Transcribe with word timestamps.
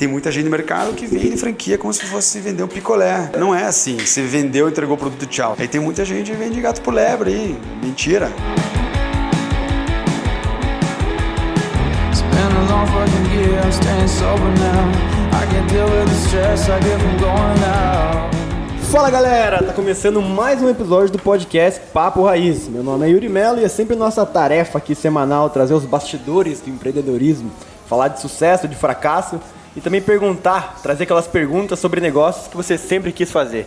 Tem 0.00 0.08
muita 0.08 0.32
gente 0.32 0.46
no 0.46 0.50
mercado 0.50 0.94
que 0.94 1.04
vende 1.04 1.36
franquia 1.36 1.76
como 1.76 1.92
se 1.92 2.06
fosse 2.06 2.40
vender 2.40 2.62
um 2.62 2.66
picolé. 2.66 3.30
Não 3.38 3.54
é 3.54 3.66
assim. 3.66 3.98
Você 3.98 4.22
vendeu, 4.22 4.66
entregou 4.66 4.96
o 4.96 4.98
produto, 4.98 5.26
tchau. 5.26 5.54
Aí 5.58 5.68
tem 5.68 5.78
muita 5.78 6.06
gente 6.06 6.30
que 6.30 6.36
vende 6.38 6.58
gato 6.58 6.80
por 6.80 6.94
lebre 6.94 7.30
aí. 7.30 7.58
Mentira. 7.82 8.30
Fala 18.90 19.10
galera, 19.10 19.62
tá 19.62 19.74
começando 19.74 20.22
mais 20.22 20.62
um 20.62 20.70
episódio 20.70 21.10
do 21.10 21.18
podcast 21.18 21.78
Papo 21.92 22.24
Raiz. 22.24 22.68
Meu 22.68 22.82
nome 22.82 23.06
é 23.06 23.10
Yuri 23.10 23.28
Mello 23.28 23.60
e 23.60 23.64
é 23.64 23.68
sempre 23.68 23.94
nossa 23.94 24.24
tarefa 24.24 24.78
aqui 24.78 24.94
semanal 24.94 25.50
trazer 25.50 25.74
os 25.74 25.84
bastidores 25.84 26.62
do 26.62 26.70
empreendedorismo, 26.70 27.50
falar 27.86 28.08
de 28.08 28.18
sucesso, 28.18 28.66
de 28.66 28.74
fracasso 28.74 29.38
e 29.76 29.80
também 29.80 30.00
perguntar, 30.00 30.80
trazer 30.82 31.04
aquelas 31.04 31.26
perguntas 31.26 31.78
sobre 31.78 32.00
negócios 32.00 32.48
que 32.48 32.56
você 32.56 32.76
sempre 32.76 33.12
quis 33.12 33.30
fazer. 33.30 33.66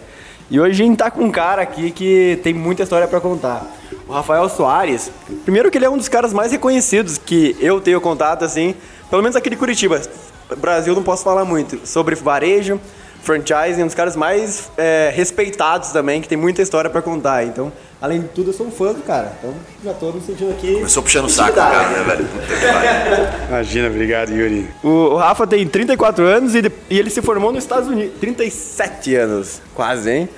E 0.52 0.60
hoje 0.60 0.84
a 0.84 0.86
gente 0.86 0.98
tá 0.98 1.10
com 1.10 1.24
um 1.24 1.32
cara 1.32 1.62
aqui 1.62 1.92
que 1.92 2.40
tem 2.44 2.54
muita 2.54 2.84
história 2.84 3.08
para 3.08 3.20
contar. 3.22 3.66
O 4.08 4.12
Rafael 4.12 4.48
Soares, 4.50 5.10
primeiro 5.44 5.72
que 5.72 5.78
ele 5.78 5.86
é 5.86 5.90
um 5.90 5.98
dos 5.98 6.10
caras 6.10 6.34
mais 6.34 6.52
reconhecidos 6.52 7.18
que 7.18 7.56
eu 7.60 7.80
tenho 7.80 8.02
contato 8.02 8.44
assim, 8.44 8.76
pelo 9.10 9.22
menos 9.22 9.36
aqui 9.36 9.50
de 9.50 9.56
Curitiba. 9.56 10.02
Brasil 10.58 10.94
não 10.94 11.04
posso 11.04 11.24
falar 11.24 11.46
muito 11.46 11.88
sobre 11.88 12.16
varejo, 12.16 12.80
franchising, 13.24 13.84
um 13.84 13.86
dos 13.88 13.96
caras 13.96 14.16
mais 14.16 14.70
é, 14.78 15.12
respeitados 15.16 15.90
também, 15.92 16.22
que 16.22 16.28
tem 16.28 16.38
muita 16.38 16.62
história 16.62 16.90
para 16.90 17.02
contar. 17.02 17.44
Então, 17.46 17.72
além 18.02 18.22
de 18.22 18.28
tudo, 18.28 18.50
eu 18.50 18.54
sou 18.54 18.68
um 18.68 18.72
fã 18.72 18.92
do 18.94 19.02
cara. 19.02 19.34
Então, 19.40 19.54
já 19.84 19.94
tô 19.94 20.12
me 20.12 20.22
sentindo 20.22 20.52
aqui. 20.52 20.74
Começou 20.76 21.02
puxando 21.02 21.26
o 21.26 21.30
saco, 21.30 21.54
cara, 21.54 21.90
né, 21.90 22.04
velho? 22.04 22.28
Imagina, 23.50 23.88
obrigado, 23.88 24.30
Yuri. 24.32 24.70
O, 24.84 24.88
o 24.90 25.16
Rafa 25.18 25.48
tem 25.48 25.66
34 25.68 26.24
anos 26.26 26.54
e, 26.56 26.62
de- 26.62 26.72
e 26.90 27.00
ele 27.00 27.10
se 27.10 27.22
formou 27.22 27.52
nos 27.52 27.64
Estados 27.64 27.88
Unidos. 27.90 28.14
37 28.20 29.16
anos, 29.16 29.62
quase, 29.74 30.12
hein? 30.12 30.30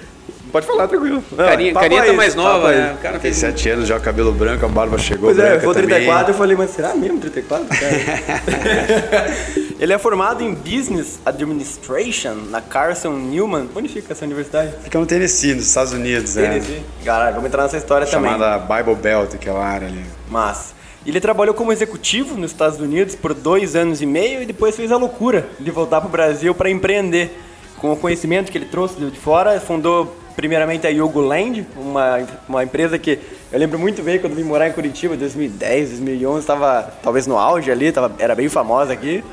Pode 0.55 0.67
falar, 0.67 0.87
tranquilo. 0.87 1.21
Não, 1.31 1.45
Carinha, 1.45 1.73
papo 1.73 1.83
carinha 1.83 1.99
tá 1.99 2.05
raiz, 2.05 2.15
mais 2.15 2.33
nova, 2.33 2.67
raiz. 2.67 2.79
né? 2.79 2.93
O 2.93 3.01
cara 3.01 3.13
Tem 3.19 3.21
fez. 3.33 3.35
sete 3.35 3.69
anos 3.71 3.89
já, 3.89 3.97
o 3.97 3.99
cabelo 3.99 4.31
branco, 4.31 4.63
a 4.63 4.69
barba 4.69 4.97
chegou 4.97 5.25
Pois 5.27 5.37
é, 5.37 5.41
branca 5.41 5.55
eu 5.57 5.61
vou 5.65 5.73
34 5.73 6.17
também. 6.17 6.29
eu 6.29 6.33
falei, 6.33 6.55
mas 6.55 6.69
será 6.69 6.95
mesmo 6.95 7.19
34? 7.19 7.67
Cara? 7.67 9.33
ele 9.77 9.91
é 9.91 9.97
formado 9.97 10.41
em 10.45 10.53
Business 10.53 11.19
Administration 11.25 12.35
na 12.49 12.61
Carson 12.61 13.11
Newman. 13.17 13.67
Onde 13.75 13.89
fica 13.89 14.13
essa 14.13 14.23
universidade? 14.23 14.71
Fica 14.81 14.97
no 14.97 15.05
Tennessee, 15.05 15.55
nos 15.55 15.67
Estados 15.67 15.91
Unidos, 15.91 16.35
né? 16.35 16.47
Tennessee. 16.47 16.81
Caralho, 17.03 17.35
vamos 17.35 17.47
entrar 17.49 17.63
nessa 17.63 17.75
história 17.75 18.07
também. 18.07 18.31
Chamada 18.31 18.57
Bible 18.59 18.95
Belt, 18.95 19.33
aquela 19.33 19.61
área 19.61 19.89
ali. 19.89 20.05
Mas 20.31 20.73
ele 21.05 21.19
trabalhou 21.19 21.53
como 21.53 21.73
executivo 21.73 22.37
nos 22.37 22.51
Estados 22.51 22.79
Unidos 22.79 23.13
por 23.13 23.33
dois 23.33 23.75
anos 23.75 24.01
e 24.01 24.05
meio 24.05 24.41
e 24.41 24.45
depois 24.45 24.73
fez 24.73 24.89
a 24.89 24.95
loucura 24.95 25.45
de 25.59 25.69
voltar 25.69 25.99
para 25.99 26.07
o 26.07 26.11
Brasil 26.11 26.55
para 26.55 26.69
empreender. 26.69 27.41
Com 27.75 27.91
o 27.91 27.97
conhecimento 27.97 28.49
que 28.53 28.57
ele 28.57 28.67
trouxe 28.67 28.95
de 28.95 29.19
fora, 29.19 29.59
fundou 29.59 30.15
primeiramente 30.35 30.85
a 30.85 30.89
Yogo 30.89 31.21
Land, 31.21 31.65
uma, 31.75 32.27
uma 32.47 32.63
empresa 32.63 32.99
que 32.99 33.19
eu 33.51 33.59
lembro 33.59 33.79
muito 33.79 34.01
bem 34.03 34.19
quando 34.19 34.35
vim 34.35 34.43
morar 34.43 34.67
em 34.67 34.73
Curitiba, 34.73 35.15
2010, 35.15 35.89
2011, 35.89 36.39
estava 36.39 36.93
talvez 37.01 37.25
no 37.25 37.37
auge 37.37 37.71
ali, 37.71 37.91
tava, 37.91 38.13
era 38.19 38.35
bem 38.35 38.49
famosa 38.49 38.93
aqui. 38.93 39.23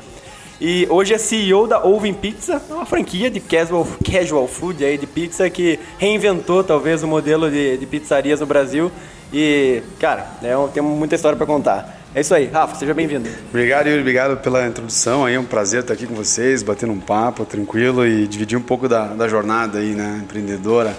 E 0.61 0.87
hoje 0.89 1.13
é 1.13 1.17
CEO 1.17 1.67
da 1.67 1.83
Oven 1.83 2.13
Pizza, 2.13 2.61
uma 2.69 2.85
franquia 2.85 3.29
de 3.29 3.39
casual, 3.39 3.85
casual 4.09 4.47
food 4.47 4.85
aí 4.85 4.97
de 4.97 5.05
pizza 5.05 5.49
que 5.49 5.77
reinventou 5.97 6.63
talvez 6.63 7.03
o 7.03 7.07
modelo 7.07 7.51
de, 7.51 7.77
de 7.77 7.85
pizzarias 7.85 8.39
no 8.39 8.45
Brasil. 8.45 8.91
E, 9.33 9.81
cara, 9.99 10.27
é 10.41 10.55
um, 10.55 10.67
tem 10.67 10.81
muita 10.81 11.15
história 11.15 11.35
para 11.35 11.45
contar. 11.45 12.02
É 12.15 12.21
isso 12.21 12.35
aí, 12.35 12.45
Rafa, 12.45 12.75
seja 12.75 12.93
bem-vindo. 12.93 13.27
Obrigado, 13.49 13.87
Yuri. 13.87 14.01
Obrigado 14.01 14.37
pela 14.37 14.67
introdução 14.67 15.25
aí. 15.25 15.33
É 15.33 15.39
um 15.39 15.45
prazer 15.45 15.81
estar 15.81 15.95
aqui 15.95 16.05
com 16.05 16.13
vocês, 16.13 16.61
batendo 16.61 16.93
um 16.93 16.99
papo 16.99 17.43
tranquilo 17.43 18.05
e 18.05 18.27
dividir 18.27 18.55
um 18.55 18.61
pouco 18.61 18.87
da, 18.87 19.07
da 19.07 19.27
jornada 19.27 19.79
aí, 19.79 19.95
né? 19.95 20.21
Empreendedora, 20.23 20.95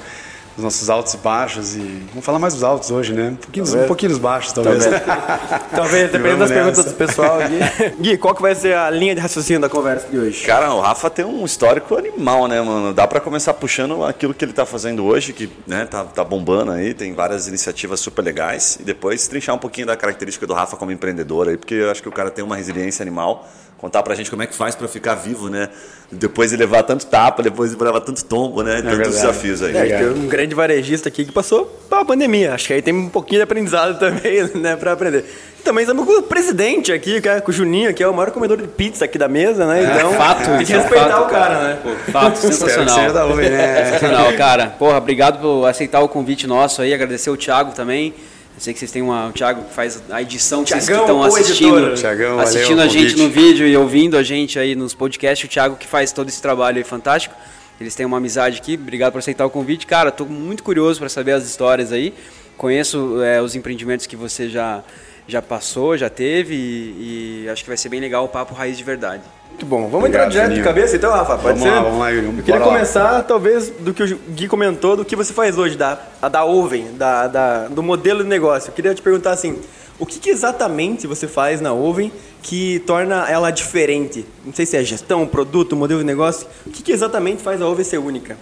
dos 0.57 0.65
nossos 0.65 0.89
altos 0.91 1.15
e 1.15 1.17
baixos. 1.19 1.75
E 1.75 2.03
vamos 2.11 2.25
falar 2.25 2.39
mais 2.39 2.55
dos 2.55 2.63
altos 2.63 2.91
hoje, 2.91 3.13
né? 3.13 3.31
Um 3.31 3.37
pouquinho, 3.37 3.65
dos- 3.65 3.75
um 3.75 3.87
pouquinho 3.87 4.11
dos 4.11 4.19
baixos, 4.19 4.53
talvez. 4.53 4.85
Talvez, 5.75 6.11
dependendo 6.11 6.39
das 6.39 6.51
Vamos 6.51 6.51
perguntas 6.51 6.79
nessa. 6.79 6.91
do 6.91 6.95
pessoal 6.97 7.39
aqui. 7.41 7.95
Gui, 8.01 8.17
qual 8.19 8.35
que 8.35 8.43
vai 8.43 8.55
ser 8.55 8.77
a 8.77 8.91
linha 8.91 9.15
de 9.15 9.21
raciocínio 9.21 9.61
da 9.61 9.69
conversa 9.69 10.07
de 10.09 10.19
hoje? 10.19 10.45
Cara, 10.45 10.73
o 10.73 10.81
Rafa 10.81 11.11
tem 11.11 11.25
um 11.25 11.45
histórico 11.45 11.97
animal, 11.97 12.47
né, 12.47 12.61
mano? 12.61 12.93
Dá 12.95 13.07
pra 13.07 13.21
começar 13.21 13.55
puxando 13.55 14.05
aquilo 14.05 14.33
que 14.35 14.45
ele 14.45 14.53
tá 14.53 14.65
fazendo 14.65 15.05
hoje, 15.05 15.33
que 15.33 15.51
né, 15.67 15.87
tá, 15.87 16.05
tá 16.05 16.23
bombando 16.25 16.71
aí, 16.73 16.95
tem 16.95 17.13
várias 17.15 17.49
iniciativas 17.49 18.01
super 18.01 18.23
legais. 18.23 18.79
E 18.81 18.85
depois 18.85 19.27
trinchar 19.27 19.55
um 19.55 19.59
pouquinho 19.59 19.87
da 19.87 19.97
característica 19.97 20.47
do 20.47 20.55
Rafa 20.55 20.77
como 20.77 20.91
empreendedor 20.93 21.49
aí, 21.49 21.57
porque 21.57 21.75
eu 21.75 21.91
acho 21.91 22.03
que 22.03 22.09
o 22.09 22.13
cara 22.13 22.31
tem 22.31 22.45
uma 22.45 22.57
resiliência 22.57 23.03
animal. 23.03 23.49
Contar 23.77 24.03
pra 24.03 24.15
gente 24.15 24.31
como 24.31 24.43
é 24.43 24.47
que 24.47 24.55
faz 24.55 24.75
pra 24.75 24.89
ficar 24.89 25.15
vivo, 25.15 25.51
né? 25.51 25.69
Depois 26.11 26.51
de 26.51 26.57
levar 26.57 26.85
tanto 26.85 27.05
tapa, 27.07 27.43
depois 27.43 27.71
de 27.77 27.83
levar 27.83 28.01
tanto 28.01 28.25
tombo, 28.25 28.63
né? 28.63 28.77
Tantos 28.77 28.91
verdade. 28.97 29.11
desafios 29.17 29.63
aí. 29.63 29.77
É, 29.77 29.99
tem 29.99 30.09
um 30.09 30.27
grande 30.27 30.44
varejista 30.53 31.09
aqui 31.09 31.25
que 31.25 31.31
passou 31.31 31.67
pela 31.89 32.05
pandemia. 32.05 32.55
Acho 32.55 32.67
que 32.67 32.73
aí 32.73 32.83
tem 32.83 32.93
um 32.93 33.09
pouquinho 33.09 33.39
de 33.39 33.45
aprendizado 33.45 33.97
também, 34.01 34.43
né, 34.55 34.75
pra 34.75 34.93
aprender. 34.93 35.25
Também 35.63 35.83
estamos 35.83 36.05
com 36.05 36.19
o 36.19 36.23
presidente 36.23 36.93
aqui, 36.93 37.21
que 37.21 37.29
é 37.29 37.41
com 37.41 37.51
o 37.51 37.55
Juninho, 37.55 37.95
que 37.95 38.03
é 38.03 38.09
o 38.09 38.13
maior 38.13 38.31
comedor 38.33 38.61
de 38.61 38.67
pizza 38.67 39.05
aqui 39.05 39.17
da 39.17 39.29
mesa, 39.29 39.65
né? 39.65 39.83
Então, 39.83 40.13
fato, 40.13 40.45
tem 40.45 40.57
que 40.59 40.63
isso 40.65 40.73
é 40.75 40.77
respeitar 40.79 41.09
fato, 41.09 41.23
o 41.23 41.31
cara, 41.31 41.63
né? 41.63 41.79
Fato, 42.13 42.35
Espero 42.35 42.53
que 42.53 42.57
sensacional. 42.59 42.95
seja 42.95 43.13
da 43.13 43.27
né? 43.27 43.85
Sensacional, 43.87 44.33
cara. 44.35 44.67
Porra, 44.79 44.99
obrigado 44.99 45.41
por 45.41 45.67
aceitar 45.67 46.01
o 46.01 46.09
convite 46.09 46.47
nosso 46.47 46.83
aí, 46.83 46.93
agradecer 46.93 47.31
o 47.31 47.37
Thiago 47.37 47.73
também. 47.73 48.13
Eu 48.55 48.61
sei 48.61 48.73
que 48.73 48.79
vocês 48.79 48.93
têm 48.93 49.03
uma, 49.03 49.29
o 49.29 49.33
Thiago 49.33 49.65
que 49.65 49.75
faz 49.75 50.01
a 50.11 50.23
edição, 50.23 50.63
que 50.63 50.71
vocês 50.71 50.85
que 50.85 50.93
Thiagão, 50.93 51.07
estão 51.07 51.25
assistindo. 51.25 51.95
Thiagão, 51.95 52.39
assistindo 52.39 52.77
valeu 52.77 52.85
a 52.85 52.89
gente 52.89 53.15
convite. 53.15 53.23
no 53.23 53.31
vídeo 53.31 53.67
e 53.67 53.77
ouvindo 53.77 54.17
a 54.17 54.23
gente 54.23 54.59
aí 54.59 54.77
nos 54.77 54.95
podcasts, 54.95 55.49
o 55.49 55.51
Thiago 55.51 55.77
que 55.77 55.89
faz 55.89 56.13
todo 56.13 56.29
esse 56.29 56.41
trabalho 56.41 56.77
aí 56.77 56.85
fantástico. 56.85 57.35
Eles 57.81 57.95
têm 57.95 58.07
uma 58.07 58.19
amizade 58.19 58.59
aqui, 58.59 58.75
obrigado 58.81 59.13
por 59.13 59.19
aceitar 59.19 59.45
o 59.45 59.51
convite. 59.51 59.87
Cara, 59.87 60.11
tô 60.11 60.25
muito 60.25 60.63
curioso 60.63 60.99
para 61.01 61.09
saber 61.09 61.33
as 61.33 61.45
histórias 61.45 61.93
aí. 61.93 62.15
Conheço 62.57 63.21
é, 63.23 63.41
os 63.43 63.57
empreendimentos 63.57 64.07
que 64.07 64.15
você 64.17 64.49
já, 64.49 64.83
já 65.27 65.43
passou, 65.43 65.97
já 65.97 66.09
teve 66.09 66.55
e, 66.55 67.45
e 67.45 67.49
acho 67.49 67.65
que 67.65 67.69
vai 67.71 67.77
ser 67.77 67.89
bem 67.89 68.01
legal 68.01 68.25
o 68.25 68.29
papo 68.29 68.55
raiz 68.55 68.79
de 68.79 68.85
verdade. 68.85 69.23
Muito 69.51 69.67
bom. 69.67 69.83
Vamos 69.89 69.95
Obrigado, 69.97 70.15
entrar 70.27 70.29
direto 70.31 70.49
de 70.51 70.55
Juninho. 70.57 70.65
cabeça 70.75 70.97
então, 70.97 71.13
Rafa? 71.13 71.37
Pode 71.39 71.59
Vamos 71.59 71.63
ser? 71.63 71.71
lá, 71.71 71.81
vamos 71.83 71.99
lá, 71.99 72.09
Yuri. 72.11 72.27
Eu 72.27 72.33
queria 72.35 72.55
Bora 72.55 72.65
lá. 72.67 72.73
começar, 72.73 73.23
talvez, 73.23 73.71
do 73.71 73.93
que 73.95 74.03
o 74.03 74.19
Gui 74.31 74.49
comentou, 74.49 74.97
do 74.97 75.05
que 75.05 75.15
você 75.17 75.33
faz 75.33 75.59
hoje, 75.59 75.77
da, 75.77 75.99
a 76.23 76.29
da 76.29 76.45
Oven, 76.45 76.93
da, 76.97 77.27
da- 77.29 77.69
do 77.69 77.83
modelo 77.83 78.23
de 78.23 78.29
negócio. 78.29 78.71
Eu 78.71 78.75
queria 78.75 78.95
te 78.95 79.03
perguntar 79.03 79.31
assim, 79.33 79.59
o 79.99 80.07
que, 80.07 80.19
que 80.19 80.31
exatamente 80.31 81.07
você 81.07 81.29
faz 81.29 81.61
na 81.61 81.73
Oven 81.73 82.13
que 82.45 82.79
torna 82.81 83.27
ela 83.29 83.51
diferente? 83.51 84.25
Não 84.45 84.53
sei 84.53 84.67
se 84.67 84.77
é 84.77 84.85
gestão, 84.85 85.27
produto, 85.27 85.75
modelo 85.75 86.01
de 86.01 86.07
negócio. 86.07 86.47
O 86.67 86.71
que, 86.71 86.83
que 86.83 86.93
exatamente 86.93 87.43
faz 87.43 87.61
a 87.61 87.67
Oven 87.67 87.85
ser 87.85 87.97
única? 87.97 88.37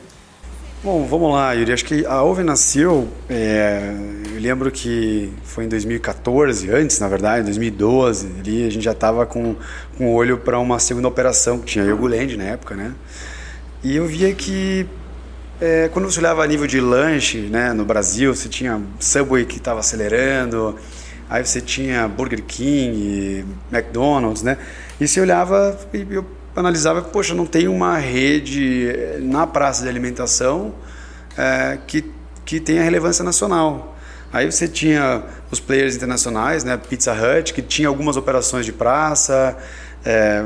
Bom, 0.83 1.07
vamos 1.07 1.33
lá, 1.33 1.53
Yuri. 1.53 1.73
Acho 1.73 1.85
que 1.85 2.05
a 2.05 2.21
Oven 2.21 2.45
nasceu, 2.45 3.07
é, 3.31 3.95
eu 4.35 4.41
lembro 4.41 4.73
que 4.73 5.33
foi 5.45 5.67
em 5.67 5.69
2014, 5.69 6.69
antes, 6.73 6.99
na 6.99 7.07
verdade, 7.07 7.45
2012, 7.45 8.29
ali 8.41 8.67
a 8.67 8.71
gente 8.71 8.83
já 8.83 8.91
estava 8.91 9.25
com, 9.25 9.55
com 9.97 10.09
o 10.09 10.15
olho 10.15 10.37
para 10.39 10.59
uma 10.59 10.81
segunda 10.81 11.07
operação, 11.07 11.61
que 11.61 11.67
tinha 11.67 11.85
Yoguland 11.85 12.37
na 12.37 12.45
época, 12.45 12.75
né? 12.75 12.93
E 13.85 13.95
eu 13.95 14.05
via 14.09 14.35
que 14.35 14.85
é, 15.61 15.89
quando 15.93 16.11
você 16.11 16.19
olhava 16.19 16.43
a 16.43 16.47
nível 16.49 16.67
de 16.67 16.81
lanche, 16.81 17.39
né, 17.39 17.73
no 17.73 17.85
Brasil, 17.85 18.35
você 18.35 18.49
tinha 18.49 18.83
Subway 18.99 19.45
que 19.45 19.59
estava 19.59 19.79
acelerando, 19.79 20.77
aí 21.33 21.47
você 21.47 21.63
tinha 21.63 22.07
Burger 22.07 22.43
King, 22.43 23.47
McDonald's, 23.73 24.43
né? 24.43 24.59
E 25.01 25.09
você 25.09 25.19
olhava 25.19 25.79
e 25.95 26.07
eu 26.11 26.27
analisava, 26.55 27.01
poxa, 27.01 27.33
não 27.33 27.47
tem 27.47 27.69
uma 27.69 27.97
rede 27.97 28.91
eh, 28.91 29.19
na 29.19 29.47
praça 29.47 29.83
de 29.83 29.89
alimentação 29.89 30.75
eh, 31.39 31.79
que, 31.87 32.05
que 32.45 32.61
tenha 32.61 32.83
relevância 32.83 33.25
nacional. 33.25 33.97
Aí 34.31 34.51
você 34.51 34.69
tinha 34.69 35.23
os 35.51 35.59
players 35.59 35.97
internacionais, 35.97 36.65
né? 36.65 36.77
Pizza 36.77 37.15
Hut, 37.15 37.55
que 37.55 37.63
tinha 37.63 37.89
algumas 37.89 38.19
operações 38.19 38.67
de 38.67 38.73
praça, 38.73 39.57
é, 40.05 40.45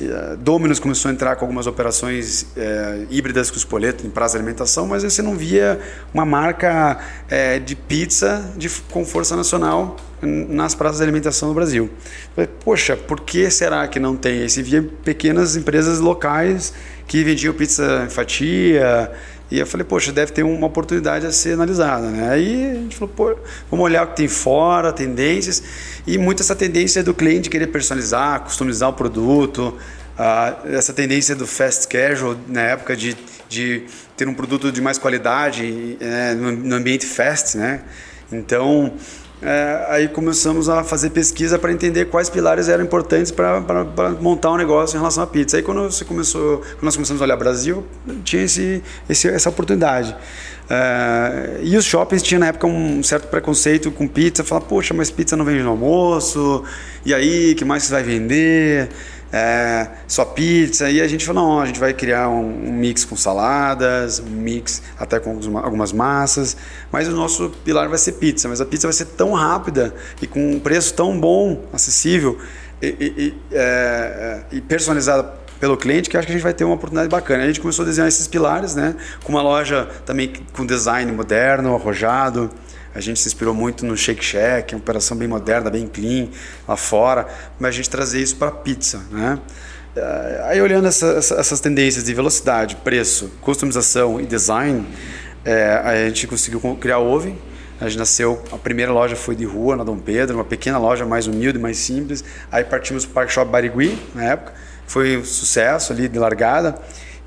eh, 0.00 0.36
Domino's 0.38 0.78
começou 0.78 1.10
a 1.10 1.12
entrar 1.12 1.36
com 1.36 1.44
algumas 1.44 1.66
operações 1.66 2.46
eh, 2.56 3.06
híbridas 3.10 3.50
com 3.50 3.56
o 3.56 3.58
Spoleto 3.58 4.06
em 4.06 4.10
praça 4.10 4.36
de 4.36 4.42
alimentação, 4.42 4.86
mas 4.86 5.02
você 5.02 5.22
não 5.22 5.36
via 5.36 5.80
uma 6.14 6.24
marca 6.24 6.98
eh, 7.28 7.58
de 7.58 7.74
pizza 7.74 8.52
de, 8.56 8.68
com 8.90 9.04
força 9.04 9.36
nacional 9.36 9.96
nas 10.20 10.74
praças 10.74 10.98
de 10.98 11.04
alimentação 11.04 11.48
no 11.48 11.54
Brasil. 11.54 11.90
Falei, 12.34 12.50
Poxa, 12.64 12.96
por 12.96 13.20
que 13.20 13.50
será 13.50 13.86
que 13.86 14.00
não 14.00 14.16
tem? 14.16 14.48
Você 14.48 14.62
via 14.62 14.82
pequenas 15.04 15.56
empresas 15.56 16.00
locais 16.00 16.72
que 17.06 17.22
vendiam 17.24 17.54
pizza 17.54 18.04
em 18.04 18.10
fatia, 18.10 19.10
e 19.50 19.58
eu 19.58 19.66
falei, 19.66 19.84
poxa, 19.84 20.12
deve 20.12 20.32
ter 20.32 20.42
uma 20.42 20.66
oportunidade 20.66 21.26
a 21.26 21.32
ser 21.32 21.54
analisada, 21.54 22.08
né? 22.10 22.30
Aí 22.30 22.70
a 22.70 22.74
gente 22.74 22.96
falou, 22.96 23.14
pô, 23.14 23.36
vamos 23.70 23.84
olhar 23.84 24.04
o 24.04 24.08
que 24.08 24.16
tem 24.16 24.28
fora, 24.28 24.92
tendências, 24.92 25.62
e 26.06 26.18
muito 26.18 26.42
essa 26.42 26.54
tendência 26.54 27.02
do 27.02 27.14
cliente 27.14 27.48
querer 27.48 27.68
personalizar, 27.68 28.40
customizar 28.40 28.90
o 28.90 28.92
produto, 28.92 29.74
ah, 30.18 30.58
essa 30.66 30.92
tendência 30.92 31.34
do 31.34 31.46
fast 31.46 31.88
casual 31.88 32.36
na 32.46 32.60
época 32.60 32.94
de, 32.94 33.16
de 33.48 33.84
ter 34.16 34.28
um 34.28 34.34
produto 34.34 34.70
de 34.70 34.82
mais 34.82 34.98
qualidade 34.98 35.96
eh, 36.00 36.34
no, 36.34 36.52
no 36.52 36.76
ambiente 36.76 37.06
fast, 37.06 37.56
né? 37.56 37.82
Então, 38.30 38.92
é, 39.40 39.86
aí 39.88 40.08
começamos 40.08 40.68
a 40.68 40.82
fazer 40.82 41.10
pesquisa 41.10 41.58
para 41.58 41.72
entender 41.72 42.06
quais 42.06 42.28
pilares 42.28 42.68
eram 42.68 42.82
importantes 42.84 43.30
para 43.30 43.62
montar 44.20 44.50
um 44.52 44.56
negócio 44.56 44.96
em 44.96 44.98
relação 44.98 45.22
à 45.22 45.26
pizza. 45.26 45.56
Aí 45.56 45.62
quando 45.62 45.84
você 45.84 46.04
começou, 46.04 46.58
quando 46.58 46.82
nós 46.82 46.96
começamos 46.96 47.22
a 47.22 47.24
olhar 47.24 47.36
Brasil, 47.36 47.84
tinha 48.24 48.42
esse, 48.42 48.82
esse 49.08 49.28
essa 49.28 49.48
oportunidade. 49.48 50.14
É, 50.70 51.60
e 51.62 51.76
os 51.76 51.84
shoppings 51.84 52.22
tinham 52.22 52.40
na 52.40 52.48
época 52.48 52.66
um 52.66 53.02
certo 53.02 53.28
preconceito 53.28 53.90
com 53.90 54.06
pizza, 54.06 54.44
falar, 54.44 54.62
poxa, 54.62 54.92
mas 54.92 55.10
pizza 55.10 55.36
não 55.36 55.44
vende 55.44 55.62
no 55.62 55.70
almoço, 55.70 56.64
e 57.06 57.14
aí, 57.14 57.54
que 57.54 57.64
mais 57.64 57.84
você 57.84 57.92
vai 57.92 58.02
vender? 58.02 58.88
É, 59.32 59.88
só 60.06 60.24
pizza. 60.24 60.90
E 60.90 61.00
a 61.00 61.08
gente 61.08 61.24
falou, 61.24 61.42
não, 61.42 61.60
a 61.60 61.66
gente 61.66 61.78
vai 61.78 61.92
criar 61.92 62.28
um, 62.28 62.68
um 62.68 62.72
mix 62.72 63.04
com 63.04 63.16
saladas, 63.16 64.20
um 64.20 64.30
mix 64.30 64.82
até 64.98 65.18
com 65.20 65.38
algumas 65.56 65.92
massas, 65.92 66.56
mas 66.90 67.08
o 67.08 67.12
nosso 67.12 67.50
pilar 67.64 67.88
vai 67.88 67.98
ser 67.98 68.12
pizza. 68.12 68.48
Mas 68.48 68.60
a 68.60 68.66
pizza 68.66 68.86
vai 68.86 68.94
ser 68.94 69.06
tão 69.06 69.32
rápida 69.32 69.94
e 70.22 70.26
com 70.26 70.52
um 70.52 70.60
preço 70.60 70.94
tão 70.94 71.18
bom, 71.18 71.64
acessível 71.72 72.38
e, 72.80 72.86
e, 72.88 73.34
é, 73.52 74.44
é, 74.50 74.56
e 74.56 74.60
personalizada 74.60 75.38
pelo 75.58 75.76
cliente 75.76 76.08
que 76.08 76.16
acho 76.16 76.26
que 76.26 76.32
a 76.32 76.36
gente 76.36 76.42
vai 76.42 76.54
ter 76.54 76.64
uma 76.64 76.74
oportunidade 76.74 77.08
bacana. 77.08 77.42
A 77.42 77.46
gente 77.46 77.60
começou 77.60 77.82
a 77.82 77.86
desenhar 77.86 78.08
esses 78.08 78.28
pilares, 78.28 78.74
né? 78.74 78.94
Com 79.24 79.32
uma 79.32 79.42
loja 79.42 79.88
também 80.06 80.32
com 80.52 80.64
design 80.64 81.10
moderno, 81.12 81.74
arrojado. 81.74 82.50
A 82.94 83.00
gente 83.00 83.20
se 83.20 83.28
inspirou 83.28 83.54
muito 83.54 83.84
no 83.84 83.96
Shake 83.96 84.24
Shack, 84.24 84.74
uma 84.74 84.80
operação 84.80 85.16
bem 85.16 85.28
moderna, 85.28 85.70
bem 85.70 85.86
clean 85.86 86.28
lá 86.66 86.76
fora, 86.76 87.26
mas 87.58 87.68
a 87.68 87.72
gente 87.72 87.90
trazer 87.90 88.20
isso 88.20 88.36
para 88.36 88.50
pizza, 88.50 89.02
né? 89.10 89.38
Eh, 89.94 90.40
aí 90.44 90.60
olhando 90.60 90.86
essa, 90.86 91.06
essas 91.38 91.60
tendências 91.60 92.04
de 92.04 92.14
velocidade, 92.14 92.76
preço, 92.76 93.30
customização 93.40 94.20
e 94.20 94.26
design, 94.26 94.86
é, 95.44 95.80
a 95.84 96.08
gente 96.08 96.26
conseguiu 96.26 96.60
criar 96.80 96.98
o 96.98 97.10
Oven. 97.10 97.38
A 97.80 97.88
gente 97.88 97.98
nasceu, 97.98 98.42
a 98.50 98.58
primeira 98.58 98.92
loja 98.92 99.14
foi 99.14 99.36
de 99.36 99.44
rua, 99.44 99.76
na 99.76 99.84
Dom 99.84 99.98
Pedro, 99.98 100.36
uma 100.36 100.44
pequena 100.44 100.78
loja 100.78 101.06
mais 101.06 101.28
humilde, 101.28 101.58
mais 101.58 101.78
simples. 101.78 102.24
Aí 102.50 102.64
partimos 102.64 103.04
para 103.04 103.10
o 103.10 103.14
Park 103.14 103.30
Shop 103.30 103.50
Barigui, 103.50 103.96
na 104.14 104.24
época. 104.24 104.52
Foi 104.86 105.16
um 105.16 105.24
sucesso 105.24 105.92
ali 105.92 106.08
de 106.08 106.18
largada. 106.18 106.74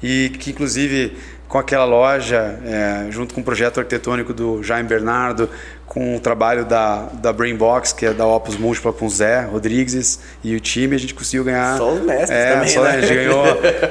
E 0.04 0.30
que 0.40 0.52
inclusive 0.52 1.16
com 1.52 1.58
aquela 1.58 1.84
loja, 1.84 2.58
é, 2.66 3.08
junto 3.12 3.34
com 3.34 3.42
o 3.42 3.44
projeto 3.44 3.78
arquitetônico 3.80 4.34
do 4.34 4.64
Jaime 4.64 4.88
Bernardo, 4.88 5.50
com 5.86 6.16
o 6.16 6.20
trabalho 6.22 6.64
da, 6.64 7.10
da 7.12 7.34
Brainbox, 7.34 7.92
que 7.92 8.06
é 8.06 8.14
da 8.14 8.26
Opus 8.26 8.56
Múltipla 8.56 8.94
com 8.94 9.06
o 9.06 9.10
Zé 9.10 9.42
Rodrigues 9.42 10.22
e 10.42 10.56
o 10.56 10.62
time, 10.62 10.96
a 10.96 10.98
gente 10.98 11.14
conseguiu 11.14 11.44
ganhar. 11.44 11.76
Só 11.76 11.92
os 11.92 12.06
mestres 12.06 12.30
é, 12.30 12.54
também, 12.54 12.70
só, 12.70 12.84
né? 12.84 12.92
A 12.92 13.02
gente 13.02 13.14
ganhou, 13.14 13.44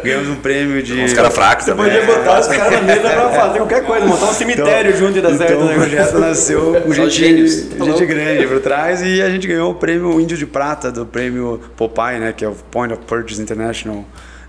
ganhamos 0.02 0.28
um 0.30 0.36
prêmio 0.36 0.82
de. 0.82 1.02
Uns 1.02 1.12
caras 1.12 1.34
fracos 1.34 1.66
Você 1.66 1.72
também. 1.72 1.92
podia 1.92 2.06
botar 2.06 2.40
os 2.40 2.46
caras 2.46 2.72
na 2.72 2.80
mesa 2.80 3.10
pra 3.10 3.28
fazer 3.28 3.58
qualquer 3.58 3.84
coisa, 3.84 4.06
montar 4.06 4.30
um 4.30 4.32
cemitério 4.32 4.96
junto 4.96 5.18
e 5.18 5.20
dar 5.20 5.36
certo. 5.36 5.52
Então 5.52 5.66
o 5.66 5.68
né? 5.68 5.74
projeto 5.74 6.18
nasceu 6.18 6.80
com 6.80 6.92
gente, 6.94 7.46
gente 7.46 8.06
grande 8.06 8.46
por 8.46 8.60
trás 8.60 9.02
e 9.02 9.20
a 9.20 9.28
gente 9.28 9.46
ganhou 9.46 9.72
o 9.72 9.74
prêmio 9.74 10.18
Índio 10.18 10.38
de 10.38 10.46
Prata 10.46 10.90
do 10.90 11.04
prêmio 11.04 11.60
Popeye, 11.76 12.18
né, 12.18 12.32
que 12.34 12.42
é 12.42 12.48
o 12.48 12.54
Point 12.70 12.94
of 12.94 13.04
Purchase 13.04 13.42
International. 13.42 14.02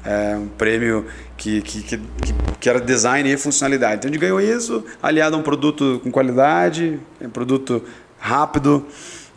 É 0.06 0.36
um 0.36 0.48
prêmio 0.48 1.06
que, 1.42 1.60
que, 1.64 1.82
que, 1.82 2.00
que 2.60 2.70
era 2.70 2.80
design 2.80 3.32
e 3.32 3.36
funcionalidade. 3.36 3.96
Então 3.96 4.10
a 4.10 4.14
gente 4.14 4.22
ganhou 4.22 4.40
isso, 4.40 4.86
aliado 5.02 5.36
a 5.36 5.40
um 5.40 5.42
produto 5.42 6.00
com 6.04 6.12
qualidade, 6.12 7.00
um 7.20 7.30
produto 7.30 7.84
rápido, 8.20 8.86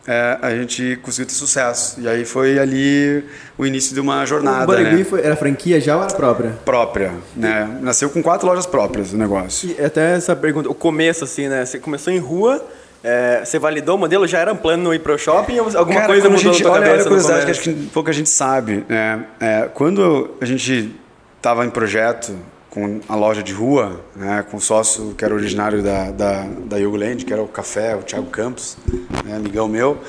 é, 0.07 0.37
a 0.39 0.51
gente 0.51 0.99
conseguiu 1.01 1.25
ter 1.25 1.33
sucesso. 1.33 1.99
E 1.99 2.07
aí 2.07 2.23
foi 2.23 2.59
ali 2.59 3.23
o 3.57 3.65
início 3.65 3.95
de 3.95 3.99
uma 3.99 4.23
jornada. 4.23 4.65
O 4.65 4.67
Barigui 4.67 4.97
né? 4.97 5.03
foi- 5.03 5.21
era 5.21 5.35
franquia 5.35 5.81
já 5.81 5.97
ou 5.97 6.03
era 6.03 6.13
própria? 6.13 6.51
Própria. 6.63 7.11
Né? 7.35 7.79
Nasceu 7.81 8.07
com 8.11 8.21
quatro 8.21 8.45
lojas 8.45 8.67
próprias 8.67 9.11
o 9.11 9.17
negócio. 9.17 9.67
E 9.71 9.83
até 9.83 10.13
essa 10.15 10.35
pergunta, 10.35 10.69
o 10.69 10.75
começo 10.75 11.23
assim, 11.23 11.47
né? 11.47 11.65
Você 11.65 11.79
começou 11.79 12.13
em 12.13 12.19
rua, 12.19 12.63
é, 13.03 13.41
você 13.43 13.57
validou 13.57 13.95
o 13.95 13.97
modelo, 13.97 14.27
já 14.27 14.37
era 14.37 14.53
um 14.53 14.57
plano 14.57 14.93
ir 14.93 14.99
pro 14.99 15.17
shopping 15.17 15.57
ou 15.59 15.75
alguma 15.75 16.01
Cara, 16.01 16.05
coisa 16.05 16.29
mudou 16.29 16.53
gente, 16.53 16.63
na 16.63 16.69
tua 16.69 16.71
olha, 16.71 16.81
olha 16.81 16.85
a 16.85 16.89
cabeça 16.89 17.09
curiosidade 17.09 17.45
que 17.45 17.51
acho 17.51 17.61
que 17.61 17.73
pouca 17.87 18.13
gente 18.13 18.29
sabe. 18.29 18.85
né? 18.87 19.25
É, 19.39 19.69
quando 19.73 20.35
a 20.39 20.45
gente 20.45 20.95
estava 21.45 21.63
em 21.63 21.69
projeto 21.69 22.35
com 22.71 22.99
a 23.07 23.15
loja 23.15 23.43
de 23.43 23.53
rua, 23.53 24.01
né, 24.15 24.43
com 24.49 24.57
o 24.57 24.59
sócio 24.59 25.13
que 25.15 25.23
era 25.23 25.31
originário 25.31 25.83
da, 25.83 26.09
da, 26.09 26.43
da 26.65 26.77
Yogo 26.77 26.97
Land, 26.97 27.23
que 27.23 27.31
era 27.31 27.41
o 27.43 27.47
Café, 27.47 27.95
o 27.95 27.99
Thiago 28.01 28.25
Campos, 28.31 28.75
né, 29.23 29.35
amigão 29.35 29.67
meu, 29.67 29.99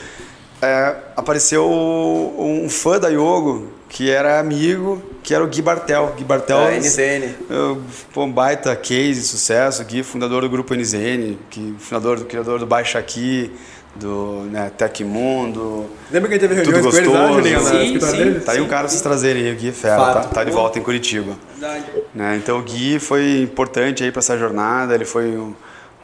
é, 0.62 0.96
apareceu 1.14 1.68
um 1.68 2.66
fã 2.70 2.98
da 2.98 3.08
Yogo 3.08 3.68
que 3.86 4.10
era 4.10 4.40
amigo, 4.40 5.00
que 5.22 5.34
era 5.34 5.44
o 5.44 5.46
Gui 5.46 5.60
Bartel. 5.60 6.14
Gui 6.16 6.24
Bartel 6.24 6.56
Da 6.58 6.72
NZN. 6.74 7.34
eu- 7.50 7.82
Foi 8.12 8.24
um 8.24 8.32
baita 8.32 8.74
case 8.74 9.20
de 9.20 9.26
sucesso 9.26 9.82
aqui, 9.82 10.02
fundador 10.02 10.40
do 10.40 10.48
grupo 10.48 10.74
NZN, 10.74 11.36
que, 11.50 11.74
fundador 11.78 12.18
do 12.18 12.24
criador 12.24 12.58
do 12.58 12.66
Baixa 12.66 12.98
Aqui, 12.98 13.52
do 14.00 14.42
né, 14.50 14.70
Tecmundo. 14.76 15.86
Lembra 16.10 16.28
que 16.28 16.34
a 16.34 16.38
gente 16.38 16.48
teve 16.48 16.62
Tudo 16.62 16.72
reuniões 16.90 16.94
com 16.94 16.98
eles 16.98 17.12
lá, 17.12 17.26
gostoso. 17.28 17.48
Julinho, 17.48 18.00
Sim, 18.00 18.34
sim. 18.34 18.40
Tá 18.40 18.52
aí 18.52 18.60
um 18.60 18.66
cara 18.68 18.80
pra 18.82 18.88
vocês 18.88 19.02
trazerem 19.02 19.44
aí, 19.46 19.52
o 19.52 19.56
Gui 19.56 19.68
é 19.68 19.72
Fera, 19.72 19.96
tá, 19.96 20.12
Fato. 20.14 20.34
tá 20.34 20.44
de 20.44 20.50
volta 20.50 20.78
em 20.78 20.82
Curitiba. 20.82 21.32
Verdade. 21.58 21.84
Né? 22.14 22.36
Então 22.36 22.58
o 22.58 22.62
Gui 22.62 22.98
foi 22.98 23.40
importante 23.42 24.04
aí 24.04 24.10
para 24.12 24.20
essa 24.20 24.36
jornada, 24.38 24.94
ele 24.94 25.04
foi 25.04 25.36
um, 25.36 25.54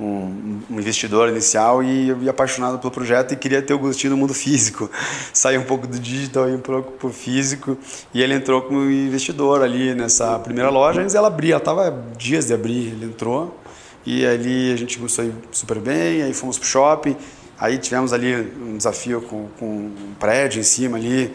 um- 0.01 0.61
um 0.71 0.79
investidor 0.81 1.29
inicial 1.29 1.83
e, 1.83 2.15
e 2.23 2.29
apaixonado 2.29 2.79
pelo 2.79 2.91
projeto 2.91 3.33
e 3.33 3.37
queria 3.37 3.61
ter 3.63 3.75
o 3.75 3.79
gostinho 3.79 4.13
do 4.15 4.17
mundo 4.17 4.33
físico. 4.35 4.91
Sair 5.33 5.59
um 5.59 5.65
pouco 5.65 5.87
do 5.87 5.99
digital 5.99 6.49
e 6.49 6.53
um 6.55 6.59
pouco 6.61 6.93
pro 6.93 7.11
físico. 7.11 7.77
E 8.15 8.23
ele 8.23 8.35
entrou 8.35 8.63
como 8.63 8.83
investidor 8.91 9.63
ali 9.63 9.95
nessa 9.95 10.39
primeira 10.39 10.71
loja, 10.71 11.01
antes 11.03 11.15
ela 11.15 11.29
abria, 11.29 11.55
ela 11.55 11.61
tava 11.61 12.05
dias 12.17 12.47
de 12.47 12.55
abrir, 12.55 12.89
ele 12.89 13.05
entrou. 13.07 13.59
E 14.05 14.27
ali 14.27 14.73
a 14.73 14.77
gente 14.77 14.97
começou 14.99 15.23
a 15.25 15.29
ir 15.29 15.33
super 15.53 15.79
bem, 15.79 16.23
aí 16.23 16.35
fomos 16.35 16.59
pro 16.59 16.67
shopping, 16.67 17.17
aí 17.63 17.79
tivemos 17.79 18.13
ali 18.13 18.35
um 18.61 18.77
desafio 18.77 19.23
com, 19.23 19.49
com 19.59 19.67
um 19.67 20.15
prédio 20.19 20.61
em 20.61 20.65
cima 20.65 20.97
ali, 20.99 21.33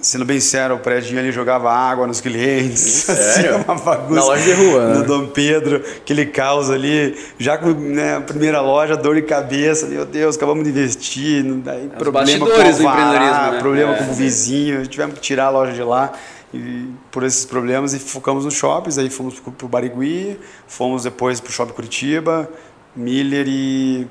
Sendo 0.00 0.24
bem 0.24 0.40
sincero, 0.40 0.74
o 0.74 0.78
prédio 0.80 1.16
ali 1.16 1.30
jogava 1.30 1.70
água 1.72 2.08
nos 2.08 2.20
clientes. 2.20 2.82
Sério? 3.06 3.54
Assim, 3.54 3.64
uma 3.64 3.76
bagunça. 3.76 4.14
Na 4.14 4.24
loja 4.24 4.42
de 4.42 4.52
rua, 4.52 4.88
né? 4.88 4.98
No 4.98 5.04
Dom 5.04 5.26
Pedro, 5.28 5.76
aquele 5.76 6.26
caos 6.26 6.68
ali. 6.68 7.16
Já 7.38 7.56
com 7.56 7.68
né, 7.68 8.16
a 8.16 8.20
primeira 8.20 8.60
loja, 8.60 8.96
dor 8.96 9.14
de 9.14 9.22
cabeça. 9.22 9.86
Meu 9.86 10.04
Deus, 10.04 10.34
acabamos 10.34 10.64
de 10.64 10.70
investir. 10.70 11.44
Daí, 11.44 11.88
problema 11.96 12.38
com 12.40 12.44
do 12.46 12.50
alvará, 12.52 12.70
empreendedorismo, 12.70 13.52
né? 13.52 13.58
Problema 13.60 13.94
É. 13.94 13.98
com 13.98 14.10
o 14.10 14.14
vizinho. 14.14 14.84
Tivemos 14.88 15.14
que 15.14 15.20
tirar 15.20 15.44
a 15.46 15.50
loja 15.50 15.72
de 15.72 15.82
lá. 15.84 16.12
E 16.52 16.88
por 17.12 17.22
esses 17.22 17.44
problemas 17.44 17.94
e 17.94 18.00
focamos 18.00 18.44
nos 18.44 18.54
shoppings. 18.54 18.98
Aí 18.98 19.08
fomos 19.08 19.38
pro, 19.38 19.52
pro 19.52 19.68
Barigui, 19.68 20.36
fomos 20.66 21.04
depois 21.04 21.40
pro 21.40 21.52
Shopping 21.52 21.74
Curitiba, 21.74 22.50
Miller 22.96 23.46
e 23.46 24.08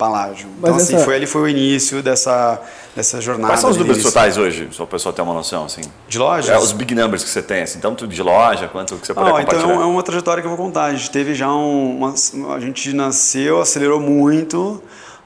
Palágio. 0.00 0.48
Então, 0.58 0.72
Mas 0.72 0.82
assim, 0.84 0.96
essa- 0.96 1.04
foi 1.04 1.14
ali 1.16 1.26
foi 1.26 1.42
o 1.42 1.48
início 1.48 2.02
dessa, 2.02 2.58
dessa 2.96 3.20
jornada. 3.20 3.48
Quais 3.52 3.60
são 3.60 3.68
os 3.70 3.76
números 3.76 3.98
início. 3.98 4.10
totais 4.10 4.38
hoje, 4.38 4.68
só 4.72 4.84
o 4.84 4.86
pessoal 4.86 5.12
ter 5.12 5.20
uma 5.20 5.34
noção, 5.34 5.66
assim? 5.66 5.82
De 6.08 6.18
lojas? 6.18 6.48
É, 6.48 6.58
os 6.58 6.72
big 6.72 6.94
numbers 6.94 7.22
que 7.22 7.28
você 7.28 7.42
tem, 7.42 7.62
assim, 7.62 7.78
tanto 7.80 8.06
de 8.08 8.22
loja 8.22 8.66
quanto 8.66 8.96
que 8.96 9.06
você 9.06 9.12
puder 9.12 9.26
Ah, 9.26 9.42
então 9.42 9.58
é 9.58 9.62
compartilhar. 9.62 9.82
é 9.82 9.86
uma 9.86 10.02
trajetória 10.02 10.40
que 10.42 10.46
eu 10.48 10.56
vou 10.56 10.66
contar. 10.66 10.84
A 10.86 10.94
gente 10.94 11.10
teve 11.10 11.34
já 11.34 11.52
um, 11.52 11.98
uma, 11.98 12.54
a 12.56 12.60
gente 12.60 12.92
nasceu, 12.94 13.60
acelerou 13.60 14.00
muito. 14.00 14.82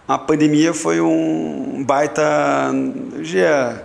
A 0.08 0.18
pandemia 0.18 0.74
foi 0.74 1.00
um 1.00 1.82
baita, 1.86 2.22
diria, 3.22 3.84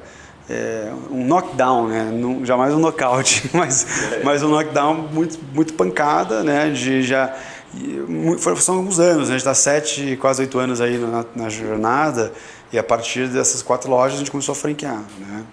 é, 0.49 0.91
um 1.11 1.23
knockdown, 1.25 1.87
né? 1.87 2.09
Não- 2.11 2.43
jamais 2.45 2.73
um 2.73 2.79
knockout, 2.79 3.49
mas, 3.53 3.85
mas 4.23 4.41
um 4.43 4.49
knockdown 4.49 5.07
muito, 5.13 5.37
muito 5.53 5.73
pancada, 5.75 6.43
né? 6.43 6.71
De 6.71 7.03
já 7.03 7.31
e 7.75 8.61
são 8.61 8.75
alguns 8.77 8.99
anos, 8.99 9.29
né? 9.29 9.35
a 9.35 9.37
gente 9.37 9.47
está 9.47 9.53
sete, 9.53 10.17
quase 10.19 10.41
oito 10.41 10.57
anos 10.57 10.81
aí 10.81 10.97
na, 10.97 11.25
na 11.35 11.49
jornada 11.49 12.31
e 12.73 12.79
a 12.79 12.83
partir 12.83 13.27
dessas 13.27 13.61
quatro 13.61 13.89
lojas 13.89 14.15
a 14.15 14.19
gente 14.19 14.31
começou 14.31 14.53
a 14.53 14.55
franquear, 14.55 15.03
né? 15.19 15.43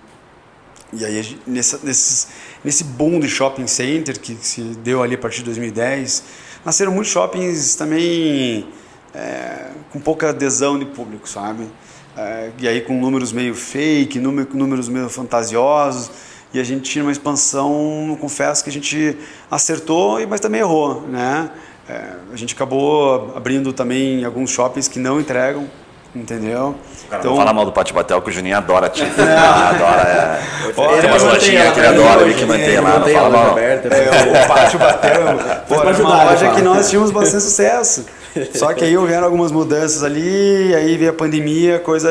E 0.92 1.04
aí, 1.04 1.22
gente- 1.22 1.40
nessa, 1.46 1.80
nesses, 1.82 2.28
nesse 2.64 2.84
boom 2.84 3.18
de 3.20 3.28
shopping 3.28 3.66
center 3.66 4.18
que 4.20 4.36
se 4.40 4.60
deu 4.62 5.02
ali 5.02 5.14
a 5.14 5.18
partir 5.18 5.38
de 5.38 5.44
2010, 5.46 6.22
nasceram 6.64 6.92
muitos 6.92 7.12
shoppings 7.12 7.74
também 7.74 8.66
é, 9.14 9.70
com 9.92 9.98
pouca 10.00 10.30
adesão 10.30 10.78
de 10.78 10.84
público, 10.86 11.28
sabe? 11.28 11.66
É, 12.16 12.50
e 12.58 12.66
aí 12.68 12.80
com 12.80 12.98
números 12.98 13.32
meio 13.32 13.54
fake, 13.54 14.18
número- 14.20 14.48
números 14.54 14.88
meio 14.88 15.08
fantasiosos. 15.10 16.10
E 16.54 16.60
a 16.60 16.64
gente 16.64 16.88
tinha 16.88 17.04
uma 17.04 17.12
expansão, 17.12 18.16
confesso 18.20 18.62
que 18.64 18.70
a 18.70 18.72
gente 18.72 19.18
acertou, 19.50 20.24
mas 20.26 20.40
também 20.40 20.60
errou, 20.60 21.02
né? 21.02 21.50
É, 21.88 22.00
a 22.32 22.36
gente 22.36 22.54
acabou 22.54 23.32
abrindo 23.36 23.72
também 23.72 24.24
alguns 24.24 24.50
shoppings 24.50 24.88
que 24.88 24.98
não 24.98 25.20
entregam, 25.20 25.68
entendeu? 26.14 26.74
Cara, 27.08 27.22
não 27.22 27.36
fala 27.36 27.52
mal 27.52 27.64
do 27.64 27.70
Pátio 27.70 27.94
Batel, 27.94 28.20
que 28.20 28.28
o 28.30 28.32
Juninho 28.32 28.56
adora 28.56 28.88
te 28.88 29.04
adora, 29.06 30.02
é. 30.02 30.40
Olha, 30.76 31.00
Tem 31.00 31.10
umas 31.10 31.22
lojinhas 31.22 31.72
que 31.72 31.78
ele 31.78 31.88
né? 31.88 31.94
adora, 31.94 32.22
ele 32.22 32.34
que 32.34 32.44
mantém 32.44 32.80
lá, 32.80 32.98
não 32.98 33.08
fala 33.08 33.30
mal. 33.30 33.58
É, 33.58 34.44
o 34.44 34.48
pátio 34.48 34.78
bateu. 34.80 35.20
Pô, 35.68 35.74
era 35.76 36.02
uma 36.02 36.24
loja 36.24 36.50
que 36.50 36.62
nós 36.62 36.90
tínhamos 36.90 37.12
bastante 37.12 37.44
sucesso. 37.44 38.04
Só 38.54 38.72
que 38.74 38.84
aí 38.84 38.96
houveram 38.96 39.24
algumas 39.24 39.52
mudanças 39.52 40.02
ali, 40.02 40.74
aí 40.74 40.96
veio 40.96 41.10
a 41.10 41.14
pandemia, 41.14 41.76
a 41.76 41.80
coisa 41.80 42.08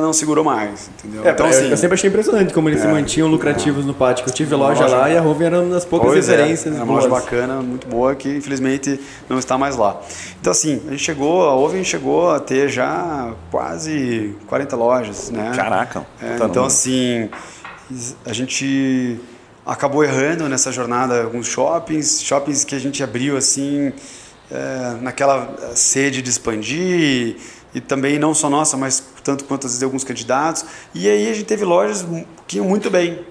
não 0.00 0.12
segurou 0.12 0.44
mais, 0.44 0.90
entendeu? 0.98 1.26
É, 1.26 1.30
então, 1.30 1.46
assim, 1.46 1.70
eu 1.70 1.76
sempre 1.76 1.94
achei 1.94 2.08
impressionante 2.08 2.52
como 2.52 2.68
eles 2.68 2.80
é, 2.80 2.86
se 2.86 2.88
mantinham 2.88 3.28
lucrativos 3.28 3.84
é, 3.84 3.86
no 3.86 3.94
pátio. 3.94 4.24
Eu 4.26 4.32
tive 4.32 4.54
loja, 4.54 4.82
loja, 4.82 4.96
lá 4.96 5.10
e 5.10 5.16
a 5.16 5.20
Rover 5.20 5.48
era 5.48 5.60
uma 5.60 5.74
das 5.74 5.84
poucas 5.84 6.14
referências. 6.14 6.74
É, 6.74 6.78
é 6.78 6.82
uma 6.82 6.94
loja 6.94 7.08
bacana, 7.08 7.56
muito 7.56 7.86
boa, 7.86 8.14
que 8.14 8.28
infelizmente 8.28 9.00
não 9.28 9.38
está 9.38 9.56
mais 9.56 9.76
lá. 9.76 10.00
Então 10.40 10.50
assim, 10.50 10.80
a 10.86 10.90
gente 10.90 11.02
chegou, 11.02 11.48
a 11.48 11.54
Oven 11.54 11.84
chegou 11.84 12.30
a 12.30 12.40
ter 12.40 12.68
já 12.68 13.32
quase 13.50 14.34
40 14.46 14.76
lojas, 14.76 15.30
né? 15.30 15.52
Caraca! 15.54 16.04
É, 16.20 16.36
então 16.44 16.64
assim, 16.64 17.28
a 18.24 18.32
gente 18.32 19.18
acabou 19.64 20.02
errando 20.02 20.48
nessa 20.48 20.72
jornada 20.72 21.22
alguns 21.22 21.46
shoppings, 21.46 22.22
shoppings 22.22 22.64
que 22.64 22.74
a 22.74 22.80
gente 22.80 23.02
abriu 23.02 23.36
assim 23.36 23.92
é, 24.52 24.96
naquela 25.00 25.74
sede 25.74 26.20
de 26.20 26.28
expandir 26.28 27.36
e 27.74 27.80
também 27.80 28.18
não 28.18 28.34
só 28.34 28.50
nossa, 28.50 28.76
mas 28.76 29.02
tanto 29.24 29.44
quanto 29.44 29.66
às 29.66 29.72
vezes 29.72 29.82
alguns 29.82 30.04
candidatos. 30.04 30.64
E 30.94 31.08
aí 31.08 31.30
a 31.30 31.32
gente 31.32 31.46
teve 31.46 31.64
lojas 31.64 32.04
que 32.46 32.58
iam 32.58 32.66
muito 32.66 32.90
bem. 32.90 33.24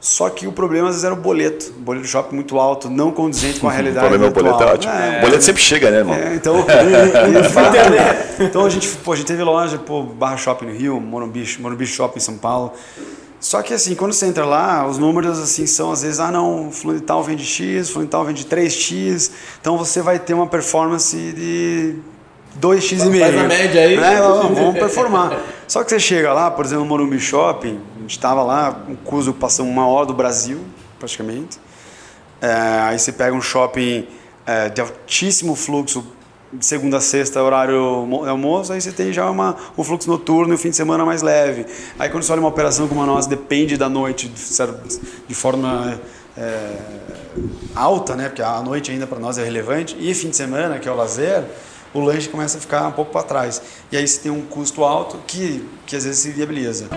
Só 0.00 0.30
que 0.30 0.46
o 0.46 0.52
problema 0.52 0.88
às 0.88 0.94
vezes 0.94 1.04
era 1.04 1.14
o 1.14 1.16
boleto. 1.16 1.72
O 1.76 1.80
boleto 1.80 2.06
do 2.06 2.08
shopping 2.08 2.34
muito 2.36 2.58
alto, 2.58 2.88
não 2.88 3.10
condizente 3.10 3.60
com 3.60 3.68
a 3.68 3.72
realidade. 3.72 4.06
o 4.06 4.08
problema 4.08 4.26
é 4.26 4.28
o 4.28 4.32
boleto 4.32 4.62
é 4.62 4.66
ótimo. 4.66 4.92
É, 4.92 5.18
o 5.18 5.20
boleto 5.22 5.42
sempre 5.44 5.62
chega, 5.62 5.90
né, 5.90 5.98
irmão? 5.98 6.14
É, 6.14 6.34
então, 6.34 6.64
então 8.40 8.64
a 8.64 8.70
gente, 8.70 8.88
pô, 8.88 9.12
a 9.12 9.16
gente 9.16 9.26
teve 9.26 9.42
loja, 9.42 9.78
pô, 9.78 10.04
Barra 10.04 10.36
Shopping 10.36 10.66
no 10.66 10.72
Rio, 10.72 11.00
Morumbi, 11.00 11.44
Morumbi 11.58 11.86
Shopping 11.86 12.18
em 12.18 12.22
São 12.22 12.38
Paulo. 12.38 12.72
Só 13.46 13.62
que 13.62 13.72
assim, 13.72 13.94
quando 13.94 14.12
você 14.12 14.26
entra 14.26 14.44
lá, 14.44 14.84
os 14.88 14.98
números 14.98 15.38
assim 15.38 15.66
são 15.68 15.92
às 15.92 16.02
vezes, 16.02 16.18
ah 16.18 16.32
não, 16.32 16.72
fulano 16.72 17.00
tal 17.00 17.22
vende 17.22 17.44
X, 17.44 17.90
fulano 17.90 18.10
tal 18.10 18.24
vende 18.24 18.44
3X, 18.44 19.30
então 19.60 19.78
você 19.78 20.02
vai 20.02 20.18
ter 20.18 20.34
uma 20.34 20.48
performance 20.48 21.16
de 21.16 21.94
2x 22.60 23.06
e 23.06 23.08
meio. 23.08 23.24
Faz 23.24 23.38
a 23.38 23.46
média 23.46 23.82
aí. 23.82 23.96
Né? 23.96 24.20
Vamos 24.20 24.76
performar. 24.76 25.38
Só 25.68 25.84
que 25.84 25.90
você 25.90 26.00
chega 26.00 26.32
lá, 26.32 26.50
por 26.50 26.64
exemplo, 26.64 26.82
no 26.82 26.90
Morumbi 26.90 27.20
Shopping, 27.20 27.80
a 27.98 28.00
gente 28.00 28.10
estava 28.10 28.42
lá, 28.42 28.82
um 28.88 28.96
custo 28.96 29.32
passou 29.32 29.64
uma 29.64 29.86
hora 29.86 30.06
do 30.06 30.14
Brasil, 30.14 30.58
praticamente. 30.98 31.60
É, 32.40 32.52
aí 32.82 32.98
você 32.98 33.12
pega 33.12 33.32
um 33.32 33.40
shopping 33.40 34.08
é, 34.44 34.70
de 34.70 34.80
altíssimo 34.80 35.54
fluxo 35.54 36.04
de 36.56 36.66
segunda 36.66 36.98
a 36.98 37.00
sexta, 37.00 37.42
horário 37.42 37.78
almoço, 38.26 38.72
aí 38.72 38.80
você 38.80 38.92
tem 38.92 39.12
já 39.12 39.30
uma, 39.30 39.56
um 39.76 39.84
fluxo 39.84 40.08
noturno 40.08 40.52
e 40.52 40.56
o 40.56 40.58
fim 40.58 40.70
de 40.70 40.76
semana 40.76 41.04
mais 41.04 41.22
leve. 41.22 41.66
Aí 41.98 42.08
quando 42.08 42.22
você 42.22 42.32
olha 42.32 42.40
uma 42.40 42.48
operação 42.48 42.88
como 42.88 43.02
a 43.02 43.06
nossa, 43.06 43.28
depende 43.28 43.76
da 43.76 43.88
noite 43.88 44.28
de, 44.28 44.42
de 45.28 45.34
forma 45.34 46.00
é, 46.36 46.76
alta, 47.74 48.14
né? 48.14 48.28
porque 48.28 48.42
a 48.42 48.60
noite 48.62 48.90
ainda 48.90 49.06
para 49.06 49.18
nós 49.18 49.38
é 49.38 49.44
relevante, 49.44 49.96
e 49.98 50.14
fim 50.14 50.30
de 50.30 50.36
semana, 50.36 50.78
que 50.78 50.88
é 50.88 50.92
o 50.92 50.96
lazer, 50.96 51.44
o 51.92 52.00
lanche 52.00 52.28
começa 52.28 52.58
a 52.58 52.60
ficar 52.60 52.86
um 52.88 52.92
pouco 52.92 53.12
para 53.12 53.22
trás. 53.22 53.62
E 53.90 53.96
aí 53.96 54.06
você 54.06 54.20
tem 54.20 54.30
um 54.30 54.42
custo 54.42 54.84
alto 54.84 55.18
que, 55.26 55.66
que 55.86 55.96
às 55.96 56.04
vezes 56.04 56.20
se 56.20 56.30
viabiliza. 56.30 56.88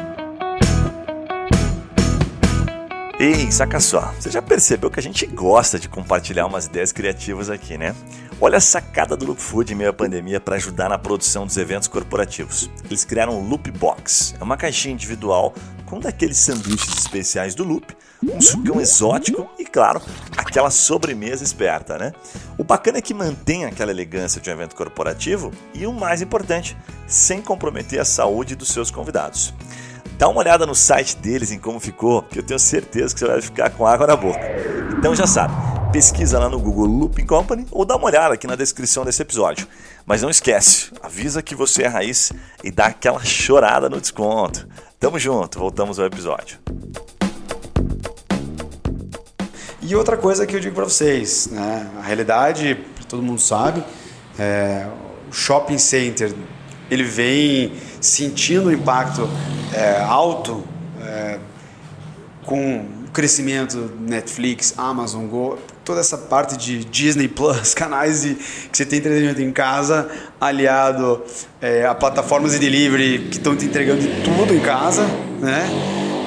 Ei, 3.20 3.52
saca 3.52 3.82
só, 3.82 4.14
você 4.18 4.32
já 4.32 4.42
percebeu 4.42 4.90
que 4.90 4.98
a 4.98 5.04
gente 5.04 5.26
gosta 5.26 5.78
de 5.78 5.90
compartilhar 5.90 6.46
umas 6.46 6.68
ideias 6.68 6.94
criativas 6.94 7.50
aqui, 7.50 7.78
né? 7.78 7.94
Olha 8.40 8.60
a 8.60 8.62
sacada 8.62 9.18
do 9.18 9.26
Loop 9.26 9.42
Food 9.42 9.74
em 9.74 9.76
meio 9.76 9.90
à 9.90 9.94
pandemia 9.94 10.40
para 10.40 10.56
ajudar 10.56 10.88
na 10.88 10.98
produção 10.98 11.46
dos 11.46 11.58
eventos 11.58 11.90
corporativos. 11.90 12.70
Eles 12.86 13.04
criaram 13.04 13.38
o 13.38 13.46
Loop 13.46 13.70
Box, 13.72 14.36
é 14.40 14.42
uma 14.42 14.56
caixinha 14.56 14.94
individual 14.94 15.54
com 15.86 16.00
daqueles 16.00 16.38
sanduíches 16.38 16.98
especiais 16.98 17.54
do 17.54 17.66
Loop, 17.66 17.94
um 18.24 18.40
sucão 18.40 18.80
exótico 18.80 19.50
e, 19.60 19.66
claro, 19.66 20.02
aquela 20.38 20.70
sobremesa 20.70 21.44
esperta, 21.44 21.98
né? 21.98 22.14
O 22.58 22.64
bacana 22.64 23.00
é 23.00 23.02
que 23.02 23.14
mantém 23.14 23.66
aquela 23.66 23.92
elegância 23.92 24.40
de 24.40 24.50
um 24.50 24.54
evento 24.54 24.78
corporativo 24.78 25.52
e 25.74 25.86
o 25.86 25.92
mais 25.92 26.22
importante, 26.22 26.78
sem 27.06 27.42
comprometer 27.42 28.00
a 28.00 28.06
saúde 28.06 28.56
dos 28.56 28.70
seus 28.70 28.90
convidados. 28.90 29.54
Dá 30.20 30.28
uma 30.28 30.42
olhada 30.42 30.66
no 30.66 30.76
site 30.76 31.16
deles 31.16 31.50
em 31.50 31.58
como 31.58 31.80
ficou, 31.80 32.24
que 32.24 32.40
eu 32.40 32.44
tenho 32.44 32.60
certeza 32.60 33.14
que 33.14 33.22
você 33.22 33.26
vai 33.26 33.42
ficar 33.42 33.70
com 33.70 33.88
água 33.88 34.06
na 34.06 34.18
boca. 34.18 34.42
Então 34.98 35.16
já 35.16 35.26
sabe, 35.26 35.54
pesquisa 35.94 36.38
lá 36.38 36.50
no 36.50 36.60
Google 36.60 36.88
Looping 36.88 37.26
Company 37.26 37.66
ou 37.72 37.86
dá 37.86 37.96
uma 37.96 38.08
olhada 38.08 38.34
aqui 38.34 38.46
na 38.46 38.58
descrição 38.58 39.06
desse 39.06 39.22
episódio. 39.22 39.66
Mas 40.06 40.22
não 40.22 40.30
esquece, 40.30 40.92
avisa 41.02 41.42
que 41.42 41.56
você 41.56 41.84
é 41.84 41.88
raiz 41.88 42.34
e 42.62 42.70
dá 42.70 42.88
aquela 42.88 43.24
chorada 43.24 43.88
no 43.88 44.02
desconto. 44.02 44.68
Tamo 45.00 45.18
junto, 45.18 45.58
voltamos 45.58 45.98
ao 45.98 46.06
episódio. 46.06 46.60
E 49.82 49.96
outra 49.96 50.18
coisa 50.18 50.46
que 50.46 50.54
eu 50.54 50.60
digo 50.60 50.76
para 50.76 50.84
vocês, 50.84 51.48
né? 51.50 51.90
a 51.98 52.02
realidade, 52.02 52.78
todo 53.08 53.24
mundo 53.24 53.40
sabe, 53.40 53.82
é, 54.38 54.86
o 55.30 55.32
shopping 55.32 55.78
center 55.78 56.36
ele 56.92 57.04
vem 57.04 57.72
sentindo 58.02 58.68
o 58.68 58.74
impacto 58.74 59.30
é, 59.74 60.02
alto 60.02 60.64
é, 61.02 61.40
com 62.46 62.78
o 62.78 63.12
crescimento 63.12 63.92
Netflix, 64.00 64.74
Amazon 64.78 65.26
Go, 65.26 65.58
toda 65.84 66.00
essa 66.00 66.18
parte 66.18 66.58
de 66.58 66.84
Disney 66.86 67.28
Plus, 67.28 67.74
canais 67.76 68.22
de, 68.22 68.36
que 68.36 68.78
você 68.78 68.86
tem 68.86 69.00
entretenimento 69.00 69.42
em 69.42 69.52
casa, 69.52 70.10
aliado 70.40 71.24
é, 71.62 71.86
a 71.86 71.96
plataformas 71.96 72.54
de 72.54 72.60
delivery 72.60 73.28
que 73.30 73.38
estão 73.38 73.56
te 73.56 73.66
entregando 73.66 74.02
tudo 74.24 74.54
em 74.54 74.60
casa, 74.60 75.06
né? 75.40 75.68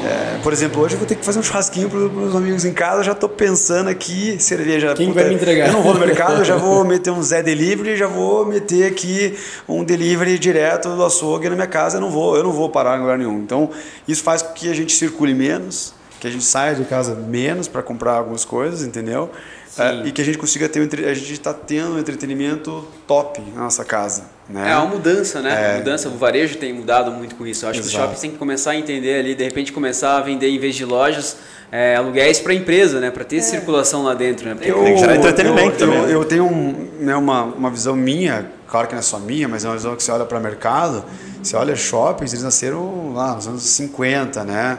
É, 0.05 0.39
por 0.43 0.53
exemplo, 0.53 0.83
hoje 0.83 0.95
eu 0.95 0.99
vou 0.99 1.07
ter 1.07 1.15
que 1.15 1.25
fazer 1.25 1.39
um 1.39 1.43
churrasquinho 1.43 1.89
para 1.89 1.99
os 1.99 2.35
amigos 2.35 2.65
em 2.65 2.73
casa. 2.73 3.05
Já 3.05 3.13
estou 3.13 3.29
pensando 3.29 3.89
aqui, 3.89 4.37
cerveja. 4.41 4.95
Quem 4.95 5.09
puta, 5.09 5.21
vai 5.21 5.29
me 5.29 5.37
entregar? 5.37 5.69
Eu 5.69 5.75
não 5.75 5.83
vou 5.83 5.95
no 5.95 6.01
mercado, 6.01 6.45
já 6.45 6.57
vou 6.57 6.85
meter 6.85 7.11
um 7.11 7.23
Zé 7.23 7.43
Delivery, 7.43 7.97
já 7.97 8.09
vou 8.09 8.45
meter 8.45 8.91
aqui 8.91 9.37
um 9.69 9.85
delivery 9.85 10.39
direto 10.39 10.89
do 10.89 11.05
açougue 11.05 11.49
na 11.49 11.55
minha 11.55 11.69
casa. 11.69 11.99
Eu 11.99 12.01
não 12.01 12.11
vou, 12.11 12.37
eu 12.37 12.43
não 12.43 12.53
vou 12.53 12.69
parar 12.69 12.97
em 12.97 13.01
lugar 13.01 13.17
nenhum. 13.17 13.39
Então, 13.39 13.71
isso 14.09 14.23
faz 14.25 14.43
com 14.43 14.53
que 14.53 14.69
a 14.69 14.75
gente 14.75 14.93
circule 14.93 15.35
menos, 15.35 15.95
que 16.19 16.27
a 16.27 16.31
gente 16.31 16.45
saia 16.45 16.75
de 16.75 16.85
casa 16.85 17.15
menos 17.15 17.69
para 17.69 17.83
comprar 17.83 18.15
algumas 18.15 18.45
coisas, 18.45 18.83
entendeu? 18.83 19.31
É, 19.79 20.07
e 20.07 20.13
que 20.13 20.21
a 20.21 20.25
gente 20.25 20.37
consiga 20.37 20.69
ter 20.69 20.81
um, 20.81 20.85
a 20.85 21.15
gente 21.15 21.33
está 21.33 21.55
tendo 21.55 21.95
um 21.95 21.99
entretenimento 21.99 22.87
top 23.07 23.41
na 23.55 23.63
nossa 23.63 23.85
casa. 23.85 24.25
Né? 24.49 24.71
É 24.71 24.77
uma 24.77 24.87
mudança, 24.87 25.41
né? 25.41 25.77
É. 25.77 25.79
mudança. 25.79 26.09
O 26.09 26.19
varejo 26.19 26.59
tem 26.59 26.73
mudado 26.75 27.11
muito 27.11 27.35
com 27.37 27.47
isso. 27.47 27.65
Eu 27.65 27.71
acho 27.71 27.81
Exato. 27.81 27.91
que 27.91 27.97
os 27.97 28.01
shoppings 28.03 28.21
têm 28.21 28.31
que 28.33 28.37
começar 28.37 28.73
a 28.73 28.77
entender 28.77 29.19
ali, 29.19 29.35
de 29.35 29.45
repente 29.45 29.73
começar 29.73 30.19
a 30.19 30.21
vender 30.21 30.51
em 30.51 30.59
vez 30.59 30.75
de 30.75 30.85
lojas, 30.85 31.39
é, 31.71 31.97
aluguéis 31.97 32.39
para 32.39 32.53
a 32.53 32.55
empresa, 32.55 33.01
né? 33.01 33.11
Para 33.11 33.25
ter 33.25 33.37
é. 33.37 33.41
circulação 33.41 34.03
lá 34.03 34.13
dentro, 34.13 34.47
né? 34.47 34.57
Eu, 34.61 34.85
tem 34.85 34.95
que 34.95 35.01
gerar 35.01 35.17
entretenimento 35.17 35.85
eu. 35.85 35.93
Eu, 35.93 36.09
eu 36.09 36.25
tenho 36.27 36.45
um, 36.45 36.91
né, 37.01 37.17
uma, 37.17 37.45
uma 37.45 37.71
visão 37.71 37.97
minha, 37.97 38.51
claro 38.69 38.87
que 38.87 38.93
não 38.93 39.01
é 39.01 39.03
só 39.03 39.19
minha, 39.19 39.49
mas 39.49 39.65
é 39.65 39.69
uma 39.69 39.77
visão 39.77 39.97
que 39.97 40.03
você 40.03 40.13
olha 40.13 40.27
para 40.27 40.39
o 40.39 40.43
mercado, 40.43 41.03
você 41.43 41.57
olha 41.57 41.75
shoppings, 41.75 42.35
eles 42.35 42.45
nasceram 42.45 43.15
lá 43.15 43.35
nos 43.35 43.49
anos 43.49 43.63
50, 43.63 44.45
né? 44.45 44.79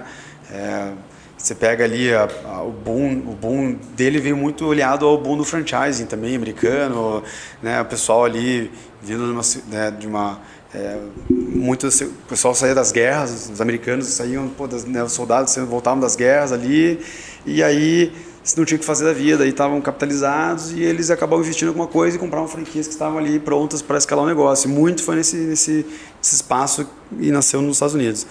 Você 1.43 1.53
pega 1.53 1.83
ali 1.83 2.13
a, 2.13 2.25
a, 2.45 2.63
o 2.63 2.71
boom, 2.71 3.17
o 3.27 3.35
boom 3.35 3.75
dele 3.97 4.17
veio 4.17 4.37
muito 4.37 4.65
olhado 4.65 5.05
ao 5.05 5.17
boom 5.17 5.35
do 5.35 5.43
franchising 5.43 6.05
também 6.05 6.37
americano, 6.37 7.21
né? 7.61 7.81
O 7.81 7.85
pessoal 7.85 8.23
ali 8.23 8.71
vindo 9.01 9.25
de 9.25 9.31
uma, 9.31 9.41
né, 9.67 9.91
de 9.91 10.07
uma 10.07 10.39
é, 10.73 10.97
muito 11.29 11.85
o 11.85 12.29
pessoal 12.29 12.55
saía 12.55 12.73
das 12.73 12.93
guerras, 12.93 13.49
os 13.51 13.59
americanos 13.59 14.07
saíam, 14.07 14.47
pô, 14.47 14.67
das, 14.67 14.85
né, 14.85 15.03
os 15.03 15.11
soldados 15.11 15.53
voltavam 15.67 15.99
das 15.99 16.15
guerras 16.15 16.53
ali 16.53 17.01
e 17.45 17.61
aí 17.61 18.13
não 18.55 18.63
tinha 18.63 18.77
o 18.77 18.79
que 18.79 18.85
fazer 18.85 19.03
da 19.03 19.11
vida, 19.11 19.43
aí 19.43 19.49
estavam 19.49 19.81
capitalizados 19.81 20.71
e 20.71 20.81
eles 20.81 21.11
acabavam 21.11 21.43
investindo 21.43 21.67
em 21.67 21.71
alguma 21.71 21.87
coisa 21.87 22.15
e 22.15 22.19
compravam 22.21 22.47
franquias 22.47 22.87
que 22.87 22.93
estavam 22.93 23.17
ali 23.17 23.37
prontas 23.37 23.81
para 23.81 23.97
escalar 23.97 24.23
o 24.23 24.27
negócio. 24.29 24.69
Muito 24.69 25.03
foi 25.03 25.17
nesse, 25.17 25.35
nesse, 25.35 25.85
nesse 26.17 26.35
espaço 26.35 26.87
e 27.19 27.31
nasceu 27.31 27.61
nos 27.61 27.75
Estados 27.75 27.95
Unidos. 27.95 28.25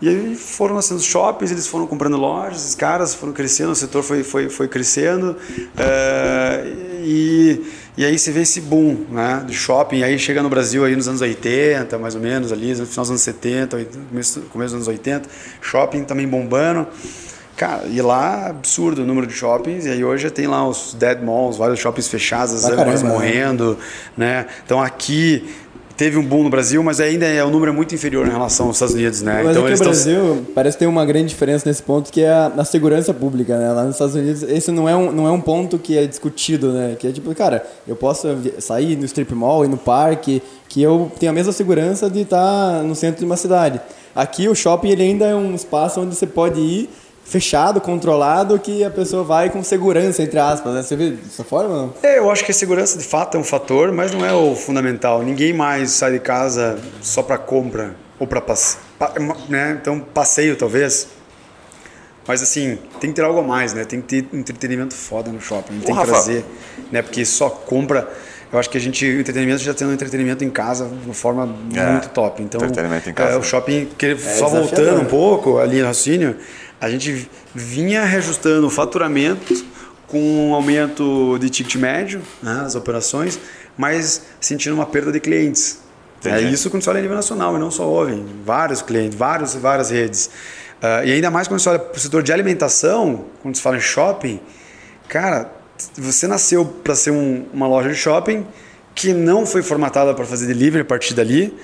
E 0.00 0.08
aí 0.08 0.34
foram 0.34 0.74
nascendo 0.74 1.00
shoppings, 1.00 1.50
eles 1.50 1.66
foram 1.66 1.86
comprando 1.86 2.16
lojas, 2.16 2.68
os 2.68 2.74
caras 2.74 3.14
foram 3.14 3.32
crescendo, 3.32 3.70
o 3.70 3.74
setor 3.74 4.02
foi, 4.02 4.22
foi, 4.22 4.48
foi 4.48 4.68
crescendo. 4.68 5.36
É, 5.76 6.64
e, 7.02 7.64
e 7.96 8.04
aí 8.04 8.18
você 8.18 8.32
vê 8.32 8.42
esse 8.42 8.60
boom 8.60 9.06
né, 9.10 9.44
de 9.46 9.54
shopping. 9.54 10.02
Aí 10.02 10.18
chega 10.18 10.42
no 10.42 10.48
Brasil 10.48 10.84
aí 10.84 10.94
nos 10.96 11.08
anos 11.08 11.20
80, 11.20 11.96
mais 11.98 12.14
ou 12.14 12.20
menos, 12.20 12.52
ali, 12.52 12.74
no 12.74 12.86
final 12.86 13.04
dos 13.04 13.10
anos 13.10 13.22
70, 13.22 13.86
começo, 14.10 14.40
começo 14.52 14.76
dos 14.76 14.88
anos 14.88 14.88
80, 14.88 15.28
shopping 15.60 16.04
também 16.04 16.26
bombando. 16.26 16.86
Cara, 17.56 17.86
e 17.86 18.02
lá, 18.02 18.48
absurdo 18.48 19.02
o 19.02 19.06
número 19.06 19.28
de 19.28 19.32
shoppings, 19.32 19.86
e 19.86 19.90
aí 19.90 20.04
hoje 20.04 20.28
tem 20.28 20.48
lá 20.48 20.66
os 20.66 20.92
dead 20.94 21.22
malls, 21.22 21.56
vários 21.56 21.78
shoppings 21.78 22.08
fechados, 22.08 22.64
as 22.64 23.02
né? 23.02 23.08
morrendo, 23.08 23.78
né? 24.16 24.46
Então 24.64 24.82
aqui 24.82 25.48
teve 25.96 26.18
um 26.18 26.24
boom 26.24 26.42
no 26.44 26.50
Brasil, 26.50 26.82
mas 26.82 27.00
ainda 27.00 27.26
é 27.26 27.44
um 27.44 27.50
número 27.50 27.72
muito 27.72 27.94
inferior 27.94 28.26
em 28.26 28.30
relação 28.30 28.66
aos 28.66 28.76
Estados 28.76 28.94
Unidos, 28.94 29.22
né? 29.22 29.42
Mas 29.42 29.56
então 29.56 29.66
aqui 29.66 29.78
no 29.78 29.84
Brasil 29.84 30.20
tão... 30.20 30.44
parece 30.54 30.78
ter 30.78 30.86
uma 30.86 31.04
grande 31.04 31.28
diferença 31.28 31.68
nesse 31.68 31.82
ponto 31.82 32.10
que 32.10 32.20
é 32.20 32.30
a, 32.30 32.46
a, 32.46 32.64
segurança 32.64 33.14
pública, 33.14 33.56
né? 33.56 33.72
Lá 33.72 33.84
nos 33.84 33.94
Estados 33.94 34.14
Unidos 34.14 34.42
esse 34.42 34.70
não 34.70 34.88
é 34.88 34.96
um, 34.96 35.12
não 35.12 35.26
é 35.26 35.30
um 35.30 35.40
ponto 35.40 35.78
que 35.78 35.96
é 35.96 36.06
discutido, 36.06 36.72
né? 36.72 36.96
Que 36.98 37.08
é 37.08 37.12
tipo, 37.12 37.34
cara, 37.34 37.64
eu 37.86 37.96
posso 37.96 38.28
sair 38.58 38.96
no 38.96 39.04
strip 39.04 39.34
mall 39.34 39.64
e 39.64 39.68
no 39.68 39.76
parque, 39.76 40.42
que 40.68 40.82
eu 40.82 41.10
tenho 41.18 41.30
a 41.30 41.34
mesma 41.34 41.52
segurança 41.52 42.10
de 42.10 42.22
estar 42.22 42.82
no 42.82 42.94
centro 42.94 43.20
de 43.20 43.24
uma 43.24 43.36
cidade. 43.36 43.80
Aqui 44.14 44.48
o 44.48 44.54
shopping 44.54 44.90
ele 44.90 45.02
ainda 45.02 45.26
é 45.26 45.34
um 45.34 45.54
espaço 45.54 46.00
onde 46.00 46.14
você 46.14 46.26
pode 46.26 46.60
ir 46.60 46.88
fechado, 47.24 47.80
controlado, 47.80 48.58
que 48.58 48.84
a 48.84 48.90
pessoa 48.90 49.24
vai 49.24 49.50
com 49.50 49.62
segurança, 49.64 50.22
entre 50.22 50.38
aspas, 50.38 50.74
né? 50.74 50.82
Você 50.82 50.94
vê 50.94 51.10
dessa 51.10 51.42
forma 51.42 51.74
ou 51.74 51.86
não? 51.86 51.94
É, 52.02 52.18
eu 52.18 52.30
acho 52.30 52.44
que 52.44 52.50
a 52.50 52.54
segurança 52.54 52.98
de 52.98 53.04
fato 53.04 53.36
é 53.36 53.40
um 53.40 53.44
fator, 53.44 53.90
mas 53.90 54.12
não 54.12 54.24
é 54.24 54.32
o 54.32 54.54
fundamental. 54.54 55.22
Ninguém 55.22 55.52
mais 55.52 55.90
sai 55.92 56.12
de 56.12 56.20
casa 56.20 56.78
só 57.00 57.22
para 57.22 57.38
compra 57.38 57.96
ou 58.18 58.26
para 58.26 58.40
passeio, 58.40 58.84
né? 59.48 59.78
Então 59.80 59.98
passeio 60.00 60.54
talvez. 60.56 61.08
Mas 62.26 62.42
assim, 62.42 62.78
tem 63.00 63.10
que 63.10 63.16
ter 63.16 63.22
algo 63.22 63.40
a 63.40 63.42
mais, 63.42 63.74
né? 63.74 63.84
Tem 63.84 64.00
que 64.00 64.22
ter 64.22 64.36
entretenimento 64.36 64.94
foda 64.94 65.30
no 65.30 65.40
shopping, 65.40 65.78
tem 65.80 65.86
que 65.86 65.92
Rafa. 65.92 66.06
trazer, 66.06 66.44
né? 66.90 67.02
Porque 67.02 67.24
só 67.24 67.48
compra 67.50 68.08
eu 68.54 68.60
acho 68.60 68.70
que 68.70 68.78
a 68.78 68.80
gente, 68.80 69.04
o 69.04 69.20
entretenimento 69.20 69.64
já 69.64 69.74
tendo 69.74 69.92
entretenimento 69.92 70.44
em 70.44 70.48
casa 70.48 70.86
de 70.86 71.04
uma 71.06 71.12
forma 71.12 71.52
É, 71.74 71.90
muito 71.90 72.08
top. 72.10 72.40
Então, 72.40 72.60
entretenimento 72.60 73.10
em 73.10 73.12
casa. 73.12 73.32
é, 73.32 73.36
o 73.36 73.42
shopping, 73.42 73.88
que, 73.98 74.16
só 74.16 74.46
desafiador. 74.46 74.60
voltando 74.60 75.00
um 75.00 75.04
pouco 75.06 75.58
ali 75.58 75.80
no 75.80 75.86
raciocínio, 75.86 76.36
a 76.80 76.90
gente 76.90 77.28
vinha 77.54 78.04
reajustando 78.04 78.66
o 78.66 78.70
faturamento 78.70 79.64
com 80.06 80.48
um 80.50 80.54
aumento 80.54 81.38
de 81.38 81.48
ticket 81.50 81.76
médio 81.76 82.20
né, 82.42 82.54
nas 82.54 82.74
operações, 82.74 83.38
mas 83.76 84.22
sentindo 84.40 84.74
uma 84.74 84.86
perda 84.86 85.10
de 85.10 85.18
clientes. 85.20 85.78
É 86.24 86.40
isso 86.40 86.70
quando 86.70 86.82
você 86.82 86.90
olha 86.90 86.98
a 87.00 87.02
nível 87.02 87.16
nacional 87.16 87.54
e 87.56 87.58
não 87.58 87.70
só 87.70 87.86
ouvem. 87.86 88.24
Vários 88.44 88.80
clientes, 88.80 89.16
vários, 89.18 89.54
várias 89.54 89.90
redes. 89.90 90.30
Ah, 90.80 91.04
e 91.04 91.12
ainda 91.12 91.30
mais 91.30 91.48
quando 91.48 91.60
você 91.60 91.68
olha 91.68 91.78
para 91.78 91.96
o 91.96 92.00
setor 92.00 92.22
de 92.22 92.32
alimentação, 92.32 93.26
quando 93.42 93.56
se 93.56 93.62
fala 93.62 93.76
em 93.76 93.80
shopping, 93.80 94.40
cara, 95.08 95.50
você 95.96 96.26
nasceu 96.26 96.64
para 96.64 96.94
ser 96.94 97.10
um- 97.10 97.46
uma 97.52 97.66
loja 97.66 97.90
de 97.90 97.94
shopping 97.96 98.46
que 98.94 99.12
não 99.12 99.44
foi 99.44 99.62
formatada 99.62 100.14
para 100.14 100.24
fazer 100.24 100.46
delivery 100.46 100.82
a 100.82 100.84
partir 100.84 101.12
dali. 101.14 101.54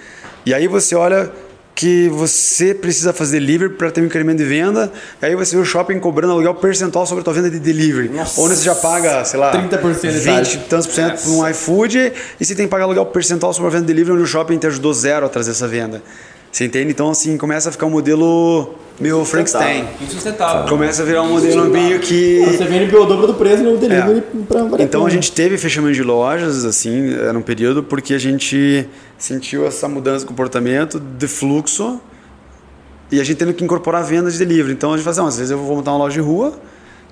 E 0.44 0.52
aí 0.52 0.66
você 0.66 0.94
olha 0.94 1.30
que 1.74 2.08
você 2.10 2.74
precisa 2.74 3.12
fazer 3.12 3.40
delivery 3.40 3.72
para 3.74 3.90
ter 3.90 4.00
um 4.02 4.04
incremento 4.04 4.38
de 4.38 4.44
venda. 4.44 4.92
E 5.22 5.26
aí 5.26 5.34
você 5.34 5.56
vê 5.56 5.62
o 5.62 5.64
shopping 5.64 5.98
cobrando 5.98 6.32
aluguel 6.34 6.54
percentual 6.54 7.06
sobre 7.06 7.22
a 7.22 7.24
tua 7.24 7.32
venda 7.32 7.50
de 7.50 7.58
delivery. 7.58 8.08
Nossa. 8.10 8.40
Onde 8.40 8.56
você 8.56 8.64
já 8.64 8.74
paga, 8.74 9.24
sei 9.24 9.40
lá, 9.40 9.52
30% 9.52 10.00
de 10.00 10.18
20 10.18 10.24
taxa. 10.24 10.56
e 10.56 10.58
tantos 10.68 10.86
por 10.86 10.94
cento 10.94 11.22
para 11.22 11.30
um 11.30 11.48
iFood 11.48 12.12
e 12.38 12.44
você 12.44 12.54
tem 12.54 12.66
que 12.66 12.70
pagar 12.70 12.84
aluguel 12.84 13.06
percentual 13.06 13.52
sobre 13.54 13.68
a 13.68 13.70
venda 13.70 13.86
de 13.86 13.92
delivery, 13.94 14.14
onde 14.16 14.24
o 14.24 14.26
shopping 14.26 14.58
te 14.58 14.66
ajudou 14.66 14.92
zero 14.92 15.24
a 15.24 15.28
trazer 15.28 15.52
essa 15.52 15.66
venda. 15.66 16.02
Você 16.52 16.64
entende? 16.64 16.90
Então, 16.90 17.08
assim, 17.10 17.36
começa 17.38 17.68
a 17.68 17.72
ficar 17.72 17.86
um 17.86 17.90
modelo 17.90 18.74
meio 18.98 19.24
Frankenstein. 19.24 19.86
Insustentável. 20.02 20.68
Começa 20.68 21.02
a 21.02 21.06
virar 21.06 21.22
um 21.22 21.28
modelo 21.28 21.64
meio 21.70 22.00
que... 22.00 22.44
Você 22.44 22.64
vende 22.64 22.94
o 22.94 23.04
dobro 23.06 23.28
do 23.28 23.34
preço 23.34 23.62
no 23.62 23.76
delivery 23.78 24.18
É. 24.18 24.44
pra. 24.46 24.82
Então 24.82 25.06
a 25.06 25.10
gente 25.10 25.30
teve 25.30 25.56
fechamento 25.56 25.94
de 25.94 26.02
lojas, 26.02 26.64
assim, 26.64 27.14
era 27.14 27.38
um 27.38 27.42
período 27.42 27.84
porque 27.84 28.12
a 28.14 28.18
gente 28.18 28.84
sentiu 29.20 29.66
essa 29.66 29.86
mudança 29.86 30.20
de 30.20 30.26
comportamento, 30.26 30.98
de 30.98 31.28
fluxo, 31.28 32.00
e 33.12 33.20
a 33.20 33.24
gente 33.24 33.36
tendo 33.36 33.54
que 33.54 33.62
incorporar 33.62 34.02
vendas 34.02 34.32
de 34.32 34.38
delivery. 34.40 34.72
Então 34.72 34.92
a 34.92 34.96
gente 34.96 35.04
fala 35.04 35.12
assim, 35.12 35.20
"Não, 35.20 35.28
às 35.28 35.36
vezes 35.36 35.50
eu 35.50 35.58
vou 35.58 35.76
montar 35.76 35.92
uma 35.92 35.98
loja 35.98 36.14
de 36.14 36.20
rua, 36.20 36.58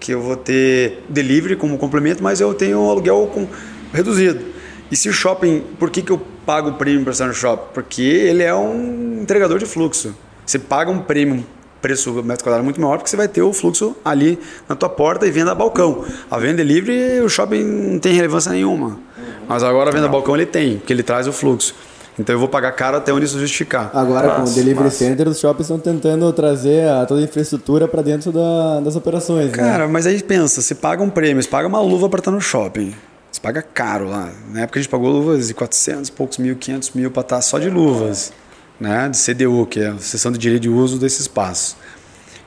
que 0.00 0.12
eu 0.12 0.20
vou 0.20 0.36
ter 0.36 1.04
delivery 1.08 1.56
como 1.56 1.76
complemento, 1.76 2.22
mas 2.22 2.40
eu 2.40 2.54
tenho 2.54 2.78
um 2.78 2.90
aluguel 2.90 3.30
com, 3.32 3.46
reduzido. 3.92 4.44
E 4.90 4.96
se 4.96 5.08
o 5.08 5.12
shopping, 5.12 5.62
por 5.78 5.90
que, 5.90 6.00
que 6.00 6.10
eu 6.10 6.20
pago 6.46 6.70
o 6.70 6.74
prêmio 6.74 7.02
para 7.02 7.12
estar 7.12 7.26
no 7.26 7.34
shopping? 7.34 7.72
Porque 7.74 8.02
ele 8.02 8.42
é 8.42 8.54
um 8.54 9.20
entregador 9.22 9.58
de 9.58 9.66
fluxo. 9.66 10.14
Você 10.46 10.58
paga 10.58 10.90
um 10.90 11.00
prêmio, 11.00 11.44
preço 11.82 12.10
metro 12.22 12.44
quadrado 12.44 12.64
muito 12.64 12.80
maior, 12.80 12.96
porque 12.96 13.10
você 13.10 13.16
vai 13.16 13.28
ter 13.28 13.42
o 13.42 13.52
fluxo 13.52 13.94
ali 14.02 14.38
na 14.68 14.74
tua 14.74 14.88
porta 14.88 15.26
e 15.26 15.30
venda 15.30 15.52
a 15.52 15.54
balcão. 15.54 16.04
A 16.30 16.38
venda 16.38 16.56
delivery, 16.56 17.20
o 17.20 17.28
shopping 17.28 17.62
não 17.62 17.98
tem 17.98 18.14
relevância 18.14 18.50
nenhuma. 18.50 18.98
Mas 19.46 19.62
agora 19.62 19.90
a 19.90 19.92
venda 19.92 20.06
a 20.06 20.08
balcão 20.08 20.34
ele 20.34 20.46
tem, 20.46 20.78
porque 20.78 20.92
ele 20.92 21.02
traz 21.02 21.26
o 21.26 21.32
fluxo. 21.32 21.74
Então 22.18 22.34
eu 22.34 22.38
vou 22.38 22.48
pagar 22.48 22.72
caro 22.72 22.96
até 22.96 23.12
onde 23.12 23.26
isso 23.26 23.38
justificar. 23.38 23.90
Agora, 23.94 24.36
com 24.36 24.42
o 24.42 24.50
Delivery 24.52 24.84
massa. 24.86 24.96
Center, 24.98 25.28
os 25.28 25.38
shoppings 25.38 25.66
estão 25.70 25.78
tentando 25.78 26.32
trazer 26.32 26.88
a, 26.88 27.06
toda 27.06 27.20
a 27.20 27.24
infraestrutura 27.24 27.86
para 27.86 28.02
dentro 28.02 28.32
da- 28.32 28.80
das 28.80 28.96
operações. 28.96 29.46
né? 29.46 29.52
Cara, 29.52 29.86
mas 29.86 30.06
aí 30.06 30.20
pensa, 30.22 30.60
você 30.60 30.74
paga 30.74 31.02
um 31.02 31.10
prêmio, 31.10 31.40
você 31.42 31.48
paga 31.48 31.68
uma 31.68 31.80
luva 31.80 32.08
para 32.08 32.18
estar 32.18 32.30
no 32.32 32.40
shopping. 32.40 32.92
Você 33.30 33.40
paga 33.40 33.62
caro 33.62 34.08
lá. 34.08 34.30
Na 34.52 34.62
época 34.62 34.80
a 34.80 34.82
gente 34.82 34.90
pagou 34.90 35.10
luvas 35.10 35.46
de 35.46 35.54
400 35.54 36.08
e 36.08 36.12
poucos 36.12 36.38
mil, 36.38 36.56
500 36.56 36.90
mil 36.90 37.10
para 37.10 37.20
estar 37.20 37.40
só 37.40 37.58
de 37.58 37.70
luvas, 37.70 38.32
né? 38.80 39.08
De 39.08 39.16
CDU, 39.16 39.64
que 39.66 39.78
é 39.80 39.88
a 39.88 39.98
sessão 39.98 40.32
de 40.32 40.38
direito 40.38 40.62
de 40.62 40.68
uso 40.68 40.98
desse 40.98 41.20
espaço. 41.20 41.76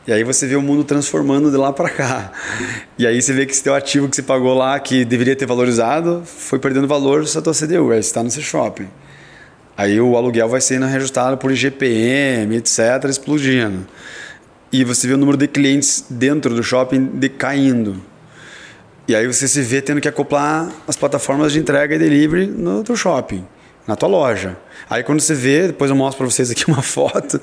E 0.06 0.12
aí 0.12 0.24
você 0.24 0.48
vê 0.48 0.56
o 0.56 0.62
mundo 0.62 0.84
transformando 0.84 1.50
de 1.52 1.56
lá 1.58 1.72
para 1.72 1.88
cá. 1.88 2.32
E 2.98 3.06
aí 3.08 3.22
você 3.22 3.32
vê 3.32 3.46
que 3.46 3.52
esse 3.54 3.64
teu 3.64 3.74
ativo 3.76 4.10
que 4.10 4.16
você 4.16 4.24
pagou 4.24 4.54
lá, 4.56 4.78
que 4.80 5.06
deveria 5.06 5.36
ter 5.36 5.46
valorizado, 5.46 6.24
foi 6.26 6.58
perdendo 6.58 6.88
valor 6.88 7.22
essa 7.22 7.42
tua 7.42 7.54
CDU, 7.54 7.92
aí 7.92 8.02
você 8.02 8.10
está 8.10 8.24
no 8.24 8.32
seu 8.32 8.42
shopping. 8.42 8.88
Aí 9.82 10.00
o 10.00 10.16
aluguel 10.16 10.48
vai 10.48 10.62
sendo 10.62 10.86
reajustado 10.86 11.40
por 11.40 11.52
IGPM, 11.52 12.56
etc., 12.56 13.04
explodindo. 13.10 13.88
E 14.72 14.84
você 14.84 15.08
vê 15.08 15.16
o 15.16 15.18
número 15.18 15.36
de 15.36 15.48
clientes 15.48 16.06
dentro 16.08 16.54
do 16.54 16.62
shopping 16.62 17.04
decaindo. 17.16 18.00
E 19.08 19.16
aí 19.16 19.26
você 19.26 19.48
se 19.48 19.60
vê 19.64 19.82
tendo 19.82 20.00
que 20.00 20.08
acoplar 20.08 20.72
as 20.88 20.96
plataformas 20.96 21.52
de 21.52 21.58
entrega 21.58 21.96
e 21.96 21.98
delivery 21.98 22.46
no 22.46 22.84
teu 22.84 22.96
shopping, 22.96 23.44
na 23.88 23.96
tua 23.96 24.08
loja. 24.08 24.56
Aí 24.88 25.02
quando 25.02 25.20
você 25.20 25.34
vê, 25.34 25.66
depois 25.66 25.90
eu 25.90 25.98
mostro 25.98 26.20
para 26.20 26.30
vocês 26.32 26.52
aqui 26.52 26.68
uma 26.68 26.84
foto 26.86 27.42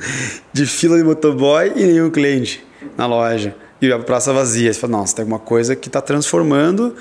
de 0.53 0.65
fila 0.65 0.97
de 0.97 1.03
motoboy 1.03 1.73
e 1.75 1.83
nenhum 1.87 2.09
cliente 2.09 2.65
na 2.97 3.07
loja. 3.07 3.53
E 3.81 3.93
a 3.93 3.99
praça 3.99 4.33
vazia. 4.33 4.73
Você 4.73 4.81
fala, 4.81 4.99
nossa, 4.99 5.15
tem 5.15 5.23
alguma 5.23 5.39
coisa 5.39 5.77
que 5.77 5.89
está 5.89 6.01
transformando 6.01 6.97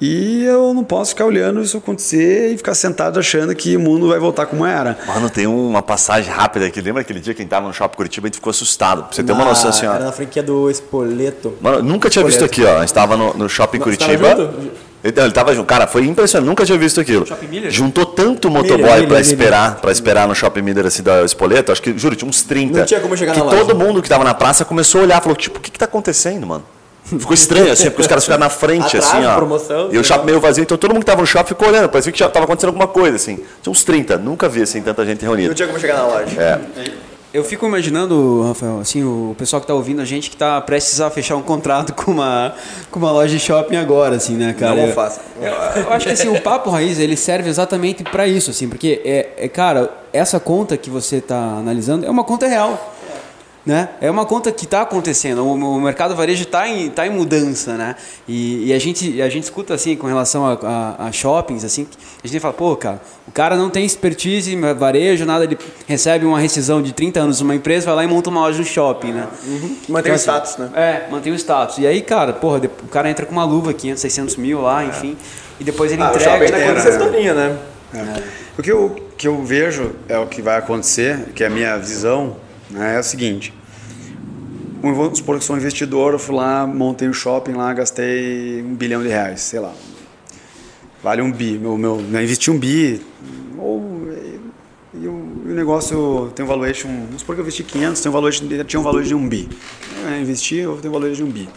e 0.00 0.44
eu 0.44 0.72
não 0.72 0.82
posso 0.82 1.10
ficar 1.10 1.26
olhando 1.26 1.60
isso 1.62 1.76
acontecer 1.76 2.52
e 2.52 2.56
ficar 2.56 2.74
sentado 2.74 3.20
achando 3.20 3.54
que 3.54 3.76
o 3.76 3.80
mundo 3.80 4.08
vai 4.08 4.18
voltar 4.18 4.46
como 4.46 4.64
era. 4.64 4.98
Mano, 5.06 5.28
tem 5.28 5.46
uma 5.46 5.82
passagem 5.82 6.32
rápida 6.32 6.66
aqui. 6.66 6.80
Lembra 6.80 7.02
aquele 7.02 7.20
dia 7.20 7.34
que 7.34 7.40
a 7.40 7.44
gente 7.44 7.50
tava 7.50 7.68
no 7.68 7.74
Shopping 7.74 7.96
Curitiba 7.96 8.26
e 8.26 8.28
a 8.28 8.30
gente 8.30 8.36
ficou 8.36 8.50
assustado? 8.50 9.04
Pra 9.04 9.12
você 9.12 9.22
ter 9.22 9.32
uma 9.32 9.44
noção 9.44 9.70
assim, 9.70 9.86
ó. 9.86 9.94
Era 9.94 10.06
na 10.06 10.12
franquia 10.12 10.42
do 10.42 10.70
Espoleto. 10.70 11.54
Mano, 11.60 11.82
nunca 11.82 12.08
tinha 12.08 12.24
visto 12.24 12.44
aqui, 12.44 12.64
ó. 12.64 12.78
A 12.78 12.80
gente 12.80 12.94
tava 12.94 13.16
no, 13.16 13.34
no 13.34 13.48
Shopping 13.48 13.78
Você 13.78 13.96
tava 13.96 14.12
Curitiba. 14.12 14.36
junto? 14.36 14.70
Ele, 15.04 15.20
ele 15.20 15.32
tava 15.32 15.54
junto. 15.54 15.66
Cara, 15.66 15.86
foi 15.86 16.04
impressionante. 16.06 16.48
Nunca 16.48 16.64
tinha 16.64 16.78
visto 16.78 17.00
aquilo. 17.00 17.26
Shopping 17.26 17.48
Miller? 17.48 17.70
Juntou 17.70 18.06
tanto 18.06 18.50
motoboy 18.50 19.00
Miller. 19.00 19.20
esperar, 19.20 19.76
para 19.76 19.90
esperar 19.90 20.28
no 20.28 20.34
Shopping 20.34 20.62
Miller 20.62 20.86
assim 20.86 21.02
da 21.02 21.24
Espoleto. 21.24 21.72
Acho 21.72 21.82
que, 21.82 21.96
juro, 21.98 22.14
tinha 22.14 22.28
uns 22.28 22.42
30. 22.42 22.78
Não 22.78 22.86
tinha 22.86 23.00
como 23.00 23.16
chegar 23.16 23.32
que 23.32 23.38
na 23.38 23.46
loja. 23.46 23.56
todo 23.58 23.76
mundo 23.76 24.00
que 24.02 24.08
tava 24.08 24.22
na 24.24 24.34
praça 24.34 24.64
começou 24.64 25.00
a 25.00 25.04
olhar, 25.04 25.20
falou, 25.20 25.36
tipo, 25.36 25.58
o 25.58 25.60
que 25.60 25.70
que 25.70 25.78
tá 25.78 25.86
acontecendo, 25.86 26.46
mano? 26.46 26.64
Ficou 27.04 27.34
estranho, 27.34 27.70
assim, 27.72 27.90
porque 27.90 28.02
os 28.02 28.06
caras 28.06 28.24
ficaram 28.24 28.40
na 28.40 28.48
frente, 28.48 28.96
Atrás, 28.96 29.04
assim, 29.06 29.26
ó. 29.26 29.34
promoção, 29.34 29.88
e 29.90 29.96
o 29.96 29.98
né? 29.98 30.02
shopping 30.04 30.24
meio 30.24 30.40
vazio, 30.40 30.62
então 30.62 30.78
todo 30.78 30.92
mundo 30.94 31.00
que 31.00 31.06
tava 31.06 31.20
no 31.20 31.26
shopping 31.26 31.48
ficou 31.48 31.68
olhando, 31.68 31.88
parecia 31.88 32.12
que 32.12 32.18
já 32.18 32.28
tava 32.28 32.44
acontecendo 32.44 32.68
alguma 32.68 32.86
coisa, 32.86 33.16
assim. 33.16 33.40
Tinha 33.60 33.72
uns 33.72 33.82
30, 33.82 34.18
nunca 34.18 34.48
vi, 34.48 34.62
assim, 34.62 34.80
tanta 34.80 35.04
gente 35.04 35.20
reunida. 35.20 35.48
Não 35.48 35.54
tinha 35.54 35.66
como 35.66 35.80
chegar 35.80 35.96
na 35.96 36.06
loja. 36.06 36.40
É. 36.40 36.60
Eu 37.32 37.42
fico 37.42 37.64
imaginando, 37.66 38.42
Rafael, 38.46 38.78
assim, 38.80 39.02
o 39.02 39.34
pessoal 39.38 39.58
que 39.60 39.66
tá 39.66 39.72
ouvindo 39.72 40.02
a 40.02 40.04
gente 40.04 40.28
que 40.28 40.36
tá 40.36 40.60
prestes 40.60 41.00
a 41.00 41.10
fechar 41.10 41.34
um 41.36 41.42
contrato 41.42 41.94
com 42.04 42.10
uma, 42.10 42.54
com 42.90 42.98
uma 42.98 43.10
loja 43.10 43.32
de 43.34 43.40
shopping 43.40 43.76
agora, 43.76 44.16
assim, 44.16 44.34
né, 44.34 44.52
cara? 44.58 44.74
Não 44.76 44.88
Eu- 44.88 44.92
faça. 44.94 45.20
Eu, 45.40 45.50
eu 45.50 45.92
acho 45.92 46.06
que 46.06 46.12
assim, 46.12 46.28
o 46.28 46.40
Papo 46.42 46.68
Raiz, 46.68 46.98
ele 46.98 47.16
serve 47.16 47.48
exatamente 47.48 48.04
para 48.04 48.26
isso, 48.28 48.50
assim, 48.50 48.68
porque, 48.68 49.00
é, 49.04 49.30
é, 49.38 49.48
cara, 49.48 49.90
essa 50.12 50.38
conta 50.38 50.76
que 50.76 50.90
você 50.90 51.22
tá 51.22 51.38
analisando 51.58 52.04
é 52.04 52.10
uma 52.10 52.22
conta 52.22 52.46
real. 52.46 52.92
Né? 53.64 53.90
É 54.00 54.10
uma 54.10 54.26
conta 54.26 54.50
que 54.50 54.64
está 54.64 54.82
acontecendo, 54.82 55.44
o, 55.44 55.52
o 55.54 55.80
mercado 55.80 56.16
varejo 56.16 56.42
está 56.42 56.66
em, 56.68 56.90
tá 56.90 57.06
em 57.06 57.10
mudança, 57.10 57.74
né? 57.74 57.94
E, 58.26 58.66
e 58.66 58.72
a, 58.72 58.78
gente, 58.80 59.22
a 59.22 59.28
gente 59.28 59.44
escuta 59.44 59.72
assim 59.72 59.94
com 59.94 60.08
relação 60.08 60.44
a, 60.44 60.58
a- 60.98 61.06
a 61.06 61.12
shoppings, 61.12 61.62
assim, 61.64 61.86
a 62.24 62.26
gente 62.26 62.40
fala, 62.40 62.52
pô, 62.54 62.74
cara, 62.74 63.00
o 63.28 63.30
cara 63.30 63.54
não 63.56 63.70
tem 63.70 63.84
expertise 63.86 64.52
em 64.52 64.60
varejo, 64.74 65.24
nada, 65.24 65.44
ele 65.44 65.56
recebe 65.86 66.26
uma 66.26 66.40
rescisão 66.40 66.82
de 66.82 66.92
30 66.92 67.20
anos 67.20 67.40
numa 67.40 67.54
empresa, 67.54 67.86
vai 67.86 67.94
lá 67.94 68.04
e 68.04 68.08
monta 68.08 68.30
uma 68.30 68.40
loja 68.40 68.58
no 68.58 68.64
shopping, 68.64 69.12
né? 69.12 69.28
Mantém 69.88 70.10
o 70.10 70.14
assim, 70.16 70.22
status, 70.24 70.56
né? 70.56 70.68
É, 70.74 71.06
mantém 71.08 71.32
o 71.32 71.36
status. 71.38 71.78
E 71.78 71.86
aí, 71.86 72.02
cara, 72.02 72.32
porra, 72.32 72.58
de- 72.58 72.66
o 72.66 72.88
cara 72.88 73.08
entra 73.08 73.24
com 73.24 73.30
uma 73.32 73.44
luva, 73.44 73.72
500, 73.72 74.00
600 74.00 74.36
mil 74.38 74.60
lá, 74.62 74.84
enfim, 74.84 75.16
e 75.60 75.62
depois 75.62 75.92
ele 75.92 76.02
Ah, 76.02 76.06
o 76.06 76.08
entrega. 76.16 76.30
shopping 76.32 76.44
ainda 76.46 76.56
tem, 76.58 76.66
conta 76.74 76.82
né? 76.84 76.90
historinha, 76.90 77.34
né? 77.34 77.56
É. 77.94 78.22
O 78.58 78.62
que 78.62 78.72
eu, 78.72 78.96
que 79.16 79.28
eu 79.28 79.40
vejo 79.44 79.92
é 80.08 80.18
o 80.18 80.26
que 80.26 80.42
vai 80.42 80.56
acontecer, 80.58 81.26
que 81.32 81.44
é 81.44 81.46
a 81.46 81.50
minha 81.50 81.76
visão, 81.78 82.36
né, 82.72 82.96
é 82.96 82.98
o 82.98 83.02
seguinte. 83.02 83.52
Vamos 84.82 85.18
supor 85.18 85.38
que 85.38 85.44
sou 85.44 85.54
um 85.54 85.58
investidor, 85.58 86.12
eu 86.12 86.18
fui 86.18 86.34
lá, 86.34 86.66
montei 86.66 87.08
um 87.08 87.12
shopping 87.12 87.52
lá, 87.52 87.72
gastei 87.72 88.62
um 88.62 88.74
bilhão 88.74 89.00
de 89.00 89.08
reais, 89.08 89.40
sei 89.42 89.60
lá. 89.60 89.72
Vale 91.02 91.22
um 91.22 91.30
bi. 91.30 91.56
Meu, 91.56 91.78
meu, 91.78 92.00
eu 92.00 92.22
investi 92.22 92.50
um 92.50 92.58
bi, 92.58 93.00
ou, 93.56 94.08
e, 94.92 95.06
o, 95.06 95.42
e 95.46 95.52
o 95.52 95.54
negócio 95.54 96.32
tem 96.34 96.44
um 96.44 96.48
valuation, 96.48 96.88
vamos 96.88 97.20
supor 97.20 97.36
que 97.36 97.40
eu 97.40 97.44
investi 97.44 97.62
500, 97.62 98.00
tem 98.00 98.10
um 98.10 98.12
valuation, 98.12 98.46
tinha 98.66 98.80
um 98.80 98.82
valor 98.82 99.04
de 99.04 99.14
um 99.14 99.28
bi. 99.28 99.48
Eu 100.04 100.20
investi, 100.20 100.56
eu 100.56 100.76
tenho 100.78 100.92
um 100.92 100.98
valor 100.98 101.12
de 101.14 101.22
um 101.22 101.30
bi. 101.30 101.48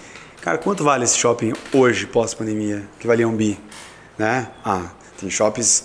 Cara, 0.41 0.59
quanto 0.59 0.83
vale 0.83 1.03
esse 1.03 1.17
shopping 1.17 1.53
hoje, 1.73 2.05
pós-pandemia, 2.05 2.83
que 2.99 3.07
valia 3.07 3.27
um 3.27 3.35
bi? 3.35 3.57
Né? 4.15 4.47
Ah, 4.63 4.91
tem 5.19 5.27
shoppings, 5.27 5.83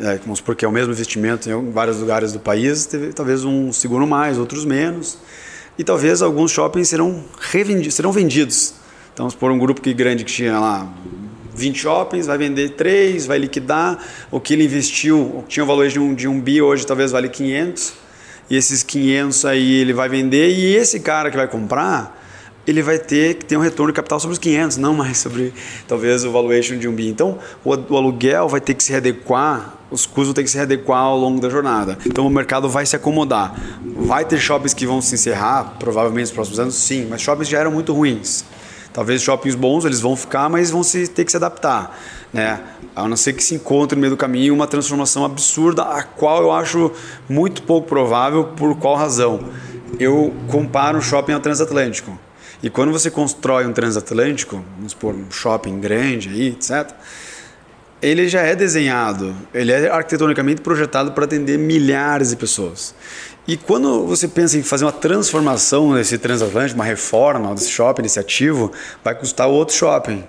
é, 0.00 0.16
vamos 0.18 0.38
supor 0.38 0.56
que 0.56 0.64
é 0.64 0.68
o 0.68 0.72
mesmo 0.72 0.92
investimento 0.92 1.50
em 1.50 1.70
vários 1.70 1.98
lugares 1.98 2.32
do 2.32 2.40
país, 2.40 2.86
teve, 2.86 3.12
talvez 3.12 3.44
um 3.44 3.72
seguro 3.72 4.06
mais, 4.06 4.38
outros 4.38 4.64
menos. 4.64 5.18
E 5.78 5.84
talvez 5.84 6.20
alguns 6.20 6.50
shoppings 6.50 6.88
serão, 6.88 7.24
serão 7.90 8.12
vendidos. 8.12 8.74
Então, 9.12 9.24
vamos 9.24 9.32
supor 9.34 9.50
um 9.50 9.58
grupo 9.58 9.80
que 9.80 9.92
grande 9.92 10.24
que 10.24 10.32
tinha 10.32 10.58
lá 10.58 10.90
20 11.54 11.78
shoppings, 11.78 12.26
vai 12.26 12.38
vender 12.38 12.70
3, 12.70 13.26
vai 13.26 13.38
liquidar. 13.38 13.98
O 14.30 14.40
que 14.40 14.54
ele 14.54 14.64
investiu, 14.64 15.20
o 15.20 15.42
que 15.42 15.50
tinha 15.50 15.64
o 15.64 15.66
valor 15.66 15.88
de 15.88 15.98
um, 15.98 16.14
de 16.14 16.28
um 16.28 16.40
bi, 16.40 16.60
hoje 16.62 16.86
talvez 16.86 17.10
vale 17.10 17.28
500. 17.28 17.92
E 18.50 18.56
esses 18.56 18.82
500 18.82 19.44
aí 19.44 19.80
ele 19.80 19.92
vai 19.92 20.08
vender. 20.08 20.50
E 20.50 20.74
esse 20.74 21.00
cara 21.00 21.30
que 21.30 21.36
vai 21.36 21.48
comprar, 21.48 22.21
ele 22.66 22.82
vai 22.82 22.98
ter 22.98 23.34
que 23.34 23.44
ter 23.44 23.56
um 23.56 23.60
retorno 23.60 23.92
de 23.92 23.96
capital 23.96 24.20
sobre 24.20 24.32
os 24.32 24.38
500, 24.38 24.76
não 24.76 24.94
mais 24.94 25.18
sobre 25.18 25.52
talvez 25.88 26.24
o 26.24 26.30
valuation 26.30 26.76
de 26.78 26.88
um 26.88 26.92
bi. 26.94 27.08
Então, 27.08 27.38
o, 27.64 27.70
o 27.70 27.96
aluguel 27.96 28.48
vai 28.48 28.60
ter 28.60 28.74
que 28.74 28.82
se 28.82 28.92
readequar, 28.92 29.74
os 29.90 30.06
custos 30.06 30.26
vão 30.26 30.34
ter 30.34 30.44
que 30.44 30.50
se 30.50 30.56
readequar 30.56 31.00
ao 31.00 31.18
longo 31.18 31.40
da 31.40 31.50
jornada. 31.50 31.98
Então, 32.06 32.26
o 32.26 32.30
mercado 32.30 32.68
vai 32.68 32.86
se 32.86 32.94
acomodar. 32.94 33.54
Vai 33.96 34.24
ter 34.24 34.38
shoppings 34.38 34.72
que 34.72 34.86
vão 34.86 35.00
se 35.02 35.14
encerrar, 35.14 35.76
provavelmente 35.78 36.26
nos 36.26 36.32
próximos 36.32 36.60
anos, 36.60 36.74
sim, 36.76 37.06
mas 37.10 37.20
shoppings 37.20 37.48
já 37.48 37.58
eram 37.58 37.72
muito 37.72 37.92
ruins. 37.92 38.44
Talvez 38.92 39.22
shoppings 39.22 39.54
bons 39.54 39.84
eles 39.84 40.00
vão 40.00 40.14
ficar, 40.14 40.48
mas 40.50 40.70
vão 40.70 40.82
se, 40.82 41.08
ter 41.08 41.24
que 41.24 41.30
se 41.30 41.36
adaptar. 41.36 41.98
Né? 42.32 42.60
A 42.94 43.08
não 43.08 43.16
ser 43.16 43.32
que 43.32 43.42
se 43.42 43.54
encontre 43.54 43.96
no 43.96 44.00
meio 44.00 44.10
do 44.10 44.16
caminho 44.16 44.52
uma 44.52 44.66
transformação 44.66 45.24
absurda, 45.24 45.82
a 45.82 46.02
qual 46.02 46.42
eu 46.42 46.52
acho 46.52 46.92
muito 47.28 47.62
pouco 47.62 47.88
provável, 47.88 48.44
por 48.44 48.76
qual 48.76 48.94
razão? 48.94 49.40
Eu 49.98 50.32
comparo 50.48 50.98
o 50.98 51.02
shopping 51.02 51.32
ao 51.32 51.40
transatlântico. 51.40 52.18
E 52.62 52.70
quando 52.70 52.92
você 52.92 53.10
constrói 53.10 53.66
um 53.66 53.72
transatlântico, 53.72 54.64
vamos 54.76 54.92
supor, 54.92 55.14
um 55.14 55.30
shopping 55.30 55.80
grande 55.80 56.28
aí, 56.28 56.48
etc., 56.48 56.92
ele 58.00 58.28
já 58.28 58.40
é 58.40 58.54
desenhado, 58.54 59.34
ele 59.54 59.70
é 59.70 59.88
arquitetonicamente 59.88 60.60
projetado 60.60 61.12
para 61.12 61.24
atender 61.24 61.56
milhares 61.56 62.30
de 62.30 62.36
pessoas. 62.36 62.94
E 63.46 63.56
quando 63.56 64.06
você 64.06 64.26
pensa 64.28 64.56
em 64.56 64.62
fazer 64.62 64.84
uma 64.84 64.92
transformação 64.92 65.94
desse 65.94 66.18
transatlântico, 66.18 66.78
uma 66.78 66.84
reforma 66.84 67.54
desse 67.54 67.70
shopping, 67.70 68.02
desse 68.02 68.18
ativo, 68.18 68.72
vai 69.04 69.14
custar 69.14 69.48
outro 69.48 69.74
shopping 69.74 70.24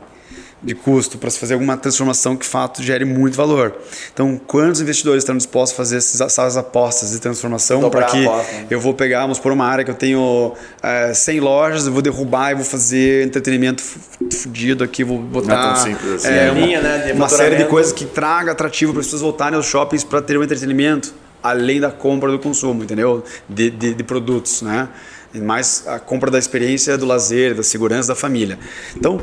de 0.63 0.73
custo 0.73 1.17
para 1.17 1.29
se 1.29 1.37
fazer 1.37 1.55
alguma 1.55 1.75
transformação 1.75 2.35
que 2.35 2.43
de 2.43 2.49
fato 2.49 2.81
gere 2.81 3.03
muito 3.03 3.35
valor. 3.35 3.75
Então, 4.13 4.39
quantos 4.47 4.79
investidores 4.79 5.23
estão 5.23 5.35
dispostos 5.35 5.73
a 5.73 5.77
fazer 5.77 5.97
essas 5.97 6.57
apostas 6.57 7.11
de 7.11 7.19
transformação 7.19 7.89
para 7.89 8.05
que 8.05 8.21
né? 8.21 8.67
eu 8.69 8.79
vou 8.79 8.93
pegar, 8.93 9.21
vamos 9.21 9.39
por 9.39 9.51
uma 9.51 9.65
área 9.65 9.83
que 9.83 9.91
eu 9.91 9.95
tenho 9.95 10.53
é, 10.81 11.13
100 11.13 11.39
lojas, 11.41 11.85
eu 11.85 11.91
vou 11.91 12.01
derrubar 12.01 12.51
e 12.51 12.55
vou 12.55 12.63
fazer 12.63 13.25
entretenimento 13.25 13.83
fudido 14.31 14.83
aqui, 14.83 15.03
vou 15.03 15.19
botar 15.19 15.55
Não 15.55 15.63
é 15.63 15.73
tão 15.73 15.75
simples 15.83 16.13
assim. 16.13 16.27
é, 16.29 16.51
uma, 16.51 16.61
linha, 16.61 16.81
né, 16.81 17.13
uma 17.13 17.29
série 17.29 17.57
de 17.57 17.65
coisas 17.65 17.91
que 17.91 18.05
traga 18.05 18.53
atrativo 18.53 18.93
para 18.93 19.01
as 19.01 19.07
pessoas 19.07 19.21
voltarem 19.21 19.57
aos 19.57 19.65
shoppings 19.65 20.03
para 20.03 20.21
ter 20.21 20.37
um 20.37 20.43
entretenimento 20.43 21.13
além 21.41 21.81
da 21.81 21.91
compra 21.91 22.31
do 22.31 22.39
consumo, 22.39 22.83
entendeu? 22.83 23.21
De, 23.49 23.69
de, 23.69 23.93
de 23.93 24.03
produtos, 24.03 24.61
né? 24.61 24.87
mais 25.41 25.83
a 25.87 25.99
compra 25.99 26.29
da 26.29 26.37
experiência, 26.37 26.97
do 26.97 27.05
lazer, 27.05 27.55
da 27.55 27.63
segurança 27.63 28.09
da 28.09 28.15
família. 28.15 28.57
Então, 28.95 29.19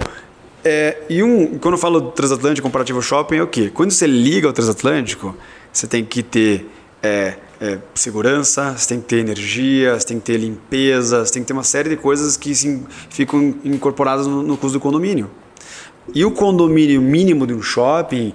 é, 0.64 1.02
e 1.08 1.22
um, 1.22 1.58
quando 1.58 1.74
eu 1.74 1.78
falo 1.78 2.10
transatlântico 2.12 2.66
comparativo 2.66 3.00
shopping, 3.00 3.36
é 3.36 3.42
o 3.42 3.46
quê? 3.46 3.70
Quando 3.72 3.90
você 3.90 4.06
liga 4.06 4.46
ao 4.46 4.52
transatlântico, 4.52 5.34
você 5.72 5.86
tem 5.86 6.04
que 6.04 6.22
ter 6.22 6.66
é, 7.02 7.34
é, 7.60 7.78
segurança, 7.94 8.76
você 8.76 8.88
tem 8.88 9.00
que 9.00 9.06
ter 9.06 9.18
energia, 9.18 9.98
você 9.98 10.06
tem 10.06 10.18
que 10.18 10.26
ter 10.26 10.36
limpeza, 10.38 11.24
você 11.24 11.32
tem 11.32 11.42
que 11.42 11.46
ter 11.46 11.52
uma 11.52 11.62
série 11.62 11.90
de 11.90 11.96
coisas 11.96 12.36
que 12.36 12.54
sim, 12.54 12.84
ficam 13.08 13.54
incorporadas 13.64 14.26
no, 14.26 14.42
no 14.42 14.56
custo 14.56 14.78
do 14.78 14.82
condomínio. 14.82 15.30
E 16.14 16.24
o 16.24 16.30
condomínio 16.30 17.00
mínimo 17.00 17.46
de 17.46 17.54
um 17.54 17.62
shopping, 17.62 18.34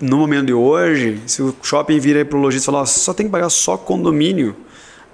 no 0.00 0.18
momento 0.18 0.46
de 0.46 0.54
hoje, 0.54 1.20
se 1.26 1.42
o 1.42 1.54
shopping 1.62 1.98
vira 1.98 2.24
para 2.24 2.38
o 2.38 2.40
lojista 2.40 2.70
e 2.70 2.72
falar, 2.72 2.86
só 2.86 3.12
tem 3.12 3.26
que 3.26 3.32
pagar 3.32 3.50
só 3.50 3.76
condomínio, 3.76 4.56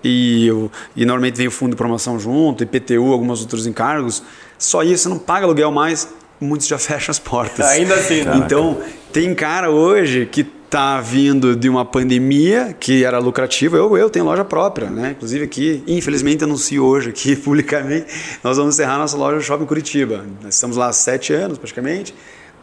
e, 0.05 0.49
e 0.95 1.07
normalmente 1.07 1.37
vem 1.37 1.49
o 1.49 1.51
fundo 1.51 1.71
de 1.71 1.77
promoção 1.77 2.21
junto, 2.21 2.63
IPTU, 2.63 3.11
alguns 3.11 3.41
outros 3.41 3.67
encargos, 3.67 4.23
só 4.59 4.83
isso, 4.83 5.05
você 5.05 5.09
não 5.09 5.19
paga 5.19 5.47
aluguel 5.47 5.73
mais, 5.73 6.07
muitos 6.41 6.67
já 6.67 6.77
fecham 6.79 7.11
as 7.11 7.19
portas. 7.19 7.67
Ainda 7.67 7.95
assim, 7.95 8.23
né? 8.23 8.37
Então, 8.37 8.79
tem 9.13 9.35
cara 9.35 9.71
hoje 9.71 10.27
que 10.27 10.47
está 10.75 11.01
vindo 11.01 11.55
de 11.55 11.69
uma 11.69 11.85
pandemia 11.85 12.77
que 12.79 13.05
era 13.05 13.19
lucrativa. 13.19 13.77
Eu, 13.77 13.97
eu 13.97 14.11
tenho 14.11 14.25
loja 14.25 14.45
própria, 14.45 14.91
né? 14.91 15.13
Inclusive 15.13 15.45
aqui, 15.45 15.83
infelizmente 15.87 16.43
anuncio 16.43 16.85
hoje 16.85 17.11
aqui 17.11 17.37
publicamente, 17.37 18.07
nós 18.43 18.57
vamos 18.57 18.75
encerrar 18.75 18.99
nossa 18.99 19.17
loja 19.17 19.37
no 19.37 19.43
Shopping 19.43 19.67
Curitiba. 19.67 20.25
Nós 20.43 20.55
estamos 20.55 20.77
lá 20.77 20.89
há 20.89 20.93
sete 20.93 21.33
anos 21.33 21.59
praticamente. 21.59 22.13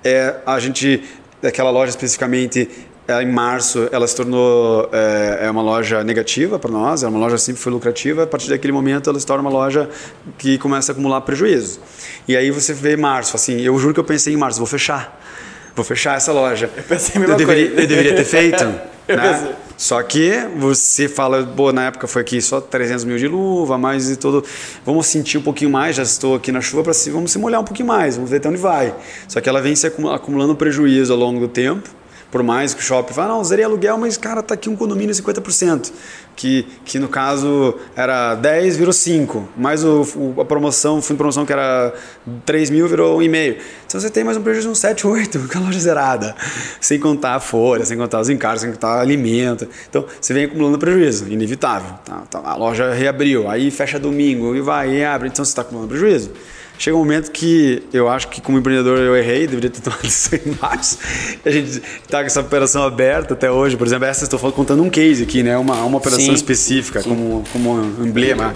É, 0.03 0.35
a 0.45 0.59
gente, 0.59 1.01
aquela 1.41 1.71
loja 1.71 1.91
especificamente, 1.91 2.67
é, 3.07 3.21
em 3.21 3.31
março 3.31 3.89
ela 3.91 4.07
se 4.07 4.15
tornou 4.15 4.89
é, 4.91 5.45
é 5.45 5.51
uma 5.51 5.61
loja 5.61 6.03
negativa 6.03 6.59
para 6.59 6.71
nós, 6.71 7.03
é 7.03 7.07
uma 7.07 7.19
loja 7.19 7.37
sempre 7.37 7.61
foi 7.61 7.71
lucrativa, 7.71 8.23
a 8.23 8.27
partir 8.27 8.49
daquele 8.49 8.71
momento 8.71 9.09
ela 9.09 9.19
se 9.19 9.25
torna 9.25 9.41
uma 9.41 9.49
loja 9.49 9.89
que 10.37 10.57
começa 10.57 10.91
a 10.91 10.93
acumular 10.93 11.21
prejuízo. 11.21 11.79
E 12.27 12.37
aí 12.37 12.51
você 12.51 12.73
vê 12.73 12.95
março, 12.95 13.35
assim, 13.35 13.59
eu 13.59 13.77
juro 13.79 13.93
que 13.93 13.99
eu 13.99 14.03
pensei 14.03 14.33
em 14.33 14.37
março, 14.37 14.59
vou 14.59 14.67
fechar. 14.67 15.19
Vou 15.75 15.85
fechar 15.85 16.17
essa 16.17 16.33
loja. 16.33 16.69
Eu 16.75 16.83
pensei 16.83 17.15
a 17.15 17.19
mesma 17.19 17.33
eu 17.33 17.37
deveria, 17.37 17.67
coisa. 17.67 17.81
eu 17.81 17.87
deveria 17.87 18.15
ter 18.15 18.25
feito. 18.25 18.63
né? 19.07 19.55
Só 19.77 20.03
que 20.03 20.31
você 20.57 21.07
fala, 21.07 21.43
pô, 21.43 21.71
na 21.71 21.85
época 21.85 22.07
foi 22.07 22.21
aqui 22.21 22.41
só 22.41 22.61
300 22.61 23.05
mil 23.05 23.17
de 23.17 23.27
luva, 23.27 23.77
mais 23.77 24.11
e 24.11 24.15
todo. 24.15 24.43
Vamos 24.85 25.07
sentir 25.07 25.37
um 25.37 25.41
pouquinho 25.41 25.71
mais, 25.71 25.95
já 25.95 26.03
estou 26.03 26.35
aqui 26.35 26.51
na 26.51 26.61
chuva, 26.61 26.83
para 26.83 26.93
vamos 27.11 27.31
se 27.31 27.39
molhar 27.39 27.61
um 27.61 27.63
pouquinho 27.63 27.87
mais, 27.87 28.15
vamos 28.15 28.29
ver 28.29 28.37
até 28.37 28.49
onde 28.49 28.59
vai. 28.59 28.93
Só 29.27 29.41
que 29.41 29.49
ela 29.49 29.61
vem 29.61 29.75
se 29.75 29.87
acumulando 29.87 30.55
prejuízo 30.55 31.11
ao 31.13 31.17
longo 31.17 31.39
do 31.39 31.47
tempo 31.47 31.89
por 32.31 32.41
mais 32.41 32.73
que 32.73 32.79
o 32.79 32.83
shopping 32.83 33.13
fale, 33.13 33.27
não, 33.27 33.43
zerei 33.43 33.65
aluguel, 33.65 33.97
mas 33.97 34.17
cara, 34.17 34.41
tá 34.41 34.53
aqui 34.53 34.69
um 34.69 34.75
condomínio 34.75 35.13
50%, 35.13 35.91
que, 36.35 36.65
que 36.85 36.97
no 36.97 37.09
caso 37.09 37.75
era 37.95 38.35
10, 38.35 38.77
virou 38.77 38.93
5, 38.93 39.49
mais 39.57 39.83
o, 39.83 40.07
o, 40.15 40.41
a 40.41 40.45
promoção, 40.45 40.99
o 40.99 41.01
fundo 41.01 41.15
de 41.15 41.17
promoção 41.17 41.45
que 41.45 41.51
era 41.51 41.93
3 42.45 42.69
mil, 42.69 42.87
virou 42.87 43.19
1,5. 43.19 43.57
Então 43.85 43.99
você 43.99 44.09
tem 44.09 44.23
mais 44.23 44.37
um 44.37 44.41
prejuízo 44.41 44.67
de 44.67 44.71
um 44.71 44.75
7, 44.75 45.05
8, 45.05 45.49
com 45.51 45.57
a 45.57 45.61
loja 45.61 45.79
zerada, 45.79 46.33
sem 46.79 46.97
contar 46.97 47.35
a 47.35 47.39
folha, 47.41 47.83
sem 47.83 47.97
contar 47.97 48.21
os 48.21 48.29
encargos, 48.29 48.61
sem 48.61 48.71
contar 48.71 49.01
alimento. 49.01 49.67
Então 49.89 50.05
você 50.19 50.33
vem 50.33 50.45
acumulando 50.45 50.79
prejuízo, 50.79 51.27
inevitável. 51.27 51.95
Tá, 52.05 52.23
tá, 52.29 52.41
a 52.45 52.55
loja 52.55 52.93
reabriu, 52.93 53.49
aí 53.49 53.69
fecha 53.69 53.99
domingo, 53.99 54.55
e 54.55 54.61
vai, 54.61 54.95
e 54.95 55.03
abre, 55.03 55.27
então 55.27 55.43
você 55.43 55.51
está 55.51 55.63
acumulando 55.63 55.89
prejuízo 55.89 56.31
chega 56.81 56.97
um 56.97 56.99
momento 56.99 57.31
que 57.31 57.83
eu 57.93 58.09
acho 58.09 58.27
que 58.27 58.41
como 58.41 58.57
empreendedor 58.57 58.97
eu 58.97 59.15
errei, 59.15 59.45
deveria 59.45 59.69
ter 59.69 59.81
tomado 59.81 60.03
isso 60.05 60.35
em 60.35 60.57
março. 60.59 60.97
A 61.45 61.49
gente 61.51 61.81
está 62.03 62.21
com 62.21 62.25
essa 62.25 62.41
operação 62.41 62.83
aberta 62.83 63.35
até 63.35 63.51
hoje, 63.51 63.77
por 63.77 63.85
exemplo, 63.85 64.05
essa 64.05 64.23
estou 64.23 64.51
contando 64.51 64.81
um 64.81 64.89
case 64.89 65.21
aqui, 65.23 65.43
né? 65.43 65.57
Uma, 65.57 65.83
uma 65.83 65.99
operação 65.99 66.25
sim, 66.25 66.33
específica 66.33 67.01
sim. 67.01 67.09
Como, 67.09 67.43
como 67.53 67.73
um 67.73 68.05
emblema. 68.05 68.55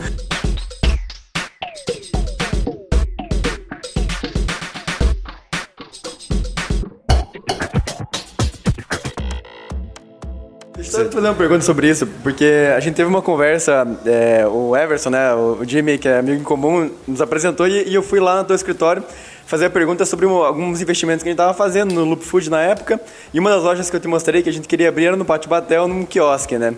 Eu 10.97 11.12
fazer 11.12 11.27
uma 11.27 11.34
pergunta 11.34 11.62
sobre 11.62 11.89
isso, 11.89 12.08
porque 12.23 12.45
a 12.75 12.79
gente 12.79 12.95
teve 12.95 13.10
uma 13.10 13.21
conversa, 13.21 13.86
é, 14.05 14.47
o 14.47 14.75
Everson, 14.75 15.10
né, 15.10 15.34
o 15.34 15.60
Jimmy, 15.65 15.97
que 15.97 16.08
é 16.08 16.19
amigo 16.19 16.39
em 16.39 16.43
comum, 16.43 16.89
nos 17.05 17.21
apresentou 17.21 17.67
e, 17.67 17.89
e 17.89 17.93
eu 17.93 18.01
fui 18.01 18.19
lá 18.19 18.38
no 18.38 18.45
teu 18.45 18.55
escritório 18.55 19.03
fazer 19.45 19.65
a 19.65 19.69
pergunta 19.69 20.05
sobre 20.05 20.25
um, 20.25 20.43
alguns 20.43 20.81
investimentos 20.81 21.21
que 21.21 21.29
a 21.29 21.31
gente 21.31 21.39
estava 21.39 21.53
fazendo 21.53 21.93
no 21.93 22.03
Loop 22.03 22.23
Food 22.23 22.49
na 22.49 22.62
época. 22.62 22.99
E 23.34 23.39
uma 23.39 23.49
das 23.49 23.63
lojas 23.63 23.89
que 23.89 23.95
eu 23.95 23.99
te 23.99 24.08
mostrei 24.08 24.41
que 24.41 24.49
a 24.49 24.53
gente 24.53 24.67
queria 24.67 24.89
abrir 24.89 25.05
era 25.05 25.15
no 25.15 25.25
Pátio 25.25 25.49
Batel, 25.49 25.88
num 25.88 26.05
quiosque, 26.05 26.58
né? 26.58 26.73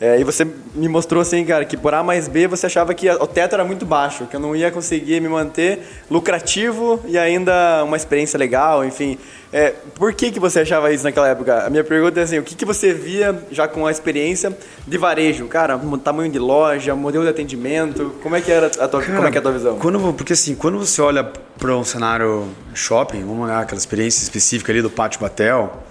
É, 0.00 0.20
e 0.20 0.22
você 0.22 0.46
me 0.74 0.88
mostrou 0.88 1.20
assim, 1.20 1.44
cara, 1.44 1.64
que 1.64 1.76
por 1.76 1.92
A 1.92 2.04
mais 2.04 2.28
B 2.28 2.46
você 2.46 2.66
achava 2.66 2.94
que 2.94 3.10
o 3.10 3.26
teto 3.26 3.54
era 3.54 3.64
muito 3.64 3.84
baixo, 3.84 4.26
que 4.26 4.36
eu 4.36 4.40
não 4.40 4.54
ia 4.54 4.70
conseguir 4.70 5.20
me 5.20 5.28
manter 5.28 5.80
lucrativo 6.08 7.00
e 7.06 7.18
ainda 7.18 7.82
uma 7.82 7.96
experiência 7.96 8.38
legal, 8.38 8.84
enfim. 8.84 9.18
É, 9.52 9.74
por 9.96 10.12
que, 10.12 10.30
que 10.30 10.38
você 10.38 10.60
achava 10.60 10.92
isso 10.92 11.02
naquela 11.02 11.28
época? 11.28 11.66
A 11.66 11.70
minha 11.70 11.82
pergunta 11.82 12.20
é 12.20 12.22
assim, 12.22 12.38
o 12.38 12.44
que, 12.44 12.54
que 12.54 12.64
você 12.64 12.94
via 12.94 13.42
já 13.50 13.66
com 13.66 13.86
a 13.86 13.90
experiência 13.90 14.56
de 14.86 14.98
varejo? 14.98 15.48
Cara, 15.48 15.80
tamanho 16.04 16.30
de 16.30 16.38
loja, 16.38 16.94
modelo 16.94 17.24
de 17.24 17.30
atendimento, 17.30 18.14
como 18.22 18.36
é 18.36 18.40
que 18.40 18.52
era 18.52 18.66
a 18.66 18.86
tua, 18.86 19.00
Cara, 19.00 19.16
como 19.16 19.26
é 19.26 19.30
que 19.32 19.38
é 19.38 19.40
a 19.40 19.42
tua 19.42 19.52
visão? 19.52 19.78
Quando, 19.78 20.12
porque 20.12 20.34
assim, 20.34 20.54
quando 20.54 20.78
você 20.78 21.02
olha 21.02 21.24
para 21.24 21.76
um 21.76 21.82
cenário 21.82 22.46
shopping, 22.72 23.20
vamos 23.24 23.46
olhar 23.46 23.62
aquela 23.62 23.78
experiência 23.78 24.22
específica 24.22 24.70
ali 24.70 24.80
do 24.80 24.90
Pátio 24.90 25.20
Batel, 25.20 25.82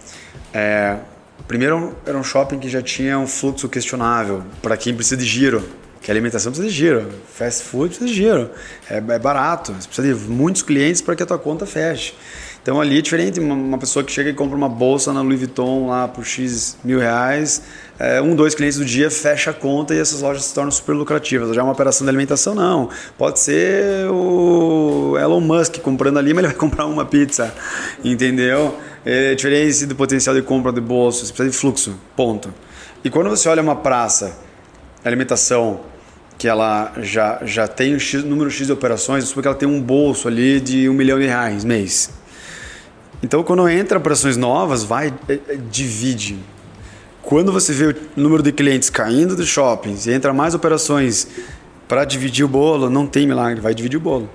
é, 0.53 0.97
Primeiro, 1.47 1.95
era 2.05 2.17
um 2.17 2.23
shopping 2.23 2.59
que 2.59 2.69
já 2.69 2.81
tinha 2.81 3.17
um 3.19 3.27
fluxo 3.27 3.67
questionável 3.67 4.43
para 4.61 4.77
quem 4.77 4.93
precisa 4.93 5.17
de 5.17 5.25
giro. 5.25 5.63
Que 6.01 6.11
alimentação 6.11 6.51
precisa 6.51 6.69
de 6.69 6.73
giro, 6.73 7.09
fast 7.33 7.63
food 7.63 7.89
precisa 7.89 8.07
de 8.07 8.13
giro. 8.13 8.49
É, 8.89 8.97
é 8.97 9.19
barato, 9.19 9.73
você 9.73 9.87
precisa 9.87 10.13
de 10.13 10.29
muitos 10.29 10.61
clientes 10.61 11.01
para 11.01 11.15
que 11.15 11.23
a 11.23 11.25
tua 11.25 11.37
conta 11.37 11.65
feche. 11.65 12.13
Então 12.67 12.81
ali 12.81 12.97
é 12.97 13.01
diferente, 13.01 13.39
uma, 13.39 13.77
pessoa 13.77 14.03
que 14.03 14.11
chega 14.11 14.29
e 14.29 14.33
compra 14.33 14.57
uma 14.57 14.67
bolsa 14.67 15.13
na 15.13 15.21
Louis 15.21 15.39
Vuitton 15.39 15.87
lá 15.87 16.05
por 16.05 16.25
X 16.25 16.77
mil 16.83 16.99
reais, 16.99 17.61
é, 17.97 18.21
um, 18.21 18.35
dois 18.35 18.53
clientes 18.53 18.77
do 18.77 18.83
dia 18.83 19.09
fecha 19.09 19.51
a 19.51 19.53
conta 19.53 19.95
e 19.95 19.99
essas 19.99 20.19
lojas 20.19 20.43
se 20.43 20.53
tornam 20.53 20.69
super 20.69 20.91
lucrativas. 20.91 21.55
Já 21.55 21.61
é 21.61 21.63
uma 21.63 21.71
operação 21.71 22.03
de 22.03 22.09
alimentação, 22.09 22.53
não. 22.53 22.89
Pode 23.17 23.39
ser 23.39 24.09
o 24.09 25.17
Elon 25.17 25.39
Musk 25.39 25.77
comprando 25.79 26.19
ali, 26.19 26.33
mas 26.33 26.43
ele 26.43 26.47
vai 26.53 26.55
comprar 26.59 26.87
uma 26.87 27.05
pizza, 27.05 27.55
entendeu? 28.03 28.77
É 29.09 29.35
diferente 29.35 29.85
do 29.85 29.95
potencial 29.95 30.35
de 30.35 30.41
compra 30.41 30.69
de 30.69 30.81
bolsa, 30.81 31.19
você 31.19 31.31
precisa 31.31 31.49
de 31.49 31.55
fluxo, 31.55 31.97
ponto. 32.13 32.53
E 33.05 33.09
quando 33.09 33.29
você 33.29 33.47
olha 33.47 33.61
uma 33.61 33.73
praça, 33.77 34.37
alimentação, 35.01 35.79
que 36.37 36.45
ela 36.45 36.91
já, 36.97 37.39
já 37.45 37.69
tem 37.69 37.95
um 37.95 37.99
X, 37.99 38.21
número 38.25 38.51
X 38.51 38.67
de 38.67 38.73
operações, 38.73 39.31
porque 39.31 39.47
ela 39.47 39.55
tem 39.55 39.65
um 39.65 39.81
bolso 39.81 40.27
ali 40.27 40.59
de 40.59 40.89
um 40.89 40.93
milhão 40.93 41.17
de 41.17 41.25
reais 41.25 41.63
mês. 41.63 42.09
Então, 43.23 43.45
quando 43.45 43.69
entra 43.69 43.97
operações 43.97 44.35
novas, 44.35 44.83
vai, 44.83 45.13
é, 45.29 45.39
é, 45.47 45.55
divide. 45.55 46.37
Quando 47.21 47.49
você 47.53 47.71
vê 47.71 47.85
o 47.85 47.95
número 48.17 48.43
de 48.43 48.51
clientes 48.51 48.89
caindo 48.89 49.37
dos 49.37 49.47
shoppings 49.47 50.05
e 50.05 50.11
entra 50.11 50.33
mais 50.33 50.53
operações 50.53 51.29
para 51.87 52.03
dividir 52.03 52.43
o 52.43 52.47
bolo, 52.49 52.89
não 52.89 53.07
tem 53.07 53.25
milagre, 53.25 53.61
vai 53.61 53.73
dividir 53.73 53.95
o 53.95 54.01
bolo. 54.01 54.29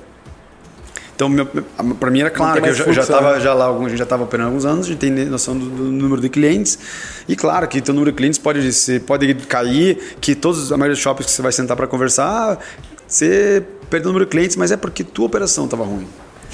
Então, 1.28 1.94
para 1.96 2.11
mim 2.11 2.20
era 2.20 2.30
claro 2.30 2.61
que 2.61 2.68
eu 2.68 2.74
já, 2.74 2.92
já 2.92 3.06
tava, 3.06 3.35
né? 3.35 3.40
já 3.40 3.54
lá, 3.54 3.68
a 3.70 3.88
gente 3.88 3.96
já 3.96 4.04
estava 4.04 4.24
operando 4.24 4.48
há 4.48 4.50
alguns 4.50 4.64
anos, 4.64 4.87
a 4.87 4.88
gente 4.90 4.98
tem 4.98 5.11
noção 5.11 5.56
do, 5.56 5.66
do, 5.66 5.85
número 5.85 6.20
de 6.20 6.28
clientes. 6.28 6.78
E 7.28 7.37
claro 7.37 7.68
que 7.68 7.78
o 7.78 7.92
número 7.92 8.11
de 8.11 8.16
clientes 8.16 8.38
pode, 8.38 8.72
ser, 8.72 9.00
pode 9.02 9.35
cair, 9.35 10.16
que 10.20 10.35
todos, 10.35 10.72
a 10.72 10.76
maioria 10.76 10.94
dos 10.94 11.02
shoppings 11.02 11.26
que 11.26 11.32
você 11.32 11.42
vai 11.42 11.52
sentar 11.52 11.76
para 11.76 11.87
conversar, 11.87 12.58
você 13.06 13.62
perdeu 13.88 14.11
o 14.11 14.12
número 14.12 14.26
de 14.26 14.30
clientes, 14.30 14.56
mas 14.56 14.72
é 14.72 14.76
porque 14.76 15.04
tua 15.04 15.26
operação 15.26 15.64
estava 15.64 15.85
ruim. 15.85 16.06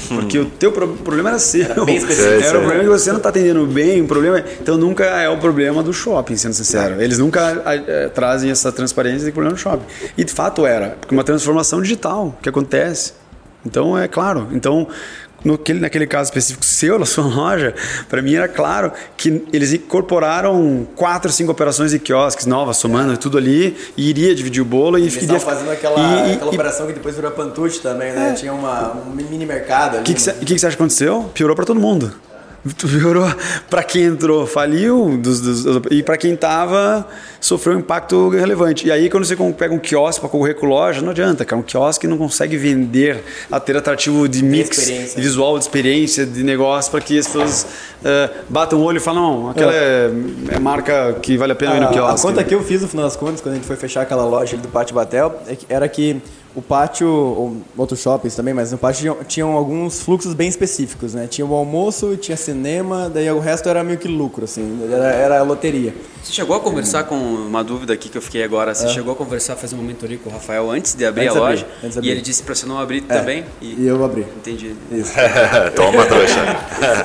Porque 0.07 0.39
o 0.39 0.45
teu 0.47 0.71
problema 0.71 1.31
era 1.31 1.39
seu. 1.41 1.65
Era, 1.65 1.85
bem 1.85 1.99
era 2.41 2.59
o 2.59 2.63
problema 2.63 2.85
que 2.85 2.89
você 2.89 3.11
não 3.11 3.17
está 3.17 3.31
atendendo 3.31 3.67
bem. 3.67 4.01
O 4.01 4.07
problema, 4.07 4.45
então 4.61 4.79
nunca 4.79 5.05
é 5.05 5.29
o 5.29 5.39
problema 5.39 5.83
do 5.83 5.93
shopping, 5.93 6.37
sendo 6.37 6.55
sincero. 6.55 7.03
Eles 7.03 7.19
nunca 7.19 7.63
é, 7.87 8.09
trazem 8.09 8.51
essa 8.51 8.71
transparência 8.71 9.27
de 9.27 9.33
problema 9.33 9.57
do 9.57 9.61
shopping. 9.61 9.85
E 10.17 10.23
de 10.23 10.33
fato 10.33 10.65
era, 10.65 10.91
porque 11.01 11.13
uma 11.13 11.25
transformação 11.25 11.83
digital 11.83 12.39
que 12.41 12.49
acontece. 12.49 13.13
Então 13.65 13.99
é 13.99 14.09
claro. 14.09 14.49
Então 14.53 14.89
no, 15.45 15.59
naquele 15.81 16.07
caso 16.07 16.31
específico 16.31 16.65
seu, 16.65 16.99
na 17.01 17.07
sua 17.07 17.25
loja, 17.25 17.75
para 18.09 18.21
mim 18.21 18.35
era 18.35 18.49
claro 18.49 18.93
que 19.17 19.45
eles 19.53 19.73
incorporaram 19.73 20.87
quatro, 20.97 21.31
cinco 21.31 21.53
operações 21.53 21.93
de 21.93 21.99
quiosques 21.99 22.47
novas, 22.47 22.77
somando 22.77 23.13
é. 23.13 23.17
tudo 23.17 23.39
ali, 23.39 23.77
e 23.97 24.11
iria 24.11 24.35
dividir 24.35 24.63
o 24.63 24.65
bolo. 24.65 24.99
Eles 24.99 25.15
e 25.17 25.25
iria 25.25 25.41
fazendo 25.41 25.71
aquela, 25.71 26.29
e, 26.29 26.33
aquela 26.35 26.51
e, 26.51 26.55
operação 26.55 26.87
que 26.87 26.93
depois 26.93 27.15
virou 27.15 27.31
Pantute 27.31 27.81
também, 27.81 28.13
né? 28.13 28.31
É. 28.31 28.35
Tinha 28.35 28.53
uma, 28.53 28.93
um 28.95 29.11
mini 29.11 29.47
mercado 29.47 29.99
ali. 29.99 30.01
O 30.01 30.05
que, 30.05 30.15
que, 30.15 30.45
que, 30.45 30.59
você 30.59 30.67
acha 30.67 30.77
que 30.77 30.83
aconteceu? 30.83 31.31
Piorou 31.35 31.55
para 31.55 31.65
todo 31.65 31.81
mundo 31.81 32.13
piorou 32.75 33.27
para 33.69 33.83
quem 33.83 34.05
entrou 34.05 34.47
faliu 34.47 35.17
dos, 35.19 35.41
dos, 35.41 35.83
e 35.91 36.03
para 36.03 36.17
quem 36.17 36.35
estava 36.35 37.07
sofreu 37.41 37.77
um 37.77 37.81
impacto 37.81 38.29
relevante. 38.31 38.87
E 38.87 38.93
aí 38.93 39.09
quando 39.09 39.25
você 39.25 39.37
pega 39.57 39.75
um 39.75 39.79
quiosque 39.79 40.21
para 40.21 40.29
concorrer 40.29 40.55
com 40.57 40.67
loja 40.67 41.01
não 41.01 41.11
adianta 41.11 41.45
cara. 41.45 41.61
Um 41.61 41.63
quiosque 41.63 42.07
não 42.07 42.19
consegue 42.19 42.57
vender 42.57 43.23
a 43.51 43.59
ter 43.61 43.77
atrativo 43.77 44.29
de 44.29 44.43
mix 44.43 44.87
de 44.87 45.21
visual 45.21 45.59
de 45.59 45.65
experiência 45.65 46.27
de 46.27 46.43
negócio 46.43 46.91
para 46.91 47.01
que 47.01 47.19
as 47.19 47.27
pessoas 47.27 47.67
uh, 48.03 48.35
batam 48.49 48.81
o 48.81 48.83
olho 48.83 48.99
e 48.99 49.01
falam 49.01 49.43
não 49.43 49.51
aquela 49.51 49.73
é, 49.73 50.11
é, 50.51 50.55
é 50.55 50.59
marca 50.59 51.17
que 51.23 51.37
vale 51.37 51.53
a 51.53 51.57
pena 51.57 51.77
ir 51.77 51.81
no 51.81 51.89
quiosque 51.89 52.27
a 52.27 52.31
conta 52.31 52.45
que 52.45 52.55
eu 52.55 52.63
fiz 52.63 52.83
no 52.83 52.89
final 52.89 53.05
das 53.05 53.17
contas 53.17 53.41
quando 53.41 53.55
a 53.55 53.57
gente 53.57 53.67
foi 53.67 53.77
fechar 53.77 54.03
aquela 54.03 54.25
loja 54.25 54.57
do 54.57 54.69
Pátio 54.69 54.95
Batel 54.95 55.41
é 55.47 55.57
era 55.69 55.89
que 55.89 56.21
o 56.59 56.63
pátio, 56.63 57.09
ou 57.09 57.57
outros 57.77 58.01
shoppings 58.01 58.35
também, 58.35 58.53
mas 58.53 58.73
no 58.73 58.79
pátio 58.79 59.17
tinham, 59.27 59.53
alguns 59.53 60.01
fluxos 60.01 60.35
bem 60.35 60.49
específicos, 60.49 61.15
né? 61.15 61.27
Tinha 61.27 61.47
o 61.47 61.55
almoço, 61.55 62.17
tinha 62.17 62.37
cinema, 62.37 63.09
daí 63.09 63.31
o 63.31 63.39
resto 63.39 63.69
era 63.69 63.85
meio 63.85 63.99
que 63.99 64.09
lucro, 64.09 64.45
assim, 64.45 64.81
era, 64.91 65.13
era 65.13 65.43
loteria. 65.43 65.95
Você 66.23 66.33
chegou 66.33 66.57
a 66.57 66.61
conversar 66.61 67.05
com 67.05 67.15
uma 67.15 67.63
dúvida 67.65 67.93
aqui 67.93 68.09
que 68.09 68.19
eu 68.19 68.23
fiquei 68.23 68.43
agora, 68.43 68.75
você 68.75 68.87
é. 68.87 68.89
chegou 68.89 69.13
a 69.13 69.17
conversar, 69.17 69.57
fazer 69.57 69.75
uma 69.75 69.85
mentoria 69.85 70.19
com 70.19 70.29
o 70.29 70.33
Rafael 70.33 70.71
antes 70.71 70.95
de 70.95 71.07
abrir 71.07 71.27
antes 71.27 71.37
a 71.37 71.41
loja? 71.41 71.67
Abrir, 71.83 72.07
e 72.07 72.11
ele 72.11 72.21
disse 72.21 72.43
para 72.43 72.55
você 72.55 72.67
não 72.67 72.79
abrir 72.79 73.05
é. 73.09 73.19
também? 73.19 73.45
E, 73.63 73.83
e, 73.83 73.87
eu 73.87 74.05
abri. 74.05 74.27
Entendi. 74.37 74.75
Isso. 74.91 75.13
Toma, 75.75 76.05
trouxa. 76.07 76.41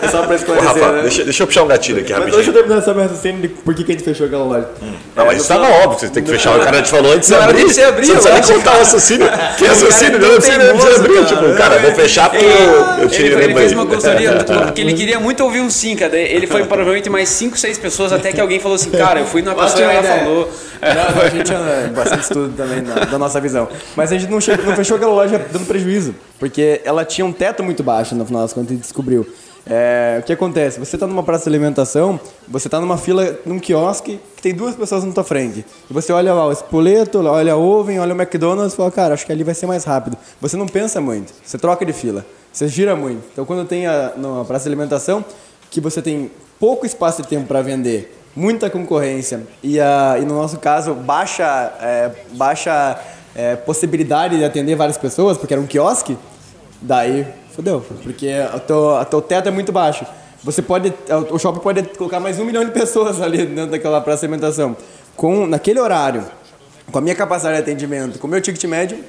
É 0.02 0.08
só 0.10 0.24
para 0.24 0.36
esclarecer, 0.36 0.70
Ô, 0.70 0.74
Rafa, 0.74 0.92
né? 0.92 1.02
deixa, 1.04 1.24
deixa, 1.24 1.44
eu 1.44 1.48
puxar 1.48 1.64
um 1.64 1.68
gatilho 1.68 2.00
aqui 2.00 2.12
rapidinho. 2.12 2.36
Deixa 2.36 2.50
eu 2.50 2.54
terminar 2.54 2.78
essa 2.80 2.94
raciocínio 2.94 3.42
de 3.42 3.48
por 3.50 3.76
que, 3.76 3.84
que 3.84 3.92
a 3.92 3.96
gente 3.96 4.04
fechou 4.04 4.26
aquela 4.26 4.44
loja. 4.44 4.70
Hum. 4.82 4.94
Não, 5.16 5.26
mas 5.26 5.42
estava 5.42 5.68
óbvio 5.68 5.96
que 5.96 6.00
você 6.02 6.10
tem 6.10 6.24
que 6.24 6.32
fechar. 6.32 6.58
O 6.58 6.64
cara 6.64 6.82
te 6.82 6.90
falou 6.90 7.14
antes 7.14 7.30
de 7.30 7.36
abrir. 7.36 7.64
Você 7.64 7.84
abrir, 7.84 8.08
você 8.08 8.30
não 8.30 8.34
nem 8.34 8.44
contar 8.44 8.74
o 8.76 8.80
raciocínio. 8.80 9.28
Que 9.58 9.66
raciocínio? 9.66 10.20
Não 10.20 10.36
precisa 10.36 10.96
abrir. 10.96 11.26
Tipo, 11.26 11.56
cara, 11.56 11.80
vou 11.80 11.92
fechar 11.94 12.30
porque 12.30 12.46
eu 13.02 13.10
tirei 13.10 13.44
Ele 13.44 13.54
fez 13.54 13.72
uma 13.74 13.86
consultoria, 13.86 14.44
porque 14.44 14.82
ele 14.82 14.94
queria 14.94 15.20
muito 15.20 15.44
ouvir 15.44 15.62
um 15.62 15.70
sim, 15.70 15.96
cara. 15.96 16.18
Ele 16.18 16.48
foi 16.48 16.64
provavelmente 16.66 17.10
mais 17.10 17.30
5, 17.30 17.58
6 17.58 17.78
pessoas 17.78 18.12
até 18.12 18.32
que 18.32 18.42
alguém 18.42 18.60
falou 18.60 18.76
assim, 18.76 18.90
cara, 18.90 19.13
eu 19.20 19.26
fui 19.26 19.42
numa 19.42 19.56
pessoa 19.56 19.82
e 19.82 19.96
ela 19.96 20.04
falou. 20.04 20.50
Não, 20.82 21.22
a 21.22 21.30
gente 21.30 21.46
tinha 21.46 21.92
bastante 21.96 22.24
estudo 22.24 22.54
também 22.56 22.82
na, 22.82 22.96
da 23.06 23.18
nossa 23.18 23.40
visão. 23.40 23.68
Mas 23.96 24.12
a 24.12 24.18
gente 24.18 24.30
não, 24.30 24.42
chegou, 24.42 24.66
não 24.66 24.76
fechou 24.76 24.98
aquela 24.98 25.14
loja 25.14 25.40
dando 25.52 25.66
prejuízo, 25.66 26.14
porque 26.40 26.82
ela 26.84 27.06
tinha 27.06 27.26
um 27.26 27.32
teto 27.32 27.64
muito 27.64 27.82
baixo 27.82 28.16
no 28.16 28.26
final 28.26 28.42
das 28.42 28.54
contas, 28.54 28.70
gente 28.70 28.82
descobriu. 28.82 29.26
É, 29.66 30.18
o 30.20 30.24
que 30.24 30.34
acontece? 30.34 30.78
Você 30.78 30.98
está 30.98 31.08
numa 31.08 31.24
praça 31.24 31.50
de 31.50 31.56
alimentação, 31.56 32.20
você 32.48 32.68
está 32.68 32.82
numa 32.82 32.98
fila, 32.98 33.40
num 33.46 33.60
quiosque, 33.60 34.20
que 34.36 34.42
tem 34.42 34.54
duas 34.54 34.76
pessoas 34.76 35.06
na 35.06 35.14
tua 35.14 35.24
frente. 35.24 35.66
E 35.90 35.94
você 35.94 36.12
olha 36.12 36.34
lá 36.34 36.48
o 36.48 36.52
Espoleto, 36.52 37.26
olha 37.26 37.54
a 37.54 37.58
Oven, 37.58 38.00
olha 38.00 38.14
o 38.14 38.22
McDonald's 38.22 38.74
e 38.74 38.76
fala, 38.76 38.92
cara, 38.92 39.14
acho 39.14 39.26
que 39.26 39.32
ali 39.32 39.44
vai 39.44 39.56
ser 39.56 39.66
mais 39.66 39.86
rápido. 39.86 40.18
Você 40.42 40.58
não 40.58 40.68
pensa 40.68 41.00
muito, 41.00 41.34
você 41.44 41.58
troca 41.58 41.86
de 41.86 41.94
fila, 41.94 42.26
você 42.52 42.68
gira 42.68 42.96
muito. 42.96 43.24
Então, 43.32 43.46
quando 43.46 43.66
tem 43.66 43.88
a, 43.88 44.12
numa 44.18 44.44
praça 44.44 44.64
de 44.64 44.70
alimentação, 44.70 45.24
que 45.72 45.80
você 45.80 46.02
tem 46.02 46.30
pouco 46.60 46.86
espaço 46.86 47.22
de 47.22 47.28
tempo 47.30 47.48
para 47.48 47.62
vender, 47.62 48.14
muita 48.36 48.70
concorrência 48.70 49.42
e, 49.62 49.80
uh, 49.80 50.22
e 50.22 50.26
no 50.26 50.36
nosso 50.36 50.58
caso 50.60 50.94
baixa, 50.94 51.72
é, 51.80 52.12
baixa 52.34 53.00
é, 53.36 53.56
possibilidade 53.56 54.38
de 54.38 54.44
atender 54.44 54.76
várias 54.76 54.98
pessoas, 54.98 55.38
porque 55.38 55.54
era 55.54 55.62
um 55.62 55.68
quiosque, 55.68 56.18
daí 56.82 57.26
fodeu, 57.56 57.86
porque 58.02 58.32
o 58.56 58.60
teu, 58.60 58.96
a 58.96 59.06
teu 59.06 59.22
teto 59.22 59.50
é 59.50 59.52
muito 59.52 59.72
baixo. 59.72 60.06
Você 60.44 60.62
pode, 60.62 60.94
o 61.32 61.40
shopping 61.40 61.60
pode 61.60 61.84
colocar 61.98 62.20
mais 62.20 62.38
um 62.40 62.46
milhão 62.46 62.66
de 62.66 62.72
pessoas 62.72 63.20
ali 63.24 63.46
dentro 63.46 63.72
daquela 63.72 64.02
praça 64.02 64.22
de 64.22 64.34
alimentação. 64.34 64.76
Com, 65.16 65.48
naquele 65.48 65.80
horário, 65.80 66.26
com 66.92 66.98
a 66.98 67.02
minha 67.02 67.16
capacidade 67.16 67.58
de 67.58 67.62
atendimento, 67.62 68.20
com 68.20 68.28
o 68.28 68.30
meu 68.30 68.42
ticket 68.42 68.64
médio, 68.66 69.00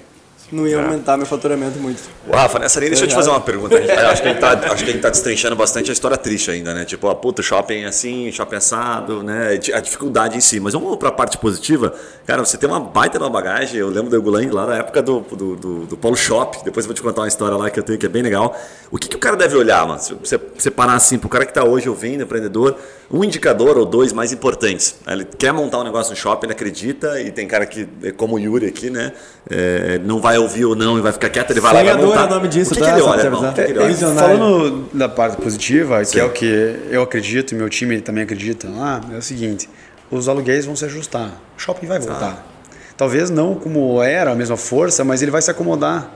não 0.52 0.66
ia 0.66 0.82
aumentar 0.82 1.16
meu 1.16 1.26
faturamento 1.26 1.78
muito. 1.78 2.02
Rafa, 2.30 2.58
nessa 2.58 2.78
linha, 2.78 2.90
deixa 2.90 3.04
eu 3.04 3.08
te 3.08 3.14
fazer 3.14 3.30
uma 3.30 3.40
pergunta. 3.40 3.76
acho, 4.10 4.22
que 4.22 4.28
a 4.28 4.32
gente 4.32 4.40
tá, 4.40 4.72
acho 4.72 4.84
que 4.84 4.98
tá 4.98 5.10
destrinchando 5.10 5.56
bastante 5.56 5.90
a 5.90 5.92
história 5.92 6.16
triste 6.16 6.50
ainda, 6.50 6.74
né? 6.74 6.84
Tipo, 6.84 7.08
a 7.08 7.14
puta, 7.14 7.42
shopping 7.42 7.82
é 7.82 7.86
assim, 7.86 8.30
shopping 8.30 8.56
assado, 8.56 9.22
né? 9.22 9.58
A 9.72 9.80
dificuldade 9.80 10.36
em 10.36 10.40
si. 10.40 10.60
Mas 10.60 10.74
vamos 10.74 10.96
para 10.96 11.08
a 11.08 11.12
parte 11.12 11.38
positiva. 11.38 11.94
Cara, 12.26 12.44
você 12.44 12.56
tem 12.56 12.68
uma 12.68 12.80
baita 12.80 13.18
numa 13.18 13.30
bagagem. 13.30 13.80
Eu 13.80 13.88
lembro 13.88 14.10
do 14.10 14.16
Egulang 14.16 14.50
lá 14.50 14.66
na 14.66 14.76
época 14.76 15.02
do, 15.02 15.20
do, 15.20 15.56
do, 15.56 15.86
do 15.86 15.96
Paulo 15.96 16.16
Shop. 16.16 16.58
Depois 16.64 16.84
eu 16.84 16.88
vou 16.88 16.94
te 16.94 17.02
contar 17.02 17.22
uma 17.22 17.28
história 17.28 17.56
lá 17.56 17.70
que 17.70 17.78
eu 17.78 17.82
tenho 17.82 17.98
que 17.98 18.06
é 18.06 18.08
bem 18.08 18.22
legal. 18.22 18.56
O 18.90 18.98
que, 18.98 19.08
que 19.08 19.16
o 19.16 19.18
cara 19.18 19.36
deve 19.36 19.56
olhar, 19.56 19.86
mano? 19.86 20.00
Se 20.00 20.14
você 20.14 20.40
separar 20.58 20.94
assim, 20.94 21.18
pro 21.18 21.28
cara 21.28 21.44
que 21.44 21.50
está 21.50 21.64
hoje 21.64 21.88
ouvindo, 21.88 22.22
empreendedor, 22.22 22.76
um 23.10 23.24
indicador 23.24 23.76
ou 23.76 23.84
dois 23.84 24.12
mais 24.12 24.32
importantes. 24.32 24.96
Ele 25.06 25.24
quer 25.24 25.52
montar 25.52 25.80
um 25.80 25.84
negócio 25.84 26.10
no 26.10 26.16
shopping, 26.16 26.46
ele 26.46 26.52
acredita, 26.52 27.20
e 27.20 27.30
tem 27.30 27.46
cara 27.46 27.66
que, 27.66 27.86
como 28.16 28.36
o 28.36 28.38
Yuri 28.38 28.66
aqui, 28.66 28.90
né? 28.90 29.12
É, 29.50 29.98
não 29.98 30.20
vai 30.20 30.33
ouvir 30.38 30.64
ou 30.64 30.74
não 30.74 30.98
e 30.98 31.00
vai 31.00 31.12
ficar 31.12 31.30
quieto, 31.30 31.50
ele 31.50 31.60
vai 31.60 31.74
lá 31.74 31.82
e 31.82 31.84
vai 31.84 31.96
montar. 31.96 32.22
é 32.22 32.26
o 32.26 32.30
nome 32.30 32.48
disso, 32.48 32.72
o 32.72 32.74
que, 32.74 32.80
tá? 32.80 32.86
que 32.86 32.92
ele 32.92 33.02
olha, 33.02 33.22
irmão? 33.22 33.52
Que 33.52 33.60
ele 33.60 33.78
olha? 33.78 33.94
Falando 33.96 34.88
da 34.92 35.08
parte 35.08 35.36
positiva, 35.36 36.04
Sim. 36.04 36.12
que 36.12 36.20
é 36.20 36.24
o 36.24 36.30
que 36.30 36.76
eu 36.90 37.02
acredito 37.02 37.52
e 37.52 37.54
meu 37.54 37.68
time 37.68 38.00
também 38.00 38.24
acredita 38.24 38.68
lá, 38.68 39.00
é 39.12 39.16
o 39.16 39.22
seguinte, 39.22 39.68
os 40.10 40.28
aluguéis 40.28 40.66
vão 40.66 40.76
se 40.76 40.84
ajustar, 40.84 41.30
o 41.56 41.60
shopping 41.60 41.86
vai 41.86 41.98
voltar. 41.98 42.44
Ah. 42.46 42.54
Talvez 42.96 43.30
não 43.30 43.54
como 43.54 44.02
era, 44.02 44.30
a 44.30 44.34
mesma 44.34 44.56
força, 44.56 45.04
mas 45.04 45.20
ele 45.20 45.30
vai 45.30 45.42
se 45.42 45.50
acomodar 45.50 46.10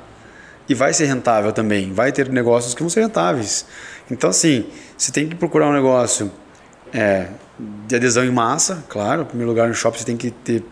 e 0.68 0.74
vai 0.74 0.92
ser 0.92 1.06
rentável 1.06 1.52
também. 1.52 1.92
Vai 1.92 2.12
ter 2.12 2.28
negócios 2.28 2.74
que 2.74 2.82
vão 2.82 2.90
ser 2.90 3.00
rentáveis. 3.00 3.66
Então, 4.10 4.30
assim, 4.30 4.66
você 4.96 5.10
tem 5.10 5.28
que 5.28 5.34
procurar 5.34 5.68
um 5.68 5.72
negócio 5.72 6.30
é, 6.92 7.28
de 7.86 7.96
adesão 7.96 8.24
em 8.24 8.30
massa, 8.30 8.84
claro. 8.88 9.22
Em 9.22 9.24
primeiro 9.24 9.50
lugar, 9.50 9.66
no 9.66 9.74
shopping 9.74 9.98
você 9.98 10.04
tem 10.04 10.16
que 10.16 10.30
ter 10.30 10.62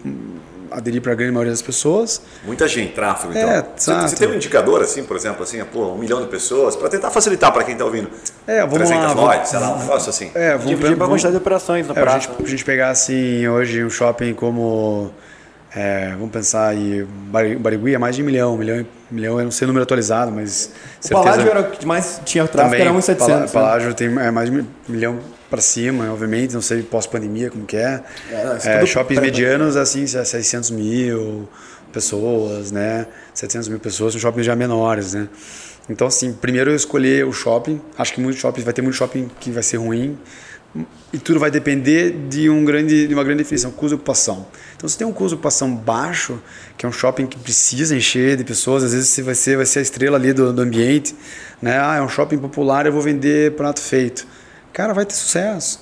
aderir 0.76 1.00
para 1.00 1.12
a 1.12 1.14
grande 1.14 1.32
maioria 1.32 1.52
das 1.52 1.62
pessoas. 1.62 2.20
Muita 2.44 2.68
gente, 2.68 2.92
tráfego, 2.92 3.32
então. 3.32 3.48
É, 3.48 3.64
você, 3.74 3.94
você, 3.94 4.16
tem 4.16 4.28
um 4.28 4.34
indicador, 4.34 4.82
assim, 4.82 5.02
por 5.02 5.16
exemplo, 5.16 5.42
assim, 5.42 5.64
pô, 5.64 5.86
um 5.86 5.98
milhão 5.98 6.20
de 6.20 6.28
pessoas, 6.28 6.76
para 6.76 6.90
tentar 6.90 7.10
facilitar 7.10 7.50
para 7.50 7.64
quem 7.64 7.72
está 7.72 7.86
ouvindo. 7.86 8.10
É, 8.46 8.60
vamos 8.60 8.88
300 8.88 9.02
lá. 9.02 9.12
Lojas, 9.14 9.48
sei 9.48 9.58
lá, 9.58 9.74
um 9.74 9.78
negócio 9.78 10.10
assim. 10.10 10.30
É, 10.34 10.50
vamos 10.50 10.66
dividir 10.66 10.94
para 10.94 11.06
a 11.06 11.08
quantidade 11.08 11.32
de 11.32 11.40
operações 11.40 11.86
no 11.86 11.96
é, 11.96 12.00
prazo. 12.00 12.16
A 12.16 12.20
gente, 12.20 12.44
a 12.44 12.48
gente 12.48 12.64
pegar, 12.64 12.90
assim, 12.90 13.48
hoje 13.48 13.82
um 13.82 13.90
shopping 13.90 14.34
como... 14.34 15.10
É, 15.76 16.12
vamos 16.12 16.30
pensar 16.30 16.68
aí, 16.68 17.06
Barigui 17.60 17.94
é 17.94 17.98
mais 17.98 18.16
de 18.16 18.22
um 18.22 18.24
milhão, 18.24 18.54
um 18.54 18.56
milhão, 18.56 18.86
um 19.12 19.14
milhão, 19.14 19.38
eu 19.38 19.44
não 19.44 19.50
sei 19.50 19.66
o 19.66 19.68
número 19.68 19.82
atualizado, 19.82 20.32
mas. 20.32 20.70
O 21.00 21.06
certeza, 21.06 21.22
Paládio 21.22 21.50
era 21.50 21.60
o 21.60 21.70
que 21.70 21.84
mais 21.84 22.18
tinha 22.24 22.48
tráfego, 22.48 22.70
também, 22.70 22.80
era 22.80 22.92
1,700. 22.94 23.26
Palá, 23.26 23.40
né? 23.40 23.48
Paládio 23.52 23.94
tem 23.94 24.06
é, 24.06 24.30
mais 24.30 24.50
de 24.50 24.58
um 24.58 24.66
milhão 24.88 25.18
para 25.50 25.60
cima, 25.60 26.10
obviamente, 26.10 26.54
não 26.54 26.62
sei 26.62 26.82
pós-pandemia 26.82 27.50
como 27.50 27.66
que 27.66 27.76
é. 27.76 28.02
é, 28.64 28.82
é 28.82 28.86
shoppings 28.86 29.20
medianos, 29.20 29.76
assim, 29.76 30.06
600 30.06 30.70
mil 30.70 31.46
pessoas, 31.92 32.72
né? 32.72 33.06
700 33.34 33.68
mil 33.68 33.78
pessoas, 33.78 34.14
são 34.14 34.20
shoppings 34.20 34.46
já 34.46 34.56
menores, 34.56 35.12
né? 35.12 35.28
Então, 35.90 36.06
assim, 36.06 36.32
primeiro 36.32 36.70
eu 36.70 36.74
escolher 36.74 37.26
o 37.26 37.32
shopping. 37.32 37.80
Acho 37.98 38.14
que 38.14 38.20
muitos 38.20 38.40
shoppings, 38.40 38.64
vai 38.64 38.72
ter 38.72 38.80
muito 38.80 38.94
shopping 38.94 39.30
que 39.38 39.50
vai 39.50 39.62
ser 39.62 39.76
ruim. 39.76 40.18
E 41.12 41.18
tudo 41.18 41.40
vai 41.40 41.50
depender 41.50 42.10
de, 42.28 42.50
um 42.50 42.64
grande, 42.64 43.06
de 43.06 43.14
uma 43.14 43.24
grande 43.24 43.42
definição, 43.42 43.70
custo 43.70 43.88
de 43.88 43.94
ocupação. 43.94 44.46
Então, 44.76 44.88
se 44.88 44.98
tem 44.98 45.06
um 45.06 45.12
custo 45.12 45.28
de 45.30 45.34
ocupação 45.34 45.74
baixo, 45.74 46.40
que 46.76 46.84
é 46.84 46.88
um 46.88 46.92
shopping 46.92 47.26
que 47.26 47.38
precisa 47.38 47.96
encher 47.96 48.36
de 48.36 48.44
pessoas, 48.44 48.84
às 48.84 48.92
vezes 48.92 49.08
você 49.08 49.22
vai 49.22 49.34
ser, 49.34 49.56
vai 49.56 49.66
ser 49.66 49.78
a 49.78 49.82
estrela 49.82 50.16
ali 50.16 50.32
do, 50.32 50.52
do 50.52 50.62
ambiente. 50.62 51.14
Né? 51.62 51.78
Ah, 51.80 51.96
é 51.96 52.02
um 52.02 52.08
shopping 52.08 52.38
popular, 52.38 52.86
eu 52.86 52.92
vou 52.92 53.00
vender 53.00 53.52
prato 53.52 53.80
feito 53.80 54.26
cara, 54.76 54.92
vai 54.92 55.06
ter 55.06 55.14
sucesso. 55.14 55.80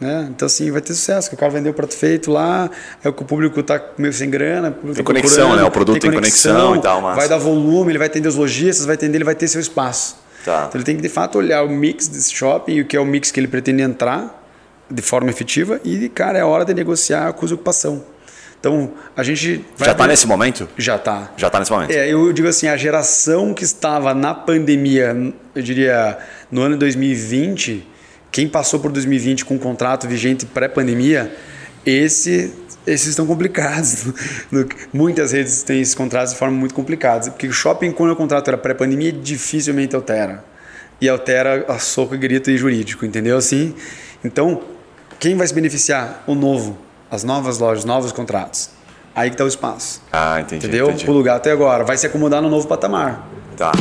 Né? 0.00 0.26
Então, 0.30 0.46
assim, 0.46 0.70
vai 0.70 0.80
ter 0.80 0.92
sucesso, 0.94 1.28
que 1.28 1.36
o 1.36 1.38
cara 1.38 1.52
vendeu 1.52 1.70
o 1.70 1.74
prato 1.74 1.94
feito 1.94 2.30
lá, 2.30 2.68
é 3.04 3.08
o 3.08 3.12
que 3.12 3.22
o 3.22 3.24
público 3.24 3.60
está 3.60 3.80
meio 3.96 4.12
sem 4.12 4.28
grana. 4.28 4.72
Tem 4.72 4.94
tá 4.94 5.02
conexão, 5.04 5.54
né? 5.54 5.62
O 5.62 5.70
produto 5.70 6.00
tem, 6.00 6.10
tem 6.10 6.18
conexão, 6.18 6.52
conexão, 6.52 6.76
e 6.76 6.82
tal. 6.82 7.00
Mas... 7.00 7.16
Vai 7.16 7.28
dar 7.28 7.38
volume, 7.38 7.92
ele 7.92 7.98
vai 7.98 8.08
atender 8.08 8.28
os 8.28 8.34
lojistas, 8.34 8.84
vai 8.84 8.96
atender, 8.96 9.18
ele 9.18 9.24
vai 9.24 9.36
ter 9.36 9.46
seu 9.46 9.60
espaço. 9.60 10.16
Tá. 10.46 10.66
Então, 10.68 10.78
ele 10.78 10.84
tem 10.84 10.94
que, 10.94 11.02
de 11.02 11.08
fato, 11.08 11.38
olhar 11.38 11.64
o 11.64 11.68
mix 11.68 12.06
desse 12.06 12.32
shopping, 12.32 12.80
o 12.80 12.84
que 12.84 12.96
é 12.96 13.00
o 13.00 13.04
mix 13.04 13.32
que 13.32 13.40
ele 13.40 13.48
pretende 13.48 13.82
entrar 13.82 14.44
de 14.88 15.02
forma 15.02 15.28
efetiva 15.28 15.80
e, 15.84 16.08
cara, 16.08 16.38
é 16.38 16.44
hora 16.44 16.64
de 16.64 16.72
negociar 16.72 17.26
a 17.26 17.32
custo 17.32 17.56
ocupação. 17.56 18.04
Então, 18.60 18.92
a 19.16 19.24
gente 19.24 19.64
vai 19.76 19.86
Já 19.86 19.92
está 19.92 20.06
nesse 20.06 20.24
momento? 20.24 20.68
Já 20.78 20.98
tá. 20.98 21.32
Já 21.36 21.48
está 21.48 21.58
nesse 21.58 21.72
momento. 21.72 21.90
É, 21.90 22.08
eu 22.08 22.32
digo 22.32 22.46
assim, 22.46 22.68
a 22.68 22.76
geração 22.76 23.52
que 23.52 23.64
estava 23.64 24.14
na 24.14 24.32
pandemia, 24.34 25.34
eu 25.52 25.62
diria, 25.62 26.16
no 26.48 26.62
ano 26.62 26.74
de 26.74 26.78
2020, 26.78 27.84
quem 28.30 28.48
passou 28.48 28.78
por 28.78 28.92
2020 28.92 29.44
com 29.44 29.54
um 29.54 29.58
contrato 29.58 30.06
vigente 30.06 30.46
pré-pandemia, 30.46 31.34
esse, 31.84 32.54
esses 32.86 33.08
estão 33.08 33.26
complicados. 33.26 34.06
Muitas 34.92 35.32
redes 35.32 35.62
têm 35.62 35.80
esses 35.80 35.94
contratos 35.94 36.32
de 36.32 36.38
forma 36.38 36.56
muito 36.56 36.74
complicada. 36.74 37.30
Porque 37.30 37.46
o 37.48 37.52
shopping, 37.52 37.92
quando 37.92 38.12
o 38.12 38.16
contrato 38.16 38.48
era 38.48 38.56
pré-pandemia, 38.56 39.12
dificilmente 39.12 39.96
altera. 39.96 40.44
E 41.00 41.08
altera 41.08 41.64
a 41.68 41.78
soco 41.78 42.14
e 42.14 42.18
grito 42.18 42.50
e 42.50 42.56
jurídico, 42.56 43.04
entendeu? 43.04 43.36
Assim, 43.36 43.74
então, 44.24 44.62
quem 45.18 45.36
vai 45.36 45.46
se 45.46 45.52
beneficiar? 45.52 46.24
O 46.26 46.34
novo, 46.34 46.78
as 47.10 47.22
novas 47.24 47.58
lojas, 47.58 47.84
novos 47.84 48.12
contratos. 48.12 48.70
Aí 49.14 49.30
que 49.30 49.34
está 49.34 49.44
o 49.44 49.48
espaço. 49.48 50.02
Ah, 50.12 50.40
entendi. 50.40 50.66
Entendeu? 50.66 50.90
entendi. 50.90 51.10
O 51.10 51.12
lugar 51.12 51.36
até 51.36 51.50
agora. 51.50 51.84
Vai 51.84 51.96
se 51.96 52.06
acomodar 52.06 52.42
no 52.42 52.50
novo 52.50 52.66
patamar. 52.68 53.26
Tá. 53.56 53.72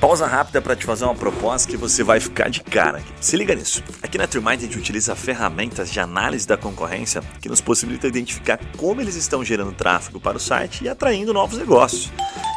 Pausa 0.00 0.26
rápida 0.26 0.60
para 0.60 0.76
te 0.76 0.84
fazer 0.84 1.04
uma 1.06 1.14
proposta 1.14 1.70
que 1.70 1.76
você 1.76 2.04
vai 2.04 2.20
ficar 2.20 2.50
de 2.50 2.60
cara. 2.60 3.02
Se 3.18 3.34
liga 3.34 3.54
nisso. 3.54 3.82
Aqui 4.02 4.18
na 4.18 4.26
TreeMind 4.26 4.58
a 4.58 4.62
gente 4.64 4.78
utiliza 4.78 5.16
ferramentas 5.16 5.90
de 5.90 5.98
análise 5.98 6.46
da 6.46 6.56
concorrência 6.56 7.22
que 7.40 7.48
nos 7.48 7.62
possibilita 7.62 8.06
identificar 8.06 8.60
como 8.76 9.00
eles 9.00 9.16
estão 9.16 9.42
gerando 9.42 9.72
tráfego 9.72 10.20
para 10.20 10.36
o 10.36 10.40
site 10.40 10.84
e 10.84 10.88
atraindo 10.88 11.32
novos 11.32 11.58
negócios. 11.58 12.12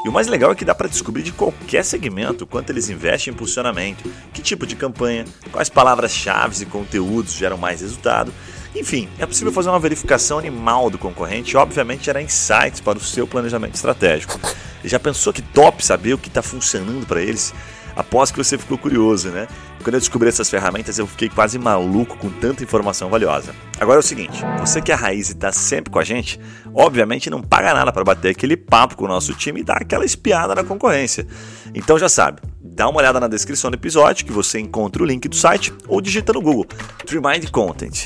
E 0.06 0.10
o 0.10 0.12
mais 0.12 0.28
legal 0.28 0.52
é 0.52 0.56
que 0.56 0.66
dá 0.66 0.76
para 0.76 0.90
descobrir 0.90 1.24
de 1.24 1.32
qualquer 1.32 1.86
segmento 1.86 2.46
quanto 2.46 2.72
eles 2.72 2.90
investem 2.90 3.32
em 3.32 3.36
impulsionamento, 3.36 4.10
que 4.34 4.42
tipo 4.42 4.68
de 4.68 4.76
campanha, 4.76 5.26
quais 5.52 5.70
palavras-chave 5.70 6.64
e 6.64 6.66
conteúdos 6.66 7.34
geram 7.34 7.58
mais 7.58 7.80
resultado. 7.80 8.34
Enfim, 8.76 9.10
é 9.18 9.26
possível 9.26 9.52
fazer 9.52 9.70
uma 9.70 9.80
verificação 9.80 10.38
animal 10.38 10.90
do 10.90 10.98
concorrente 10.98 11.54
e, 11.54 11.58
obviamente, 11.58 12.06
gerar 12.06 12.22
insights 12.22 12.80
para 12.80 12.98
o 12.98 13.02
seu 13.02 13.26
planejamento 13.26 13.76
estratégico. 13.76 14.40
Já 14.84 15.00
pensou 15.00 15.34
que 15.34 15.42
top 15.42 15.84
saber 15.84 16.14
o 16.14 16.18
que 16.18 16.28
está 16.28 16.42
funcionando 16.42 17.06
para 17.06 17.22
eles? 17.22 17.54
Após 17.96 18.32
que 18.32 18.38
você 18.38 18.58
ficou 18.58 18.78
curioso, 18.78 19.30
né? 19.30 19.48
Quando 19.84 19.96
eu 19.96 20.00
descobri 20.00 20.30
essas 20.30 20.50
ferramentas, 20.50 20.98
eu 20.98 21.08
fiquei 21.08 21.28
quase 21.28 21.58
maluco 21.58 22.18
com 22.18 22.30
tanta 22.30 22.64
informação 22.64 23.10
valiosa. 23.10 23.54
Agora 23.80 23.98
é 23.98 24.00
o 24.00 24.04
seguinte: 24.04 24.42
você 24.60 24.82
que 24.82 24.92
é 24.92 24.96
a 24.96 24.98
raiz 24.98 25.30
e 25.30 25.34
está 25.34 25.52
sempre 25.52 25.92
com 25.92 26.00
a 26.00 26.04
gente, 26.04 26.40
obviamente 26.74 27.30
não 27.30 27.42
paga 27.42 27.74
nada 27.74 27.92
para 27.92 28.04
bater 28.04 28.30
aquele 28.30 28.56
papo 28.56 28.96
com 28.96 29.06
o 29.06 29.08
nosso 29.08 29.34
time 29.34 29.62
e 29.62 29.64
dar 29.64 29.82
aquela 29.82 30.06
espiada 30.06 30.56
na 30.56 30.64
concorrência. 30.64 31.28
Então 31.74 32.00
já 32.00 32.08
sabe, 32.08 32.42
dá 32.62 32.88
uma 32.88 33.00
olhada 33.00 33.20
na 33.20 33.28
descrição 33.28 33.70
do 33.70 33.76
episódio 33.76 34.26
que 34.26 34.32
você 34.32 34.60
encontra 34.60 35.04
o 35.04 35.06
link 35.06 35.28
do 35.28 35.36
site 35.36 35.74
ou 35.88 36.00
digita 36.00 36.32
no 36.32 36.42
Google 36.42 36.68
Trimind 37.06 37.50
Content. 37.50 38.06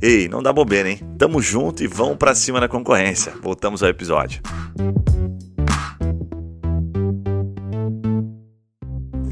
Ei, 0.00 0.28
não 0.28 0.42
dá 0.42 0.52
bobeira, 0.52 0.88
hein? 0.88 1.00
Tamo 1.18 1.42
junto 1.42 1.82
e 1.82 1.86
vamos 1.88 2.16
pra 2.16 2.34
cima 2.34 2.60
na 2.60 2.68
concorrência. 2.68 3.32
Voltamos 3.42 3.82
ao 3.82 3.88
episódio. 3.88 4.40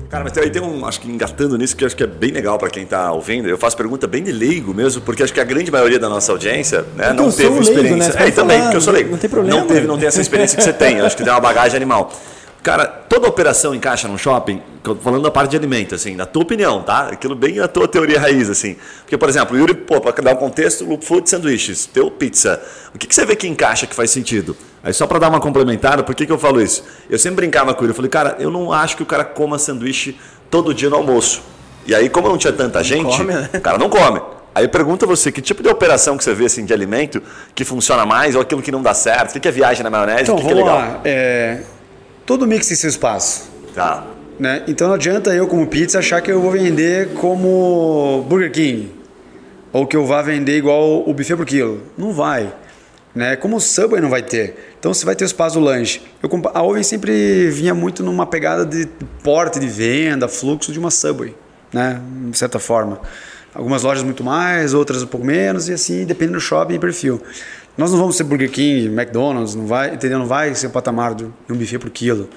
Cara, 0.09 0.25
mas 0.25 0.39
aí 0.39 0.51
tem 0.51 0.63
um, 0.63 0.87
acho 0.87 1.01
que 1.01 1.09
engatando 1.11 1.59
nisso, 1.59 1.77
que 1.77 1.85
eu 1.85 1.87
acho 1.87 1.97
que 1.97 2.03
é 2.03 2.07
bem 2.07 2.31
legal 2.31 2.59
pra 2.59 2.71
quem 2.71 2.87
tá 2.87 3.13
ouvindo. 3.13 3.49
Eu 3.49 3.59
faço 3.59 3.77
pergunta 3.77 4.07
bem 4.07 4.23
de 4.23 4.33
leigo 4.33 4.73
mesmo, 4.73 5.03
porque 5.03 5.23
acho 5.23 5.33
que 5.33 5.41
a 5.41 5.45
grande 5.45 5.71
maioria 5.71 5.99
da 5.99 6.09
nossa 6.09 6.33
audiência 6.33 6.85
né, 6.97 7.13
não 7.13 7.31
teve 7.31 7.43
sou 7.43 7.51
leigo, 7.51 7.63
experiência. 7.63 8.15
né? 8.15 8.25
É, 8.25 8.29
e 8.29 8.33
também, 8.33 8.61
porque 8.63 8.77
eu 8.77 8.81
sou 8.81 8.93
leigo. 8.93 9.11
não 9.11 9.19
tem 9.19 9.29
problema. 9.31 9.61
Não 9.61 9.67
teve, 9.67 9.87
não 9.87 9.99
tem 9.99 10.09
essa 10.09 10.21
experiência 10.21 10.57
que 10.57 10.63
você 10.65 10.73
tem. 10.73 10.99
Eu 10.99 11.07
acho 11.07 11.17
que 11.17 11.23
tem 11.23 11.33
uma 11.33 11.41
bagagem 11.41 11.77
animal. 11.77 12.13
Cara, 12.67 12.85
toda 12.85 13.29
operação 13.29 13.73
encaixa 13.73 14.09
num 14.09 14.19
shopping, 14.19 14.61
falando 15.01 15.23
da 15.23 15.31
parte 15.31 15.53
de 15.53 15.57
alimento, 15.57 15.95
assim, 15.95 16.17
na 16.17 16.27
tua 16.27 16.43
opinião, 16.43 16.83
tá? 16.83 17.11
Aquilo 17.13 17.37
bem 17.37 17.61
a 17.61 17.69
tua 17.69 17.87
teoria 17.87 18.19
raiz, 18.19 18.51
assim. 18.51 18.75
Porque, 19.03 19.17
por 19.17 19.29
exemplo, 19.29 19.55
o 19.55 19.61
Yuri, 19.61 19.73
pô, 19.73 20.01
pra 20.01 20.11
dar 20.11 20.33
um 20.33 20.37
contexto, 20.37 20.85
Loop 20.85 21.05
Food 21.05 21.31
Sanduíches, 21.31 21.87
teu 21.87 22.11
pizza. 22.11 22.61
O 22.93 22.99
que, 22.99 23.07
que 23.07 23.15
você 23.15 23.25
vê 23.25 23.37
que 23.37 23.47
encaixa, 23.47 23.87
que 23.87 23.95
faz 23.95 24.11
sentido? 24.11 24.57
Aí 24.83 24.93
só 24.93 25.07
para 25.07 25.21
dar 25.21 25.29
uma 25.29 25.39
complementada, 25.39 26.03
por 26.03 26.13
que, 26.13 26.27
que 26.27 26.33
eu 26.33 26.41
falo 26.41 26.61
isso? 26.61 26.83
Eu 27.09 27.21
sempre 27.21 27.37
brincava 27.37 27.73
com 27.73 27.85
ele, 27.85 27.93
eu 27.93 27.95
falei, 27.95 28.11
cara, 28.11 28.35
eu 28.41 28.51
não 28.51 28.73
acho 28.73 28.97
que 28.97 29.03
o 29.05 29.07
cara 29.07 29.25
coma 29.25 29.61
sanduíche 29.61 30.19
todo 30.51 30.75
dia 30.75 30.91
no 30.91 30.97
almoço. 30.97 31.43
E 31.87 31.95
aí, 31.95 32.09
como 32.09 32.29
não 32.29 32.37
tinha 32.37 32.53
tanta 32.53 32.83
gente, 32.83 33.17
come, 33.17 33.33
né? 33.33 33.49
o 33.55 33.61
cara 33.61 33.79
não 33.79 33.89
come. 33.89 34.21
Aí 34.53 34.67
pergunta 34.67 35.07
você, 35.07 35.31
que 35.31 35.41
tipo 35.41 35.63
de 35.63 35.69
operação 35.69 36.17
que 36.17 36.25
você 36.25 36.35
vê 36.35 36.47
assim, 36.47 36.65
de 36.65 36.73
alimento 36.73 37.23
que 37.55 37.65
funciona 37.65 38.05
mais 38.05 38.35
ou 38.35 38.41
aquilo 38.41 38.61
que 38.61 38.73
não 38.73 38.83
dá 38.83 38.93
certo? 38.93 39.31
O 39.31 39.33
que 39.35 39.39
que 39.39 39.47
é 39.47 39.53
viagem 39.53 39.85
na 39.85 39.91
maionese? 39.91 40.23
Então, 40.23 40.35
o 40.35 40.39
que, 40.39 40.47
que 40.47 40.51
é 40.51 40.55
legal? 40.57 40.79
lá. 40.79 41.01
É, 41.05 41.61
todo 42.27 42.47
mix 42.47 42.67
tem 42.67 42.77
seu 42.77 42.91
espaço. 42.91 43.49
Tá. 43.75 44.05
Né? 44.39 44.65
Então 44.67 44.89
não 44.89 44.95
adianta 44.95 45.35
eu, 45.35 45.47
como 45.47 45.67
pizza, 45.67 46.01
achar 46.01 46.21
que 46.21 46.31
eu 46.31 46.41
vou 46.43 46.51
vender 46.51 47.15
como 47.15 48.27
Burger 48.29 48.53
King. 48.53 48.93
Ou 49.73 49.87
que 49.87 49.97
eu 49.97 50.05
vá 50.05 50.21
vender 50.21 50.59
igual 50.59 51.09
o 51.09 51.15
buffet 51.15 51.37
por 51.37 51.47
quilo. 51.47 51.83
Não 51.97 52.13
vai. 52.13 52.53
Né? 53.15 53.37
Como 53.37 53.57
o 53.57 53.61
Subway 53.61 54.01
não 54.01 54.11
vai 54.11 54.23
ter. 54.23 54.75
Então 54.79 54.93
você 54.93 55.07
vai 55.07 55.15
ter 55.15 55.25
o 55.25 55.27
espaço 55.27 55.59
do 55.59 55.65
lanche. 55.65 56.03
Eu, 56.23 56.29
a 56.53 56.63
Oven 56.63 56.83
sempre 56.83 57.49
vinha 57.51 57.75
muito 57.75 58.03
numa 58.03 58.27
pegada 58.27 58.67
de 58.67 58.87
porte 59.23 59.59
de 59.59 59.69
venda, 59.69 60.29
fluxo 60.29 60.73
de 60.73 60.79
uma 60.79 60.91
Subway. 60.91 61.35
Né? 61.73 62.01
De 62.31 62.37
certa 62.37 62.59
forma. 62.59 63.01
Algumas 63.55 63.83
lojas 63.83 64.03
muito 64.03 64.23
mais, 64.23 64.75
outras 64.75 65.03
um 65.03 65.07
pouco 65.07 65.27
menos, 65.27 65.69
e 65.71 65.73
assim, 65.73 66.05
depende 66.05 66.33
do 66.33 66.41
shopping 66.41 66.75
e 66.75 66.79
perfil. 66.79 67.23
Nós 67.77 67.91
não 67.91 67.99
vamos 67.99 68.17
ser 68.17 68.25
Burger 68.25 68.51
King, 68.51 68.87
McDonald's, 68.87 69.55
não 69.55 69.67
vai, 69.67 69.95
entendeu? 69.95 70.19
Não 70.19 70.27
vai 70.27 70.55
ser 70.55 70.69
o 70.69 70.71
patamar 70.71 71.15
de 71.15 71.25
um 71.25 71.57
buffet 71.57 71.79
por 71.79 71.91
quilo. 71.91 72.29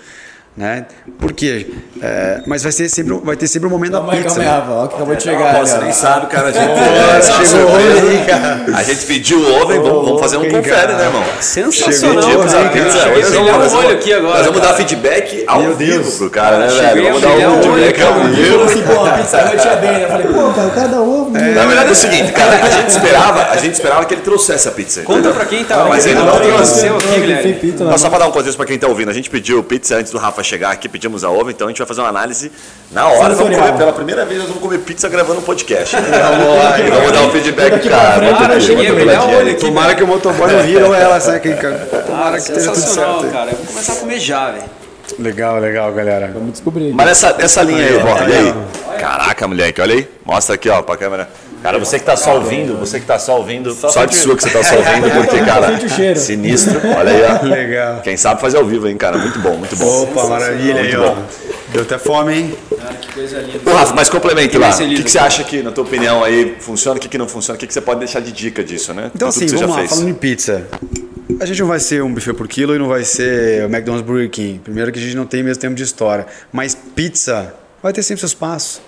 Né? 0.58 0.88
Por 1.18 1.32
quê? 1.32 1.68
É, 2.02 2.42
mas 2.46 2.62
vai, 2.64 2.72
ser 2.74 2.90
sempre, 2.90 3.14
vai 3.24 3.38
ter 3.38 3.48
sempre 3.48 3.68
o 3.68 3.72
momento 3.72 3.94
Calma 3.94 4.12
da 4.12 4.18
pizza. 4.18 4.36
calma 4.36 4.52
aí, 4.52 4.60
Rafa. 4.60 4.72
Ó, 4.74 4.88
que 4.88 4.96
acabou 4.96 5.16
de 5.16 5.24
chegar. 5.24 5.56
Ali, 5.56 5.72
ó. 5.72 5.78
nem 5.84 5.92
sabe, 5.94 6.26
cara. 6.28 6.48
A 6.50 6.52
gente, 6.52 6.68
Pô, 6.68 7.46
chegou 7.46 7.76
aí, 7.78 8.26
cara. 8.28 8.66
A 8.76 8.84
gente 8.84 9.06
pediu 9.06 9.40
o 9.40 9.54
ovo, 9.62 9.68
vamos, 9.68 10.06
vamos 10.06 10.20
fazer 10.20 10.36
um 10.38 10.50
confere, 10.50 10.70
cara? 10.70 10.98
né, 10.98 11.06
irmão? 11.06 11.24
Sensacional, 11.40 12.24
Pedimos 12.26 12.52
cara. 12.54 12.70
pizza. 12.70 13.00
Cheguei 13.00 13.24
Hoje 13.24 13.38
o 13.38 13.46
vamos- 13.46 13.74
olho 13.74 13.90
aqui 13.94 14.12
agora. 14.14 14.34
Nós 14.38 14.46
vamos 14.48 14.60
dar 14.62 14.68
cara. 14.68 14.78
feedback 14.78 15.44
ao 15.48 15.62
Meu 15.62 15.76
vivo 15.78 16.04
Deus. 16.04 16.16
pro 16.18 16.30
cara, 16.30 16.58
né, 16.60 16.68
velho? 16.68 17.08
a 17.08 17.12
Vamos 17.12 17.22
dar 17.22 17.30
um 17.30 17.60
o 17.60 17.64
feedback 17.64 18.02
ao 18.02 18.14
vivo. 18.26 18.52
Falou 18.52 18.66
assim, 18.66 18.82
pô, 18.82 19.06
a 19.06 19.12
pizza 19.12 19.38
tinha 19.62 19.76
bem. 19.78 19.92
né? 19.92 20.04
Eu 20.04 20.08
falei, 20.10 20.28
pô, 20.28 20.50
cara, 20.54 20.70
cada 20.72 21.02
ovo. 21.02 21.32
Na 21.32 21.66
verdade 21.66 21.88
é 21.90 21.92
o 21.92 21.96
seguinte, 21.96 22.32
cara, 22.34 22.66
a 22.66 22.70
gente 22.70 22.90
esperava, 22.90 23.44
a 23.52 23.56
gente 23.56 23.74
esperava 23.76 24.04
que 24.04 24.14
ele 24.14 24.22
trouxesse 24.24 24.68
a 24.68 24.72
pizza. 24.72 25.02
Conta 25.04 25.30
pra 25.32 25.46
quem 25.46 25.64
tá 25.64 25.86
Mas 25.88 26.06
ouvindo 26.06 26.20
ele 26.20 26.28
não 26.30 26.36
o 26.36 26.42
trouxe. 26.42 26.86
Mas 27.90 28.02
só 28.02 28.10
para 28.10 28.20
dar 28.20 28.28
um 28.28 28.32
contexto 28.32 28.58
para 28.58 28.66
quem 28.66 28.78
tá 28.78 28.88
ouvindo, 28.88 29.10
a 29.10 29.14
gente 29.14 29.30
pediu 29.30 29.64
pizza 29.64 29.96
antes 29.96 30.12
do 30.12 30.18
Rafa 30.18 30.39
chegar 30.44 30.72
aqui, 30.72 30.88
pedimos 30.90 31.24
a 31.24 31.30
ovo, 31.30 31.50
então 31.50 31.68
a 31.68 31.70
gente 31.70 31.78
vai 31.78 31.88
fazer 31.88 32.02
uma 32.02 32.10
análise 32.10 32.52
na 32.92 33.08
hora. 33.08 33.36
Vamos 33.36 33.56
comer, 33.56 33.74
pela 33.78 33.94
primeira 33.94 34.26
vez 34.26 34.40
nós 34.40 34.48
vamos 34.48 34.64
comer 34.64 34.80
pizza 34.80 35.08
gravando 35.10 35.40
um 35.40 35.44
podcast. 35.44 35.96
Vamos 36.00 36.58
lá, 36.58 36.80
e 36.80 36.90
vamos 36.90 37.12
dar 37.12 37.22
um 37.24 37.32
feedback, 37.32 37.90
cara. 37.90 38.54
eu 38.54 38.62
cheguei 38.62 38.88
a 38.88 39.52
aqui. 39.52 39.54
Tomara 39.56 39.96
que 39.96 40.04
o 40.04 40.08
motoboy 40.08 40.52
não 40.52 40.64
vira 40.64 40.88
ou 40.88 40.94
ela, 40.94 41.20
sabe? 41.20 41.40
Que, 41.40 41.54
tomara 42.06 42.32
que 42.34 42.42
esteja 42.42 42.72
tudo 42.72 42.76
Sensacional, 42.76 43.22
certo. 43.22 43.34
cara. 43.34 43.52
Eu 43.52 43.58
vou 43.58 43.66
começar 43.66 43.94
a 43.94 43.96
comer 43.96 44.20
já, 44.20 44.52
velho. 44.52 44.64
Legal, 45.18 45.60
legal, 45.60 45.92
galera. 45.94 46.32
Vamos 46.34 46.54
descobrir. 46.54 46.94
Mas 46.94 47.10
essa, 47.10 47.36
essa 47.40 47.64
linha 47.64 47.84
aí, 47.84 47.94
e 47.94 48.34
aí? 48.34 49.00
Caraca, 49.00 49.48
moleque, 49.48 49.82
olha 49.82 49.96
aí. 49.96 50.08
Mostra 50.26 50.56
aqui, 50.56 50.70
ó, 50.70 50.82
pra 50.82 50.98
câmera. 50.98 51.30
Cara, 51.62 51.78
você 51.78 52.00
que 52.00 52.06
tá 52.06 52.16
só 52.16 52.36
ouvindo, 52.36 52.78
você 52.78 53.00
que 53.00 53.06
tá 53.06 53.20
só 53.20 53.38
ouvindo, 53.38 53.74
sorte 53.74 54.16
sua 54.16 54.36
que 54.36 54.44
você 54.44 54.50
tá 54.50 54.64
só 54.64 54.78
ouvindo, 54.78 55.12
porque, 55.12 55.44
cara, 55.44 56.16
sinistro. 56.16 56.80
Olha 56.98 57.12
aí, 57.12 57.22
ó. 57.24 57.44
Legal. 57.48 58.02
Quem 58.02 58.16
sabe 58.16 58.40
fazer 58.40 58.58
ao 58.58 58.66
vivo, 58.66 58.88
hein, 58.88 58.96
cara. 58.96 59.18
Muito 59.18 59.40
bom, 59.40 59.58
muito 59.58 59.76
bom. 59.76 60.04
Opa, 60.04 60.28
maravilha 60.28 60.82
aí, 60.82 60.96
ó. 60.96 61.16
Deu 61.74 61.84
até 61.84 61.98
fome, 61.98 62.34
hein? 62.34 62.58
Cara, 62.78 62.94
que 62.96 63.14
coisa 63.14 63.40
linda. 63.42 63.60
Ô, 63.70 63.74
Rafa, 63.74 63.94
mas 63.94 64.10
complemente 64.10 64.58
lá. 64.58 64.70
O 64.70 64.78
que, 64.78 65.04
que 65.04 65.12
você 65.12 65.20
acha 65.20 65.44
que, 65.44 65.62
na 65.62 65.72
tua 65.72 65.84
opinião, 65.84 66.24
aí 66.24 66.56
funciona, 66.60 66.98
o 66.98 67.00
que, 67.00 67.10
que 67.10 67.18
não 67.18 67.28
funciona? 67.28 67.58
O 67.58 67.60
que, 67.60 67.68
que 67.68 67.74
você 67.74 67.82
pode 67.82 68.00
deixar 68.00 68.22
de 68.22 68.32
dica 68.32 68.64
disso, 68.64 68.94
né? 68.94 69.12
Então, 69.14 69.28
assim, 69.28 69.46
vamos 69.46 69.60
já 69.60 69.68
lá, 69.68 69.76
fez. 69.76 69.90
falando 69.90 70.10
em 70.10 70.14
pizza. 70.14 70.66
A 71.40 71.46
gente 71.46 71.60
não 71.60 71.68
vai 71.68 71.80
ser 71.80 72.02
um 72.02 72.12
buffet 72.12 72.34
por 72.34 72.48
quilo 72.48 72.74
e 72.74 72.80
não 72.80 72.88
vai 72.88 73.04
ser 73.04 73.64
o 73.64 73.66
McDonald's 73.66 74.06
Burger 74.06 74.30
King. 74.30 74.60
Primeiro 74.60 74.92
que 74.92 74.98
a 74.98 75.02
gente 75.02 75.16
não 75.16 75.26
tem 75.26 75.44
mesmo 75.44 75.62
tempo 75.62 75.76
de 75.76 75.84
história. 75.84 76.26
Mas 76.52 76.74
pizza 76.74 77.54
vai 77.84 77.94
ter 77.94 78.02
sempre 78.02 78.22
seu 78.22 78.28
espaço. 78.28 78.82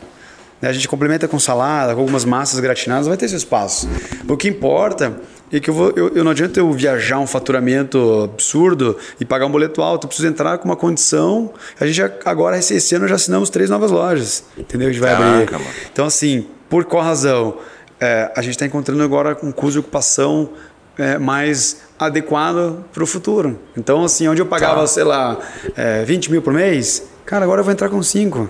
Né? 0.61 0.69
A 0.69 0.73
gente 0.73 0.87
complementa 0.87 1.27
com 1.27 1.39
salada, 1.39 1.93
com 1.93 1.99
algumas 2.01 2.23
massas 2.25 2.59
gratinadas, 2.59 3.07
vai 3.07 3.17
ter 3.17 3.27
seu 3.27 3.37
espaço. 3.37 3.89
O 4.27 4.37
que 4.37 4.47
importa 4.47 5.13
é 5.51 5.59
que 5.59 5.69
eu, 5.69 5.73
vou, 5.73 5.91
eu, 5.95 6.09
eu 6.15 6.23
não 6.23 6.31
adianta 6.31 6.59
eu 6.59 6.71
viajar 6.71 7.19
um 7.19 7.27
faturamento 7.27 8.29
absurdo 8.33 8.97
e 9.19 9.25
pagar 9.25 9.45
um 9.45 9.51
boleto 9.51 9.81
alto. 9.81 10.05
Eu 10.05 10.07
preciso 10.07 10.27
entrar 10.27 10.57
com 10.59 10.65
uma 10.65 10.75
condição. 10.77 11.51
A 11.79 11.85
gente 11.85 11.95
já, 11.97 12.09
agora, 12.25 12.57
esse, 12.57 12.73
esse 12.75 12.95
ano, 12.95 13.07
já 13.07 13.15
assinamos 13.15 13.49
três 13.49 13.69
novas 13.69 13.91
lojas. 13.91 14.43
Entendeu? 14.57 14.87
A 14.87 14.91
gente 14.91 15.01
vai 15.01 15.11
Caraca, 15.11 15.55
abrir. 15.55 15.65
mano. 15.65 15.65
Então, 15.91 16.05
assim, 16.05 16.47
por 16.69 16.85
qual 16.85 17.03
razão? 17.03 17.57
É, 17.99 18.31
a 18.35 18.41
gente 18.41 18.51
está 18.53 18.65
encontrando 18.65 19.03
agora 19.03 19.37
um 19.43 19.51
custo 19.51 19.73
de 19.73 19.79
ocupação 19.79 20.49
é, 20.97 21.17
mais 21.17 21.81
adequado 21.99 22.83
para 22.93 23.03
o 23.03 23.05
futuro. 23.05 23.59
Então, 23.77 24.03
assim, 24.03 24.27
onde 24.27 24.41
eu 24.41 24.45
pagava, 24.45 24.81
Tá. 24.81 24.87
sei 24.87 25.03
lá, 25.03 25.37
é, 25.75 26.03
20 26.05 26.31
mil 26.31 26.41
por 26.41 26.53
mês, 26.53 27.03
cara, 27.25 27.43
agora 27.43 27.59
eu 27.59 27.65
vou 27.65 27.71
entrar 27.73 27.89
com 27.89 28.01
5. 28.01 28.49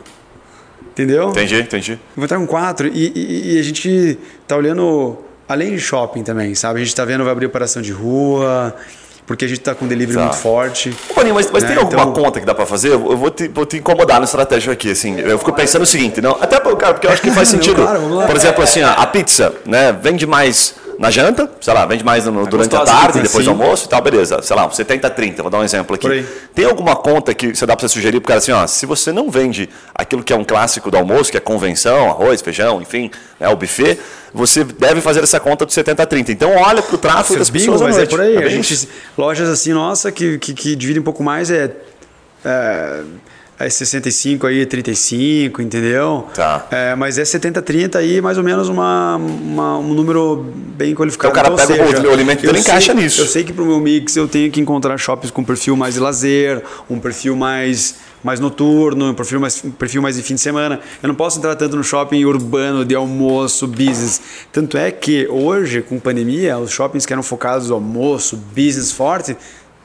Entendeu? 0.92 1.30
Entendi, 1.30 1.56
entendi. 1.62 2.00
Vou 2.16 2.26
entrar 2.26 2.38
com 2.38 2.46
4. 2.48 2.88
E, 2.88 3.12
e- 3.16 3.56
e 3.56 3.60
a 3.60 3.64
gente 3.64 4.18
tá 4.48 4.56
olhando 4.58 5.18
além 5.48 5.72
de 5.72 5.80
shopping 5.80 6.24
também, 6.24 6.54
sabe? 6.56 6.82
A 6.82 6.84
gente 6.84 6.96
tá 6.96 7.06
vendo 7.06 7.24
vai 7.24 7.32
abrir 7.32 7.46
operação 7.46 7.82
de 7.82 7.92
rua, 7.92 8.76
porque 9.26 9.46
a 9.46 9.48
gente 9.48 9.62
tá 9.62 9.74
com 9.74 9.88
delivery 9.88 10.18
Tá. 10.18 10.24
muito 10.26 10.38
forte. 10.38 10.94
Ô, 11.10 11.14
Paninho, 11.14 11.36
mas, 11.36 11.50
mas 11.50 11.64
Né, 11.64 11.70
tem 11.70 11.78
alguma 11.78 12.04
então- 12.04 12.14
conta 12.24 12.40
que 12.40 12.46
dá 12.46 12.54
pra 12.54 12.66
fazer? 12.66 12.90
Eu 12.90 13.00
vou 13.18 13.30
te, 13.32 13.48
vou 13.48 13.66
te 13.66 13.78
incomodar 13.78 14.20
no 14.20 14.26
estratégia 14.26 14.74
aqui, 14.74 14.92
assim. 14.92 15.18
Eu 15.20 15.38
fico 15.40 15.54
pensando 15.54 15.84
o 15.84 15.86
seguinte, 15.86 16.20
não, 16.22 16.32
até, 16.42 16.60
por- 16.60 16.76
cara, 16.78 16.94
porque 16.94 17.08
eu 17.08 17.12
acho 17.12 17.22
que 17.22 17.32
faz 17.32 17.52
Não, 17.54 17.60
sentido. 17.60 17.82
claro, 17.82 18.02
vamos 18.02 18.18
lá. 18.18 18.28
Por 18.28 18.36
exemplo, 18.36 18.62
assim, 18.64 18.82
a 18.82 19.06
pizza, 19.08 19.54
né, 19.66 19.94
vende 19.94 20.28
mais 20.28 20.76
na 21.00 21.10
janta, 21.10 21.50
sei 21.60 21.74
lá, 21.74 21.86
vende 21.86 22.04
mais 22.04 22.26
no, 22.26 22.46
durante 22.46 22.76
a 22.76 22.82
tarde, 22.82 23.20
assim. 23.20 23.22
depois 23.22 23.46
do 23.46 23.52
almoço 23.52 23.86
e 23.86 23.90
tal, 23.90 24.02
beleza. 24.02 24.42
Sei 24.42 24.56
lá, 24.56 24.66
um 24.66 24.70
70-30, 24.70 25.42
vou 25.42 25.50
dar 25.50 25.60
um 25.60 25.64
exemplo 25.64 25.96
aqui. 25.96 26.26
Tem 26.54 26.66
alguma 26.66 26.96
conta 26.96 27.34
que 27.34 27.56
você 27.56 27.66
dá 27.66 27.76
para 27.76 27.88
você 27.88 27.94
sugerir 27.94 28.20
pro 28.20 28.28
cara 28.28 28.38
assim, 28.40 28.52
ó, 28.52 28.66
se 28.68 28.86
você 28.86 29.12
não 29.12 29.30
vende 29.30 29.70
aquilo 29.94 30.24
que 30.24 30.34
é 30.34 30.36
um 30.36 30.44
clássico 30.44 30.92
do 30.92 30.98
almoço, 30.98 31.32
que 31.32 31.38
é 31.38 31.40
convenção, 31.40 32.10
arroz, 32.10 32.42
feijão, 32.42 32.82
enfim, 32.82 33.12
né, 33.40 33.50
o 33.50 33.56
buffet, 33.56 34.00
você 34.34 34.64
deve 34.64 35.02
fazer 35.02 35.22
essa 35.24 35.40
conta 35.40 35.66
do 35.66 35.72
70-30. 35.72 36.30
Então 36.30 36.56
olha 36.56 36.82
pro 36.82 36.98
tráfego 36.98 37.40
das 37.40 37.50
Bingo, 37.50 37.74
pessoas 37.74 37.82
mas 37.82 37.98
é 37.98 38.06
por 38.06 38.22
aí. 38.22 38.38
a 38.38 38.50
gente, 38.50 38.88
lojas 39.18 39.50
assim, 39.50 39.74
nossa, 39.74 40.12
que, 40.12 40.38
que, 40.38 40.54
que 40.54 40.76
dividem 40.76 41.02
um 41.02 41.06
pouco 41.06 41.24
mais 41.24 41.52
é, 41.52 41.72
é, 42.46 43.02
é 43.66 43.70
65 43.70 44.48
aí, 44.48 44.66
35, 44.66 45.62
entendeu? 45.62 46.28
Tá. 46.34 46.68
É, 46.72 46.96
mas 46.96 47.18
é 47.18 47.26
70, 47.26 47.62
30 47.62 48.00
aí, 48.00 48.22
mais 48.22 48.38
ou 48.38 48.44
menos 48.44 48.70
uma, 48.70 49.16
uma- 49.18 49.78
um 49.78 49.94
número 49.94 50.46
bem 50.76 50.94
qualificado. 50.96 51.32
Então 51.38 51.54
o 51.54 51.58
cara 51.58 51.68
pega 51.68 52.08
o- 52.08 52.10
o 52.10 52.14
alimento 52.14 52.42
dele 52.42 52.54
sei- 52.54 52.62
encaixa 52.62 52.94
nisso. 52.94 53.22
Eu 53.22 53.28
sei 53.28 53.44
que 53.44 53.54
pro 53.54 53.66
meu 53.66 53.80
mix 53.80 54.16
eu 54.16 54.28
tenho 54.28 54.52
que 54.52 54.60
encontrar 54.60 54.98
shoppings 54.98 55.32
com 55.32 55.44
perfil 55.44 55.76
mais 55.76 55.94
de 55.96 56.00
lazer, 56.00 56.64
um 56.90 57.00
perfil 57.00 57.36
mais 57.36 57.96
mais 58.24 58.40
noturno, 58.40 59.10
um 59.10 59.14
perfil 59.16 59.40
mais, 59.40 59.64
um 59.66 59.72
perfil 59.72 60.00
mais 60.00 60.16
de 60.16 60.22
fim 60.22 60.36
de 60.36 60.42
semana. 60.42 60.80
Eu 61.02 61.08
não 61.08 61.16
posso 61.16 61.40
entrar 61.40 61.56
tanto 61.56 61.76
no 61.76 61.84
shopping 61.84 62.24
urbano 62.24 62.86
de 62.86 62.94
almoço, 62.94 63.66
business. 63.68 64.22
Tanto 64.52 64.78
é 64.78 64.92
que 64.92 65.28
hoje, 65.28 65.82
com 65.82 65.98
pandemia, 66.00 66.56
os 66.60 66.70
shoppings 66.70 67.04
que 67.04 67.12
eram 67.12 67.24
focados 67.24 67.70
no 67.70 67.74
almoço, 67.74 68.38
business 68.56 68.92
forte, 68.92 69.36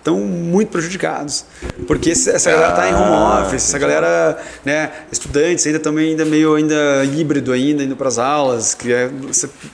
estão 0.06 0.20
muito 0.20 0.68
prejudicados. 0.68 1.44
Porque 1.86 2.10
essa 2.10 2.50
galera 2.50 2.70
está 2.70 2.88
em 2.88 2.94
home 2.94 3.42
office, 3.42 3.64
essa 3.64 3.78
galera, 3.78 4.38
né, 4.64 4.92
estudantes 5.10 5.66
ainda 5.66 5.80
também 5.80 6.10
ainda 6.10 6.24
meio 6.24 6.54
ainda 6.54 7.04
híbrido 7.04 7.52
ainda 7.52 7.82
indo 7.82 7.96
para 7.96 8.06
as 8.06 8.18
aulas, 8.18 8.72
que 8.72 8.92
é 8.92 9.10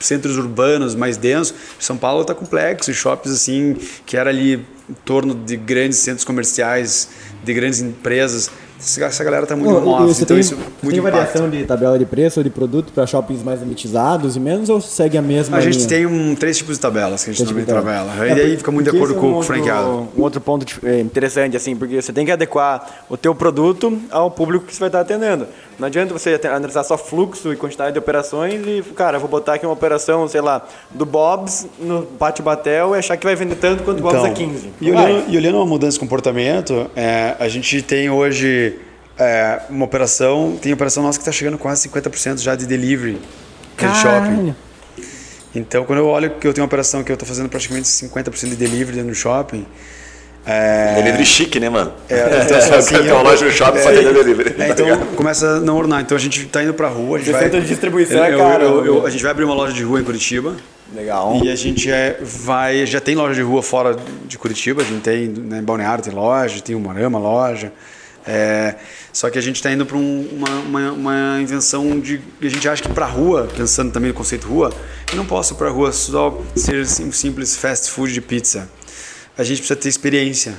centros 0.01 0.39
urbanos 0.39 0.95
mais 0.95 1.18
densos. 1.18 1.55
São 1.78 1.99
Paulo 1.99 2.22
está 2.22 2.35
complexo, 2.35 2.91
e 2.91 2.95
shoppings 2.95 3.35
assim 3.35 3.76
que 4.07 4.16
era 4.16 4.30
ali 4.30 4.55
em 4.89 4.95
torno 5.05 5.35
de 5.35 5.57
grandes 5.57 5.99
centros 5.99 6.24
comerciais, 6.24 7.09
de 7.45 7.53
grandes 7.53 7.80
empresas. 7.80 8.51
Essa 8.85 9.22
galera 9.22 9.45
está 9.45 9.55
muito 9.55 9.72
office, 9.89 10.16
você 10.16 10.22
então 10.24 10.35
tem, 10.37 10.41
isso 10.41 10.57
você 10.57 10.62
muito 10.83 10.91
tem 10.91 10.99
impacta. 10.99 11.18
variação 11.18 11.49
de 11.51 11.64
tabela 11.64 11.97
de 11.99 12.05
preço 12.05 12.41
ou 12.41 12.45
de 12.45 12.51
produto 12.51 12.93
para 12.93 13.07
shoppings 13.07 13.43
mais 13.43 13.62
elitizados 13.62 14.35
e 14.35 14.41
menos 14.41 14.68
ou 14.68 14.80
segue 14.80 15.16
a 15.16 15.22
mesma 15.22 15.57
A 15.57 15.61
gente 15.61 15.76
linha? 15.76 15.89
tem 15.89 16.07
um, 16.07 16.35
três 16.35 16.59
tipos 16.59 16.74
de 16.76 16.80
tabelas 16.80 17.22
que 17.22 17.30
a 17.30 17.33
gente 17.33 17.47
também 17.47 17.64
tabela. 17.64 18.11
tabela. 18.11 18.26
E 18.26 18.30
É, 18.41 18.45
aí 18.45 18.57
fica 18.57 18.72
muito 18.72 18.91
de 18.91 18.97
acordo 18.97 19.14
é 19.14 19.18
com 19.18 19.26
um 19.26 19.30
o 19.30 19.35
outro- 19.35 19.47
franqueado. 19.55 20.09
Um 20.16 20.22
outro 20.22 20.41
ponto 20.41 20.66
é, 20.85 20.99
interessante, 21.01 21.57
assim, 21.57 21.76
porque 21.76 22.03
você 22.03 22.12
tem 22.12 22.26
que 22.26 22.33
adequar 22.33 23.05
o 23.09 23.16
teu 23.16 23.35
produto 23.37 23.97
ao 24.11 24.30
público 24.30 24.66
que 24.66 24.74
você 24.74 24.80
vai 24.80 24.89
estar 24.89 25.01
atendendo. 25.01 25.47
Não 25.78 25.87
adianta 25.87 26.12
você 26.12 26.39
analisar 26.47 26.83
só 26.85 26.99
fluxo 26.99 27.53
e 27.53 27.57
quantidade 27.57 27.93
de 27.93 27.99
operações 27.99 28.61
e, 28.66 28.83
cara, 28.95 29.16
eu 29.16 29.20
vou 29.20 29.28
botar 29.28 29.55
aqui 29.55 29.66
uma 29.66 29.72
operação, 29.72 30.26
sei 30.28 30.41
lá, 30.41 30.66
do 30.91 31.07
Bob's 31.07 31.66
no 31.80 32.03
Pátio 32.03 32.45
Batel 32.45 32.95
e 32.95 32.99
achar 32.99 33.16
que 33.16 33.24
vai 33.26 33.35
vender 33.35 33.57
tanto 33.57 33.83
quanto 33.85 33.99
o 34.01 34.03
Bob's 34.03 34.24
é 34.24 34.30
15. 34.30 34.70
E 34.80 34.91
olhando, 34.91 35.24
e 35.28 35.37
olhando 35.37 35.57
uma 35.57 35.66
mudança 35.66 35.95
de 35.95 36.01
comportamento, 36.01 36.91
é, 36.95 37.35
a 37.39 37.49
gente 37.49 37.80
tem 37.83 38.11
hoje 38.11 38.72
é, 39.18 39.60
uma 39.68 39.84
operação, 39.84 40.58
tem 40.60 40.72
operação 40.72 41.02
nossa 41.02 41.18
que 41.18 41.22
está 41.22 41.32
chegando 41.32 41.58
quase 41.58 41.88
50% 41.88 42.38
já 42.40 42.54
de 42.54 42.66
delivery 42.66 43.20
de 43.76 43.96
shopping. 44.00 44.54
Então, 45.54 45.84
quando 45.84 45.98
eu 45.98 46.06
olho 46.06 46.30
que 46.30 46.46
eu 46.46 46.52
tenho 46.54 46.62
uma 46.62 46.66
operação 46.66 47.02
que 47.04 47.12
eu 47.12 47.14
estou 47.14 47.28
fazendo 47.28 47.48
praticamente 47.48 47.86
50% 47.88 48.48
de 48.48 48.56
delivery 48.56 48.92
dentro 48.96 49.10
do 49.10 49.14
shopping, 49.14 49.66
é, 50.44 50.94
Delivery 50.96 51.24
chique, 51.24 51.60
né, 51.60 51.68
mano? 51.68 51.92
é, 52.08 52.42
então, 52.44 52.56
assim, 52.78 52.94
Tem 52.96 53.12
uma 53.12 53.22
loja 53.22 53.44
no 53.44 53.52
shopping 53.52 53.78
é, 53.78 53.82
pra 53.82 53.90
atender 53.92 54.12
delivery. 54.14 54.48
é, 54.50 54.52
tá 54.52 54.68
então 54.70 54.86
ligado? 54.86 55.14
começa 55.14 55.46
a 55.46 55.60
não 55.60 55.76
ornar. 55.76 56.00
Então 56.00 56.16
a 56.16 56.20
gente 56.20 56.40
está 56.46 56.62
indo 56.64 56.74
para 56.74 56.88
rua, 56.88 57.16
a 57.16 57.20
gente 57.20 57.30
vai. 57.30 57.42
centro 57.44 57.60
de 57.60 57.68
distribuição 57.68 58.16
eu- 58.18 58.24
é 58.24 58.34
eu- 58.34 58.38
caro, 58.38 58.64
eu- 58.64 58.86
eu- 58.86 59.06
a 59.06 59.10
gente 59.10 59.22
vai 59.22 59.30
abrir 59.30 59.44
uma 59.44 59.54
loja 59.54 59.72
de 59.72 59.84
rua 59.84 60.00
em 60.00 60.04
Curitiba. 60.04 60.56
Legal. 60.94 61.40
E 61.44 61.48
a 61.50 61.54
gente 61.54 61.88
é, 61.90 62.18
vai, 62.20 62.84
já 62.86 63.00
tem 63.00 63.14
loja 63.14 63.34
de 63.34 63.42
rua 63.42 63.62
fora 63.62 63.96
de 64.26 64.36
Curitiba, 64.36 64.82
a 64.82 64.84
gente 64.84 65.00
tem, 65.02 65.28
né, 65.28 65.58
em 65.58 65.62
Balneário 65.62 66.02
tem 66.02 66.12
loja, 66.12 66.60
tem 66.60 66.74
o 66.74 66.80
Morama 66.80 67.18
loja. 67.20 67.72
É, 68.26 68.74
só 69.12 69.28
que 69.28 69.38
a 69.38 69.42
gente 69.42 69.56
está 69.56 69.70
indo 69.70 69.84
para 69.84 69.96
uma, 69.96 70.50
uma, 70.60 70.92
uma 70.92 71.38
invenção 71.40 72.00
de. 72.00 72.20
A 72.40 72.48
gente 72.48 72.66
acha 72.66 72.82
que 72.82 72.88
para 72.88 73.04
rua, 73.06 73.46
pensando 73.54 73.92
também 73.92 74.08
no 74.08 74.14
conceito 74.14 74.48
rua, 74.48 74.72
eu 75.10 75.16
não 75.16 75.26
posso 75.26 75.54
para 75.54 75.68
rua 75.68 75.92
só 75.92 76.42
ser 76.56 76.80
um 77.02 77.12
simples 77.12 77.56
fast 77.56 77.90
food 77.90 78.12
de 78.12 78.20
pizza. 78.22 78.70
A 79.36 79.44
gente 79.44 79.58
precisa 79.58 79.76
ter 79.76 79.88
experiência. 79.88 80.54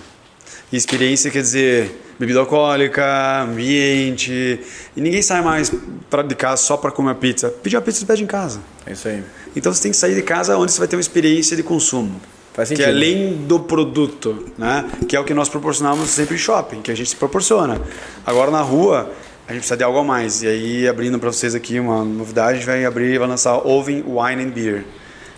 E 0.72 0.78
experiência 0.78 1.30
quer 1.30 1.42
dizer 1.42 2.00
bebida 2.20 2.40
alcoólica, 2.40 3.42
ambiente. 3.42 4.60
E 4.96 5.02
ninguém 5.02 5.22
sai 5.22 5.42
mais 5.42 5.72
pra, 6.10 6.22
de 6.22 6.36
casa 6.36 6.62
só 6.62 6.78
para 6.78 6.92
comer 6.92 7.12
a 7.12 7.16
pizza. 7.16 7.50
Pedir 7.50 7.76
uma 7.76 7.82
pizza, 7.82 8.00
você 8.00 8.06
pede 8.06 8.24
em 8.24 8.28
casa. 8.28 8.60
É 8.86 8.94
isso 8.94 9.08
aí. 9.08 9.24
Então 9.56 9.74
você 9.74 9.84
tem 9.84 9.92
que 9.92 9.98
sair 9.98 10.16
de 10.16 10.22
casa 10.22 10.58
onde 10.58 10.72
você 10.72 10.80
vai 10.80 10.88
ter 10.88 10.96
uma 10.96 11.02
experiência 11.02 11.56
de 11.56 11.64
consumo. 11.64 12.20
Faz 12.54 12.70
que 12.70 12.76
sentido. 12.76 12.88
é 12.88 12.96
além 12.96 13.34
do 13.48 13.60
produto, 13.60 14.46
né? 14.58 14.86
Que 15.08 15.16
é 15.16 15.20
o 15.20 15.24
que 15.24 15.34
nós 15.34 15.50
proporcionamos 15.50 16.08
sempre 16.10 16.36
em 16.36 16.38
shopping, 16.38 16.82
que 16.82 16.92
a 16.92 16.96
gente 16.96 17.10
se 17.10 17.16
proporciona. 17.16 17.82
Agora 18.26 18.52
na 18.52 18.62
rua, 18.62 19.10
a 19.48 19.52
gente 19.52 19.62
precisa 19.62 19.76
de 19.78 19.84
algo 19.84 19.98
a 20.00 20.04
mais. 20.04 20.44
E 20.44 20.48
aí, 20.48 20.88
abrindo 20.88 21.18
para 21.18 21.32
vocês 21.32 21.56
aqui 21.56 21.80
uma 21.80 22.04
novidade, 22.06 22.52
a 22.52 22.54
gente 22.56 22.66
vai 22.66 22.86
abrir, 22.86 23.18
vai 23.18 23.28
lançar 23.28 23.56
Oven 23.58 24.04
Wine 24.08 24.44
and 24.44 24.50
Beer. 24.50 24.86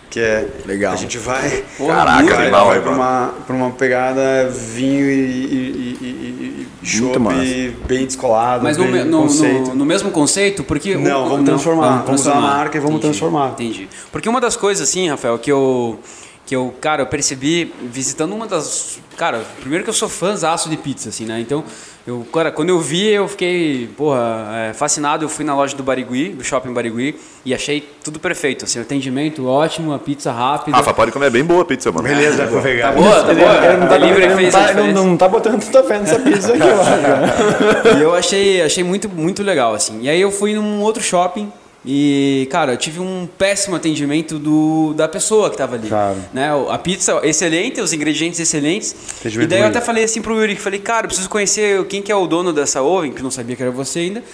Que 0.08 0.20
é. 0.20 0.48
Legal. 0.64 0.92
A 0.92 0.96
gente 0.96 1.18
vai. 1.18 1.64
Caraca, 1.78 2.26
Cara, 2.28 2.42
animal, 2.42 2.66
vai 2.66 2.78
mano? 2.80 2.92
uma, 2.92 3.34
pra 3.46 3.56
uma 3.56 3.70
pegada 3.70 4.48
vinho 4.48 5.04
e, 5.10 5.14
e, 5.14 5.98
e, 6.00 6.06
e, 6.06 6.66
e 6.82 6.86
chopp 6.86 7.18
massa. 7.18 7.40
bem 7.88 8.06
descolado. 8.06 8.62
Mas 8.62 8.76
no, 8.76 8.84
bem 8.84 9.04
no- 9.04 9.22
conceito. 9.22 9.68
no- 9.70 9.74
no 9.74 9.84
mesmo 9.84 10.10
conceito, 10.12 10.62
porque... 10.62 10.94
Não, 10.96 11.26
o- 11.26 11.28
vamos 11.30 11.44
transformar. 11.46 12.02
Vamos 12.04 12.20
usar 12.20 12.34
a 12.34 12.40
marca 12.40 12.76
e 12.76 12.80
vamos 12.80 12.98
Entendi, 12.98 13.10
transformar. 13.18 13.50
Entendi. 13.52 13.88
Porque 14.12 14.28
uma 14.28 14.40
das 14.40 14.54
coisas, 14.54 14.88
assim, 14.88 15.08
Rafael, 15.08 15.36
que 15.40 15.50
eu, 15.50 15.98
que 16.46 16.54
eu, 16.54 16.72
cara, 16.80 17.02
eu 17.02 17.06
percebi 17.06 17.74
visitando 17.82 18.32
uma 18.32 18.46
das... 18.46 19.00
Cara, 19.16 19.44
primeiro 19.60 19.82
que 19.82 19.90
eu 19.90 19.94
sou 19.94 20.08
fãzaço 20.08 20.70
de 20.70 20.76
pizza, 20.76 21.08
assim, 21.08 21.24
né? 21.24 21.40
Então, 21.40 21.64
eu, 22.06 22.24
cara, 22.32 22.52
quando 22.52 22.68
eu 22.68 22.78
vi, 22.78 23.08
eu 23.08 23.26
fiquei, 23.26 23.88
porra, 23.96 24.46
é, 24.70 24.72
fascinado. 24.72 25.24
Eu 25.24 25.28
fui 25.28 25.44
na 25.44 25.56
loja 25.56 25.74
do 25.76 25.82
Barigui, 25.82 26.28
do 26.28 26.44
Shopping 26.44 26.72
Barigui, 26.72 27.16
e 27.44 27.52
achei 27.52 27.80
tudo 28.04 28.20
perfeito, 28.20 28.64
assim, 28.64 28.78
o 28.78 28.82
atendimento 28.82 29.44
ótimo, 29.44 29.92
a 29.92 29.98
pizza 29.98 30.30
rápida. 30.30 30.76
Rafa, 30.76 30.94
pode 30.94 31.10
comer 31.10 31.30
bem 31.30 31.42
boa 31.44 31.62
a 31.62 31.64
pizza, 31.64 31.90
mano. 31.90 32.06
Beleza, 32.06 32.46
vou 32.46 32.62
pegar. 32.62 32.92
Tá 32.92 33.00
boa, 33.00 33.24
tá 33.24 33.34
boa. 33.34 33.76
Não 33.76 33.88
tá, 33.88 33.98
Delivery 33.98 34.22
ele 34.24 34.42
não 34.44 34.50
tá- 34.50 34.72
não, 34.74 35.04
não 35.06 35.16
tá 35.16 35.28
botando 35.28 35.60
tanta 35.64 35.82
fé 35.82 35.98
nessa 35.98 36.20
pizza 36.20 36.52
aqui, 36.52 36.62
eu 36.62 36.80
acho. 36.80 37.98
E 37.98 38.02
eu 38.02 38.14
achei, 38.14 38.62
achei 38.62 38.84
muito, 38.84 39.08
muito 39.08 39.42
legal, 39.42 39.74
assim. 39.74 40.02
E 40.02 40.08
aí 40.08 40.20
eu 40.20 40.30
fui 40.30 40.54
num 40.54 40.80
outro 40.82 41.02
shopping 41.02 41.50
e, 41.86 42.48
cara, 42.50 42.72
eu 42.72 42.76
tive 42.76 42.98
um 42.98 43.28
péssimo 43.38 43.76
atendimento 43.76 44.40
do, 44.40 44.92
da 44.94 45.06
pessoa 45.06 45.48
que 45.48 45.56
tava 45.56 45.76
ali. 45.76 45.88
Claro. 45.88 46.16
Né? 46.32 46.48
A 46.68 46.76
pizza 46.78 47.20
excelente, 47.22 47.80
os 47.80 47.92
ingredientes 47.92 48.40
excelentes. 48.40 48.94
E 49.24 49.46
daí 49.46 49.60
eu 49.60 49.66
até 49.66 49.80
falei 49.80 50.02
assim 50.02 50.20
pro 50.20 50.34
Yuri, 50.34 50.56
falei, 50.56 50.80
cara, 50.80 51.04
eu 51.04 51.08
preciso 51.08 51.28
conhecer 51.28 51.84
quem 51.86 52.02
que 52.02 52.10
é 52.10 52.16
o 52.16 52.26
dono 52.26 52.52
dessa 52.52 52.82
oven, 52.82 53.12
que 53.12 53.20
eu 53.20 53.24
não 53.24 53.30
sabia 53.30 53.54
que 53.54 53.62
era 53.62 53.70
você 53.70 54.00
ainda. 54.00 54.24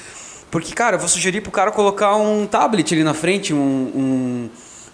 Porque, 0.50 0.72
cara, 0.72 0.96
eu 0.96 1.00
vou 1.00 1.08
sugerir 1.08 1.42
pro 1.42 1.50
cara 1.50 1.70
colocar 1.70 2.16
um 2.16 2.46
tablet 2.46 2.94
ali 2.94 3.04
na 3.04 3.14
frente, 3.14 3.52
um... 3.52 3.58
um 3.58 4.50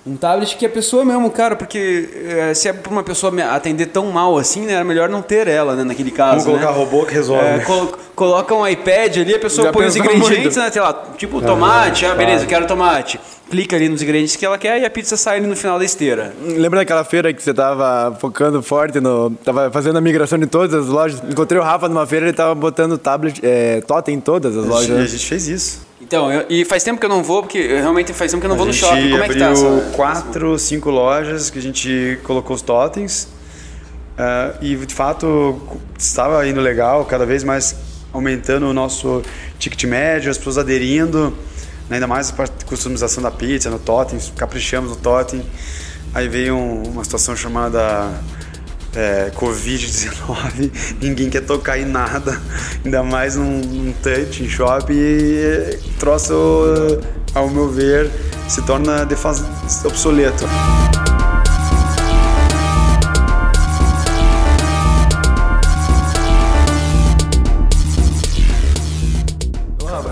um 0.06 0.16
tablet 0.16 0.56
que 0.56 0.64
a 0.64 0.68
pessoa 0.70 1.04
mesmo, 1.04 1.30
cara, 1.30 1.54
porque 1.54 2.08
eh, 2.14 2.54
se 2.54 2.66
é 2.68 2.72
pra 2.72 2.90
uma 2.90 3.02
pessoa 3.02 3.30
me 3.30 3.42
atender 3.42 3.86
tão 3.86 4.06
mal 4.10 4.38
assim, 4.38 4.62
né, 4.64 4.72
era 4.74 4.84
melhor 4.84 5.08
não 5.08 5.20
ter 5.20 5.46
ela, 5.46 5.74
né, 5.76 5.84
naquele 5.84 6.10
caso. 6.10 6.44
Vamos 6.46 6.60
colocar 6.60 6.72
né? 6.72 6.78
robô 6.78 7.04
que 7.04 7.12
resolve. 7.12 7.44
É, 7.44 7.58
colo- 7.60 7.92
coloca 8.14 8.54
um 8.54 8.66
iPad 8.66 9.18
ali, 9.18 9.34
a 9.34 9.38
pessoa 9.38 9.66
Já 9.66 9.72
põe 9.72 9.84
os 9.86 9.96
ingredientes, 9.96 10.30
muito. 10.30 10.58
né? 10.58 10.70
Sei 10.70 10.80
lá, 10.80 10.92
tipo 11.18 11.42
tomate, 11.42 12.06
ah, 12.06 12.14
beleza, 12.14 12.44
eu 12.44 12.48
quero 12.48 12.66
tomate. 12.66 13.20
Clica 13.50 13.76
ali 13.76 13.88
nos 13.88 14.02
ingredientes 14.02 14.36
que 14.36 14.44
ela 14.44 14.58
quer 14.58 14.78
e 14.80 14.84
a 14.84 14.90
pizza 14.90 15.16
sai 15.16 15.38
ali 15.38 15.46
no 15.46 15.56
final 15.56 15.78
da 15.78 15.84
esteira. 15.84 16.34
Lembra 16.42 16.80
daquela 16.80 17.02
feira 17.02 17.32
que 17.32 17.42
você 17.42 17.52
tava 17.54 18.14
focando 18.20 18.62
forte 18.62 19.00
no. 19.00 19.30
Tava 19.42 19.70
fazendo 19.70 19.96
a 19.96 20.00
migração 20.02 20.38
de 20.38 20.46
todas 20.46 20.74
as 20.74 20.86
lojas? 20.88 21.22
Encontrei 21.30 21.58
o 21.58 21.64
Rafa 21.64 21.88
numa 21.88 22.06
feira, 22.06 22.26
ele 22.26 22.34
tava 22.36 22.54
botando 22.54 22.98
tablet, 22.98 23.40
é, 23.42 23.80
totem 23.80 24.16
em 24.16 24.20
todas 24.20 24.54
as 24.54 24.64
E 24.64 24.68
a 24.68 24.70
lojas. 24.70 24.88
né? 24.90 25.06
gente 25.06 25.26
fez 25.26 25.48
isso. 25.48 25.87
Então, 26.08 26.32
eu- 26.32 26.46
e 26.48 26.64
faz 26.64 26.82
tempo 26.82 26.98
que 26.98 27.04
eu 27.04 27.10
não 27.10 27.22
vou, 27.22 27.42
porque 27.42 27.66
realmente 27.66 28.14
faz 28.14 28.30
tempo 28.30 28.40
que 28.40 28.46
eu 28.46 28.48
não 28.48 28.56
vou 28.56 28.64
a 28.64 28.68
no 28.68 28.72
gente 28.72 28.80
shopping. 28.80 29.10
Como 29.10 29.22
é 29.24 29.28
que 29.28 29.38
tá? 29.38 29.50
abriu 29.50 29.82
quatro, 29.92 30.58
cinco 30.58 30.88
lojas 30.90 31.50
que 31.50 31.58
a 31.58 31.62
gente 31.62 32.18
colocou 32.24 32.56
os 32.56 32.62
totens. 32.62 33.28
ah, 34.16 34.54
e 34.62 34.74
de 34.74 34.94
fato 34.94 35.60
estava 35.98 36.44
indo 36.48 36.60
legal, 36.60 37.04
cada 37.04 37.24
vez 37.26 37.44
mais 37.44 37.76
aumentando 38.12 38.66
o 38.66 38.72
nosso 38.72 39.22
ticket 39.60 39.84
médio, 39.84 40.30
as 40.30 40.38
pessoas 40.38 40.58
aderindo, 40.58 41.30
né, 41.88 41.96
ainda 41.96 42.06
mais 42.08 42.32
a 42.36 42.48
customização 42.66 43.22
da 43.22 43.30
pizza, 43.30 43.68
no 43.70 43.78
totem, 43.78 44.18
caprichamos 44.34 44.90
no 44.90 44.96
totem. 44.96 45.42
Aí 46.14 46.26
veio 46.26 46.56
um- 46.56 46.82
uma 46.88 47.04
situação 47.04 47.36
chamada 47.36 48.10
é, 48.94 49.30
Covid-19, 49.34 50.70
ninguém 51.00 51.30
quer 51.30 51.42
tocar 51.42 51.78
em 51.78 51.84
nada, 51.84 52.40
ainda 52.84 53.02
mais 53.02 53.36
num, 53.36 53.60
num 53.60 53.92
touch 54.02 54.48
shopping. 54.48 54.94
E 54.94 55.78
troço, 55.98 56.32
ao 57.34 57.48
meu 57.48 57.68
ver, 57.70 58.10
se 58.48 58.62
torna 58.62 59.04
obsoleto. 59.84 60.44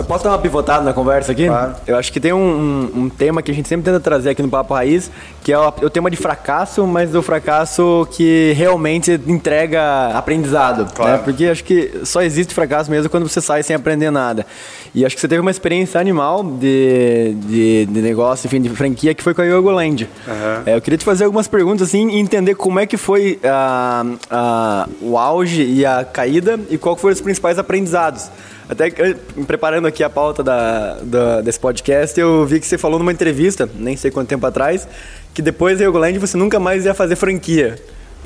Posso 0.07 0.25
dar 0.25 0.31
uma 0.31 0.39
pivotada 0.39 0.83
na 0.85 0.93
conversa 0.93 1.33
aqui? 1.33 1.47
Claro. 1.47 1.75
Eu 1.87 1.97
acho 1.97 2.13
que 2.13 2.19
tem 2.21 2.33
um, 2.33 2.39
um- 2.95 3.01
um 3.03 3.09
tema 3.09 3.43
que 3.43 3.51
a 3.51 3.55
gente 3.55 3.69
sempre 3.69 3.85
tenta 3.85 4.01
trazer 4.01 4.31
aqui 4.31 4.43
no 4.43 4.49
Papo 4.49 4.73
Raiz, 4.75 5.11
que 5.43 5.53
é 5.53 5.59
o, 5.59 5.69
o 5.69 5.91
tema 5.91 6.11
de 6.11 6.17
fracasso, 6.17 6.87
mas 6.87 7.15
o 7.15 7.23
fracasso 7.23 8.07
que 8.13 8.53
realmente 8.57 9.21
entrega 9.27 10.09
aprendizado. 10.15 10.93
Claro. 10.95 11.13
né? 11.13 11.19
Porque 11.25 11.47
acho 11.47 11.65
que 11.65 12.01
só 12.05 12.23
existe 12.23 12.55
fracasso 12.55 12.91
mesmo 12.91 13.09
quando 13.11 13.29
você 13.29 13.41
sai 13.41 13.63
sem 13.63 13.75
aprender 13.77 14.11
nada. 14.11 14.47
E 14.95 15.05
acho 15.05 15.15
que 15.15 15.21
você 15.21 15.29
teve 15.29 15.41
uma 15.41 15.51
experiência 15.51 16.01
animal 16.01 16.43
de, 16.43 17.35
de, 17.47 17.87
de 17.87 18.01
negócio, 18.03 18.47
enfim, 18.47 18.61
de 18.63 18.69
franquia, 18.71 19.13
que 19.15 19.23
foi 19.23 19.35
com 19.35 19.43
a 19.43 19.45
Yogoland. 19.45 20.09
Aham. 20.27 20.63
É, 20.67 20.77
eu 20.77 20.81
queria 20.81 20.97
te 20.99 21.05
fazer 21.05 21.25
algumas 21.25 21.47
perguntas 21.49 21.89
assim 21.89 22.09
e 22.11 22.19
entender 22.19 22.55
como 22.55 22.79
é 22.81 22.87
que 22.87 22.97
foi 22.97 23.39
ah, 23.45 24.05
ah, 24.31 24.89
o 25.03 25.19
auge 25.19 25.63
e 25.63 25.85
a 25.85 26.05
caída 26.05 26.59
e 26.71 26.79
qual 26.79 26.97
foram 26.97 27.13
os 27.13 27.21
principais 27.21 27.59
aprendizados. 27.59 28.31
Até 28.69 28.89
eh, 28.89 29.17
me 29.37 29.45
preparando 29.45 29.87
aqui 29.87 30.03
a 30.03 30.11
pauta 30.11 30.43
da, 30.43 30.99
da- 31.03 31.41
desse 31.41 31.59
podcast, 31.61 32.19
eu 32.19 32.45
vi 32.45 32.59
que 32.61 32.67
você 32.67 32.77
falou 32.77 32.99
numa 32.99 33.13
entrevista, 33.13 33.69
nem 33.77 33.97
sei 33.97 34.11
quanto 34.11 34.29
tempo 34.29 34.45
atrás, 34.47 34.89
que 35.33 35.41
depois 35.41 35.79
da 35.79 35.85
Yogoland 35.85 36.19
você 36.19 36.37
nunca 36.37 36.59
mais 36.59 36.85
ia 36.85 36.93
fazer 36.95 37.15
franquia. 37.17 37.77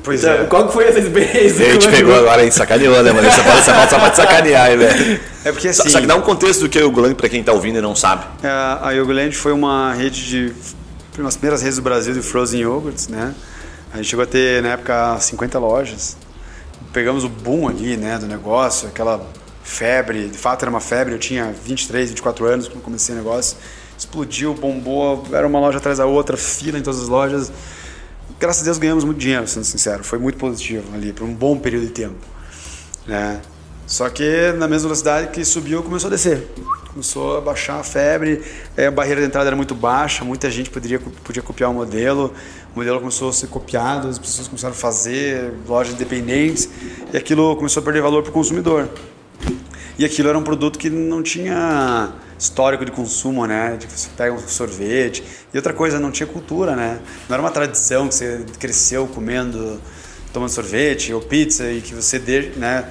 Pois 0.03 0.23
Então, 0.23 0.33
é. 0.33 0.45
Qual 0.45 0.65
que 0.67 0.73
foi 0.73 0.85
essa 0.87 0.97
experiência? 0.99 1.63
Ele 1.63 1.77
te 1.77 1.87
pegou 1.87 2.15
agora, 2.15 2.43
hein? 2.43 2.49
Sacaneou, 2.49 3.03
né, 3.03 3.11
mano? 3.11 3.29
Você 3.29 3.41
fala 3.43 3.59
essa 3.59 3.87
só 3.87 3.99
pra 3.99 4.09
te 4.09 4.15
sacanear, 4.17 4.75
velho? 4.75 5.19
É 5.45 5.51
porque 5.51 5.71
Só- 5.71 5.83
assim. 5.83 5.91
Só 5.91 6.01
que 6.01 6.07
dá 6.07 6.15
um 6.15 6.21
contexto 6.21 6.61
do 6.61 6.69
que 6.69 6.79
é 6.79 6.83
o 6.83 6.89
Golang 6.89 7.13
pra 7.13 7.29
quem 7.29 7.43
tá 7.43 7.51
ouvindo 7.53 7.77
e 7.77 7.81
não 7.81 7.95
sabe. 7.95 8.25
É, 8.41 8.47
A 8.49 8.89
Yogoland 8.91 9.35
foi 9.35 9.51
uma 9.51 9.93
rede 9.93 10.27
de. 10.27 10.53
Uma 11.17 11.25
das 11.25 11.35
primeiras 11.37 11.61
redes 11.61 11.75
do 11.75 11.83
Brasil 11.83 12.13
de 12.15 12.21
frozen 12.23 12.61
yogurts, 12.61 13.07
né? 13.09 13.35
A 13.93 13.97
gente 13.97 14.07
chegou 14.09 14.23
a 14.23 14.25
ter, 14.25 14.63
na 14.63 14.69
época, 14.69 15.17
50 15.19 15.59
lojas. 15.59 16.17
Pegamos 16.91 17.23
o 17.23 17.29
boom 17.29 17.67
ali, 17.67 17.95
né, 17.95 18.17
do 18.17 18.25
negócio, 18.25 18.87
aquela 18.87 19.21
febre. 19.63 20.27
De 20.27 20.37
fato, 20.37 20.63
era 20.63 20.69
uma 20.69 20.81
febre. 20.81 21.13
Eu 21.13 21.19
tinha 21.19 21.51
23, 21.51 22.09
24 22.09 22.45
anos 22.45 22.67
quando 22.67 22.83
comecei 22.83 23.15
o 23.15 23.17
negócio. 23.17 23.57
Explodiu, 23.97 24.53
bombou. 24.53 25.25
Era 25.31 25.45
uma 25.45 25.59
loja 25.59 25.77
atrás 25.77 25.97
da 25.97 26.05
outra, 26.05 26.37
fila 26.37 26.77
em 26.77 26.81
todas 26.81 27.01
as 27.01 27.07
lojas. 27.07 27.51
Graças 28.39 28.63
a 28.63 28.65
Deus 28.65 28.77
ganhamos 28.77 29.03
muito 29.03 29.19
dinheiro, 29.19 29.47
sendo 29.47 29.65
sincero. 29.65 30.03
Foi 30.03 30.17
muito 30.17 30.37
positivo 30.37 30.95
ali, 30.95 31.13
por 31.13 31.25
um 31.25 31.33
bom 31.33 31.57
período 31.57 31.85
de 31.85 31.91
tempo. 31.91 32.15
Né? 33.05 33.39
Só 33.85 34.09
que 34.09 34.53
na 34.53 34.67
mesma 34.67 34.87
velocidade 34.87 35.27
que 35.27 35.43
subiu, 35.43 35.83
começou 35.83 36.07
a 36.07 36.11
descer. 36.11 36.47
Começou 36.91 37.37
a 37.37 37.41
baixar 37.41 37.79
a 37.79 37.83
febre, 37.83 38.41
eh, 38.75 38.87
a 38.87 38.91
barreira 38.91 39.21
de 39.21 39.27
entrada 39.27 39.47
era 39.47 39.55
muito 39.55 39.75
baixa, 39.75 40.25
muita 40.25 40.49
gente 40.49 40.69
poderia, 40.69 40.99
podia 40.99 41.41
copiar 41.41 41.69
o 41.69 41.73
modelo. 41.73 42.33
O 42.73 42.79
modelo 42.79 42.99
começou 42.99 43.29
a 43.29 43.33
ser 43.33 43.47
copiado, 43.47 44.07
as 44.07 44.17
pessoas 44.17 44.47
começaram 44.47 44.73
a 44.73 44.77
fazer, 44.77 45.53
lojas 45.67 45.93
independentes, 45.93 46.69
e 47.13 47.17
aquilo 47.17 47.55
começou 47.55 47.81
a 47.81 47.83
perder 47.83 48.01
valor 48.01 48.23
para 48.23 48.29
o 48.29 48.33
consumidor. 48.33 48.89
E 50.01 50.05
aquilo 50.05 50.29
era 50.29 50.35
um 50.37 50.41
produto 50.41 50.79
que 50.79 50.89
não 50.89 51.21
tinha 51.21 52.11
histórico 52.39 52.83
de 52.83 52.91
consumo, 52.91 53.45
né? 53.45 53.77
De 53.77 53.85
que 53.85 53.93
você 53.93 54.09
pega 54.17 54.33
um 54.33 54.39
sorvete. 54.47 55.23
E 55.53 55.57
outra 55.57 55.73
coisa, 55.73 55.99
não 55.99 56.09
tinha 56.09 56.25
cultura, 56.25 56.75
né? 56.75 56.99
Não 57.29 57.35
era 57.35 57.43
uma 57.43 57.51
tradição 57.51 58.07
que 58.07 58.15
você 58.15 58.43
cresceu 58.57 59.05
comendo, 59.05 59.79
tomando 60.33 60.49
sorvete 60.49 61.13
ou 61.13 61.21
pizza 61.21 61.71
e 61.71 61.81
que 61.81 61.93
você, 61.93 62.17
de, 62.17 62.49
né? 62.57 62.89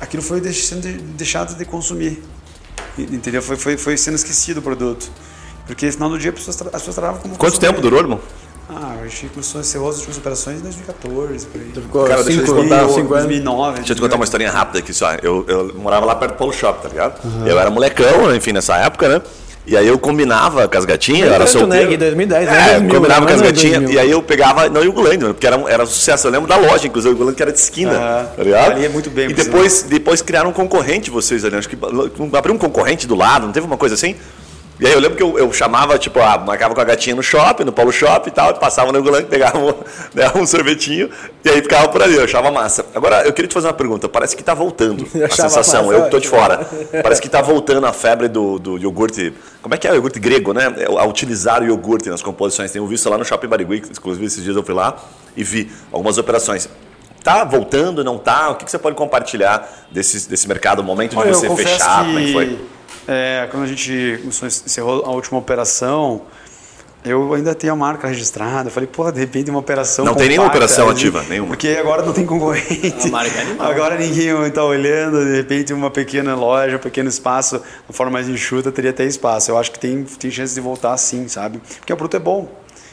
Aquilo 0.00 0.20
foi 0.20 0.42
sendo 0.52 0.80
de- 0.80 0.98
deixado 0.98 1.56
de 1.56 1.64
consumir. 1.64 2.20
Entendeu? 2.98 3.40
Foi, 3.40 3.54
foi, 3.54 3.76
foi 3.76 3.96
sendo 3.96 4.16
esquecido 4.16 4.58
o 4.58 4.62
produto. 4.62 5.08
Porque 5.64 5.86
no 5.86 5.92
final 5.92 6.10
do 6.10 6.18
dia 6.18 6.30
as 6.32 6.36
pessoas, 6.36 6.60
as 6.60 6.68
pessoas 6.72 6.96
tratavam 6.96 7.20
como 7.20 7.36
Quanto 7.36 7.52
consumir. 7.52 7.68
tempo 7.70 7.80
durou, 7.80 8.00
irmão? 8.00 8.20
Ah, 8.68 8.96
a 9.00 9.06
gente 9.06 9.28
começou 9.28 9.60
a 9.60 9.62
encerrou 9.62 9.88
as 9.88 9.96
últimas 9.96 10.18
operações 10.18 10.58
em 10.58 10.62
2014, 10.62 11.46
por 11.46 11.60
aí. 11.60 11.70
Ficou 11.72 12.04
Cara, 12.04 12.24
deixa 12.24 12.40
eu 12.40 12.44
te 12.44 12.50
cinco, 12.50 12.62
contar, 12.62 12.88
cinco 12.88 13.14
anos. 13.14 13.26
2009. 13.26 13.76
Deixa 13.76 13.92
eu 13.92 13.96
te 13.96 14.02
contar 14.02 14.16
uma 14.16 14.24
historinha 14.24 14.50
rápida 14.50 14.80
aqui 14.80 14.92
só. 14.92 15.12
Eu, 15.22 15.44
eu 15.46 15.74
morava 15.76 16.04
lá 16.04 16.16
perto 16.16 16.32
do 16.32 16.36
Polo 16.38 16.52
Shop, 16.52 16.82
tá 16.82 16.88
ligado? 16.88 17.20
Eu 17.46 17.58
era 17.60 17.70
molecão, 17.70 18.34
enfim, 18.34 18.52
nessa 18.52 18.76
época, 18.76 19.08
né? 19.08 19.22
E 19.66 19.76
aí 19.76 19.86
eu 19.86 19.98
combinava 19.98 20.68
com 20.68 20.78
as 20.78 20.84
gatinhas, 20.84 21.28
eu 21.28 21.34
era 21.34 21.44
né, 21.44 21.50
solteiro. 21.50 21.88
que 21.88 21.94
em 21.94 21.98
2010, 21.98 22.46
né? 22.46 22.56
É, 22.56 22.70
2000, 22.78 22.94
combinava 22.94 23.20
né? 23.20 23.26
com 23.26 23.32
as 23.34 23.40
Não, 23.40 23.46
gatinhas. 23.48 23.78
2000. 23.78 23.94
E 23.96 23.98
aí 24.00 24.10
eu 24.10 24.22
pegava, 24.22 24.68
não, 24.68 24.80
o 24.80 24.92
Gulândia, 24.92 25.20
mano, 25.20 25.34
porque 25.34 25.46
era, 25.46 25.60
era 25.68 25.82
um 25.82 25.86
sucesso. 25.86 26.26
Eu 26.26 26.30
lembro 26.32 26.48
da 26.48 26.56
loja, 26.56 26.86
inclusive, 26.86 27.12
o 27.14 27.16
Gulândia 27.16 27.36
que 27.36 27.42
era 27.42 27.52
de 27.52 27.58
esquina, 27.58 27.92
Aham. 27.92 28.26
tá 28.36 28.42
ligado? 28.44 28.72
Ali 28.72 28.84
é 28.84 28.88
muito 28.88 29.10
bem, 29.10 29.28
E 29.30 29.34
depois, 29.34 29.82
depois 29.82 30.22
criaram 30.22 30.50
um 30.50 30.52
concorrente 30.52 31.10
vocês 31.10 31.44
ali, 31.44 31.56
acho 31.56 31.68
que 31.68 31.76
abriu 32.36 32.54
um 32.54 32.58
concorrente 32.58 33.08
do 33.08 33.16
lado, 33.16 33.46
não 33.46 33.52
teve 33.52 33.66
uma 33.66 33.76
coisa 33.76 33.96
assim? 33.96 34.14
E 34.78 34.86
aí 34.86 34.92
eu 34.92 35.00
lembro 35.00 35.16
que 35.16 35.22
eu, 35.22 35.38
eu 35.38 35.50
chamava, 35.54 35.98
tipo, 35.98 36.20
ah, 36.20 36.36
marcava 36.36 36.74
com 36.74 36.80
a 36.80 36.84
gatinha 36.84 37.16
no 37.16 37.22
shopping, 37.22 37.64
no 37.64 37.72
Polo 37.72 37.90
Shop 37.90 38.28
e 38.28 38.30
tal, 38.30 38.52
passava 38.54 38.92
no 38.92 39.02
Gulândia, 39.02 39.26
pegava 39.30 39.58
um, 39.58 39.72
né, 40.14 40.30
um 40.34 40.46
sorvetinho 40.46 41.08
e 41.42 41.48
aí 41.48 41.62
ficava 41.62 41.88
por 41.88 42.02
ali, 42.02 42.14
eu 42.14 42.24
achava 42.24 42.50
massa. 42.50 42.84
Agora, 42.94 43.22
eu 43.22 43.32
queria 43.32 43.48
te 43.48 43.54
fazer 43.54 43.68
uma 43.68 43.72
pergunta, 43.72 44.06
parece 44.06 44.36
que 44.36 44.44
tá 44.44 44.52
voltando 44.52 45.06
Eu 45.14 45.26
a 45.26 45.30
sensação, 45.30 45.86
massa, 45.86 45.96
eu 45.96 46.04
que 46.04 46.10
tô 46.10 46.18
de 46.18 46.28
fora. 46.28 46.68
Parece 47.02 47.22
que 47.22 47.28
tá 47.28 47.40
voltando 47.42 47.86
a 47.86 47.92
febre 47.92 48.28
do, 48.28 48.58
do 48.58 48.76
iogurte. 48.76 49.32
Como 49.62 49.74
é 49.74 49.78
que 49.78 49.88
é 49.88 49.92
o 49.92 49.94
iogurte 49.94 50.20
grego, 50.20 50.52
né? 50.52 50.66
A 50.98 51.06
utilizar 51.06 51.62
o 51.62 51.66
iogurte 51.66 52.10
nas 52.10 52.22
composições. 52.22 52.70
Tenho 52.70 52.86
visto 52.86 53.08
lá 53.08 53.16
no 53.16 53.24
Shopping 53.24 53.48
Barigui, 53.48 53.82
inclusive 53.90 54.26
esses 54.26 54.44
dias 54.44 54.56
eu 54.56 54.62
fui 54.62 54.74
lá 54.74 54.96
e 55.34 55.42
vi 55.42 55.70
algumas 55.90 56.18
operações. 56.18 56.68
Tá 57.24 57.44
voltando, 57.44 58.04
não 58.04 58.18
tá? 58.18 58.50
O 58.50 58.54
que, 58.56 58.66
que 58.66 58.70
você 58.70 58.78
pode 58.78 58.94
compartilhar 58.94 59.86
desse, 59.90 60.28
desse 60.28 60.46
mercado, 60.46 60.80
o 60.80 60.84
momento 60.84 61.12
de 61.12 61.18
Olha, 61.18 61.34
você 61.34 61.48
fechar? 61.56 62.04
que 62.04 62.06
Como 62.06 62.18
é 62.18 62.24
que 62.24 62.32
foi? 62.32 62.75
É, 63.06 63.48
quando 63.50 63.64
a 63.64 63.66
gente 63.66 64.20
encerrou 64.24 65.04
a 65.04 65.10
última 65.10 65.38
operação, 65.38 66.22
eu 67.06 67.32
ainda 67.34 67.54
tenho 67.54 67.72
a 67.72 67.76
marca 67.76 68.08
registrada. 68.08 68.68
Eu 68.68 68.72
falei, 68.72 68.88
pô, 68.88 69.10
de 69.12 69.20
repente 69.20 69.48
uma 69.48 69.60
operação. 69.60 70.04
Não 70.04 70.14
tem 70.14 70.28
nenhuma 70.28 70.48
operação 70.48 70.88
ativa, 70.88 71.22
nenhuma. 71.28 71.50
Porque 71.50 71.68
agora 71.68 72.02
não 72.02 72.12
tem 72.12 72.26
concorrente. 72.26 73.06
A 73.06 73.10
marca 73.10 73.38
é 73.38 73.42
animal. 73.42 73.70
Agora 73.70 73.96
ninguém 73.96 74.46
está 74.46 74.64
olhando, 74.64 75.24
de 75.24 75.36
repente 75.36 75.72
uma 75.72 75.90
pequena 75.90 76.34
loja, 76.34 76.76
um 76.76 76.80
pequeno 76.80 77.08
espaço, 77.08 77.62
de 77.88 77.96
forma 77.96 78.12
mais 78.12 78.28
enxuta, 78.28 78.72
teria 78.72 78.90
até 78.90 79.04
espaço. 79.04 79.52
Eu 79.52 79.56
acho 79.56 79.70
que 79.70 79.78
tem, 79.78 80.02
tem 80.02 80.30
chance 80.32 80.52
de 80.52 80.60
voltar 80.60 80.96
sim, 80.96 81.28
sabe? 81.28 81.60
Porque 81.78 81.92
o 81.92 81.96
produto 81.96 82.16
é 82.16 82.20
bom. 82.20 82.48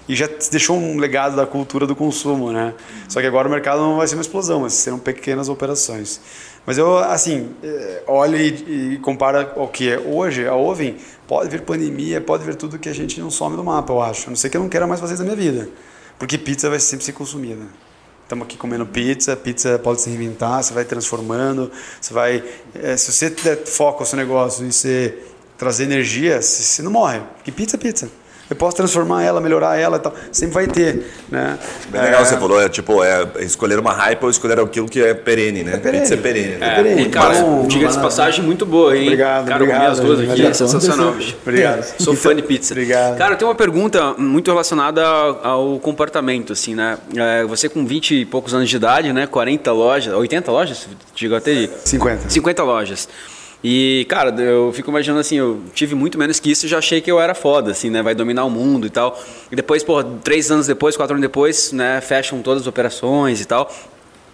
E 0.08 0.16
já 0.16 0.28
deixou 0.52 0.78
um 0.78 1.00
legado 1.00 1.36
da 1.36 1.46
cultura 1.46 1.88
do 1.88 1.96
consumo, 1.96 2.52
né? 2.52 2.74
Só 3.08 3.22
que 3.22 3.26
agora 3.26 3.48
o 3.48 3.52
mercado 3.52 3.82
não 3.82 3.98
vai 3.98 4.08
ser 4.08 4.16
uma 4.16 4.22
explosão, 4.22 4.60
mas 4.60 4.74
serão 4.74 5.00
pequenas 5.00 5.48
operações. 5.50 6.20
Mas 6.66 6.78
eu, 6.78 6.98
assim, 6.98 7.50
eh, 7.62 8.04
olho 8.08 8.38
e, 8.38 8.94
e 8.94 8.98
compara 9.00 9.54
ao 9.58 9.68
que 9.68 9.90
é 9.90 10.00
hoje, 10.00 10.48
a 10.48 10.56
Oven, 10.56 10.96
pode 11.28 11.50
vir 11.50 11.62
pandemia, 11.62 12.22
pode 12.22 12.46
vir 12.46 12.56
tudo 12.56 12.80
que 12.80 12.88
a 12.88 12.94
gente 12.94 13.20
não 13.20 13.30
some 13.30 13.58
do 13.58 13.64
mapa, 13.64 13.92
eu 13.92 14.02
acho. 14.02 14.28
A 14.28 14.30
não 14.30 14.36
ser 14.36 14.50
que 14.50 14.56
eu 14.56 14.62
não 14.62 14.70
queira 14.70 14.88
mais 14.88 15.02
fazer 15.02 15.18
na 15.18 15.24
minha 15.26 15.36
vida. 15.36 15.70
Porque 16.18 16.38
pizza 16.38 16.70
vai 16.70 16.80
sempre 16.80 17.06
ser 17.06 17.12
consumida. 17.12 17.66
Estamos 18.24 18.46
aqui 18.46 18.58
comendo 18.58 18.86
pizza, 18.86 19.36
pizza 19.36 19.78
pode 19.78 20.02
se 20.02 20.10
reinventar, 20.10 20.64
você 20.64 20.74
vai 20.74 20.86
transformando, 20.86 21.70
você 22.00 22.14
vai... 22.14 22.44
eh, 22.74 22.96
se 22.96 23.12
você 23.12 23.30
der 23.30 23.66
foco 23.66 24.00
ao 24.00 24.06
seu 24.06 24.18
negócio 24.18 24.66
e 24.66 24.72
você 24.72 25.18
trazer 25.58 25.84
energia, 25.84 26.42
você 26.42 26.82
não 26.82 26.92
morre. 26.92 27.20
Porque 27.36 27.52
pizza 27.52 27.76
é 27.76 27.80
pizza. 27.80 28.10
Eu 28.50 28.56
posso 28.58 28.76
transformar 28.76 29.24
ela, 29.24 29.40
melhorar 29.42 29.78
ela 29.80 29.98
e 29.98 30.00
tal. 30.00 30.14
Sempre 30.32 30.54
vai 30.54 30.68
ter, 30.68 31.12
né? 31.32 31.58
Bem 31.90 32.02
legal, 32.02 32.22
É, 32.22 32.26
você 32.26 32.38
falou, 32.38 32.62
é 32.62 32.68
tipo, 32.70 33.04
é 33.04 33.26
escolher 33.40 33.80
uma 33.80 33.94
hype 33.94 34.22
ou 34.24 34.30
escolher 34.30 34.60
aquilo 34.60 34.88
que 34.88 35.02
é 35.02 35.14
perene, 35.14 35.64
né? 35.64 35.78
perene. 35.78 36.02
Pizza 36.02 36.14
é 36.14 36.18
perene. 36.18 36.56
né? 36.58 36.68
É 36.72 36.76
perene. 36.76 37.02
E, 37.04 37.10
cara, 37.10 37.34
Bom, 37.40 37.66
diga-se 37.68 37.78
de 37.94 37.98
mano. 37.98 38.02
passagem, 38.02 38.44
muito 38.46 38.66
boa, 38.66 38.96
hein? 38.96 39.04
Obrigado, 39.04 39.46
cara, 39.48 39.64
obrigado, 39.64 39.92
as 39.92 40.00
duas 40.00 40.20
aqui, 40.20 40.28
é 40.30 40.32
obrigado. 40.34 40.54
sensacional, 40.54 41.12
bicho. 41.18 41.36
Obrigado. 41.42 41.84
Sou 42.00 42.16
fã 42.16 42.36
de 42.36 42.42
pizza. 42.44 42.74
Obrigado. 42.74 43.18
Cara, 43.18 43.34
eu 43.34 43.38
tenho 43.38 43.50
uma 43.50 43.56
pergunta 43.56 44.14
muito 44.18 44.52
relacionada 44.52 45.04
ao 45.04 45.80
comportamento, 45.80 46.54
assim, 46.54 46.76
né? 46.76 46.98
É, 47.16 47.44
você 47.46 47.70
com 47.70 47.86
20 47.86 48.16
e 48.22 48.26
poucos 48.26 48.54
anos 48.54 48.70
de 48.70 48.76
idade, 48.76 49.12
né? 49.14 49.26
40 49.26 49.72
lojas, 49.72 50.14
80 50.14 50.52
lojas? 50.52 50.88
Chegou 51.16 51.38
a 51.38 51.42
ter? 51.42 51.72
50. 51.86 52.30
50 52.30 52.64
lojas. 52.64 53.08
E, 53.64 54.06
cara, 54.10 54.30
eu 54.42 54.74
fico 54.74 54.90
imaginando 54.92 55.22
assim, 55.22 55.38
eu 55.38 55.62
tive 55.74 55.96
muito 55.96 56.18
menos 56.18 56.38
que 56.40 56.52
isso 56.52 56.66
e 56.66 56.70
já 56.70 56.80
achei 56.80 57.00
que 57.00 57.10
eu 57.10 57.20
era 57.20 57.34
foda, 57.34 57.72
assim, 57.72 57.90
né? 57.90 58.02
Vai 58.02 58.14
dominar 58.14 58.44
o 58.44 58.50
mundo 58.50 58.86
e 58.86 58.90
tal. 58.90 59.18
E 59.50 59.56
depois, 59.56 59.84
pô, 59.84 60.04
três 60.04 60.52
anos 60.52 60.68
depois, 60.68 60.98
quatro 60.98 61.16
anos 61.16 61.22
depois, 61.22 61.72
né? 61.72 62.02
Fecham 62.02 62.42
todas 62.42 62.64
as 62.64 62.68
operações 62.68 63.40
e 63.40 63.46
tal. 63.46 63.72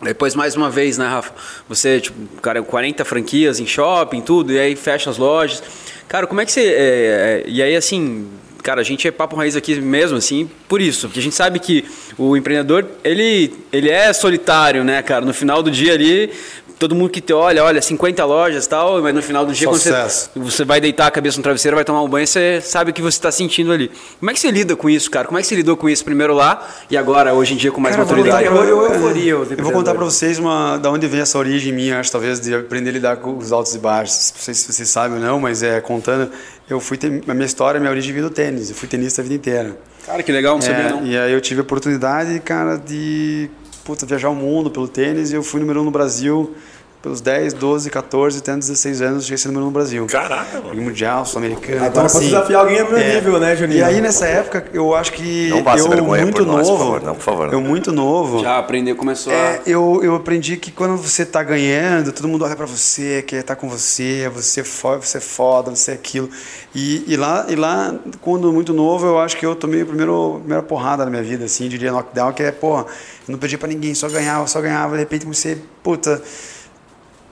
Depois, 0.01 0.34
mais 0.34 0.55
uma 0.55 0.69
vez, 0.69 0.97
né, 0.97 1.05
Rafa? 1.05 1.34
Você, 1.67 1.99
tipo, 1.99 2.17
cara, 2.41 2.63
40 2.63 3.05
franquias 3.05 3.59
em 3.59 3.67
shopping, 3.67 4.21
tudo, 4.21 4.51
e 4.51 4.57
aí 4.57 4.75
fecha 4.75 5.09
as 5.09 5.17
lojas. 5.17 5.61
Cara, 6.07 6.25
como 6.25 6.41
é 6.41 6.45
que 6.45 6.51
você. 6.51 6.61
é, 6.61 6.63
é, 6.71 7.43
e 7.45 7.61
aí, 7.61 7.75
assim, 7.75 8.27
cara, 8.63 8.82
a 8.82 8.84
gente 8.84 9.07
é 9.07 9.11
papo 9.11 9.36
raiz 9.36 9.55
aqui 9.55 9.75
mesmo, 9.75 10.17
assim, 10.17 10.49
por 10.67 10.82
isso. 10.82 11.07
Porque 11.07 11.19
a 11.19 11.23
gente 11.23 11.36
sabe 11.36 11.59
que 11.59 11.86
o 12.17 12.36
empreendedor, 12.36 12.86
ele, 13.03 13.53
ele 13.71 13.89
é 13.89 14.11
solitário, 14.13 14.84
né, 14.84 15.01
cara? 15.01 15.25
No 15.25 15.34
final 15.34 15.61
do 15.61 15.69
dia 15.69 15.93
ali, 15.93 16.32
todo 16.80 16.95
mundo 16.95 17.09
que 17.09 17.19
te 17.21 17.34
olha, 17.34 17.63
olha, 17.63 17.82
50 17.82 18.23
lojas 18.25 18.65
e 18.65 18.69
tal, 18.69 19.01
mas 19.01 19.13
no 19.13 19.21
final 19.21 19.45
do 19.45 19.51
dia, 19.53 19.67
quando 19.67 19.80
você, 19.82 20.30
você 20.36 20.63
vai 20.65 20.80
deitar 20.80 21.07
a 21.07 21.11
cabeça 21.11 21.38
no 21.38 21.43
travesseiro, 21.43 21.75
vai 21.75 21.84
tomar 21.84 22.01
um 22.01 22.07
banho, 22.07 22.25
você 22.25 22.61
sabe 22.61 22.91
o 22.91 22.93
que 22.93 23.01
você 23.01 23.17
está 23.17 23.32
sentindo 23.32 23.71
ali. 23.71 23.91
Como 24.19 24.32
é 24.32 24.34
que 24.34 24.39
você 24.39 24.49
lida 24.49 24.75
com 24.75 24.89
isso, 24.89 25.11
cara? 25.11 25.27
Como 25.27 25.38
é 25.38 25.41
que 25.41 25.47
você 25.47 25.55
lidou 25.55 25.75
com 25.75 25.89
isso 25.89 26.03
primeiro 26.05 26.34
lá 26.34 26.65
e 26.89 26.95
agora, 26.97 27.34
hoje 27.34 27.53
em 27.53 27.57
dia, 27.57 27.71
com 27.71 27.82
mais 27.82 27.95
Cara, 27.95 28.07
eu 28.07 28.09
maturidade? 28.15 28.45
eu- 28.45 28.55
eu- 28.63 28.93
euforia, 28.93 29.38
os 29.38 29.51
Eu 29.51 29.57
vou 29.57 29.65
contar 29.73 29.93
para 29.93 30.05
empreendedores. 30.05 30.13
vocês 30.13 30.39
uma, 30.39 30.77
da 30.77 30.89
onde 30.89 31.05
vem 31.07 31.19
essa 31.19 31.38
origem 31.38 31.73
minha, 31.73 31.99
acho 31.99 32.11
talvez 32.11 32.39
de 32.39 32.55
aprender 32.55 32.91
a 32.91 32.93
lidar 32.93 33.17
com 33.17 33.38
os 33.38 33.51
altos 33.51 33.75
e 33.75 33.77
baixos. 33.80 34.32
Não 34.36 34.41
sei 34.41 34.53
se 34.53 34.71
vocês 34.71 34.89
sabem 34.89 35.17
ou 35.17 35.23
não, 35.23 35.39
mas 35.39 35.61
é 35.61 35.82
contando, 35.82 36.32
eu 36.69 36.80
fui 36.80 36.95
ter, 36.97 37.21
a 37.27 37.34
minha 37.34 37.45
história, 37.45 37.77
a 37.77 37.82
minha 37.82 37.91
origem 37.91 38.13
veio 38.13 38.30
do 38.30 38.34
tênis. 38.34 38.69
Eu 38.69 38.75
fui 38.75 38.88
tenista 38.88 39.21
a 39.21 39.23
vida 39.23 39.36
inteira. 39.36 39.77
Cara, 40.05 40.23
que 40.23 40.32
legal, 40.32 40.55
não 40.55 40.61
sabia 40.61 40.84
É, 40.86 40.89
não. 40.91 41.05
E 41.05 41.17
aí 41.17 41.34
eu 41.34 41.41
tive 41.41 41.59
a 41.59 41.63
oportunidade, 41.63 42.39
cara, 42.39 42.77
de 42.77 43.49
puta, 43.89 44.05
viajar 44.05 44.29
o 44.29 44.35
mundo 44.35 44.69
pelo 44.69 44.87
tênis 44.87 45.31
e 45.31 45.35
eu 45.35 45.41
fui 45.41 45.59
número 45.59 45.81
um 45.81 45.83
no 45.83 45.89
Brasil 45.89 46.53
pelos 47.01 47.21
10, 47.21 47.53
12, 47.53 47.89
14, 47.89 48.39
até 48.39 48.55
16 48.55 49.01
anos, 49.01 49.23
cheguei 49.23 49.35
a 49.35 49.37
ser 49.37 49.47
número 49.47 49.65
no 49.65 49.71
Brasil. 49.71 50.05
Caraca, 50.07 50.59
mano. 50.59 50.81
Mundial, 50.81 51.25
sul-americano. 51.25 51.83
Ah, 51.83 51.87
então 51.87 52.03
posso 52.03 52.19
desafiar 52.19 52.61
alguém 52.61 52.83
no 52.83 52.89
meu 52.89 52.99
nível, 52.99 53.39
né, 53.39 53.55
Juninho? 53.55 53.79
E 53.79 53.83
aí 53.83 54.01
nessa 54.01 54.25
época, 54.25 54.65
eu 54.73 54.93
acho 54.93 55.13
que 55.13 55.49
Não 55.49 55.77
eu 55.77 55.89
vergonha 55.89 56.23
muito 56.23 56.43
por 56.43 56.45
nós, 56.45 56.67
novo, 56.67 56.77
por 56.77 56.83
favor. 56.83 57.01
Não, 57.03 57.15
por 57.15 57.21
favor, 57.21 57.47
não. 57.47 57.53
eu 57.53 57.61
muito 57.61 57.91
novo, 57.93 58.41
Já 58.41 58.57
aprendeu, 58.57 58.97
começou 58.97 59.31
é, 59.31 59.61
a. 59.65 59.69
eu, 59.69 60.01
eu 60.03 60.15
aprendi 60.15 60.57
que 60.57 60.71
quando 60.71 60.97
você 60.97 61.25
tá 61.25 61.41
ganhando, 61.41 62.11
todo 62.11 62.27
mundo 62.27 62.43
olha 62.43 62.55
pra 62.55 62.65
você, 62.65 63.23
quer 63.25 63.37
estar 63.39 63.55
com 63.55 63.69
você, 63.69 64.29
você 64.33 64.59
é 64.59 64.63
foda, 64.65 65.01
você 65.01 65.17
é 65.19 65.21
foda, 65.21 65.71
você 65.73 65.91
é 65.91 65.93
aquilo. 65.93 66.29
E, 66.75 67.05
e, 67.07 67.15
lá, 67.15 67.45
e 67.47 67.55
lá, 67.55 67.95
quando 68.19 68.51
muito 68.51 68.73
novo, 68.73 69.07
eu 69.07 69.19
acho 69.19 69.37
que 69.37 69.45
eu 69.45 69.55
tomei 69.55 69.83
a 69.83 69.85
primeira, 69.85 70.11
a 70.11 70.39
primeira 70.39 70.63
porrada 70.63 71.05
na 71.05 71.09
minha 71.09 71.23
vida, 71.23 71.45
assim, 71.45 71.69
diria 71.69 71.93
knockdown, 71.93 72.33
que 72.33 72.43
é, 72.43 72.51
porra, 72.51 72.85
eu 73.27 73.31
não 73.31 73.39
perdi 73.39 73.57
pra 73.57 73.69
ninguém, 73.69 73.95
só 73.95 74.09
ganhava, 74.09 74.45
só 74.47 74.59
ganhava, 74.59 74.95
de 74.95 74.99
repente 74.99 75.23
comecei, 75.23 75.61
puta, 75.81 76.21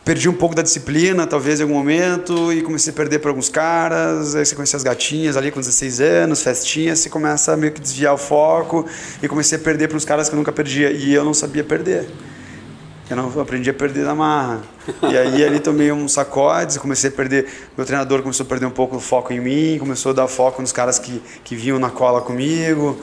perdi 0.07 0.29
um 0.29 0.33
pouco 0.33 0.55
da 0.55 0.61
disciplina, 0.61 1.27
talvez 1.27 1.59
em 1.59 1.63
algum 1.63 1.75
momento, 1.75 2.53
e 2.53 2.61
comecei 2.61 2.93
a 2.93 2.95
perder 2.95 3.19
para 3.19 3.29
alguns 3.29 3.49
caras. 3.49 4.35
Aí 4.35 4.45
você 4.45 4.55
conhece 4.55 4.73
as 4.73 4.81
gatinhas 4.81 5.35
ali 5.35 5.51
com 5.51 5.59
16 5.59 5.99
anos, 5.99 6.41
festinhas, 6.41 6.99
você 6.99 7.09
começa 7.09 7.51
a 7.51 7.57
meio 7.57 7.73
que 7.73 7.81
desviar 7.81 8.13
o 8.13 8.17
foco, 8.17 8.85
e 9.21 9.27
comecei 9.27 9.57
a 9.57 9.61
perder 9.61 9.89
para 9.89 9.97
uns 9.97 10.05
caras 10.05 10.29
que 10.29 10.33
eu 10.33 10.37
nunca 10.37 10.53
perdia, 10.53 10.91
e 10.91 11.13
eu 11.13 11.25
não 11.25 11.33
sabia 11.33 11.61
perder. 11.61 12.07
Eu 13.09 13.17
não 13.17 13.41
aprendi 13.41 13.69
a 13.69 13.73
perder 13.73 14.05
na 14.05 14.15
marra. 14.15 14.61
E 15.11 15.17
aí 15.17 15.43
ali 15.43 15.59
tomei 15.59 15.91
uns 15.91 16.13
sacodes, 16.13 16.77
comecei 16.77 17.09
a 17.09 17.13
perder. 17.13 17.45
Meu 17.75 17.85
treinador 17.85 18.21
começou 18.21 18.45
a 18.45 18.47
perder 18.47 18.65
um 18.65 18.71
pouco 18.71 18.95
o 18.95 18.99
foco 19.01 19.33
em 19.33 19.41
mim, 19.41 19.77
começou 19.77 20.11
a 20.11 20.15
dar 20.15 20.27
foco 20.29 20.61
nos 20.61 20.71
caras 20.71 20.99
que, 20.99 21.21
que 21.43 21.53
vinham 21.53 21.79
na 21.79 21.89
cola 21.89 22.21
comigo, 22.21 22.97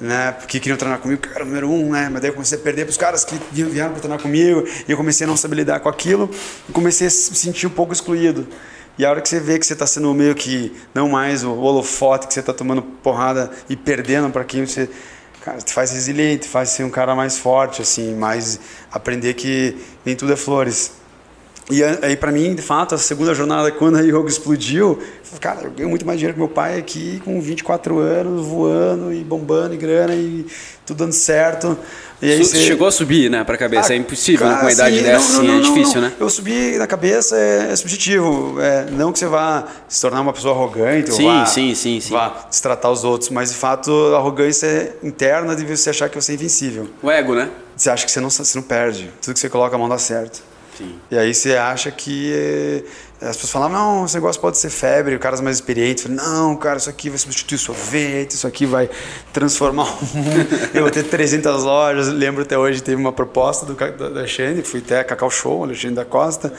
né? 0.00 0.32
Porque 0.32 0.60
queriam 0.60 0.76
treinar 0.76 0.98
comigo, 0.98 1.20
que 1.20 1.28
eu 1.28 1.34
era 1.34 1.44
o 1.44 1.46
número 1.46 1.70
um, 1.70 1.90
né? 1.90 2.08
Mas 2.10 2.20
daí 2.20 2.30
eu 2.30 2.34
comecei 2.34 2.58
a 2.58 2.60
perder 2.60 2.84
para 2.84 2.90
os 2.90 2.96
caras 2.96 3.24
que 3.24 3.36
vieram 3.50 3.90
para 3.90 4.00
treinar 4.00 4.20
comigo, 4.20 4.64
e 4.86 4.90
eu 4.90 4.96
comecei 4.96 5.24
a 5.24 5.28
não 5.28 5.36
saber 5.36 5.56
lidar 5.56 5.80
com 5.80 5.88
aquilo, 5.88 6.30
e 6.68 6.72
comecei 6.72 7.06
a 7.06 7.10
se 7.10 7.34
sentir 7.34 7.66
um 7.66 7.70
pouco 7.70 7.92
excluído. 7.92 8.46
E 8.98 9.04
a 9.04 9.10
hora 9.10 9.20
que 9.20 9.28
você 9.28 9.38
vê 9.38 9.58
que 9.58 9.66
você 9.66 9.74
está 9.74 9.86
sendo 9.86 10.12
meio 10.12 10.34
que 10.34 10.74
não 10.92 11.08
mais 11.08 11.44
o 11.44 11.52
holofote, 11.54 12.26
que 12.26 12.34
você 12.34 12.40
está 12.40 12.52
tomando 12.52 12.82
porrada 12.82 13.50
e 13.68 13.76
perdendo 13.76 14.28
para 14.30 14.44
quem 14.44 14.66
você 14.66 14.88
cara, 15.40 15.58
te 15.58 15.72
faz 15.72 15.92
resiliente, 15.92 16.48
faz 16.48 16.70
ser 16.70 16.82
um 16.82 16.90
cara 16.90 17.14
mais 17.14 17.38
forte, 17.38 17.80
assim, 17.80 18.14
mais 18.14 18.58
aprender 18.90 19.34
que 19.34 19.76
nem 20.04 20.16
tudo 20.16 20.32
é 20.32 20.36
flores. 20.36 20.97
E 21.70 21.82
aí, 21.84 22.16
para 22.16 22.32
mim, 22.32 22.54
de 22.54 22.62
fato, 22.62 22.94
a 22.94 22.98
segunda 22.98 23.34
jornada, 23.34 23.70
quando 23.70 23.96
a 23.98 24.00
Yoga 24.00 24.26
explodiu, 24.28 24.98
eu 25.00 25.06
falei, 25.22 25.38
cara, 25.40 25.60
eu 25.66 25.70
ganho 25.70 25.88
muito 25.90 26.06
mais 26.06 26.18
dinheiro 26.18 26.32
que 26.32 26.40
meu 26.40 26.48
pai 26.48 26.78
aqui, 26.78 27.20
com 27.22 27.38
24 27.42 27.98
anos, 27.98 28.46
voando 28.46 29.12
e 29.12 29.22
bombando 29.22 29.74
e 29.74 29.76
grana 29.76 30.14
e 30.14 30.46
tudo 30.86 30.96
dando 31.04 31.12
certo. 31.12 31.76
E 32.22 32.32
aí 32.32 32.38
você- 32.42 32.56
Chegou 32.62 32.88
a 32.88 32.90
subir, 32.90 33.30
né, 33.30 33.44
pra 33.44 33.58
cabeça. 33.58 33.92
ah, 33.92 33.94
é 33.94 33.98
impossível, 33.98 34.46
né, 34.46 34.52
cara, 34.54 34.60
com 34.60 34.66
uma 34.66 34.72
idade 34.72 34.96
sim, 34.96 35.02
dessa, 35.02 35.18
não, 35.32 35.38
assim, 35.40 35.46
não, 35.46 35.54
é 35.54 35.60
não, 35.60 35.74
difícil, 35.74 36.00
não. 36.00 36.08
né? 36.08 36.14
Eu 36.18 36.30
subir 36.30 36.78
na 36.78 36.86
cabeça 36.86 37.36
é, 37.36 37.70
é 37.70 37.76
subjetivo. 37.76 38.56
É, 38.62 38.86
não 38.90 39.12
que 39.12 39.18
você 39.18 39.26
vá 39.26 39.68
se 39.86 40.00
tornar 40.00 40.22
uma 40.22 40.32
pessoa 40.32 40.54
arrogante 40.54 41.12
Sim, 41.12 41.26
ou 41.26 41.32
vá, 41.34 41.44
sim, 41.44 41.74
sim, 41.74 42.00
sim. 42.00 42.10
vá 42.10 42.46
destratar 42.48 42.90
os 42.90 43.04
outros, 43.04 43.28
mas 43.28 43.50
de 43.50 43.56
fato 43.56 43.92
a 44.14 44.16
arrogância 44.16 44.66
é 44.66 44.96
interna 45.06 45.54
de 45.54 45.64
você 45.66 45.90
achar 45.90 46.08
que 46.08 46.18
você 46.20 46.32
é 46.32 46.34
invencível. 46.34 46.88
O 47.02 47.10
ego, 47.10 47.34
né? 47.34 47.50
Você 47.76 47.90
acha 47.90 48.06
que 48.06 48.10
você 48.10 48.20
não, 48.20 48.30
você 48.30 48.58
não 48.58 48.62
perde. 48.64 49.10
Tudo 49.20 49.34
que 49.34 49.38
você 49.40 49.50
coloca 49.50 49.76
a 49.76 49.78
mão 49.78 49.86
dá 49.88 49.98
certo. 49.98 50.42
Sim. 50.78 50.98
E 51.10 51.18
aí 51.18 51.34
você 51.34 51.56
acha 51.56 51.90
que. 51.90 52.32
eh, 52.32 52.84
As 53.20 53.36
pessoas 53.36 53.50
falam, 53.50 53.68
não, 53.68 54.04
esse 54.04 54.14
negócio 54.14 54.40
pode 54.40 54.58
ser 54.58 54.70
febre, 54.70 55.16
o 55.16 55.18
cara 55.18 55.36
mais 55.42 55.56
experiente 55.56 56.02
fala, 56.04 56.14
não, 56.14 56.54
cara, 56.56 56.76
isso 56.78 56.88
aqui 56.88 57.10
vai 57.10 57.18
substituir 57.18 57.58
sorvete, 57.58 58.32
isso 58.32 58.46
aqui 58.46 58.64
vai 58.64 58.88
transformar 59.32 59.84
o 59.84 60.04
mundo. 60.16 60.46
Eu 60.72 60.82
vou 60.82 60.90
ter 60.90 61.02
300 61.02 61.64
lojas. 61.64 62.06
Lembro 62.08 62.42
até 62.42 62.56
hoje, 62.56 62.80
teve 62.80 62.94
uma 63.00 63.12
proposta 63.12 63.66
do, 63.66 63.74
da, 63.74 63.90
da 63.90 64.06
Alexandre, 64.20 64.62
fui 64.62 64.78
até 64.78 65.00
a 65.00 65.04
Cacau 65.04 65.30
Show, 65.30 65.64
Alexandre 65.64 65.96
da 65.96 66.04
Costa. 66.04 66.52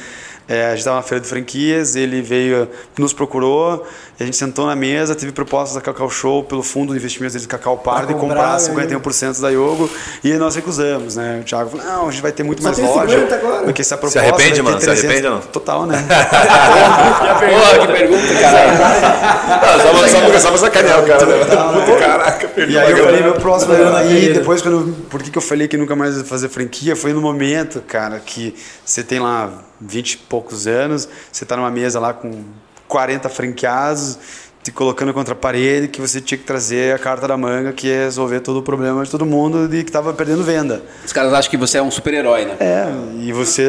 É, 0.49 0.65
a 0.65 0.69
gente 0.69 0.79
estava 0.79 0.95
na 0.97 1.03
feira 1.03 1.21
de 1.21 1.29
franquias, 1.29 1.95
ele 1.95 2.23
veio, 2.23 2.67
nos 2.97 3.13
procurou, 3.13 3.85
e 4.19 4.23
a 4.23 4.25
gente 4.25 4.35
sentou 4.35 4.65
na 4.65 4.75
mesa, 4.75 5.13
teve 5.13 5.31
propostas 5.31 5.75
da 5.75 5.81
Cacau 5.81 6.09
Show 6.09 6.43
pelo 6.43 6.63
fundo 6.63 6.91
de 6.91 6.97
investimentos 6.97 7.33
deles, 7.33 7.45
Cacau 7.45 7.77
Par, 7.77 8.07
de 8.07 8.15
comprar, 8.15 8.57
comprar 8.59 8.87
né? 8.87 8.87
51% 8.99 9.39
da 9.41 9.49
Yogo, 9.49 9.87
e 10.23 10.33
nós 10.33 10.55
recusamos, 10.55 11.15
né? 11.17 11.39
O 11.41 11.43
Thiago 11.43 11.69
falou, 11.69 11.85
não, 11.85 12.07
a 12.07 12.11
gente 12.11 12.23
vai 12.23 12.31
ter 12.31 12.41
muito 12.41 12.63
Só 12.63 12.69
mais 12.69 12.77
tem 12.77 12.87
loja 12.87 13.09
50 13.19 13.35
agora. 13.35 13.65
do 13.67 13.73
que 13.73 13.81
essa 13.81 13.95
proposta. 13.95 14.19
arrepende, 14.21 14.43
vai 14.49 14.55
ter 14.55 14.61
mano? 14.63 14.79
Se 14.79 14.85
300. 14.87 15.05
arrepende 15.05 15.27
ou 15.27 15.33
não? 15.35 15.41
Total, 15.41 15.85
né? 15.85 16.05
Porra, 16.09 17.87
que 17.87 17.93
pergunta, 17.93 18.33
cara. 18.41 19.77
só, 19.77 19.89
pra- 19.91 20.07
só, 20.07 20.39
só 20.39 20.49
pra 20.49 20.57
sacanear 20.57 21.03
o 21.03 21.05
cara. 21.05 21.25
Né? 21.27 21.45
Puta, 21.45 21.99
Caraca, 21.99 22.47
perdi 22.47 22.73
E 22.73 22.77
aí 22.79 22.91
eu 22.91 23.03
falei, 23.05 23.21
meu 23.21 23.33
próximo 23.35 23.73
ano 23.73 23.95
aí, 23.97 24.33
depois 24.33 24.61
quando. 24.63 24.93
Por 25.09 25.21
que, 25.21 25.29
que 25.29 25.37
eu 25.37 25.41
falei 25.41 25.67
que 25.67 25.77
nunca 25.77 25.95
mais 25.95 26.17
ia 26.17 26.23
fazer 26.23 26.49
franquia? 26.49 26.95
Foi 26.95 27.13
no 27.13 27.21
momento, 27.21 27.81
cara, 27.81 28.19
que 28.19 28.55
você 28.83 29.03
tem 29.03 29.19
lá 29.19 29.51
20 29.81 30.11
e 30.13 30.17
poucos 30.17 30.67
anos, 30.67 31.07
você 31.31 31.45
tá 31.45 31.55
numa 31.55 31.71
mesa 31.71 31.99
lá 31.99 32.13
com 32.13 32.43
40 32.87 33.29
franqueados, 33.29 34.17
te 34.61 34.71
colocando 34.71 35.13
contra 35.13 35.33
a 35.33 35.37
parede, 35.37 35.87
que 35.87 36.01
você 36.01 36.19
tinha 36.19 36.37
que 36.37 36.43
trazer 36.43 36.93
a 36.93 36.99
carta 36.99 37.25
da 37.27 37.37
manga, 37.37 37.71
que 37.71 37.89
é 37.89 38.03
resolver 38.03 38.41
todo 38.41 38.57
o 38.57 38.61
problema 38.63 39.03
de 39.05 39.09
todo 39.09 39.25
mundo 39.25 39.67
de 39.69 39.83
que 39.85 39.91
tava 39.91 40.13
perdendo 40.13 40.43
venda. 40.43 40.83
Os 41.05 41.13
caras 41.13 41.31
acham 41.33 41.49
que 41.49 41.55
você 41.57 41.77
é 41.77 41.81
um 41.81 41.89
super-herói, 41.89 42.43
né? 42.45 42.57
É, 42.59 42.85
e 43.21 43.31
você, 43.31 43.63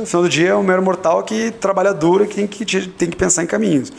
no 0.00 0.06
final 0.06 0.22
do 0.22 0.28
dia, 0.28 0.50
é 0.50 0.54
um 0.54 0.62
mero 0.62 0.80
mortal 0.82 1.22
que 1.24 1.50
trabalha 1.50 1.92
duro 1.92 2.24
e 2.24 2.28
que 2.28 2.36
tem 2.36 2.46
que, 2.46 2.64
te- 2.64 2.86
tem 2.88 3.10
que 3.10 3.16
pensar 3.16 3.42
em 3.42 3.46
caminhos. 3.46 3.92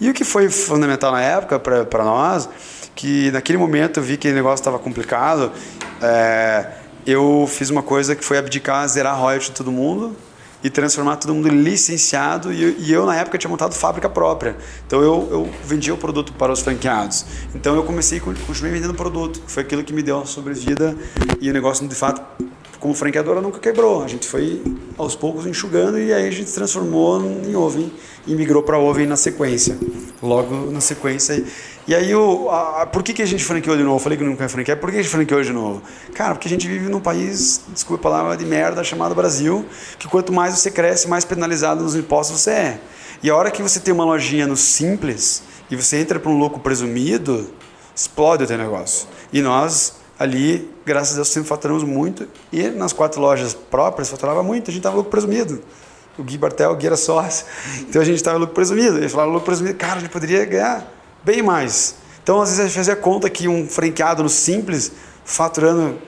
E 0.00 0.10
o 0.10 0.14
que 0.14 0.24
foi 0.24 0.48
fundamental 0.48 1.12
na 1.12 1.20
época 1.22 1.58
para 1.60 2.02
nós, 2.04 2.48
que 2.96 3.30
naquele 3.30 3.58
momento 3.58 4.00
eu 4.00 4.02
vi 4.02 4.16
que 4.16 4.28
o 4.30 4.34
negócio 4.34 4.60
estava 4.62 4.78
complicado, 4.80 5.52
é, 6.02 6.66
eu 7.06 7.48
fiz 7.48 7.70
uma 7.70 7.82
coisa 7.84 8.16
que 8.16 8.24
foi 8.24 8.38
abdicar, 8.38 8.86
zerar 8.88 9.12
a 9.14 9.16
royalty 9.16 9.46
de 9.46 9.52
todo 9.52 9.70
mundo 9.70 10.16
e 10.62 10.68
transformar 10.70 11.16
todo 11.16 11.34
mundo 11.34 11.48
em 11.48 11.62
licenciado. 11.62 12.52
E, 12.52 12.62
eu- 12.62 12.74
na 13.06 13.14
época 13.16 13.38
tinha 13.38 13.50
montado 13.50 13.74
fábrica 13.74 14.08
própria. 14.08 14.56
Então 14.86 15.00
eu, 15.00 15.28
eu 15.30 15.50
vendia 15.64 15.94
o 15.94 15.96
produto 15.96 16.32
para 16.32 16.52
os 16.52 16.60
franqueados. 16.60 17.24
Então 17.54 17.74
eu 17.76 17.82
comecei 17.84 18.18
con- 18.20 18.34
continuei 18.46 18.72
vendendo 18.74 18.94
produto 18.94 19.40
foi 19.46 19.62
aquilo 19.62 19.82
que 19.84 19.92
me 19.92 20.02
deu 20.02 20.20
a 20.20 20.26
sobrevida. 20.26 20.96
E 21.40 21.48
o 21.50 21.52
negócio 21.52 21.86
de 21.86 21.94
fato 21.94 22.20
como 22.80 22.94
franqueadora 22.94 23.40
nunca 23.40 23.58
quebrou. 23.58 24.02
A 24.04 24.08
gente 24.08 24.26
foi 24.26 24.62
aos 24.96 25.14
poucos 25.16 25.46
enxugando 25.46 25.98
e 25.98 26.12
aí 26.12 26.26
a 26.28 26.30
gente 26.30 26.52
transformou 26.52 27.20
em 27.44 27.54
Oven 27.56 27.92
e 28.26 28.34
migrou 28.34 28.62
para 28.62 28.78
Oven 28.78 29.06
na 29.06 29.16
sequência. 29.16 29.76
Logo 30.22 30.70
na 30.70 30.80
sequência 30.80 31.44
e 31.88 31.94
aí 31.94 32.14
o 32.14 32.50
a, 32.50 32.84
por 32.84 33.02
que, 33.02 33.14
que 33.14 33.22
a 33.22 33.26
gente 33.26 33.42
franqueou 33.42 33.74
de 33.74 33.82
novo? 33.82 33.96
Eu 33.96 34.00
falei 34.00 34.18
que 34.18 34.22
nunca 34.22 34.42
ia 34.42 34.48
franquear 34.50 34.76
por 34.76 34.90
que 34.90 34.98
a 34.98 35.02
gente 35.02 35.10
franqueou 35.10 35.42
de 35.42 35.54
novo? 35.54 35.82
Cara 36.12 36.34
porque 36.34 36.46
a 36.46 36.50
gente 36.50 36.68
vive 36.68 36.86
num 36.86 37.00
país 37.00 37.62
desculpa 37.68 38.06
a 38.06 38.12
palavra 38.12 38.36
de 38.36 38.44
merda 38.44 38.84
chamado 38.84 39.14
Brasil 39.14 39.64
que 39.98 40.06
quanto 40.06 40.30
mais 40.30 40.52
você 40.52 40.70
cresce 40.70 41.08
mais 41.08 41.24
penalizado 41.24 41.82
nos 41.82 41.96
impostos 41.96 42.42
você 42.42 42.50
é. 42.50 42.80
E 43.22 43.30
a 43.30 43.34
hora 43.34 43.50
que 43.50 43.62
você 43.62 43.80
tem 43.80 43.94
uma 43.94 44.04
lojinha 44.04 44.46
no 44.46 44.54
simples 44.54 45.42
e 45.70 45.76
você 45.76 45.96
entra 45.96 46.20
para 46.20 46.30
um 46.30 46.38
lucro 46.38 46.60
presumido 46.60 47.48
explode 47.96 48.44
o 48.44 48.46
teu 48.46 48.58
negócio. 48.58 49.08
E 49.32 49.40
nós 49.40 49.94
ali 50.18 50.70
graças 50.84 51.12
a 51.12 51.14
Deus 51.14 51.28
sempre 51.28 51.48
faturamos 51.48 51.84
muito. 51.84 52.28
E 52.52 52.68
nas 52.68 52.92
quatro 52.92 53.18
lojas 53.18 53.54
próprias 53.54 54.10
faturava 54.10 54.42
muito 54.42 54.70
a 54.70 54.74
gente 54.74 54.82
tava 54.82 54.96
lucro 54.96 55.10
presumido. 55.10 55.62
O 56.18 56.22
Gui 56.22 56.36
Bartel, 56.36 56.70
o 56.70 56.76
Gui 56.76 56.86
era 56.86 56.98
sócio. 56.98 57.46
Então 57.88 58.02
a 58.02 58.04
gente 58.04 58.16
estava 58.16 58.36
lucro 58.36 58.54
presumido. 58.54 58.98
Ele 58.98 59.08
falava 59.08 59.30
lucro 59.30 59.46
presumido, 59.46 59.78
cara, 59.78 59.94
a 59.94 60.00
gente 60.00 60.10
poderia 60.10 60.44
ganhar 60.44 60.97
bem 61.28 61.42
mais. 61.42 61.96
Então 62.22 62.40
às 62.40 62.48
vezes 62.48 62.60
a 62.60 62.66
gente 62.68 62.76
fazia 62.76 62.96
conta 62.96 63.28
que 63.28 63.46
um 63.46 63.68
franqueado 63.68 64.22
no 64.22 64.30
Simples, 64.30 64.90
faturando 65.26 65.98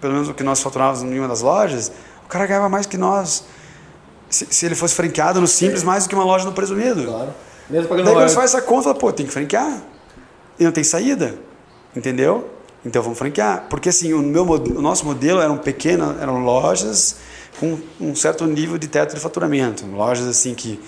pelo 0.00 0.14
menos 0.14 0.28
o 0.30 0.34
que 0.34 0.42
nós 0.42 0.60
faturávamos 0.62 1.02
em 1.02 1.18
uma 1.18 1.28
das 1.28 1.42
lojas, 1.42 1.92
o 2.24 2.28
cara 2.28 2.46
ganhava 2.46 2.68
mais 2.70 2.86
que 2.86 2.96
nós. 2.96 3.44
Se, 4.30 4.46
se 4.50 4.64
ele 4.66 4.74
fosse 4.74 4.94
franqueado 4.94 5.40
no 5.40 5.46
Simples, 5.46 5.82
mais 5.82 6.04
do 6.04 6.08
que 6.08 6.14
uma 6.14 6.24
loja 6.24 6.46
no 6.46 6.52
presumido. 6.52 7.04
Claro. 7.04 7.34
Mesmo 7.68 7.88
pagando 7.88 8.06
Daí 8.06 8.14
quando 8.14 8.28
você 8.28 8.34
faz 8.34 8.54
essa 8.54 8.62
conta, 8.62 8.84
fala, 8.84 8.94
pô, 8.94 9.12
tem 9.12 9.26
que 9.26 9.32
franquear. 9.32 9.82
E 10.58 10.64
não 10.64 10.72
tem 10.72 10.82
saída. 10.82 11.38
Entendeu? 11.94 12.50
Então 12.84 13.02
vamos 13.02 13.18
franquear. 13.18 13.66
Porque 13.68 13.90
assim, 13.90 14.14
o, 14.14 14.18
meu, 14.20 14.44
o 14.44 14.80
nosso 14.80 15.04
modelo 15.04 15.40
eram 15.40 15.58
pequenas, 15.58 16.20
eram 16.20 16.42
lojas 16.42 17.16
com 17.60 17.78
um 18.00 18.16
certo 18.16 18.46
nível 18.46 18.78
de 18.78 18.88
teto 18.88 19.14
de 19.14 19.20
faturamento. 19.20 19.86
Lojas 19.86 20.26
assim 20.26 20.54
que 20.54 20.80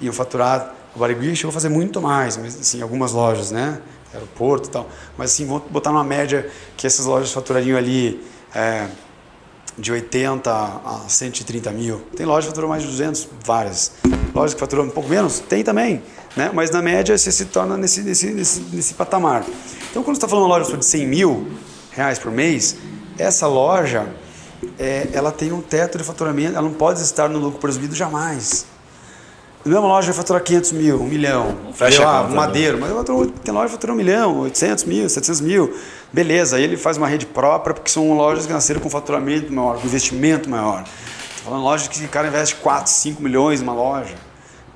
iam 0.00 0.12
faturar. 0.12 0.74
O 0.98 1.00
Barigui 1.00 1.36
chegou 1.36 1.50
a 1.50 1.52
fazer 1.52 1.68
muito 1.68 2.02
mais, 2.02 2.36
mas 2.36 2.58
assim, 2.58 2.82
algumas 2.82 3.12
lojas, 3.12 3.52
né? 3.52 3.80
Aeroporto 4.12 4.68
e 4.68 4.72
tal. 4.72 4.88
Mas 5.16 5.30
assim, 5.30 5.46
vamos 5.46 5.62
botar 5.70 5.92
numa 5.92 6.02
média 6.02 6.50
que 6.76 6.88
essas 6.88 7.06
lojas 7.06 7.30
faturariam 7.30 7.78
ali. 7.78 8.20
é, 8.52 8.88
de 9.78 9.92
80 9.92 10.50
a 10.50 11.04
130 11.06 11.70
mil. 11.70 12.00
Tem 12.16 12.26
loja 12.26 12.46
que 12.46 12.48
faturou 12.48 12.68
mais 12.68 12.82
de 12.82 12.88
200, 12.88 13.28
várias. 13.44 13.92
Lojas 14.34 14.54
que 14.54 14.58
faturam 14.58 14.82
um 14.82 14.90
pouco 14.90 15.08
menos, 15.08 15.38
tem 15.38 15.62
também. 15.62 16.02
Né? 16.36 16.50
Mas 16.52 16.72
na 16.72 16.82
média 16.82 17.16
você 17.16 17.30
se 17.30 17.44
torna 17.44 17.76
nesse, 17.76 18.00
nesse, 18.00 18.32
nesse, 18.32 18.60
nesse 18.72 18.94
patamar. 18.94 19.44
Então 19.88 20.02
quando 20.02 20.16
você 20.16 20.24
está 20.24 20.26
falando 20.26 20.46
de 20.46 20.50
uma 20.50 20.58
loja 20.58 20.76
de 20.76 20.84
100 20.84 21.06
mil 21.06 21.46
reais 21.92 22.18
por 22.18 22.32
mês, 22.32 22.74
essa 23.16 23.46
loja 23.46 24.08
é, 24.76 25.10
ela 25.12 25.30
tem 25.30 25.52
um 25.52 25.60
teto 25.60 25.96
de 25.96 26.02
faturamento, 26.02 26.56
ela 26.56 26.68
não 26.68 26.74
pode 26.74 27.00
estar 27.00 27.28
no 27.28 27.38
lucro 27.38 27.60
presumido 27.60 27.94
jamais. 27.94 28.66
A 29.64 29.68
mesma 29.68 29.86
loja 29.86 30.06
vai 30.06 30.14
faturar 30.16 30.42
500 30.42 30.72
mil, 30.72 31.00
1 31.00 31.04
milhão. 31.04 31.56
fecha 31.74 32.02
lá, 32.04 32.18
conta, 32.22 32.30
né? 32.30 32.36
Madeiro, 32.36 32.78
mas 32.80 32.90
outro- 32.92 33.26
tem 33.44 33.52
loja 33.52 33.66
que 33.66 33.72
fatura 33.72 33.92
1 33.92 33.96
milhão, 33.96 34.38
800 34.40 34.84
mil, 34.84 35.08
700 35.08 35.40
mil. 35.40 35.74
Beleza, 36.12 36.56
aí 36.56 36.62
ele 36.62 36.76
faz 36.76 36.96
uma 36.96 37.06
rede 37.06 37.26
própria, 37.26 37.74
porque 37.74 37.90
são 37.90 38.12
lojas 38.14 38.46
que 38.46 38.52
nasceram 38.52 38.80
com 38.80 38.88
faturamento 38.88 39.52
maior, 39.52 39.78
com 39.78 39.86
investimento 39.86 40.48
maior. 40.48 40.84
falando 41.44 41.62
loja 41.62 41.88
que 41.88 42.04
o 42.04 42.08
cara 42.08 42.28
investe 42.28 42.54
4, 42.56 42.90
5 42.90 43.22
milhões 43.22 43.60
numa 43.60 43.72
loja. 43.74 44.14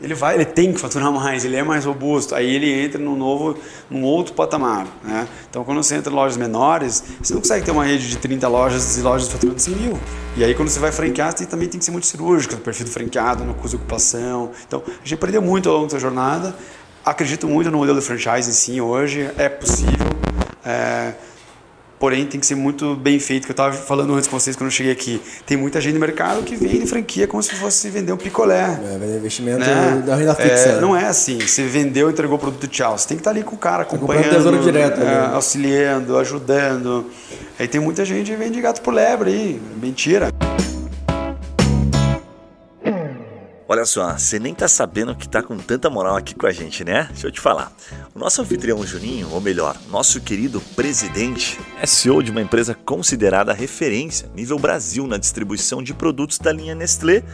Ele 0.02 0.14
vai, 0.14 0.34
ele 0.34 0.44
tem 0.44 0.72
que 0.72 0.80
faturar 0.80 1.12
mais, 1.12 1.44
ele 1.44 1.56
é 1.56 1.62
mais 1.62 1.84
robusto. 1.84 2.34
Aí 2.34 2.54
ele 2.54 2.84
entra 2.84 3.00
num 3.00 3.16
novo, 3.16 3.56
num 3.88 4.02
outro 4.02 4.34
patamar, 4.34 4.86
né? 5.04 5.28
Então 5.48 5.62
quando 5.64 5.82
você 5.82 5.94
entra 5.94 6.12
em 6.12 6.16
lojas 6.16 6.36
menores, 6.36 7.04
você 7.22 7.32
não 7.32 7.40
consegue 7.40 7.64
ter 7.64 7.70
uma 7.70 7.84
rede 7.84 8.08
de 8.08 8.18
30 8.18 8.48
lojas 8.48 8.98
e 8.98 9.02
lojas 9.02 9.28
faturando 9.28 9.60
100 9.60 9.74
mil. 9.76 9.98
E 10.36 10.42
aí 10.42 10.54
quando 10.54 10.68
você 10.68 10.80
vai 10.80 10.90
franquear, 10.90 11.36
você 11.36 11.46
também 11.46 11.68
tem 11.68 11.78
que 11.78 11.84
ser 11.84 11.92
muito 11.92 12.06
cirúrgico, 12.06 12.56
perfil 12.56 12.86
do 12.86 12.90
franqueado, 12.90 13.44
no 13.44 13.54
custo 13.54 13.70
de 13.70 13.76
ocupação. 13.76 14.50
Então 14.66 14.82
a 14.86 14.90
gente 15.04 15.14
aprendeu 15.14 15.40
muito 15.40 15.68
ao 15.68 15.76
longo 15.76 15.86
dessa 15.86 16.00
jornada. 16.00 16.54
Acredito 17.04 17.46
muito 17.48 17.70
no 17.70 17.78
modelo 17.78 18.00
de 18.00 18.06
franchise 18.06 18.52
sim 18.52 18.80
hoje, 18.80 19.30
é 19.38 19.48
possível. 19.48 20.08
É, 20.64 21.14
porém 22.02 22.26
tem 22.26 22.40
que 22.40 22.46
ser 22.46 22.56
muito 22.56 22.96
bem 22.96 23.20
feito, 23.20 23.44
que 23.44 23.52
eu 23.52 23.54
estava 23.54 23.72
falando 23.72 24.12
antes 24.12 24.26
com 24.26 24.36
vocês 24.36 24.56
quando 24.56 24.66
eu 24.66 24.72
cheguei 24.72 24.90
aqui. 24.90 25.22
Tem 25.46 25.56
muita 25.56 25.80
gente 25.80 25.94
no 25.94 26.00
mercado 26.00 26.42
que 26.42 26.56
vende 26.56 26.84
franquia 26.84 27.28
como 27.28 27.40
se 27.40 27.54
fosse 27.54 27.88
vender 27.90 28.12
um 28.12 28.16
picolé. 28.16 28.76
É, 28.84 28.98
vender 28.98 29.18
investimento 29.18 29.60
né? 29.60 30.02
da 30.04 30.16
renda 30.16 30.34
fixa. 30.34 30.70
É, 30.70 30.80
não 30.80 30.96
é 30.96 31.06
assim, 31.06 31.38
você 31.38 31.62
vendeu, 31.62 32.10
entregou 32.10 32.34
o 32.34 32.40
produto, 32.40 32.66
tchau. 32.66 32.98
Você 32.98 33.06
tem 33.06 33.16
que 33.16 33.20
estar 33.20 33.30
ali 33.30 33.44
com 33.44 33.54
o 33.54 33.58
cara, 33.58 33.84
tá 33.84 33.94
acompanhando, 33.94 34.64
direto, 34.64 35.00
é, 35.00 35.26
auxiliando, 35.32 36.18
ajudando. 36.18 37.06
Aí 37.56 37.68
tem 37.68 37.80
muita 37.80 38.04
gente 38.04 38.32
que 38.32 38.36
vende 38.36 38.60
gato 38.60 38.82
por 38.82 38.92
lebre 38.92 39.30
aí, 39.30 39.62
mentira. 39.80 40.31
Olha 43.82 43.86
só, 43.86 44.16
você 44.16 44.38
nem 44.38 44.54
tá 44.54 44.68
sabendo 44.68 45.12
que 45.12 45.28
tá 45.28 45.42
com 45.42 45.58
tanta 45.58 45.90
moral 45.90 46.14
aqui 46.14 46.36
com 46.36 46.46
a 46.46 46.52
gente, 46.52 46.84
né? 46.84 47.08
Deixa 47.10 47.26
eu 47.26 47.32
te 47.32 47.40
falar. 47.40 47.72
O 48.14 48.18
nosso 48.20 48.40
anfitrião 48.40 48.86
Juninho, 48.86 49.28
ou 49.32 49.40
melhor, 49.40 49.76
nosso 49.90 50.20
querido 50.20 50.60
presidente, 50.76 51.58
é 51.80 51.84
CEO 51.84 52.22
de 52.22 52.30
uma 52.30 52.40
empresa 52.40 52.76
considerada 52.76 53.52
referência 53.52 54.30
nível 54.36 54.56
Brasil 54.56 55.04
na 55.08 55.16
distribuição 55.16 55.82
de 55.82 55.92
produtos 55.92 56.38
da 56.38 56.52
linha 56.52 56.76
Nestlé 56.76 57.24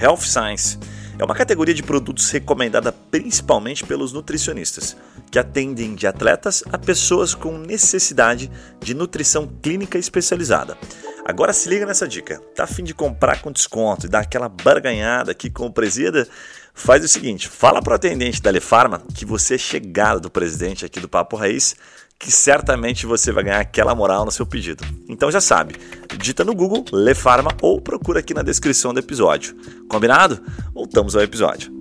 Health 0.00 0.20
Science. 0.20 0.78
É 1.18 1.24
uma 1.24 1.34
categoria 1.34 1.72
de 1.72 1.82
produtos 1.82 2.30
recomendada 2.30 2.92
principalmente 2.92 3.82
pelos 3.82 4.12
nutricionistas, 4.12 4.94
que 5.30 5.38
atendem 5.38 5.94
de 5.94 6.06
atletas 6.06 6.62
a 6.70 6.76
pessoas 6.76 7.34
com 7.34 7.56
necessidade 7.56 8.50
de 8.80 8.92
nutrição 8.92 9.50
clínica 9.62 9.96
especializada. 9.96 10.76
Agora 11.24 11.54
se 11.54 11.70
liga 11.70 11.86
nessa 11.86 12.06
dica. 12.06 12.38
Tá 12.54 12.64
a 12.64 12.66
fim 12.66 12.84
de 12.84 12.92
comprar 12.92 13.40
com 13.40 13.50
desconto 13.50 14.04
e 14.04 14.10
dar 14.10 14.20
aquela 14.20 14.48
barganhada 14.48 15.32
aqui 15.32 15.48
com 15.48 15.66
o 15.66 15.72
presida? 15.72 16.28
Faz 16.74 17.02
o 17.02 17.08
seguinte, 17.08 17.48
fala 17.48 17.80
pro 17.80 17.94
atendente 17.94 18.42
da 18.42 18.50
Lefarma 18.50 19.02
que 19.14 19.24
você 19.24 19.54
é 19.54 19.58
chegado 19.58 20.20
do 20.20 20.30
presidente 20.30 20.84
aqui 20.84 21.00
do 21.00 21.08
Papo 21.08 21.34
Raiz, 21.34 21.74
que 22.18 22.32
certamente 22.32 23.06
você 23.06 23.30
vai 23.30 23.44
ganhar 23.44 23.60
aquela 23.60 23.94
moral 23.94 24.24
no 24.24 24.30
seu 24.30 24.46
pedido. 24.46 24.84
Então 25.08 25.30
já 25.30 25.40
sabe, 25.40 25.76
digita 26.18 26.44
no 26.44 26.54
Google 26.54 26.84
Lefarma 26.92 27.50
ou 27.60 27.80
procura 27.80 28.20
aqui 28.20 28.32
na 28.32 28.42
descrição 28.42 28.92
do 28.92 29.00
episódio. 29.00 29.54
Combinado? 29.88 30.40
Voltamos 30.74 31.14
ao 31.14 31.22
episódio. 31.22 31.72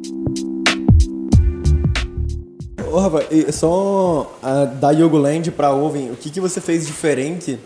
Ô, 2.91 2.99
Rafa, 2.99 3.25
só 3.51 4.39
uh, 4.41 4.75
da 4.79 4.91
Yogoland 4.91 5.51
para 5.51 5.71
Oven, 5.71 6.11
o 6.11 6.15
que, 6.15 6.29
que 6.29 6.39
você 6.39 6.61
fez 6.61 6.86
diferente 6.86 7.59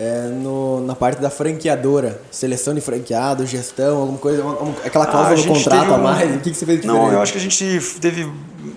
é, 0.00 0.28
no, 0.28 0.80
na 0.80 0.94
parte 0.94 1.20
da 1.20 1.28
franqueadora, 1.28 2.22
seleção 2.30 2.74
de 2.74 2.80
franqueado, 2.80 3.46
gestão, 3.46 3.98
alguma 3.98 4.18
coisa, 4.18 4.42
aquela 4.82 5.04
cláusula 5.04 5.38
ah, 5.38 5.42
do 5.42 5.46
contrato 5.46 5.90
um... 5.90 5.94
a 5.94 5.98
mais, 5.98 6.36
o 6.36 6.38
que, 6.38 6.50
que 6.50 6.56
você 6.56 6.64
fez 6.64 6.80
diferente? 6.80 6.86
Não, 6.86 7.12
eu 7.12 7.20
acho 7.20 7.32
que 7.32 7.38
a 7.38 7.40
gente 7.40 7.80
teve 8.00 8.26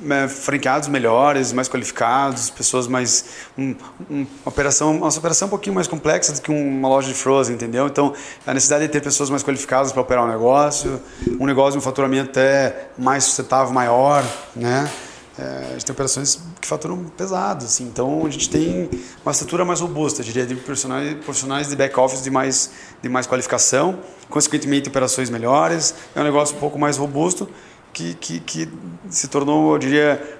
é, 0.09 0.27
franqueados 0.27 0.89
melhores, 0.89 1.53
mais 1.53 1.69
qualificados, 1.69 2.49
pessoas 2.49 2.87
mais. 2.87 3.23
Um, 3.57 3.73
um, 4.11 4.17
uma, 4.19 4.27
operação, 4.43 4.97
uma 4.97 5.07
operação 5.07 5.47
um 5.47 5.49
pouquinho 5.49 5.73
mais 5.73 5.87
complexa 5.87 6.33
do 6.33 6.41
que 6.41 6.51
uma 6.51 6.89
loja 6.89 7.07
de 7.07 7.13
frozen, 7.13 7.55
entendeu? 7.55 7.87
Então, 7.87 8.13
a 8.45 8.53
necessidade 8.53 8.85
de 8.85 8.91
ter 8.91 9.01
pessoas 9.01 9.29
mais 9.29 9.43
qualificadas 9.43 9.93
para 9.93 10.01
operar 10.01 10.25
o 10.25 10.27
um 10.27 10.29
negócio, 10.29 11.01
um 11.39 11.45
negócio, 11.45 11.77
um 11.77 11.81
faturamento 11.81 12.31
até 12.31 12.89
mais 12.97 13.23
sustentável, 13.23 13.73
maior, 13.73 14.25
né? 14.53 14.91
É, 15.37 15.69
a 15.69 15.73
gente 15.73 15.85
tem 15.85 15.93
operações 15.93 16.39
que 16.61 16.67
faturam 16.67 17.05
pesado, 17.17 17.65
assim, 17.65 17.85
então 17.85 18.23
a 18.25 18.29
gente 18.29 18.49
tem 18.49 18.87
uma 19.25 19.31
estrutura 19.31 19.65
mais 19.65 19.79
robusta, 19.79 20.21
diria, 20.21 20.45
de 20.45 20.55
profissionais, 20.55 21.13
profissionais 21.23 21.67
de 21.69 21.75
back-office 21.75 22.21
de 22.21 22.29
mais, 22.29 22.69
de 23.01 23.09
mais 23.09 23.25
qualificação, 23.25 23.97
consequentemente 24.29 24.89
operações 24.89 25.31
melhores, 25.31 25.95
é 26.15 26.21
um 26.21 26.23
negócio 26.23 26.55
um 26.55 26.59
pouco 26.59 26.77
mais 26.77 26.97
robusto 26.97 27.49
que, 27.91 28.13
que, 28.15 28.39
que 28.41 28.69
se 29.09 29.27
tornou, 29.27 29.73
eu 29.73 29.79
diria, 29.79 30.39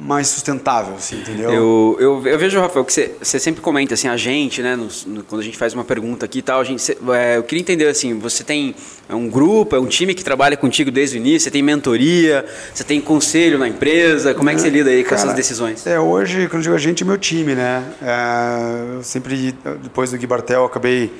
mais 0.00 0.28
sustentável, 0.28 0.94
assim, 0.94 1.16
entendeu? 1.16 1.50
Eu, 1.50 1.96
eu, 1.98 2.26
eu 2.26 2.38
vejo, 2.38 2.60
Rafael, 2.60 2.84
que 2.84 2.92
você, 2.92 3.14
você 3.20 3.38
sempre 3.38 3.60
comenta, 3.60 3.94
assim, 3.94 4.06
a 4.08 4.16
gente, 4.16 4.62
né, 4.62 4.76
no, 4.76 4.88
no, 5.06 5.24
quando 5.24 5.40
a 5.40 5.44
gente 5.44 5.56
faz 5.56 5.74
uma 5.74 5.84
pergunta 5.84 6.24
aqui 6.24 6.38
e 6.38 6.42
tal, 6.42 6.60
a 6.60 6.64
gente, 6.64 6.80
cê, 6.80 6.96
é, 7.10 7.36
eu 7.36 7.42
queria 7.42 7.60
entender, 7.60 7.88
assim, 7.88 8.18
você 8.18 8.44
tem 8.44 8.74
é 9.08 9.14
um 9.14 9.28
grupo, 9.28 9.74
é 9.74 9.80
um 9.80 9.86
time 9.86 10.14
que 10.14 10.22
trabalha 10.22 10.56
contigo 10.56 10.90
desde 10.90 11.16
o 11.16 11.18
início, 11.18 11.40
você 11.40 11.50
tem 11.50 11.62
mentoria, 11.62 12.44
você 12.72 12.84
tem 12.84 13.00
conselho 13.00 13.58
na 13.58 13.66
empresa, 13.66 14.34
como 14.34 14.48
é 14.50 14.54
que 14.54 14.60
você 14.60 14.70
lida 14.70 14.90
aí 14.90 15.02
com 15.02 15.10
Cara, 15.10 15.22
essas 15.22 15.34
decisões? 15.34 15.86
É, 15.86 15.98
hoje, 15.98 16.46
quando 16.48 16.60
eu 16.60 16.62
digo 16.62 16.74
a 16.74 16.78
gente, 16.78 17.02
é 17.02 17.06
meu 17.06 17.18
time, 17.18 17.54
né, 17.54 17.84
é, 18.00 18.96
eu 18.96 19.02
sempre, 19.02 19.54
depois 19.82 20.10
do 20.10 20.18
Gui 20.18 20.26
Bartel, 20.26 20.64
acabei 20.64 21.12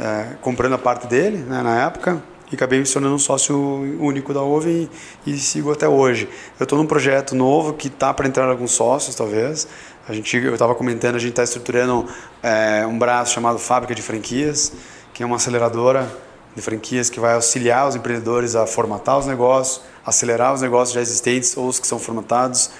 é, 0.00 0.36
comprando 0.40 0.74
a 0.74 0.78
parte 0.78 1.06
dele, 1.06 1.38
né, 1.38 1.62
na 1.62 1.84
época, 1.84 2.22
e 2.52 2.54
acabei 2.54 2.78
me 2.78 2.86
tornando 2.86 3.14
um 3.14 3.18
sócio 3.18 3.56
único 3.98 4.34
da 4.34 4.42
Oven 4.42 4.88
e, 5.26 5.32
e 5.32 5.38
sigo 5.38 5.72
até 5.72 5.88
hoje. 5.88 6.28
Eu 6.60 6.64
estou 6.64 6.78
num 6.78 6.86
projeto 6.86 7.34
novo 7.34 7.72
que 7.72 7.88
está 7.88 8.12
para 8.12 8.28
entrar 8.28 8.48
alguns 8.48 8.72
sócios, 8.72 9.14
talvez. 9.16 9.66
A 10.06 10.12
gente, 10.12 10.36
eu 10.36 10.52
estava 10.52 10.74
comentando, 10.74 11.16
a 11.16 11.18
gente 11.18 11.30
está 11.30 11.42
estruturando 11.42 12.06
é, 12.42 12.86
um 12.86 12.98
braço 12.98 13.32
chamado 13.32 13.58
Fábrica 13.58 13.94
de 13.94 14.02
Franquias, 14.02 14.72
que 15.14 15.22
é 15.22 15.26
uma 15.26 15.36
aceleradora 15.36 16.10
de 16.54 16.60
franquias 16.60 17.08
que 17.08 17.18
vai 17.18 17.34
auxiliar 17.34 17.88
os 17.88 17.96
empreendedores 17.96 18.54
a 18.54 18.66
formatar 18.66 19.18
os 19.18 19.26
negócios, 19.26 19.80
acelerar 20.04 20.52
os 20.52 20.60
negócios 20.60 20.94
já 20.94 21.00
existentes 21.00 21.56
ou 21.56 21.66
os 21.68 21.78
que 21.78 21.86
são 21.86 21.98
formatados, 21.98 22.70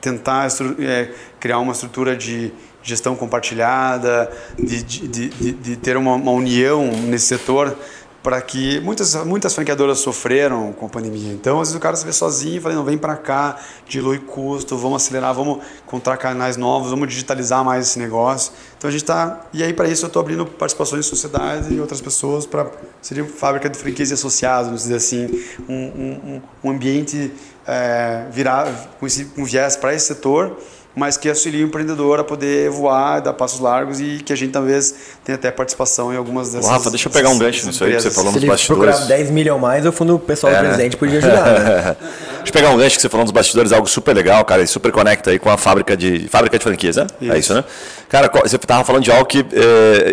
tentar 0.00 0.48
é, 0.80 1.12
criar 1.38 1.58
uma 1.60 1.72
estrutura 1.72 2.16
de 2.16 2.52
gestão 2.82 3.14
compartilhada, 3.14 4.30
de, 4.58 4.82
de, 4.82 5.28
de, 5.28 5.52
de 5.52 5.76
ter 5.76 5.96
uma, 5.96 6.14
uma 6.14 6.32
união 6.32 6.84
nesse 6.86 7.26
setor 7.26 7.76
para 8.22 8.40
que 8.40 8.80
muitas 8.80 9.14
muitas 9.24 9.54
franqueadoras 9.54 9.98
sofreram 9.98 10.72
com 10.72 10.86
a 10.86 10.88
pandemia. 10.88 11.32
Então, 11.32 11.60
às 11.60 11.68
vezes 11.68 11.76
o 11.76 11.80
cara 11.80 11.96
se 11.96 12.04
vê 12.04 12.12
sozinho 12.12 12.56
e 12.56 12.60
fala, 12.60 12.74
não, 12.74 12.84
vem 12.84 12.96
para 12.96 13.16
cá, 13.16 13.58
dilui 13.86 14.18
custo, 14.18 14.76
vamos 14.78 15.02
acelerar, 15.02 15.34
vamos 15.34 15.58
encontrar 15.84 16.16
canais 16.16 16.56
novos, 16.56 16.90
vamos 16.90 17.08
digitalizar 17.08 17.64
mais 17.64 17.88
esse 17.88 17.98
negócio. 17.98 18.52
Então 18.78 18.88
a 18.88 18.92
gente 18.92 19.02
está 19.02 19.46
e 19.52 19.62
aí 19.62 19.72
para 19.72 19.88
isso 19.88 20.04
eu 20.04 20.08
estou 20.08 20.20
abrindo 20.20 20.46
participações 20.46 21.06
em 21.06 21.08
sociedade 21.08 21.74
e 21.74 21.80
outras 21.80 22.00
pessoas 22.00 22.46
para 22.46 22.70
seria 23.00 23.24
fábrica 23.24 23.68
de 23.68 23.78
franquias 23.78 24.12
associados, 24.12 24.66
vamos 24.66 24.82
dizer 24.82 24.96
assim, 24.96 25.28
um, 25.68 25.74
um, 25.74 26.42
um 26.64 26.70
ambiente 26.70 27.32
é, 27.66 28.26
virar 28.30 28.90
com, 28.98 29.06
esse, 29.06 29.24
com 29.26 29.44
viés 29.44 29.76
para 29.76 29.94
esse 29.94 30.06
setor 30.06 30.56
mas 30.94 31.16
que 31.16 31.28
auxilia 31.28 31.64
o 31.64 31.68
empreendedor 31.68 32.20
a 32.20 32.24
poder 32.24 32.70
voar, 32.70 33.20
dar 33.20 33.32
passos 33.32 33.60
largos 33.60 34.00
e 34.00 34.20
que 34.24 34.32
a 34.32 34.36
gente 34.36 34.52
talvez 34.52 34.94
tenha 35.24 35.36
até 35.36 35.50
participação 35.50 36.12
em 36.12 36.16
algumas 36.16 36.52
dessas. 36.52 36.70
Rafa, 36.70 36.90
deixa 36.90 37.08
eu 37.08 37.12
pegar 37.12 37.30
um 37.30 37.38
gancho 37.38 37.66
nisso 37.66 37.84
aí 37.84 37.94
que 37.94 38.02
você 38.02 38.10
falou 38.10 38.32
Se 38.32 38.40
nos 38.40 38.48
bastidores. 38.48 38.96
Se 38.96 39.00
procurar 39.00 39.16
10 39.16 39.30
milhões 39.30 39.60
mais, 39.60 39.86
o 39.86 39.92
fundo 39.92 40.18
pessoal 40.18 40.52
é, 40.52 40.56
do 40.56 40.62
né? 40.62 40.68
presidente 40.68 40.96
podia 40.96 41.18
ajudar. 41.18 41.44
Né? 41.46 41.96
deixa 42.38 42.48
eu 42.48 42.52
pegar 42.52 42.70
um 42.70 42.76
gancho 42.76 42.96
que 42.96 43.02
você 43.02 43.08
falou 43.08 43.24
nos 43.24 43.32
bastidores, 43.32 43.72
algo 43.72 43.88
super 43.88 44.14
legal, 44.14 44.44
cara, 44.44 44.62
e 44.62 44.66
super 44.66 44.92
conecta 44.92 45.30
aí 45.30 45.38
com 45.38 45.50
a 45.50 45.56
fábrica 45.56 45.96
de 45.96 46.28
fábrica 46.28 46.58
de 46.58 46.64
franquias, 46.64 46.96
né? 46.96 47.06
Isso. 47.20 47.32
É 47.32 47.38
isso, 47.38 47.54
né? 47.54 47.64
Cara, 48.08 48.30
você 48.42 48.56
estava 48.56 48.84
falando 48.84 49.04
de 49.04 49.10
algo 49.10 49.24
que 49.24 49.44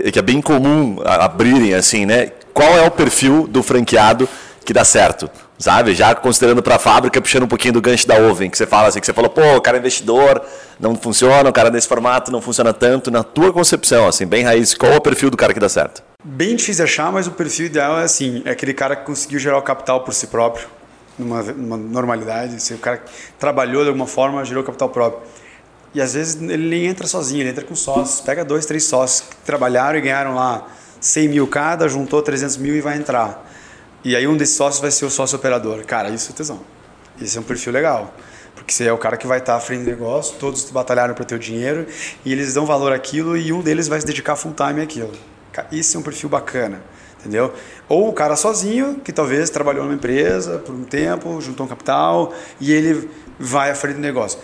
é, 0.05 0.11
que 0.11 0.19
é 0.19 0.21
bem 0.21 0.41
comum 0.41 0.97
abrirem 1.03 1.73
assim, 1.73 2.05
né? 2.05 2.31
Qual 2.53 2.69
é 2.77 2.85
o 2.85 2.91
perfil 2.91 3.47
do 3.47 3.61
franqueado 3.61 4.27
que 4.63 4.73
dá 4.73 4.85
certo? 4.85 5.29
Sabe? 5.59 5.93
Já 5.93 6.15
considerando 6.15 6.63
para 6.63 6.77
a 6.77 6.79
fábrica, 6.79 7.21
puxando 7.21 7.43
um 7.43 7.47
pouquinho 7.47 7.73
do 7.73 7.81
gancho 7.81 8.07
da 8.07 8.15
Oven, 8.15 8.49
que 8.49 8.57
você 8.57 8.65
fala 8.65 8.87
assim, 8.87 8.99
que 8.99 9.05
você 9.05 9.13
falou, 9.13 9.29
pô, 9.29 9.57
o 9.57 9.61
cara 9.61 9.77
é 9.77 9.79
investidor, 9.79 10.41
não 10.79 10.95
funciona, 10.95 11.47
o 11.49 11.53
cara 11.53 11.69
nesse 11.69 11.87
formato 11.87 12.31
não 12.31 12.41
funciona 12.41 12.73
tanto. 12.73 13.11
Na 13.11 13.21
tua 13.21 13.51
concepção, 13.51 14.07
assim, 14.07 14.25
bem 14.25 14.43
raiz, 14.43 14.73
qual 14.73 14.95
o 14.95 15.01
perfil 15.01 15.29
do 15.29 15.37
cara 15.37 15.53
que 15.53 15.59
dá 15.59 15.67
certo? 15.67 16.01
Bem 16.23 16.55
difícil 16.55 16.85
achar, 16.85 17.11
mas 17.11 17.27
o 17.27 17.31
perfil 17.31 17.65
ideal 17.65 17.99
é 17.99 18.03
assim, 18.03 18.41
é 18.45 18.51
aquele 18.51 18.73
cara 18.73 18.95
que 18.95 19.05
conseguiu 19.05 19.37
gerar 19.37 19.57
o 19.57 19.61
capital 19.61 20.01
por 20.01 20.13
si 20.13 20.27
próprio, 20.27 20.67
numa, 21.17 21.43
numa 21.43 21.77
normalidade, 21.77 22.55
assim, 22.55 22.75
o 22.75 22.77
cara 22.79 22.97
que 22.97 23.11
trabalhou 23.37 23.83
de 23.83 23.89
alguma 23.89 24.07
forma, 24.07 24.43
gerou 24.45 24.63
capital 24.63 24.89
próprio. 24.89 25.21
E 25.93 26.01
às 26.01 26.13
vezes 26.13 26.39
ele 26.41 26.69
nem 26.69 26.85
entra 26.85 27.07
sozinho, 27.07 27.41
ele 27.41 27.49
entra 27.49 27.65
com 27.65 27.75
sócios, 27.75 28.21
pega 28.21 28.45
dois, 28.45 28.65
três 28.65 28.83
sócios 28.85 29.27
que 29.27 29.35
trabalharam 29.37 29.97
e 29.97 30.01
ganharam 30.01 30.35
lá 30.35 30.67
100 31.01 31.29
mil 31.29 31.47
cada, 31.47 31.89
juntou 31.89 32.21
300 32.21 32.57
mil 32.57 32.75
e 32.75 32.81
vai 32.81 32.97
entrar. 32.97 33.48
E 34.03 34.15
aí 34.15 34.27
um 34.27 34.37
desses 34.37 34.55
sócios 34.55 34.81
vai 34.81 34.91
ser 34.91 35.05
o 35.05 35.09
sócio 35.09 35.37
operador. 35.37 35.83
Cara, 35.85 36.09
isso 36.09 36.31
é 36.31 36.35
tesão. 36.35 36.61
Esse 37.21 37.37
é 37.37 37.41
um 37.41 37.43
perfil 37.43 37.73
legal. 37.73 38.13
Porque 38.55 38.73
você 38.73 38.85
é 38.85 38.93
o 38.93 38.97
cara 38.97 39.17
que 39.17 39.27
vai 39.27 39.39
estar 39.39 39.55
à 39.55 39.59
frente 39.59 39.83
do 39.83 39.89
negócio, 39.89 40.35
todos 40.37 40.69
batalharam 40.69 41.13
para 41.13 41.25
ter 41.25 41.35
o 41.35 41.39
dinheiro 41.39 41.85
e 42.25 42.31
eles 42.31 42.53
dão 42.53 42.65
valor 42.65 42.91
àquilo 42.91 43.37
e 43.37 43.53
um 43.53 43.61
deles 43.61 43.87
vai 43.87 43.99
se 43.99 44.05
dedicar 44.05 44.35
full 44.35 44.53
time 44.53 44.81
àquilo. 44.81 45.11
Isso 45.71 45.97
é 45.97 45.99
um 45.99 46.03
perfil 46.03 46.29
bacana, 46.29 46.81
entendeu? 47.19 47.53
Ou 47.87 48.09
o 48.09 48.13
cara 48.13 48.35
sozinho, 48.35 48.99
que 49.03 49.11
talvez 49.11 49.49
trabalhou 49.49 49.83
numa 49.83 49.95
empresa 49.95 50.59
por 50.59 50.73
um 50.73 50.83
tempo, 50.83 51.39
juntou 51.41 51.65
um 51.65 51.69
capital 51.69 52.33
e 52.59 52.71
ele 52.71 53.09
vai 53.37 53.71
à 53.71 53.75
frente 53.75 53.95
do 53.95 54.01
negócio. 54.01 54.39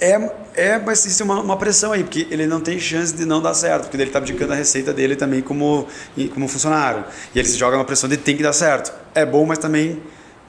É, 0.00 0.30
é, 0.54 0.78
mas 0.78 1.04
existe 1.04 1.22
uma, 1.22 1.40
uma 1.40 1.56
pressão 1.56 1.92
aí, 1.92 2.02
porque 2.02 2.26
ele 2.30 2.46
não 2.46 2.60
tem 2.60 2.78
chance 2.78 3.14
de 3.14 3.24
não 3.24 3.40
dar 3.40 3.54
certo, 3.54 3.82
porque 3.82 3.96
ele 3.96 4.04
está 4.04 4.18
abdicando 4.18 4.52
a 4.52 4.56
receita 4.56 4.92
dele 4.92 5.16
também 5.16 5.40
como, 5.40 5.86
como 6.34 6.48
funcionário. 6.48 7.04
E 7.34 7.38
ele 7.38 7.48
se 7.48 7.56
joga 7.56 7.76
uma 7.76 7.84
pressão 7.84 8.08
de 8.08 8.16
tem 8.16 8.36
que 8.36 8.42
dar 8.42 8.52
certo. 8.52 8.92
É 9.14 9.24
bom, 9.24 9.46
mas 9.46 9.58
também 9.58 10.00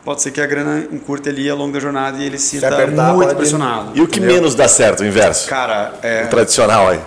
pode 0.03 0.21
ser 0.21 0.31
que 0.31 0.41
a 0.41 0.45
grana 0.45 0.87
encurte 0.91 1.29
ali 1.29 1.49
ao 1.49 1.57
longo 1.57 1.73
da 1.73 1.79
jornada 1.79 2.17
e 2.17 2.25
ele 2.25 2.37
se 2.37 2.51
sinta 2.51 2.69
apertar, 2.69 3.13
muito 3.13 3.35
pressionado. 3.35 3.91
E 3.93 4.01
o 4.01 4.07
que 4.07 4.19
entendeu? 4.19 4.35
menos 4.37 4.55
dá 4.55 4.67
certo, 4.67 5.01
o 5.01 5.05
inverso? 5.05 5.47
Cara, 5.47 5.95
é, 6.01 6.23
O 6.23 6.29
tradicional 6.29 6.89
aí. 6.89 6.99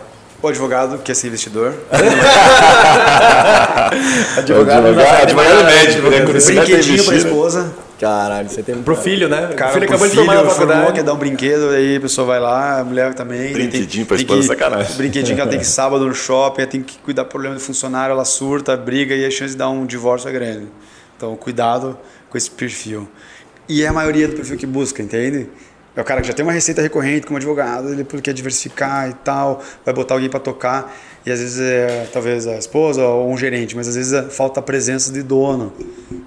O 0.43 0.49
advogado 0.49 0.99
quer 0.99 1.15
ser 1.15 1.29
investidor. 1.29 1.75
Advogado, 4.37 4.87
advogado, 4.87 5.23
advogado 5.23 5.65
médico, 5.65 6.09
né? 6.11 6.21
Quando 6.21 6.45
Brinquedinho 6.45 7.05
pra 7.05 7.17
esposa. 7.17 7.75
Caralho, 8.01 8.49
você 8.49 8.63
tem 8.63 8.81
pro 8.83 8.97
filho, 8.97 9.29
né? 9.29 9.49
Cara, 9.55 9.71
o 9.71 9.75
filho 9.75 9.85
acabou 9.85 10.07
de 10.07 10.13
filho, 10.15 10.25
formar 10.25 10.43
na 10.43 10.49
formou, 10.51 10.69
faculdade. 10.69 10.93
quer 10.95 11.03
dar 11.03 11.13
um 11.13 11.17
brinquedo, 11.19 11.69
aí 11.71 11.97
a 11.97 12.01
pessoa 12.01 12.27
vai 12.27 12.41
lá, 12.41 12.81
a 12.81 12.85
mulher 12.85 13.13
também. 13.15 13.53
Brinquedinho 13.53 13.89
tem, 13.91 14.05
pra 14.07 14.17
esposa, 14.17 14.41
que- 14.41 14.47
sacanagem. 14.47 14.97
Brinquedinho 14.97 15.35
que 15.35 15.41
ela 15.43 15.51
tem 15.51 15.59
que 15.59 15.67
ir 15.67 15.69
sábado 15.71 16.07
no 16.07 16.15
shopping, 16.15 16.63
ela 16.63 16.71
tem 16.71 16.83
que 16.83 16.97
cuidar 16.99 17.25
do 17.25 17.29
problema 17.29 17.55
do 17.55 17.61
funcionário, 17.61 18.13
ela 18.13 18.25
surta, 18.25 18.75
briga 18.77 19.15
e 19.15 19.27
a 19.27 19.31
chance 19.31 19.53
de 19.53 19.59
dar 19.59 19.69
um 19.69 19.85
divórcio 19.85 20.29
é 20.31 20.33
grande. 20.33 20.69
Então, 21.17 21.37
cuidado 21.37 21.99
com 22.31 22.39
esse 22.39 22.51
perfil. 22.51 23.07
E 23.69 23.83
é 23.83 23.89
a 23.89 23.93
maioria 23.93 24.27
do 24.29 24.35
perfil 24.35 24.57
que 24.57 24.67
busca, 24.67 25.03
entende? 25.03 25.49
É 26.01 26.03
o 26.03 26.05
cara 26.07 26.23
que 26.23 26.29
já 26.29 26.33
tem 26.33 26.43
uma 26.43 26.53
receita 26.53 26.81
recorrente 26.81 27.27
como 27.27 27.37
advogado, 27.37 27.91
ele 27.91 28.05
quer 28.23 28.33
diversificar 28.33 29.11
e 29.11 29.13
tal, 29.13 29.63
vai 29.85 29.93
botar 29.93 30.15
alguém 30.15 30.31
para 30.31 30.41
tocar, 30.41 30.97
e 31.27 31.31
às 31.31 31.41
vezes 31.41 31.61
é 31.61 32.09
talvez 32.11 32.47
a 32.47 32.57
esposa 32.57 33.05
ou 33.05 33.31
um 33.31 33.37
gerente, 33.37 33.77
mas 33.77 33.87
às 33.87 33.97
vezes 33.97 34.15
é, 34.15 34.23
falta 34.23 34.61
a 34.61 34.63
presença 34.63 35.13
de 35.13 35.23
dono. 35.23 35.71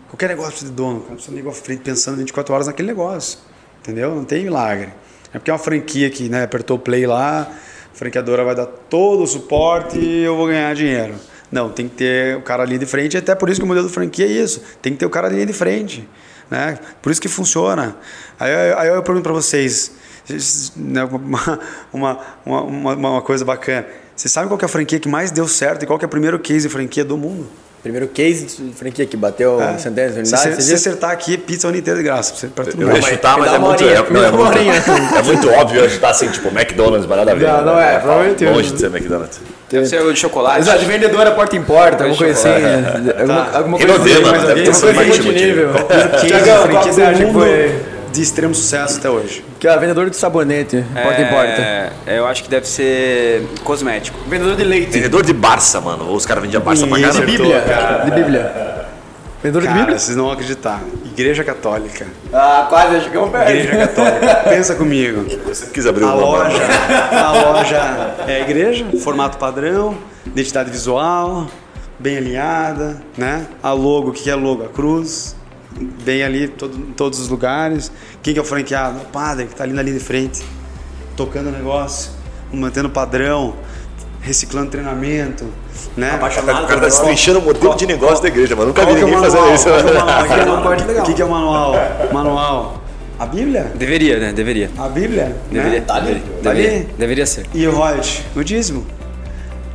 Qualquer 0.07 0.29
negócio 0.29 0.51
precisa 0.51 0.69
de 0.69 0.77
dono, 0.77 0.99
cara 0.99 1.15
precisa 1.15 1.35
de 1.35 1.51
frente 1.53 1.81
pensando 1.81 2.17
24 2.17 2.53
horas 2.53 2.67
naquele 2.67 2.87
negócio, 2.87 3.39
entendeu? 3.81 4.13
Não 4.13 4.23
tem 4.23 4.43
milagre. 4.43 4.89
É 5.33 5.39
porque 5.39 5.49
é 5.49 5.53
uma 5.55 5.59
franquia 5.59 6.07
que 6.11 6.29
né, 6.29 6.43
apertou 6.43 6.77
o 6.77 6.79
play 6.79 7.07
lá, 7.07 7.41
a 7.41 7.97
franqueadora 7.97 8.43
vai 8.43 8.53
dar 8.53 8.67
todo 8.67 9.23
o 9.23 9.27
suporte 9.27 9.97
e 9.97 10.21
eu 10.21 10.37
vou 10.37 10.45
ganhar 10.45 10.75
dinheiro. 10.75 11.15
Não, 11.51 11.71
tem 11.71 11.89
que 11.89 11.95
ter 11.95 12.37
o 12.37 12.43
cara 12.43 12.61
ali 12.61 12.77
de 12.77 12.85
frente, 12.85 13.17
até 13.17 13.33
por 13.33 13.49
isso 13.49 13.59
que 13.59 13.65
o 13.65 13.67
modelo 13.67 13.87
de 13.87 13.93
franquia 13.93 14.27
é 14.27 14.29
isso, 14.29 14.61
tem 14.83 14.93
que 14.93 14.99
ter 14.99 15.07
o 15.07 15.09
cara 15.09 15.25
ali 15.29 15.43
de 15.47 15.53
frente. 15.53 16.07
Né? 16.49 16.77
Por 17.01 17.11
isso 17.11 17.21
que 17.21 17.27
funciona. 17.27 17.95
Aí, 18.39 18.51
aí 18.77 18.87
eu 18.89 19.01
pergunto 19.03 19.23
para 19.23 19.33
vocês, 19.33 19.91
né, 20.75 21.03
uma, 21.05 21.59
uma, 21.91 22.19
uma, 22.45 22.93
uma, 22.93 23.21
coisa 23.21 23.43
bacana. 23.43 23.85
Vocês 24.15 24.31
sabem 24.31 24.47
qual 24.47 24.57
que 24.57 24.65
é 24.65 24.67
a 24.67 24.69
franquia 24.69 24.99
que 24.99 25.09
mais 25.09 25.31
deu 25.31 25.47
certo 25.47 25.83
e 25.83 25.85
qual 25.85 25.97
que 25.97 26.05
é 26.05 26.07
o 26.07 26.09
primeiro 26.09 26.37
case 26.39 26.67
de 26.67 26.69
franquia 26.73 27.03
do 27.03 27.17
mundo? 27.17 27.47
Primeiro 27.81 28.07
case 28.07 28.45
de 28.45 28.73
franquia 28.73 29.05
que 29.05 29.17
bateu 29.17 29.61
É. 29.61 29.77
centenas 29.77 30.15
de 30.15 30.25
Se 30.25 30.35
unidades. 30.35 30.65
se 30.65 30.73
acertar 30.73 31.11
aqui, 31.11 31.37
pizza 31.37 31.67
o 31.67 31.69
ano 31.69 31.77
inteiro 31.79 31.99
de 31.99 32.05
graça 32.05 32.47
pra, 32.47 32.63
Eu 32.63 32.77
mundo. 32.77 32.95
ia 32.95 33.01
chutar, 33.01 33.37
mas 33.37 33.51
é 33.51 33.59
muito, 33.59 33.83
é, 33.83 34.09
não, 34.09 34.23
é, 34.23 34.31
muito, 34.31 34.91
é 35.17 35.21
muito 35.23 35.49
óbvio 35.49 35.81
eu 35.81 35.89
chutar 35.89 36.11
assim, 36.11 36.29
tipo, 36.29 36.47
McDonald's, 36.47 37.05
mas 37.05 37.17
nada 37.17 37.31
a 37.33 37.35
ver. 37.35 37.45
Não, 37.45 37.65
não 37.65 37.79
é, 37.79 37.99
provavelmente- 37.99 38.45
Longe 38.45 38.71
de 38.71 38.79
ser 38.79 38.85
McDonald's. 38.85 39.41
Deve 39.73 39.85
ser 39.87 40.01
o 40.01 40.13
de 40.13 40.19
chocolate. 40.19 40.59
Exato, 40.59 40.79
de 40.79 40.85
vendedora 40.85 41.31
porta 41.31 41.55
em 41.55 41.63
porta, 41.63 42.03
alguma 42.03 42.17
coisa 42.17 42.33
assim. 42.49 42.61
né? 42.61 43.13
Alguma, 43.19 43.45
Tá. 43.45 43.57
alguma 43.57 43.77
coisa 43.77 43.93
Renaudet, 43.93 44.13
assim. 44.13 44.31
mas 44.31 44.43
deve 44.43 44.53
ter 44.53 44.59
alguma 44.59 44.73
sido 44.73 44.83
coisa 44.83 44.93
mais 44.93 45.07
multinível. 45.25 45.69
Case 45.73 46.27
Tiagão, 46.27 46.63
de 46.63 46.69
qual 46.73 46.83
você 46.83 47.01
acha 47.01 47.25
que 47.25 47.33
foi? 47.33 47.75
de 48.13 48.21
extremo 48.21 48.53
sucesso 48.53 48.99
até 48.99 49.09
hoje. 49.09 49.43
Que 49.59 49.67
é 49.67 49.75
vendedor 49.75 50.07
de 50.07 50.15
sabonete, 50.15 50.85
porta 51.01 51.19
em 51.21 51.25
porta. 51.25 51.61
É, 52.05 52.19
eu 52.19 52.27
acho 52.27 52.43
que 52.43 52.49
deve 52.49 52.67
ser 52.67 53.43
cosmético. 53.63 54.19
Vendedor 54.29 54.55
de 54.55 54.63
leite. 54.63 54.91
Vendedor 54.91 55.23
de 55.23 55.33
Barça, 55.33 55.81
mano. 55.81 56.07
Ou 56.09 56.15
os 56.15 56.23
caras 56.23 56.43
vendiam 56.43 56.61
Barça 56.61 56.85
pra 56.85 56.99
caramba. 56.99 57.19
de 57.19 57.25
Bíblia. 57.25 57.61
cara. 57.61 58.03
De 58.05 58.11
Bíblia. 58.11 58.82
Vendedor 59.43 59.61
de 59.63 59.67
Cara, 59.67 59.79
Bíblia? 59.79 59.99
vocês 59.99 60.15
não 60.15 60.23
vão 60.23 60.33
acreditar. 60.33 60.81
Igreja 61.03 61.43
Católica. 61.43 62.07
Ah, 62.31 62.65
quase, 62.69 63.01
chegamos 63.01 63.29
perto. 63.29 63.49
Igreja 63.51 63.87
Católica. 63.87 64.35
Pensa 64.49 64.75
comigo. 64.75 65.25
Eu 65.45 65.53
sempre 65.53 65.73
quis 65.73 65.85
abrir 65.85 66.05
A 66.05 66.07
uma 66.07 66.15
loja, 66.15 66.63
a 67.11 67.31
loja 67.51 68.15
é 68.25 68.37
a 68.37 68.39
igreja, 68.39 68.85
formato 69.03 69.37
padrão, 69.37 69.97
identidade 70.25 70.71
visual, 70.71 71.47
bem 71.99 72.15
alinhada, 72.15 73.01
né? 73.17 73.45
A 73.61 73.73
logo, 73.73 74.11
o 74.11 74.13
que 74.13 74.29
é 74.29 74.35
logo? 74.35 74.63
A 74.63 74.69
cruz, 74.69 75.35
bem 76.05 76.23
ali 76.23 76.47
todo, 76.47 76.77
em 76.77 76.93
todos 76.93 77.19
os 77.19 77.27
lugares. 77.27 77.91
Quem 78.21 78.33
que 78.33 78.39
é 78.39 78.41
o 78.41 78.45
franqueado? 78.45 78.99
O 78.99 79.05
padre, 79.07 79.45
que 79.47 79.51
está 79.51 79.65
ali 79.65 79.73
na 79.73 79.81
linha 79.81 79.97
de 79.97 80.03
frente, 80.03 80.41
tocando 81.17 81.49
o 81.49 81.51
negócio, 81.51 82.11
mantendo 82.49 82.87
o 82.87 82.91
padrão, 82.91 83.55
reciclando 84.21 84.71
treinamento, 84.71 85.45
né? 85.95 86.15
O 86.15 86.67
cara 86.67 86.67
tá 86.67 86.85
destrinchando 86.87 87.39
o 87.39 87.41
modelo 87.41 87.75
de 87.75 87.85
negócio 87.85 88.21
da 88.21 88.27
igreja, 88.29 88.55
mano. 88.55 88.67
Nunca 88.69 88.83
Qual 88.83 88.95
vi 88.95 89.01
é 89.01 89.05
ninguém 89.05 89.19
fazendo 89.19 89.53
isso. 89.53 89.65
Qual 89.65 89.79
é 89.79 89.83
o 89.83 90.97
é. 90.97 90.99
O 91.01 91.03
que 91.03 91.13
que 91.13 91.21
é 91.21 91.25
o 91.25 91.29
manual? 91.29 91.75
Manual. 92.11 92.81
A 93.19 93.25
Bíblia? 93.25 93.71
Deveria, 93.75 94.19
né? 94.19 94.33
Deveria. 94.33 94.69
A 94.77 94.89
Bíblia? 94.89 95.35
Deveria. 95.51 95.79
Né? 95.79 95.85
Tá 95.85 95.95
ali? 95.95 96.05
Deveria, 96.13 96.41
Tá 96.41 96.49
ali? 96.49 96.61
deveria, 96.63 96.87
deveria 96.97 97.25
ser. 97.25 97.45
E 97.53 97.67
o 97.67 97.71
royalty? 97.75 98.25
O 98.35 98.43
dízimo. 98.43 98.85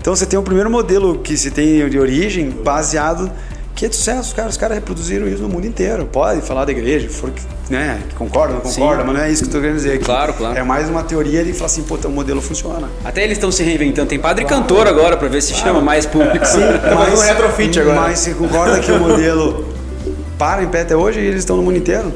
Então 0.00 0.14
você 0.14 0.26
tem 0.26 0.38
o 0.38 0.42
primeiro 0.42 0.70
modelo 0.70 1.18
que 1.18 1.36
se 1.36 1.50
tem 1.50 1.88
de 1.88 1.98
origem 1.98 2.50
baseado 2.50 3.30
que 3.78 3.86
é 3.86 3.88
de 3.88 3.94
sucesso, 3.94 4.34
cara. 4.34 4.48
Os 4.48 4.56
caras 4.56 4.76
reproduziram 4.76 5.28
isso 5.28 5.40
no 5.40 5.48
mundo 5.48 5.64
inteiro. 5.64 6.04
Pode 6.06 6.40
falar 6.40 6.64
da 6.64 6.72
igreja, 6.72 7.08
for 7.08 7.30
que, 7.30 7.40
né, 7.70 8.02
que 8.08 8.14
concorda, 8.16 8.54
não 8.54 8.60
concorda, 8.60 9.04
mas 9.04 9.14
não 9.14 9.22
é 9.22 9.30
isso 9.30 9.44
que 9.44 9.50
eu 9.50 9.52
tô 9.52 9.60
querendo 9.60 9.76
dizer 9.76 9.92
aqui. 9.92 10.04
Claro, 10.04 10.34
claro. 10.34 10.58
É 10.58 10.64
mais 10.64 10.88
uma 10.88 11.04
teoria 11.04 11.44
de 11.44 11.52
falar 11.52 11.66
assim, 11.66 11.84
pô, 11.84 11.94
o 11.94 12.10
modelo 12.10 12.42
funciona. 12.42 12.88
Até 13.04 13.22
eles 13.22 13.36
estão 13.36 13.52
se 13.52 13.62
reinventando. 13.62 14.08
Tem 14.08 14.18
padre 14.18 14.44
cantor 14.44 14.88
agora 14.88 15.16
pra 15.16 15.28
ver 15.28 15.40
se 15.40 15.54
chama 15.54 15.80
mais 15.80 16.06
público. 16.06 16.44
fazendo 16.44 17.18
um 17.18 17.20
retrofit 17.20 17.78
agora. 17.78 18.00
Mas 18.00 18.18
você 18.18 18.34
concorda 18.34 18.80
que 18.80 18.90
o 18.90 18.98
modelo 18.98 19.64
para 20.36 20.64
em 20.64 20.68
pé 20.68 20.80
até 20.80 20.96
hoje 20.96 21.20
e 21.20 21.26
eles 21.26 21.38
estão 21.38 21.56
no 21.56 21.62
mundo 21.62 21.76
inteiro? 21.76 22.12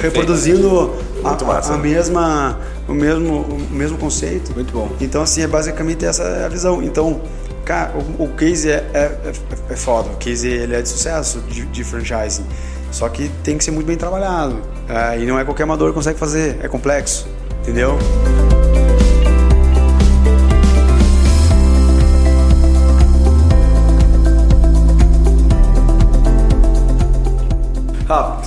Reproduzindo 0.00 0.94
a, 1.24 1.74
a 1.74 1.76
mesma, 1.76 2.56
o, 2.86 2.94
mesmo, 2.94 3.40
o 3.40 3.74
mesmo 3.74 3.98
conceito. 3.98 4.54
Muito 4.54 4.72
bom. 4.72 4.88
Então, 5.00 5.22
assim, 5.22 5.42
é 5.42 5.48
basicamente 5.48 6.04
essa 6.04 6.22
é 6.22 6.44
a 6.44 6.48
visão. 6.48 6.80
Então, 6.84 7.20
cara, 7.68 7.92
o, 8.18 8.24
o 8.24 8.28
case 8.28 8.70
é, 8.70 8.90
é, 8.94 8.98
é, 8.98 9.32
é 9.72 9.76
foda. 9.76 10.08
O 10.08 10.16
case 10.16 10.48
ele 10.48 10.74
é 10.74 10.80
de 10.80 10.88
sucesso 10.88 11.40
de, 11.42 11.66
de 11.66 11.84
franchising. 11.84 12.46
Só 12.90 13.06
que 13.10 13.28
tem 13.44 13.58
que 13.58 13.64
ser 13.64 13.70
muito 13.70 13.86
bem 13.86 13.96
trabalhado. 13.96 14.62
É, 14.88 15.20
e 15.20 15.26
não 15.26 15.38
é 15.38 15.44
qualquer 15.44 15.64
amador 15.64 15.88
que 15.90 15.94
consegue 15.94 16.18
fazer. 16.18 16.56
É 16.62 16.68
complexo. 16.68 17.28
Entendeu? 17.60 17.98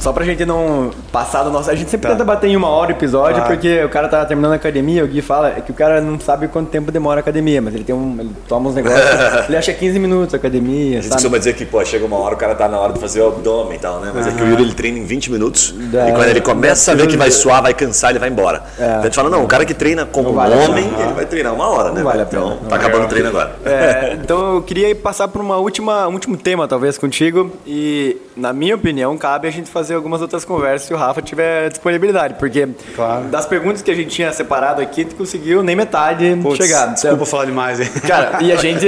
Só 0.01 0.11
pra 0.11 0.25
gente 0.25 0.43
não 0.45 0.91
passar 1.11 1.43
do 1.43 1.51
nosso. 1.51 1.69
A 1.71 1.75
gente 1.75 1.89
sempre 1.89 2.07
Tá. 2.09 2.13
tenta 2.15 2.25
bater 2.25 2.47
em 2.49 2.57
uma 2.57 2.67
hora 2.67 2.89
o 2.91 2.95
episódio, 2.95 3.35
Claro. 3.35 3.47
porque 3.53 3.83
o 3.83 3.89
cara 3.89 4.07
tá 4.09 4.25
terminando 4.25 4.53
a 4.53 4.55
academia, 4.55 5.03
o 5.03 5.07
Gui 5.07 5.21
fala 5.21 5.51
que 5.51 5.71
o 5.71 5.73
cara 5.73 6.01
não 6.01 6.19
sabe 6.19 6.47
quanto 6.47 6.69
tempo 6.69 6.91
demora 6.91 7.19
a 7.19 7.21
academia, 7.21 7.61
mas 7.61 7.73
ele 7.75 7.83
tem 7.83 7.95
um. 7.95 8.17
Ele 8.19 8.31
toma 8.47 8.69
uns 8.69 8.75
negócios. 8.75 8.99
ele 9.47 9.55
acha 9.57 9.71
15 9.73 9.97
minutos 9.99 10.33
a 10.33 10.37
academia, 10.37 10.89
A 10.99 11.01
gente 11.01 11.03
sabe? 11.03 11.13
costuma 11.13 11.37
dizer 11.37 11.53
que, 11.53 11.65
pô, 11.65 11.83
chega 11.85 12.05
uma 12.05 12.17
hora 12.17 12.33
o 12.35 12.37
cara 12.37 12.55
tá 12.55 12.67
na 12.67 12.79
hora 12.79 12.93
de 12.93 12.99
fazer 12.99 13.21
o 13.21 13.27
abdômen 13.27 13.75
e 13.75 13.79
tal, 13.79 13.99
né? 13.99 14.11
Mas 14.13 14.27
é 14.27 14.31
que 14.31 14.41
o 14.41 14.47
Yuri 14.47 14.63
ele 14.63 14.73
treina 14.73 14.97
em 14.97 15.05
20 15.05 15.31
minutos 15.31 15.73
Dá- 15.77 16.09
e 16.09 16.11
quando 16.13 16.27
ele 16.29 16.41
começa 16.41 16.91
a 16.91 16.95
ver 16.95 17.07
que 17.07 17.15
vai 17.17 17.29
suar, 17.31 17.61
vai 17.61 17.73
cansar, 17.73 18.09
ele 18.09 18.19
vai 18.19 18.29
embora. 18.29 18.63
É. 18.79 18.83
Então 18.85 18.99
a 18.99 19.03
gente 19.03 19.15
fala, 19.15 19.29
não, 19.29 19.43
o 19.43 19.47
cara 19.47 19.63
que 19.65 19.73
treina 19.73 20.05
como 20.05 20.33
vale 20.33 20.55
homem, 20.55 20.89
pena. 20.89 21.03
ele 21.03 21.13
vai 21.13 21.25
treinar 21.25 21.53
uma 21.53 21.67
hora, 21.67 21.89
né? 21.91 21.97
Não 21.97 22.03
vale 22.03 22.21
a 22.21 22.23
então, 22.23 22.57
tá 22.67 22.75
acabando 22.75 23.05
o 23.05 23.07
treino 23.07 23.29
agora. 23.29 23.55
É, 23.65 24.17
então 24.21 24.55
eu 24.55 24.61
queria 24.63 24.93
passar 24.95 25.27
por 25.27 25.41
uma 25.41 25.57
última, 25.57 26.07
um 26.07 26.13
último 26.13 26.35
tema, 26.37 26.67
talvez, 26.67 26.97
contigo. 26.97 27.51
E, 27.67 28.17
na 28.35 28.51
minha 28.51 28.75
opinião, 28.75 29.15
cabe 29.17 29.47
a 29.47 29.51
gente 29.51 29.69
fazer 29.69 29.90
algumas 29.93 30.21
outras 30.21 30.45
conversas 30.45 30.87
se 30.87 30.93
o 30.93 30.97
Rafa 30.97 31.21
tiver 31.21 31.69
disponibilidade. 31.69 32.35
Porque 32.35 32.67
Claro. 32.95 33.25
das 33.25 33.45
perguntas 33.45 33.81
que 33.81 33.91
a 33.91 33.95
gente 33.95 34.09
tinha 34.09 34.31
separado 34.33 34.81
aqui, 34.81 35.05
tu 35.05 35.15
conseguiu 35.15 35.63
nem 35.63 35.75
metade 35.75 36.37
Putz, 36.41 36.57
chegar. 36.57 36.87
Desculpa 36.93 37.25
falar 37.25 37.45
demais 37.45 37.79
aí. 37.79 37.89
Cara, 38.07 38.41
e 38.41 38.51
a 38.51 38.55
gente 38.55 38.87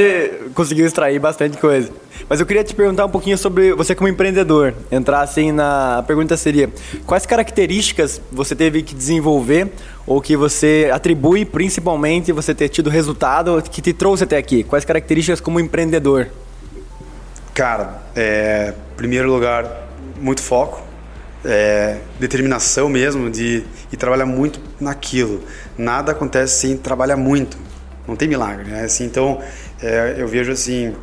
conseguiu 0.53 0.85
extrair 0.85 1.19
bastante 1.19 1.57
coisa. 1.57 1.91
Mas 2.29 2.39
eu 2.39 2.45
queria 2.45 2.63
te 2.63 2.73
perguntar 2.73 3.05
um 3.05 3.09
pouquinho 3.09 3.37
sobre 3.37 3.73
você 3.73 3.93
como 3.95 4.07
empreendedor. 4.07 4.73
Entrar 4.91 5.21
assim 5.21 5.51
na. 5.51 5.97
A 5.97 6.03
pergunta 6.03 6.37
seria: 6.37 6.69
quais 7.05 7.25
características 7.25 8.21
você 8.31 8.55
teve 8.55 8.81
que 8.83 8.95
desenvolver 8.95 9.69
ou 10.05 10.21
que 10.21 10.35
você 10.35 10.89
atribui 10.93 11.45
principalmente 11.45 12.31
você 12.31 12.53
ter 12.53 12.69
tido 12.69 12.89
resultado 12.89 13.61
que 13.69 13.81
te 13.81 13.93
trouxe 13.93 14.23
até 14.23 14.37
aqui? 14.37 14.63
Quais 14.63 14.85
características 14.85 15.41
como 15.41 15.59
empreendedor? 15.59 16.27
Cara, 17.53 18.01
é, 18.15 18.73
primeiro 18.97 19.31
lugar, 19.31 19.87
muito 20.19 20.41
foco, 20.41 20.81
é, 21.45 21.97
determinação 22.19 22.89
mesmo 22.89 23.29
de 23.29 23.63
e 23.91 23.97
trabalhar 23.97 24.25
muito 24.25 24.59
naquilo. 24.79 25.41
Nada 25.77 26.11
acontece 26.11 26.59
sem 26.59 26.77
trabalhar 26.77 27.17
muito. 27.17 27.57
Não 28.07 28.15
tem 28.15 28.27
milagre, 28.27 28.69
né? 28.69 28.83
Assim, 28.83 29.05
então, 29.05 29.41
é, 29.81 30.15
eu 30.17 30.27
vejo 30.27 30.51
assim, 30.51 30.93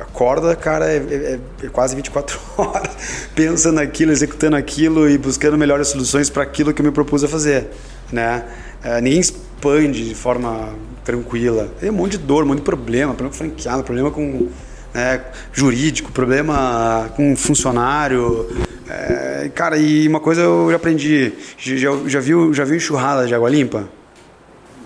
acorda, 0.00 0.54
cara, 0.56 0.86
é, 0.90 0.96
é- 0.96 1.38
é 1.64 1.68
quase 1.68 1.94
24 1.96 2.38
horas 2.56 3.28
pensando 3.34 3.76
naquilo, 3.76 4.12
executando 4.12 4.56
aquilo 4.56 5.08
e 5.08 5.18
buscando 5.18 5.56
melhores 5.58 5.88
soluções 5.88 6.30
para 6.30 6.42
aquilo 6.42 6.72
que 6.72 6.80
eu 6.80 6.84
me 6.84 6.92
propus 6.92 7.24
a 7.24 7.28
fazer, 7.28 7.68
né? 8.12 8.44
É, 8.82 9.00
ninguém 9.00 9.20
expande 9.20 10.08
de 10.08 10.14
forma 10.14 10.70
tranquila. 11.04 11.68
Tem 11.80 11.90
um 11.90 11.94
monte 11.94 12.12
de 12.12 12.18
dor, 12.18 12.44
um 12.44 12.48
monte 12.48 12.58
de 12.58 12.64
problema, 12.64 13.14
problema 13.14 13.30
com 13.30 13.36
franqueado, 13.38 13.82
problema 13.84 14.10
com 14.10 14.48
né, 14.96 15.20
jurídico, 15.52 16.10
problema 16.10 17.10
com 17.14 17.36
funcionário. 17.36 18.48
É, 18.88 19.50
cara, 19.54 19.76
e 19.76 20.08
uma 20.08 20.20
coisa 20.20 20.40
eu 20.40 20.68
já 20.70 20.76
aprendi. 20.76 21.34
Já, 21.58 21.90
já, 22.06 22.18
viu, 22.18 22.54
já 22.54 22.64
viu 22.64 22.76
enxurrada 22.76 23.26
de 23.26 23.34
água 23.34 23.50
limpa? 23.50 23.86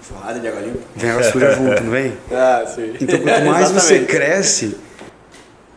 Enxurrada 0.02 0.40
de 0.40 0.48
água 0.48 0.60
limpa. 0.62 0.80
Vem 0.96 1.10
água 1.10 1.22
suja 1.22 1.52
junto, 1.54 1.84
não 1.84 1.92
vem? 1.92 2.12
Ah, 2.32 2.64
sim. 2.66 2.94
Então, 3.00 3.20
quanto 3.20 3.44
mais 3.44 3.70
você 3.70 4.00
cresce, 4.00 4.76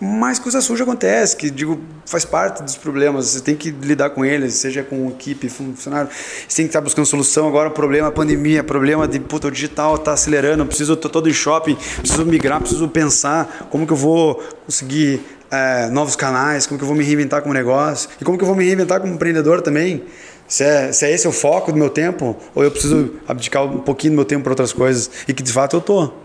mais 0.03 0.37
coisa 0.37 0.59
suja 0.59 0.83
acontece, 0.83 1.35
que 1.37 1.49
digo, 1.49 1.79
faz 2.05 2.25
parte 2.25 2.61
dos 2.61 2.75
problemas, 2.75 3.27
você 3.27 3.39
tem 3.39 3.55
que 3.55 3.71
lidar 3.71 4.09
com 4.09 4.25
eles, 4.25 4.55
seja 4.55 4.83
com 4.83 5.07
equipe, 5.09 5.47
funcionário, 5.47 6.09
você 6.11 6.57
tem 6.57 6.65
que 6.65 6.69
estar 6.69 6.81
buscando 6.81 7.05
solução. 7.05 7.47
Agora, 7.47 7.69
o 7.69 7.71
problema 7.71 8.09
é 8.09 8.11
pandemia, 8.11 8.63
problema 8.63 9.07
de 9.07 9.19
puta, 9.19 9.47
o 9.47 9.51
digital 9.51 9.95
está 9.95 10.11
acelerando, 10.11 10.65
preciso, 10.65 10.97
tô 10.97 11.07
todo 11.07 11.29
em 11.29 11.33
shopping, 11.33 11.77
preciso 11.99 12.25
migrar, 12.25 12.59
preciso 12.59 12.87
pensar 12.89 13.67
como 13.69 13.87
que 13.87 13.93
eu 13.93 13.97
vou 13.97 14.43
conseguir 14.65 15.21
é, 15.49 15.89
novos 15.89 16.15
canais, 16.15 16.67
como 16.67 16.77
que 16.77 16.83
eu 16.83 16.87
vou 16.87 16.97
me 16.97 17.03
reinventar 17.03 17.41
como 17.41 17.53
negócio 17.53 18.09
e 18.19 18.25
como 18.25 18.37
que 18.37 18.43
eu 18.43 18.47
vou 18.47 18.55
me 18.57 18.65
reinventar 18.65 18.99
como 18.99 19.13
empreendedor 19.13 19.61
também. 19.61 20.03
Se 20.47 20.63
é, 20.63 20.91
se 20.91 21.05
é 21.05 21.11
esse 21.11 21.27
o 21.27 21.31
foco 21.31 21.71
do 21.71 21.77
meu 21.77 21.89
tempo, 21.89 22.35
ou 22.53 22.63
eu 22.63 22.69
preciso 22.69 23.15
abdicar 23.27 23.63
um 23.63 23.79
pouquinho 23.79 24.13
do 24.13 24.15
meu 24.17 24.25
tempo 24.25 24.43
para 24.43 24.51
outras 24.51 24.73
coisas, 24.73 25.09
e 25.27 25.33
que 25.33 25.41
de 25.41 25.51
fato 25.51 25.77
eu 25.77 25.81
tô. 25.81 26.22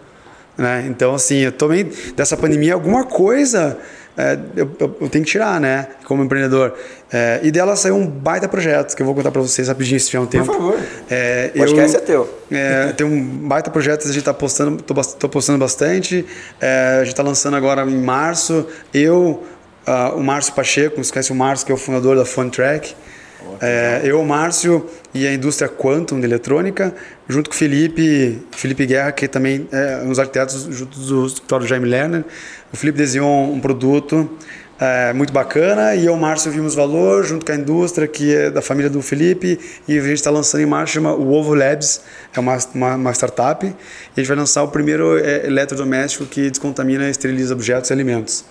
Né? 0.58 0.86
Então, 0.88 1.14
assim, 1.14 1.36
eu 1.36 1.52
também 1.52 1.88
dessa 2.16 2.36
pandemia 2.36 2.74
alguma 2.74 3.04
coisa 3.04 3.78
é, 4.18 4.36
eu, 4.56 4.68
eu, 5.00 5.08
tenho 5.08 5.24
que 5.24 5.30
tirar, 5.30 5.60
né? 5.60 5.86
Como 6.04 6.24
empreendedor. 6.24 6.74
É, 7.12 7.38
e 7.40 7.52
dela 7.52 7.76
saiu 7.76 7.94
um 7.94 8.04
baita 8.04 8.48
projeto 8.48 8.96
que 8.96 9.00
eu 9.00 9.06
vou 9.06 9.14
contar 9.14 9.30
para 9.30 9.40
vocês 9.40 9.68
rapidinho 9.68 10.00
se 10.00 10.06
tiver 10.06 10.18
um 10.18 10.26
tempo. 10.26 10.46
Por 10.46 10.54
favor. 10.56 10.80
É, 11.08 11.52
o 11.54 11.58
podcast 11.58 11.96
é 11.96 12.00
teu. 12.00 12.28
É, 12.50 12.92
tem 12.94 13.06
um 13.06 13.24
baita 13.46 13.70
projeto 13.70 14.02
a 14.02 14.06
gente 14.08 14.18
está 14.18 14.34
postando, 14.34 14.82
tô, 14.82 14.92
tô, 14.92 15.28
postando 15.28 15.56
bastante. 15.56 16.26
É, 16.60 16.96
a 16.96 17.04
gente 17.04 17.12
está 17.12 17.22
lançando 17.22 17.54
agora 17.54 17.88
em 17.88 17.96
março. 17.96 18.66
Eu, 18.92 19.44
uh, 19.86 20.16
o 20.16 20.20
Márcio 20.20 20.52
Pacheco, 20.52 20.96
você 20.96 21.12
conhece 21.12 21.30
o 21.30 21.36
Márcio, 21.36 21.64
que 21.64 21.70
é 21.70 21.74
o 21.76 21.78
fundador 21.78 22.16
da 22.16 22.24
FunTrack. 22.24 22.96
É, 23.60 24.02
eu, 24.04 24.22
Márcio 24.24 24.86
e 25.14 25.26
a 25.26 25.32
indústria 25.32 25.68
Quantum 25.68 26.18
de 26.18 26.26
eletrônica, 26.26 26.94
junto 27.28 27.50
com 27.50 27.56
Felipe, 27.56 28.38
Felipe 28.52 28.86
Guerra, 28.86 29.12
que 29.12 29.28
também 29.28 29.68
é 29.70 30.02
um 30.04 30.08
dos 30.08 30.18
arquitetos 30.18 30.66
junto 30.70 30.98
do 30.98 31.26
escritório 31.26 31.66
Jaime 31.66 31.86
Lerner. 31.86 32.24
O 32.72 32.76
Felipe 32.76 32.98
desenhou 32.98 33.52
um 33.52 33.60
produto 33.60 34.28
é, 34.80 35.12
muito 35.12 35.32
bacana 35.32 35.94
e 35.94 36.06
eu 36.06 36.16
Márcio 36.16 36.52
vimos 36.52 36.74
valor 36.74 37.24
junto 37.24 37.44
com 37.44 37.50
a 37.50 37.54
indústria 37.56 38.06
que 38.06 38.34
é 38.34 38.50
da 38.50 38.62
família 38.62 38.88
do 38.88 39.02
Felipe 39.02 39.58
e 39.88 39.98
a 39.98 40.00
gente 40.00 40.14
está 40.14 40.30
lançando 40.30 40.60
em 40.60 40.66
março 40.66 40.94
chama 40.94 41.12
o 41.12 41.32
Ovo 41.32 41.54
Labs, 41.54 42.00
é 42.34 42.38
uma, 42.38 42.56
uma, 42.74 42.94
uma, 42.94 43.12
startup 43.12 43.66
e 43.66 43.70
a 43.70 44.20
gente 44.20 44.28
vai 44.28 44.36
lançar 44.36 44.62
o 44.62 44.68
primeiro 44.68 45.18
é, 45.18 45.46
eletrodoméstico 45.46 46.26
que 46.26 46.48
descontamina 46.48 47.08
e 47.08 47.10
esteriliza 47.10 47.54
objetos 47.54 47.90
e 47.90 47.92
alimentos. 47.92 48.44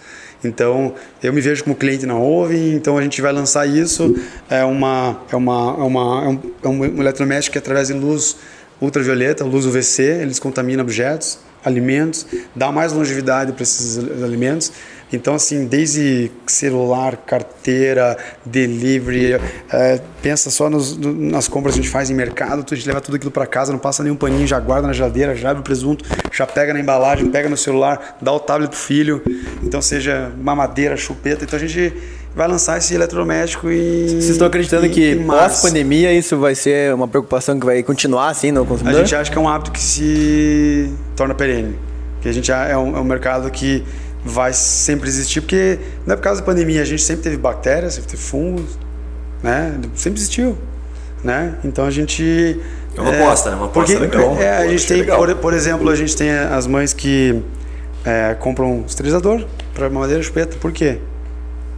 Então, 0.44 0.94
eu 1.22 1.34
me 1.34 1.42
vejo 1.42 1.64
como 1.64 1.76
cliente 1.76 2.06
na 2.06 2.16
Oven, 2.16 2.74
então 2.74 2.98
a 2.98 3.02
gente 3.02 3.22
vai 3.22 3.32
lançar 3.32 3.68
isso. 3.68 4.16
É, 4.50 4.64
uma, 4.64 5.20
é, 5.32 5.36
uma, 5.36 5.76
é, 5.80 5.84
uma, 5.84 6.24
é, 6.24 6.28
um, 6.28 6.40
é 6.64 6.68
um 6.68 7.02
eletrodoméstico 7.02 7.54
que, 7.54 7.58
através 7.58 7.88
de 7.88 7.94
luz 7.94 8.38
ultravioleta, 8.80 9.44
luz 9.44 9.66
UVC, 9.66 10.04
eles 10.22 10.40
contaminam 10.40 10.84
objetos, 10.84 11.40
alimentos, 11.66 12.26
dá 12.56 12.72
mais 12.72 12.94
longevidade 12.94 13.52
para 13.52 13.64
esses 13.64 13.98
alimentos 14.24 14.72
então, 15.12 15.36
assim, 15.36 15.66
desde 15.66 16.30
celular, 16.46 17.16
carteira, 17.18 18.18
delivery, 18.46 19.40
é, 19.72 20.02
pensa 20.22 20.50
só 20.50 20.70
nos, 20.70 20.98
nas 20.98 21.48
compras 21.48 21.76
que 21.76 21.80
a 21.80 21.84
gente 21.84 21.92
faz 21.92 22.10
em 22.10 22.14
mercado, 22.14 22.66
a 22.70 22.76
gente 22.76 22.88
leva 22.88 23.00
tudo 23.00 23.16
aquilo 23.16 23.32
para 23.32 23.46
casa, 23.46 23.72
não 23.72 23.80
passa 23.80 24.04
nenhum 24.04 24.18
paninho, 24.18 24.46
já 24.46 24.60
guarda 24.60 24.88
na 24.88 24.94
geladeira, 24.94 25.34
já 25.34 25.52
abre 25.52 25.62
o 25.62 25.64
presunto, 25.64 26.04
já 26.32 26.46
pega 26.46 26.74
na 26.74 26.80
embalagem, 26.80 27.30
pega 27.30 27.48
no 27.48 27.56
celular, 27.56 28.18
dá 28.22 28.34
o 28.34 28.40
tablet 28.40 28.70
pro 28.70 28.80
filho. 28.80 29.22
Então, 29.64 29.82
seja 29.82 30.32
mamadeira, 30.38 30.98
chupeta. 30.98 31.46
Então, 31.46 31.58
a 31.58 31.62
gente 31.62 31.94
vai 32.36 32.48
lançar 32.48 32.78
esse 32.78 32.94
eletrodoméstico 32.94 33.72
e 33.72 34.10
Vocês 34.10 34.30
estão 34.30 34.46
acreditando 34.46 34.88
que 34.90 35.16
pós-pandemia 35.26 36.14
isso 36.14 36.38
vai 36.38 36.54
ser 36.54 36.94
uma 36.94 37.08
preocupação 37.08 37.60
que 37.60 37.66
vai 37.66 37.82
continuar 37.82 38.30
assim 38.30 38.52
no 38.52 38.66
consumidor? 38.66 39.00
A 39.00 39.04
gente 39.04 39.16
acha 39.16 39.32
que 39.32 39.38
é 39.38 39.42
um 39.42 39.50
hábito 39.50 39.72
que 39.72 39.80
se 39.80 40.94
torna 41.16 41.34
perene. 41.34 41.76
Que 42.22 42.30
a 42.30 42.32
gente 42.32 42.52
é 42.52 42.78
um, 42.78 42.96
é 42.96 43.00
um 43.00 43.04
mercado 43.04 43.50
que 43.50 43.84
vai 44.28 44.54
sempre 44.54 45.08
existir, 45.08 45.42
porque 45.42 45.80
não 46.06 46.14
é 46.14 46.16
por 46.16 46.24
causa 46.24 46.42
da 46.42 46.46
pandemia, 46.46 46.82
a 46.82 46.86
gente 46.86 47.02
sempre 47.02 47.24
teve 47.24 47.38
bactérias, 47.38 47.94
sempre 47.94 48.12
teve 48.12 48.22
fungos, 48.22 48.78
né? 49.42 49.80
Sempre 49.96 50.20
existiu, 50.20 50.58
né? 51.24 51.56
Então 51.64 51.86
a 51.86 51.92
gente... 51.92 52.60
É 52.96 53.02
uma 53.02 53.12
aposta, 53.12 53.50
é, 53.50 53.52
né? 53.52 53.58
Uma 53.58 53.66
aposta 53.68 53.98
porque, 53.98 54.18
legal. 54.18 54.38
É, 54.38 54.58
a 54.58 54.68
gente 54.68 54.88
tem, 54.88 55.06
por, 55.06 55.36
por, 55.36 55.54
exemplo, 55.54 55.90
a 55.90 55.96
gente 55.96 56.16
tem 56.16 56.32
as 56.32 56.68
mães 56.68 56.94
que 56.94 57.42
é, 58.06 58.36
compram 58.40 58.80
um 58.80 58.86
esterilizador 58.86 59.46
para 59.74 59.90
madeira 59.90 60.22
chupeta, 60.22 60.58
por 60.58 60.72
quê? 60.72 60.98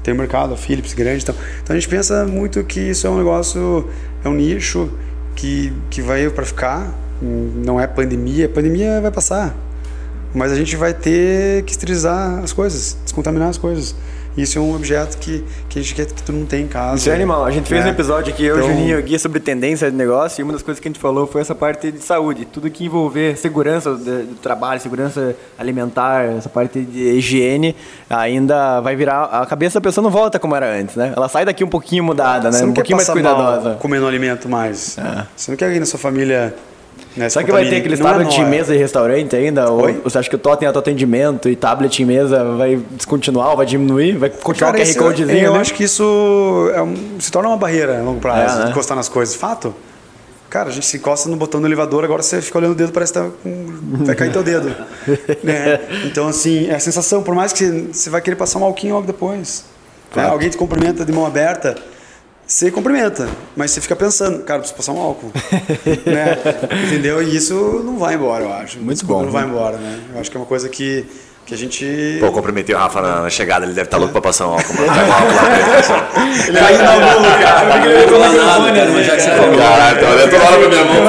Tem 0.03 0.13
um 0.13 0.17
mercado, 0.17 0.53
a 0.53 0.57
Philips 0.57 0.93
grande, 0.93 1.23
então, 1.23 1.35
então 1.63 1.75
a 1.75 1.79
gente 1.79 1.89
pensa 1.89 2.25
muito 2.25 2.63
que 2.63 2.79
isso 2.79 3.05
é 3.05 3.09
um 3.09 3.17
negócio, 3.17 3.89
é 4.23 4.29
um 4.29 4.33
nicho 4.33 4.89
que, 5.35 5.73
que 5.89 6.01
vai 6.01 6.29
para 6.29 6.45
ficar, 6.45 6.93
não 7.21 7.79
é 7.79 7.85
pandemia, 7.85 8.47
pandemia 8.47 9.01
vai 9.01 9.11
passar, 9.11 9.55
mas 10.33 10.51
a 10.51 10.55
gente 10.55 10.75
vai 10.75 10.93
ter 10.93 11.63
que 11.63 11.71
esterilizar 11.71 12.39
as 12.43 12.53
coisas, 12.53 12.97
descontaminar 13.03 13.49
as 13.49 13.57
coisas. 13.57 13.95
Isso 14.37 14.57
é 14.57 14.61
um 14.61 14.73
objeto 14.73 15.17
que, 15.17 15.43
que 15.67 15.79
a 15.79 15.81
gente 15.81 15.95
quer 15.95 16.05
que 16.05 16.23
tu 16.23 16.31
não 16.31 16.45
tem 16.45 16.63
em 16.63 16.67
casa. 16.67 16.95
Isso 16.95 17.09
é 17.09 17.13
animal. 17.13 17.43
A 17.43 17.51
gente 17.51 17.67
fez 17.67 17.83
é. 17.83 17.87
um 17.87 17.91
episódio 17.91 18.33
aqui, 18.33 18.45
eu 18.45 18.55
e 18.55 18.59
então... 18.59 18.71
o 18.71 18.73
Juninho, 18.73 19.01
guia 19.01 19.19
sobre 19.19 19.39
tendência 19.39 19.89
de 19.89 19.97
negócio, 19.97 20.39
e 20.39 20.43
uma 20.43 20.53
das 20.53 20.61
coisas 20.61 20.79
que 20.79 20.87
a 20.87 20.91
gente 20.91 20.99
falou 20.99 21.27
foi 21.27 21.41
essa 21.41 21.53
parte 21.53 21.91
de 21.91 21.99
saúde. 21.99 22.45
Tudo 22.45 22.69
que 22.69 22.85
envolver 22.85 23.37
segurança 23.37 23.93
do 23.93 24.35
trabalho, 24.41 24.79
segurança 24.79 25.35
alimentar, 25.57 26.23
essa 26.23 26.47
parte 26.47 26.81
de 26.81 26.99
higiene, 27.17 27.75
ainda 28.09 28.79
vai 28.81 28.95
virar. 28.95 29.23
A 29.25 29.45
cabeça 29.45 29.79
da 29.79 29.83
pessoa 29.83 30.03
não 30.03 30.11
volta 30.11 30.39
como 30.39 30.55
era 30.55 30.73
antes, 30.73 30.95
né? 30.95 31.11
Ela 31.15 31.27
sai 31.27 31.43
daqui 31.43 31.63
um 31.63 31.69
pouquinho 31.69 32.03
mudada, 32.03 32.49
né? 32.49 32.63
Um 32.63 32.73
pouquinho 32.73 32.97
mais 32.97 33.09
cuidadosa. 33.09 33.77
comendo 33.79 34.07
alimento 34.07 34.47
mais. 34.47 34.97
É. 34.97 35.25
Você 35.35 35.51
não 35.51 35.57
quer 35.57 35.65
alguém 35.65 35.79
na 35.79 35.85
sua 35.85 35.99
família 35.99 36.55
né, 37.17 37.27
Será 37.29 37.43
que 37.43 37.51
vai 37.51 37.67
ter 37.67 37.77
aquele 37.77 37.97
tablet 37.97 38.39
é 38.39 38.41
em 38.41 38.45
mesa 38.45 38.73
de 38.73 38.79
restaurante 38.79 39.35
ainda? 39.35 39.69
Ou 39.71 39.91
você 40.03 40.17
acha 40.17 40.29
que 40.29 40.35
o 40.35 40.39
Totem 40.39 40.67
autoatendimento 40.67 41.49
e 41.49 41.55
tablet 41.55 42.01
em 42.01 42.05
mesa 42.05 42.43
vai 42.55 42.77
descontinuar, 42.91 43.55
vai 43.55 43.65
diminuir? 43.65 44.17
Vai 44.17 44.29
continuar 44.29 44.71
Cara, 44.71 44.83
o 44.83 44.87
QR 44.87 44.95
Codezinho? 44.95 45.37
Eu 45.37 45.53
né? 45.53 45.59
acho 45.59 45.73
que 45.73 45.83
isso 45.83 46.71
é 46.73 46.81
um, 46.81 47.19
se 47.19 47.31
torna 47.31 47.49
uma 47.49 47.57
barreira 47.57 47.99
a 47.99 48.03
longo 48.03 48.19
prazo, 48.19 48.59
é, 48.59 48.65
né? 48.65 48.71
encostar 48.71 48.95
nas 48.95 49.09
coisas. 49.09 49.35
Fato. 49.35 49.73
Cara, 50.49 50.69
a 50.69 50.71
gente 50.71 50.85
se 50.85 50.97
encosta 50.97 51.29
no 51.29 51.35
botão 51.35 51.61
do 51.61 51.67
elevador, 51.67 52.03
agora 52.03 52.23
você 52.23 52.41
fica 52.41 52.57
olhando 52.57 52.71
o 52.71 52.75
dedo, 52.75 52.91
parece 52.91 53.13
que 53.13 53.19
tá 53.19 53.29
com... 53.43 54.03
vai 54.03 54.15
cair 54.15 54.31
teu 54.31 54.41
dedo. 54.41 54.75
né? 55.43 55.79
Então, 56.05 56.27
assim, 56.27 56.67
é 56.69 56.75
a 56.75 56.79
sensação, 56.79 57.21
por 57.21 57.35
mais 57.35 57.53
que 57.53 57.65
você 57.91 58.09
vai 58.09 58.19
querer 58.19 58.35
passar 58.35 58.57
um 58.57 58.63
alquinho 58.63 58.95
logo 58.95 59.05
depois. 59.05 59.65
Né? 60.15 60.25
Alguém 60.25 60.49
te 60.49 60.57
cumprimenta 60.57 61.05
de 61.05 61.11
mão 61.11 61.23
aberta, 61.23 61.75
você 62.49 62.71
cumprimenta, 62.71 63.29
mas 63.55 63.69
você 63.69 63.79
fica 63.79 63.95
pensando, 63.95 64.39
cara, 64.39 64.59
preciso 64.59 64.75
passar 64.75 64.91
um 64.93 64.99
álcool. 64.99 65.31
né? 66.03 66.35
Entendeu? 66.87 67.21
E 67.21 67.35
isso 67.35 67.53
não 67.85 67.99
vai 67.99 68.15
embora, 68.15 68.43
eu 68.43 68.51
acho. 68.51 68.79
Muito 68.79 69.05
bom. 69.05 69.21
Não 69.21 69.31
vai 69.31 69.45
embora, 69.45 69.77
né? 69.77 69.99
Eu 70.11 70.19
acho 70.19 70.31
que 70.31 70.35
é 70.35 70.39
uma 70.39 70.47
coisa 70.47 70.67
que, 70.67 71.05
que 71.45 71.53
a 71.53 71.57
gente. 71.57 72.17
Pô, 72.19 72.31
cumprimentei 72.31 72.73
o 72.73 72.77
Rafa 72.79 73.03
na, 73.03 73.29
chegada, 73.29 73.65
ele 73.65 73.75
deve 73.75 73.85
estar 73.85 73.97
tá 73.97 73.99
louco 73.99 74.13
pra 74.13 74.21
passar 74.23 74.47
um 74.47 74.53
álcool. 74.53 74.73
Mano. 74.73 74.91
ele 76.47 76.59
vai 76.59 76.77
na 76.79 76.99
mão, 76.99 77.23
cara. 77.39 77.85
Eu 77.85 77.99
ele 77.99 78.17
vai 78.17 78.35
nada, 78.35 78.91
mas 78.93 79.05
já 79.05 79.15
que 79.15 79.21
você 79.21 79.29
falou. 79.29 79.55
Caralho, 79.55 79.99
tá 79.99 80.09
olhando 80.09 80.31
toda 80.31 80.43
hora 80.43 80.57
pra 80.57 80.69
minha 80.69 80.85
mão. 80.85 80.99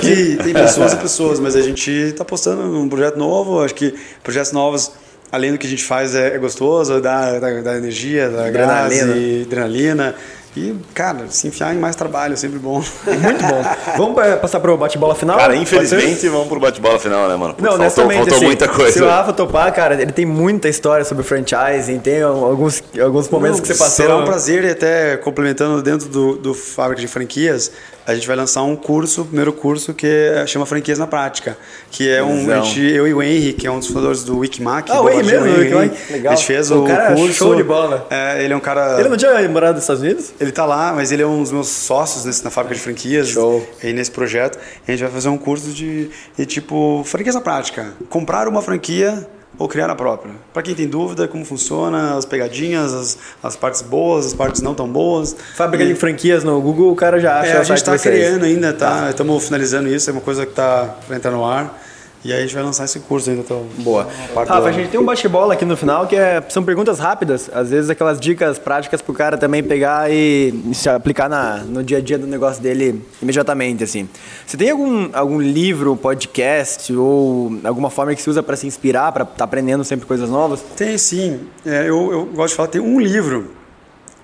Tem, 0.00 0.36
tem 0.36 0.54
pessoas 0.54 0.92
e 0.92 0.96
pessoas, 0.96 1.40
mas 1.40 1.56
a 1.56 1.60
gente 1.60 2.14
tá 2.16 2.24
postando 2.24 2.62
um 2.78 2.88
projeto 2.88 3.18
novo, 3.18 3.60
acho 3.64 3.74
que 3.74 3.92
projetos 4.22 4.52
novos 4.52 4.92
além 5.32 5.52
do 5.52 5.58
que 5.58 5.66
a 5.66 5.70
gente 5.70 5.82
faz, 5.82 6.14
é, 6.14 6.34
é 6.34 6.38
gostoso, 6.38 7.00
dá, 7.00 7.38
dá, 7.38 7.60
dá 7.62 7.76
energia, 7.76 8.28
dá 8.28 8.46
adrenalina. 8.46 9.14
adrenalina. 9.44 10.14
E, 10.54 10.74
cara, 10.92 11.26
se 11.30 11.48
enfiar 11.48 11.74
em 11.74 11.78
mais 11.78 11.96
trabalho 11.96 12.34
é 12.34 12.36
sempre 12.36 12.58
bom. 12.58 12.74
Muito 13.06 13.44
bom. 13.44 13.64
Vamos 13.96 14.40
passar 14.40 14.60
pro 14.60 14.76
bate-bola 14.76 15.14
final? 15.14 15.38
Cara, 15.38 15.56
infelizmente 15.56 16.28
vamos 16.28 16.48
pro 16.48 16.60
bate-bola 16.60 16.98
final, 16.98 17.28
né, 17.28 17.36
mano? 17.36 17.54
Não, 17.58 17.70
faltou, 17.70 18.10
faltou 18.10 18.36
assim, 18.36 18.44
muita 18.44 18.68
coisa. 18.68 18.92
Se 18.92 19.02
o 19.02 19.06
Rafa 19.06 19.32
topar, 19.32 19.72
cara, 19.72 20.00
ele 20.00 20.12
tem 20.12 20.26
muita 20.26 20.68
história 20.68 21.04
sobre 21.04 21.24
franchising, 21.24 21.98
tem 21.98 22.22
alguns, 22.22 22.82
alguns 23.00 23.28
momentos 23.28 23.58
Não, 23.58 23.62
que 23.62 23.72
você 23.72 23.78
passou. 23.78 24.04
Será 24.04 24.16
um 24.16 24.24
prazer 24.24 24.64
e 24.64 24.70
até 24.70 25.16
complementando 25.16 25.80
dentro 25.82 26.08
do, 26.08 26.36
do 26.36 26.54
Fábrica 26.54 27.00
de 27.00 27.08
Franquias, 27.08 27.70
a 28.04 28.14
gente 28.14 28.26
vai 28.26 28.34
lançar 28.34 28.62
um 28.62 28.74
curso, 28.74 29.22
o 29.22 29.24
primeiro 29.24 29.52
curso, 29.52 29.94
que 29.94 30.06
é, 30.06 30.44
chama 30.46 30.66
Franquias 30.66 30.98
na 30.98 31.06
Prática. 31.06 31.56
Que 31.90 32.10
é 32.10 32.22
um. 32.22 32.46
Gente, 32.46 32.80
eu 32.80 33.06
e 33.06 33.14
o 33.14 33.22
Henry, 33.22 33.52
que 33.52 33.66
é 33.66 33.70
um 33.70 33.78
dos 33.78 33.86
fundadores 33.86 34.24
do 34.24 34.38
Wikimac. 34.38 34.90
Ah, 34.90 35.00
o 35.00 35.08
Henry 35.08 35.24
mesmo? 35.24 35.46
Henry, 35.46 35.92
legal. 36.10 36.32
A 36.32 36.36
gente 36.36 36.46
fez 36.46 36.70
o, 36.70 36.82
o 36.82 36.86
cara 36.86 37.14
curso. 37.14 37.34
Show 37.34 37.54
de 37.54 37.62
bola. 37.62 38.06
É, 38.10 38.42
ele 38.44 38.52
é 38.52 38.56
um 38.56 38.60
cara. 38.60 38.98
Ele 38.98 39.08
não 39.08 39.16
tinha 39.16 39.48
morado 39.48 39.74
nos 39.74 39.84
Estados 39.84 40.02
Unidos? 40.02 40.32
Ele 40.42 40.50
tá 40.50 40.66
lá, 40.66 40.92
mas 40.92 41.12
ele 41.12 41.22
é 41.22 41.26
um 41.26 41.40
dos 41.40 41.52
meus 41.52 41.68
sócios 41.68 42.24
nesse, 42.24 42.42
na 42.42 42.50
fábrica 42.50 42.74
de 42.74 42.80
franquias. 42.80 43.28
Show. 43.28 43.64
Aí 43.80 43.92
nesse 43.92 44.10
projeto. 44.10 44.58
A 44.86 44.90
gente 44.90 45.00
vai 45.00 45.12
fazer 45.12 45.28
um 45.28 45.38
curso 45.38 45.70
de, 45.70 46.10
de 46.36 46.44
tipo, 46.46 47.04
franquias 47.06 47.36
na 47.36 47.40
prática. 47.40 47.92
Comprar 48.10 48.48
uma 48.48 48.60
franquia 48.60 49.24
ou 49.56 49.68
criar 49.68 49.88
a 49.88 49.94
própria. 49.94 50.34
Para 50.52 50.62
quem 50.62 50.74
tem 50.74 50.88
dúvida, 50.88 51.28
como 51.28 51.44
funciona, 51.44 52.16
as 52.16 52.24
pegadinhas, 52.24 52.92
as, 52.92 53.18
as 53.40 53.54
partes 53.54 53.82
boas, 53.82 54.26
as 54.26 54.34
partes 54.34 54.60
não 54.60 54.74
tão 54.74 54.88
boas. 54.88 55.36
Fábrica 55.54 55.84
e... 55.84 55.88
de 55.88 55.94
franquias 55.94 56.42
no 56.42 56.60
Google, 56.60 56.90
o 56.90 56.96
cara 56.96 57.20
já 57.20 57.38
acha. 57.38 57.52
É, 57.52 57.58
a 57.58 57.62
gente 57.62 57.76
está 57.76 57.96
criando 57.96 58.44
ainda, 58.44 58.72
tá? 58.72 59.10
Estamos 59.10 59.36
tá. 59.36 59.46
finalizando 59.46 59.88
isso, 59.88 60.10
é 60.10 60.12
uma 60.12 60.22
coisa 60.22 60.44
que 60.44 60.50
está 60.50 60.96
para 61.06 61.14
entrar 61.14 61.30
no 61.30 61.44
ar. 61.44 61.80
E 62.24 62.32
aí 62.32 62.38
a 62.38 62.42
gente 62.42 62.54
vai 62.54 62.62
lançar 62.62 62.84
esse 62.84 63.00
curso 63.00 63.30
ainda. 63.30 63.42
Então, 63.42 63.66
Boa. 63.78 64.06
Rafa, 64.34 64.60
do 64.60 64.66
a 64.66 64.72
gente 64.72 64.90
tem 64.90 65.00
um 65.00 65.04
bate-bola 65.04 65.54
aqui 65.54 65.64
no 65.64 65.76
final 65.76 66.06
que 66.06 66.14
é, 66.14 66.40
são 66.48 66.62
perguntas 66.62 67.00
rápidas, 67.00 67.50
às 67.52 67.70
vezes 67.70 67.90
aquelas 67.90 68.20
dicas 68.20 68.58
práticas 68.58 69.02
pro 69.02 69.12
cara 69.12 69.36
também 69.36 69.62
pegar 69.62 70.10
e 70.10 70.54
se 70.72 70.88
aplicar 70.88 71.28
na, 71.28 71.58
no 71.58 71.82
dia 71.82 71.98
a 71.98 72.00
dia 72.00 72.16
do 72.16 72.26
negócio 72.26 72.62
dele 72.62 73.04
imediatamente, 73.20 73.82
assim. 73.82 74.08
Você 74.46 74.56
tem 74.56 74.70
algum, 74.70 75.10
algum 75.12 75.40
livro, 75.40 75.96
podcast 75.96 76.94
ou 76.94 77.58
alguma 77.64 77.90
forma 77.90 78.14
que 78.14 78.22
se 78.22 78.30
usa 78.30 78.42
para 78.42 78.54
se 78.54 78.68
inspirar, 78.68 79.10
para 79.10 79.24
estar 79.24 79.44
aprendendo 79.44 79.82
sempre 79.82 80.06
coisas 80.06 80.30
novas? 80.30 80.62
Tem 80.76 80.96
sim. 80.96 81.40
É, 81.66 81.88
eu, 81.88 82.12
eu 82.12 82.26
gosto 82.26 82.50
de 82.50 82.56
falar, 82.56 82.68
tem 82.68 82.80
um 82.80 83.00
livro, 83.00 83.50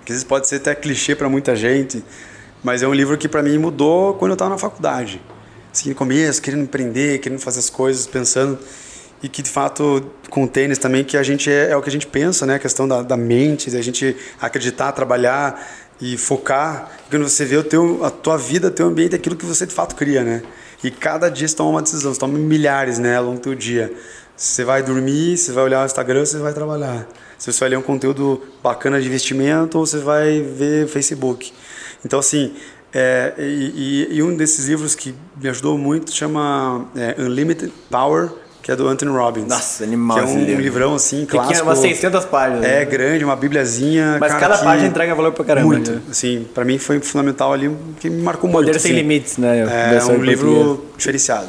que 0.04 0.12
às 0.12 0.18
vezes 0.18 0.24
pode 0.24 0.46
ser 0.46 0.56
até 0.56 0.72
clichê 0.72 1.16
para 1.16 1.28
muita 1.28 1.56
gente, 1.56 2.04
mas 2.62 2.80
é 2.80 2.86
um 2.86 2.94
livro 2.94 3.18
que 3.18 3.28
para 3.28 3.42
mim 3.42 3.58
mudou 3.58 4.14
quando 4.14 4.30
eu 4.30 4.34
estava 4.34 4.50
na 4.50 4.58
faculdade. 4.58 5.20
Assim, 5.78 5.90
no 5.90 5.94
começo, 5.94 6.42
querendo 6.42 6.64
empreender, 6.64 7.20
querendo 7.20 7.38
fazer 7.38 7.60
as 7.60 7.70
coisas, 7.70 8.04
pensando. 8.04 8.58
E 9.22 9.28
que 9.28 9.42
de 9.42 9.48
fato, 9.48 10.04
com 10.28 10.42
o 10.42 10.48
tênis 10.48 10.76
também, 10.76 11.04
que 11.04 11.16
a 11.16 11.22
gente 11.22 11.48
é, 11.48 11.70
é 11.70 11.76
o 11.76 11.82
que 11.82 11.88
a 11.88 11.92
gente 11.92 12.08
pensa, 12.08 12.44
né? 12.44 12.56
A 12.56 12.58
questão 12.58 12.88
da, 12.88 13.00
da 13.00 13.16
mente, 13.16 13.70
da 13.70 13.80
gente 13.80 14.16
acreditar, 14.40 14.90
trabalhar 14.90 15.64
e 16.00 16.16
focar. 16.16 16.90
Quando 17.08 17.28
você 17.28 17.44
vê 17.44 17.56
o 17.56 17.62
teu, 17.62 18.04
a 18.04 18.10
tua 18.10 18.36
vida, 18.36 18.72
teu 18.72 18.88
ambiente, 18.88 19.14
aquilo 19.14 19.36
que 19.36 19.46
você 19.46 19.66
de 19.66 19.72
fato 19.72 19.94
cria, 19.94 20.24
né? 20.24 20.42
E 20.82 20.90
cada 20.90 21.28
dia 21.28 21.46
você 21.46 21.54
toma 21.54 21.70
uma 21.70 21.82
decisão, 21.82 22.12
você 22.12 22.18
toma 22.18 22.36
milhares, 22.36 22.98
né, 22.98 23.16
ao 23.16 23.26
longo 23.26 23.36
do 23.36 23.42
teu 23.42 23.54
dia. 23.54 23.92
Você 24.36 24.64
vai 24.64 24.82
dormir, 24.82 25.36
você 25.36 25.52
vai 25.52 25.62
olhar 25.62 25.82
o 25.82 25.86
Instagram, 25.86 26.24
você 26.24 26.38
vai 26.38 26.52
trabalhar. 26.52 27.06
Você 27.38 27.52
vai 27.52 27.68
ler 27.68 27.78
um 27.78 27.82
conteúdo 27.82 28.42
bacana 28.60 29.00
de 29.00 29.06
investimento 29.06 29.78
ou 29.78 29.86
você 29.86 29.98
vai 29.98 30.40
ver 30.40 30.88
Facebook. 30.88 31.52
Então, 32.04 32.18
assim, 32.18 32.54
é, 32.94 33.34
e, 33.38 34.08
e- 34.12 34.22
um 34.22 34.34
desses 34.36 34.66
livros 34.68 34.94
que 34.94 35.14
me 35.40 35.48
ajudou 35.48 35.76
muito 35.76 36.12
chama 36.12 36.86
é, 36.96 37.14
Unlimited 37.18 37.72
Power, 37.90 38.30
que 38.62 38.72
é 38.72 38.76
do 38.76 38.86
Anthony 38.88 39.10
Robbins. 39.12 39.46
Nossa, 39.46 39.84
animal 39.84 40.18
Que 40.18 40.24
é 40.24 40.26
um 40.26 40.44
livro. 40.44 40.62
livrão, 40.62 40.94
assim, 40.94 41.24
Pequeno, 41.24 41.44
clássico. 41.44 41.66
umas 41.68 41.78
600 41.78 42.24
páginas, 42.26 42.64
É, 42.64 42.80
né? 42.80 42.84
grande, 42.84 43.24
uma 43.24 43.36
bibliazinha. 43.36 44.16
Mas 44.20 44.32
cara, 44.32 44.40
cada 44.48 44.58
página 44.64 44.88
entrega 44.88 45.14
valor 45.14 45.32
pra 45.32 45.44
caramba, 45.44 45.66
Muito, 45.68 45.90
né? 45.90 46.00
assim, 46.10 46.46
pra 46.54 46.64
mim 46.64 46.78
foi 46.78 47.00
fundamental 47.00 47.52
ali, 47.52 47.74
que 48.00 48.10
me 48.10 48.22
marcou 48.22 48.48
muito. 48.50 48.66
Poder 48.66 48.78
sem 48.78 48.92
assim. 48.92 49.00
limites, 49.00 49.36
né? 49.38 49.60
É 49.96 50.04
um 50.04 50.22
livro 50.22 50.84
diferenciado. 50.96 51.48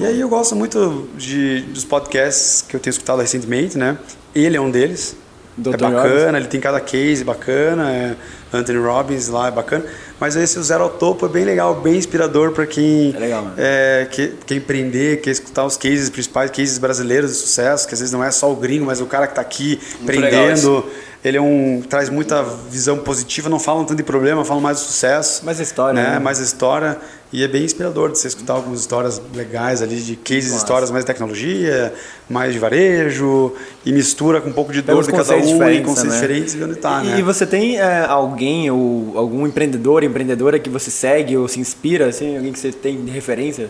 E 0.00 0.04
aí 0.04 0.20
eu 0.20 0.28
gosto 0.28 0.56
muito 0.56 1.08
de, 1.16 1.60
dos 1.62 1.84
podcasts 1.84 2.64
que 2.68 2.74
eu 2.74 2.80
tenho 2.80 2.90
escutado 2.90 3.20
recentemente, 3.20 3.78
né? 3.78 3.96
Ele 4.34 4.56
é 4.56 4.60
um 4.60 4.70
deles. 4.70 5.16
Dr. 5.56 5.74
É 5.74 5.76
bacana, 5.76 6.38
ele 6.38 6.46
tem 6.48 6.60
cada 6.60 6.80
case 6.80 7.22
bacana, 7.24 7.90
é 7.92 8.16
Anthony 8.52 8.78
Robbins 8.78 9.28
lá 9.28 9.48
é 9.48 9.50
bacana. 9.50 9.84
Mas 10.18 10.34
esse 10.36 10.58
o 10.58 10.62
Zero 10.62 10.84
ao 10.84 10.90
Topo 10.90 11.26
é 11.26 11.28
bem 11.28 11.44
legal, 11.44 11.74
bem 11.76 11.96
inspirador 11.96 12.52
para 12.52 12.66
quem 12.66 13.14
É 13.14 13.18
legal, 13.18 13.42
mano. 13.42 13.54
é, 13.56 14.08
quer, 14.10 14.32
quer 14.46 14.54
empreender, 14.56 15.20
quer 15.20 15.30
escutar 15.30 15.64
os 15.64 15.76
cases 15.76 16.10
principais, 16.10 16.50
cases 16.50 16.78
brasileiros 16.78 17.30
de 17.30 17.36
sucesso, 17.36 17.86
que 17.86 17.94
às 17.94 18.00
vezes 18.00 18.12
não 18.12 18.22
é 18.24 18.30
só 18.30 18.50
o 18.50 18.56
gringo, 18.56 18.86
mas 18.86 19.00
o 19.00 19.06
cara 19.06 19.26
que 19.26 19.32
está 19.32 19.42
aqui 19.42 19.80
empreendendo. 20.00 20.84
Ele 21.24 21.36
é 21.36 21.40
um 21.40 21.82
traz 21.88 22.08
muita 22.08 22.44
visão 22.70 22.98
positiva, 22.98 23.48
não 23.48 23.58
falam 23.58 23.84
tanto 23.84 23.96
de 23.96 24.04
problema, 24.04 24.44
falam 24.44 24.62
mais 24.62 24.78
do 24.78 24.84
sucesso. 24.84 25.44
Mais 25.44 25.58
história, 25.58 26.00
né? 26.00 26.10
né? 26.12 26.18
Mais 26.20 26.38
história 26.38 26.96
e 27.32 27.44
é 27.44 27.48
bem 27.48 27.64
inspirador 27.64 28.10
de 28.10 28.18
você 28.18 28.28
escutar 28.28 28.54
algumas 28.54 28.80
histórias 28.80 29.20
legais 29.34 29.82
ali 29.82 29.96
de 30.00 30.16
cases, 30.16 30.54
histórias 30.54 30.90
mais 30.90 31.04
de 31.04 31.06
tecnologia, 31.06 31.92
mais 32.28 32.52
de 32.52 32.58
varejo 32.58 33.52
e 33.84 33.92
mistura 33.92 34.40
com 34.40 34.48
um 34.48 34.52
pouco 34.52 34.72
de 34.72 34.80
dor 34.80 35.04
de 35.04 35.12
cada 35.12 35.36
um 35.36 35.70
e 35.70 35.82
conceitos 35.82 36.04
né? 36.04 36.20
diferentes 36.20 36.54
e 36.54 36.62
onde 36.62 36.76
tá, 36.76 37.02
e, 37.04 37.08
né? 37.08 37.18
e 37.18 37.22
você 37.22 37.46
tem 37.46 37.78
é, 37.78 38.04
alguém 38.06 38.70
ou 38.70 39.12
algum 39.16 39.46
empreendedor, 39.46 40.02
empreendedora 40.02 40.58
que 40.58 40.70
você 40.70 40.90
segue 40.90 41.36
ou 41.36 41.46
se 41.46 41.60
inspira, 41.60 42.06
assim, 42.06 42.36
alguém 42.36 42.52
que 42.52 42.58
você 42.58 42.72
tem 42.72 43.04
de 43.04 43.10
referência? 43.10 43.68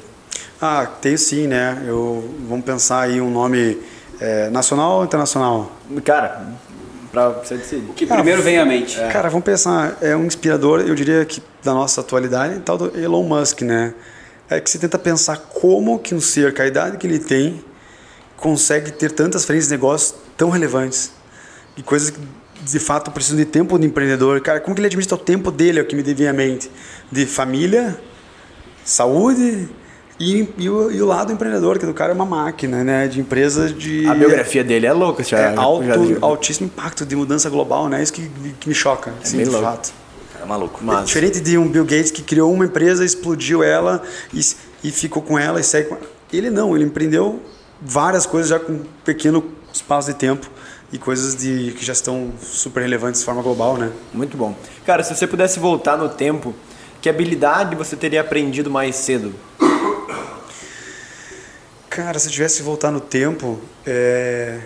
Ah, 0.60 0.86
tenho 0.86 1.18
sim, 1.18 1.46
né? 1.46 1.84
Eu 1.86 2.28
vamos 2.48 2.64
pensar 2.64 3.02
aí 3.02 3.20
um 3.20 3.30
nome 3.30 3.78
é, 4.20 4.50
nacional 4.50 4.98
ou 4.98 5.04
internacional? 5.04 5.72
Cara, 6.04 6.48
pra 7.10 7.28
você 7.30 7.56
decidir. 7.56 7.90
O 7.90 7.94
que 7.94 8.06
primeiro 8.06 8.42
vem 8.42 8.58
à 8.58 8.64
mente? 8.64 8.96
Cara, 9.12 9.28
vamos 9.28 9.44
pensar, 9.44 9.96
é 10.00 10.14
um 10.16 10.24
inspirador, 10.24 10.80
eu 10.80 10.94
diria 10.94 11.24
que 11.24 11.42
da 11.62 11.74
nossa 11.74 12.00
atualidade, 12.00 12.60
tal 12.60 12.78
do 12.78 12.98
Elon 12.98 13.22
Musk, 13.22 13.62
né? 13.62 13.94
É 14.48 14.60
que 14.60 14.70
você 14.70 14.78
tenta 14.78 14.98
pensar 14.98 15.36
como 15.36 15.98
que 15.98 16.14
um 16.14 16.20
ser, 16.20 16.54
com 16.54 16.62
a 16.62 16.66
idade 16.66 16.96
que 16.96 17.06
ele 17.06 17.18
tem, 17.18 17.62
consegue 18.36 18.92
ter 18.92 19.10
tantas 19.12 19.44
frentes 19.44 19.66
de 19.66 19.72
negócio 19.72 20.14
tão 20.36 20.48
relevantes 20.48 21.12
e 21.76 21.82
coisas 21.82 22.10
que 22.10 22.20
de 22.62 22.78
fato 22.78 23.10
precisam 23.10 23.36
de 23.36 23.44
tempo 23.44 23.78
de 23.78 23.86
empreendedor. 23.86 24.40
Cara, 24.40 24.60
como 24.60 24.74
que 24.74 24.80
ele 24.80 24.86
administra 24.86 25.16
o 25.16 25.18
tempo 25.18 25.50
dele, 25.50 25.78
é 25.78 25.82
o 25.82 25.86
que 25.86 25.94
me 25.94 26.02
devia 26.02 26.30
à 26.30 26.32
mente? 26.32 26.70
De 27.10 27.26
família, 27.26 27.98
saúde 28.84 29.68
e, 30.18 30.48
e, 30.58 30.68
o, 30.68 30.90
e 30.90 31.00
o 31.00 31.06
lado 31.06 31.32
empreendedor, 31.32 31.78
que 31.78 31.86
do 31.86 31.94
cara 31.94 32.12
é 32.12 32.14
uma 32.14 32.26
máquina, 32.26 32.82
né? 32.82 33.06
De 33.06 33.20
empresa 33.20 33.68
de... 33.72 34.06
A 34.06 34.14
biografia 34.14 34.64
dele 34.64 34.86
é 34.86 34.92
louca, 34.92 35.22
já. 35.22 35.38
É 35.38 35.56
alto, 35.56 35.84
já 35.86 35.94
altíssimo 36.20 36.66
impacto 36.66 37.06
de 37.06 37.14
mudança 37.14 37.48
global, 37.48 37.88
né? 37.88 38.02
Isso 38.02 38.12
que, 38.12 38.28
que 38.58 38.68
me 38.68 38.74
choca, 38.74 39.12
sim, 39.22 39.36
bem 39.36 39.46
de 39.46 39.50
louco. 39.52 39.66
fato. 39.66 39.92
É 40.42 40.44
maluco. 40.44 40.80
Mas- 40.82 41.06
Diferente 41.06 41.40
de 41.40 41.56
um 41.56 41.68
Bill 41.68 41.84
Gates 41.84 42.10
que 42.10 42.22
criou 42.22 42.52
uma 42.52 42.64
empresa, 42.64 43.04
explodiu 43.04 43.62
ela 43.62 44.02
e, 44.34 44.40
e 44.84 44.90
ficou 44.90 45.22
com 45.22 45.38
ela 45.38 45.60
e 45.60 45.64
segue 45.64 45.88
com 45.88 45.96
Ele 46.32 46.50
não, 46.50 46.74
ele 46.74 46.84
empreendeu 46.84 47.40
várias 47.80 48.26
coisas 48.26 48.48
já 48.50 48.58
com 48.58 48.72
um 48.72 48.82
pequeno 49.04 49.44
espaço 49.72 50.08
de 50.08 50.14
tempo 50.14 50.48
e 50.92 50.98
coisas 50.98 51.36
de, 51.36 51.72
que 51.76 51.84
já 51.84 51.92
estão 51.92 52.32
super 52.40 52.80
relevantes 52.80 53.20
de 53.20 53.24
forma 53.24 53.42
global, 53.42 53.76
né? 53.76 53.90
Muito 54.12 54.36
bom. 54.36 54.56
Cara, 54.86 55.02
se 55.04 55.14
você 55.14 55.26
pudesse 55.26 55.60
voltar 55.60 55.96
no 55.96 56.08
tempo, 56.08 56.54
que 57.00 57.08
habilidade 57.08 57.76
você 57.76 57.94
teria 57.94 58.20
aprendido 58.20 58.70
mais 58.70 58.96
cedo? 58.96 59.32
Cara, 61.98 62.16
se 62.20 62.28
eu 62.28 62.32
tivesse 62.32 62.58
que 62.58 62.62
voltar 62.62 62.92
no 62.92 63.00
tempo, 63.00 63.58
é, 63.84 64.60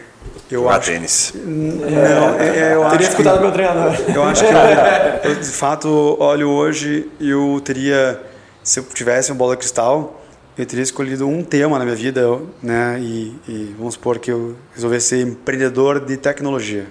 eu 0.50 0.64
Jogar 0.64 0.76
acho... 0.76 0.90
tênis. 0.90 1.32
Não, 1.34 2.38
é, 2.38 2.58
é, 2.58 2.74
eu 2.74 2.82
Teria 2.90 3.06
acho 3.06 3.08
escutado 3.08 3.36
que... 3.36 3.42
meu 3.42 3.52
treinador. 3.52 3.96
Eu 4.14 4.22
acho 4.24 4.44
que 4.44 4.52
eu, 4.52 5.30
eu, 5.32 5.34
de 5.36 5.48
fato 5.48 5.88
olho 6.20 6.50
hoje 6.50 7.10
eu 7.18 7.58
teria 7.64 8.20
se 8.62 8.80
eu 8.80 8.84
tivesse 8.84 9.30
uma 9.30 9.38
bola 9.38 9.54
de 9.54 9.60
cristal 9.60 10.22
eu 10.58 10.66
teria 10.66 10.82
escolhido 10.82 11.26
um 11.26 11.42
tema 11.42 11.78
na 11.78 11.86
minha 11.86 11.96
vida 11.96 12.38
né 12.62 12.98
e, 13.00 13.34
e 13.48 13.74
vamos 13.78 13.94
supor 13.94 14.18
que 14.18 14.30
eu 14.30 14.54
resolvesse 14.74 15.06
ser 15.06 15.22
empreendedor 15.22 16.00
de 16.00 16.18
tecnologia 16.18 16.86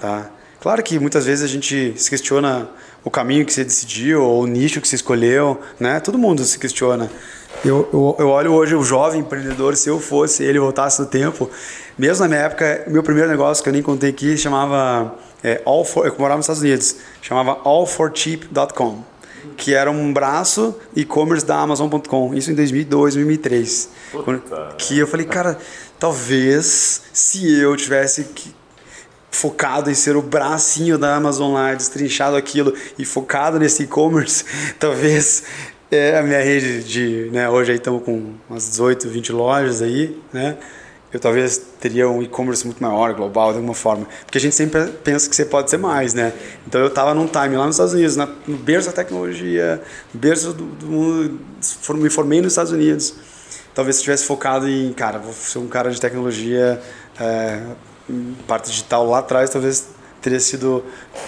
tá 0.00 0.30
claro 0.60 0.80
que 0.80 0.96
muitas 0.98 1.26
vezes 1.26 1.44
a 1.44 1.48
gente 1.48 1.92
se 1.96 2.08
questiona 2.08 2.68
o 3.02 3.10
caminho 3.10 3.44
que 3.44 3.52
você 3.52 3.64
decidiu 3.64 4.22
ou 4.22 4.44
o 4.44 4.46
nicho 4.46 4.80
que 4.80 4.86
você 4.86 4.94
escolheu 4.94 5.60
né 5.78 5.98
todo 5.98 6.16
mundo 6.16 6.44
se 6.44 6.56
questiona 6.56 7.10
eu, 7.64 7.88
eu, 7.92 8.16
eu 8.20 8.28
olho 8.28 8.52
hoje 8.52 8.74
o 8.74 8.82
jovem 8.82 9.20
empreendedor 9.20 9.76
se 9.76 9.88
eu 9.88 9.98
fosse 10.00 10.42
ele 10.44 10.58
voltasse 10.58 11.00
no 11.00 11.06
tempo 11.06 11.50
mesmo 11.98 12.22
na 12.24 12.28
minha 12.28 12.40
época 12.42 12.84
meu 12.88 13.02
primeiro 13.02 13.28
negócio 13.28 13.62
que 13.62 13.68
eu 13.68 13.72
nem 13.72 13.82
contei 13.82 14.10
aqui 14.10 14.36
chamava 14.36 15.14
é, 15.42 15.60
All 15.64 15.84
for, 15.84 16.06
eu 16.06 16.14
morava 16.18 16.36
nos 16.38 16.44
Estados 16.44 16.62
Unidos 16.62 16.96
chamava 17.22 17.58
allforcheap.com 17.64 19.02
que 19.56 19.72
era 19.74 19.90
um 19.90 20.12
braço 20.12 20.74
e-commerce 20.94 21.46
da 21.46 21.56
Amazon.com, 21.60 22.34
isso 22.34 22.50
em 22.50 22.54
2002, 22.54 23.14
2003. 23.14 23.88
Quando- 24.24 24.42
que 24.76 24.98
eu 24.98 25.06
falei, 25.06 25.24
cara, 25.24 25.56
talvez 26.00 27.02
se 27.12 27.56
eu 27.60 27.76
tivesse 27.76 28.24
que- 28.24 28.52
focado 29.30 29.88
em 29.88 29.94
ser 29.94 30.16
o 30.16 30.20
bracinho 30.22 30.98
da 30.98 31.14
Amazon 31.14 31.52
lá, 31.54 31.72
destrinchado 31.74 32.34
aquilo 32.36 32.74
e 32.98 33.04
focado 33.04 33.58
nesse 33.58 33.84
e-commerce, 33.84 34.44
talvez 34.80 35.44
é, 35.90 36.18
a 36.18 36.22
minha 36.22 36.40
rede 36.40 36.82
de, 36.84 37.30
né, 37.32 37.48
hoje 37.48 37.72
aí 37.72 37.78
estamos 37.78 38.02
com 38.02 38.34
umas 38.48 38.68
18, 38.70 39.08
20 39.08 39.32
lojas 39.32 39.82
aí, 39.82 40.16
né? 40.32 40.56
Eu 41.12 41.20
talvez 41.20 41.56
teria 41.80 42.08
um 42.08 42.20
e-commerce 42.22 42.66
muito 42.66 42.82
maior, 42.82 43.14
global, 43.14 43.52
de 43.52 43.58
alguma 43.58 43.72
forma. 43.74 44.06
Porque 44.24 44.38
a 44.38 44.40
gente 44.40 44.54
sempre 44.54 44.86
pensa 45.04 45.30
que 45.30 45.36
você 45.36 45.44
pode 45.44 45.70
ser 45.70 45.78
mais, 45.78 46.12
né? 46.12 46.32
Então 46.66 46.80
eu 46.80 46.88
estava 46.88 47.14
num 47.14 47.26
time 47.26 47.56
lá 47.56 47.64
nos 47.64 47.76
Estados 47.76 47.94
Unidos, 47.94 48.16
na, 48.16 48.28
no 48.46 48.56
berço 48.56 48.88
da 48.88 48.92
tecnologia, 48.92 49.80
no 50.12 50.20
berço 50.20 50.52
do, 50.52 50.64
do 50.64 50.86
mundo, 50.86 51.40
me 51.94 52.10
formei 52.10 52.42
nos 52.42 52.52
Estados 52.52 52.72
Unidos. 52.72 53.14
Talvez 53.74 53.96
se 53.96 54.02
tivesse 54.02 54.24
focado 54.24 54.68
em, 54.68 54.92
cara, 54.92 55.18
vou 55.18 55.32
ser 55.32 55.58
um 55.58 55.68
cara 55.68 55.90
de 55.90 56.00
tecnologia, 56.00 56.80
é, 57.20 57.62
parte 58.46 58.70
digital 58.70 59.08
lá 59.08 59.20
atrás, 59.20 59.48
talvez 59.48 59.88
teria 60.20 60.40
sido 60.40 60.84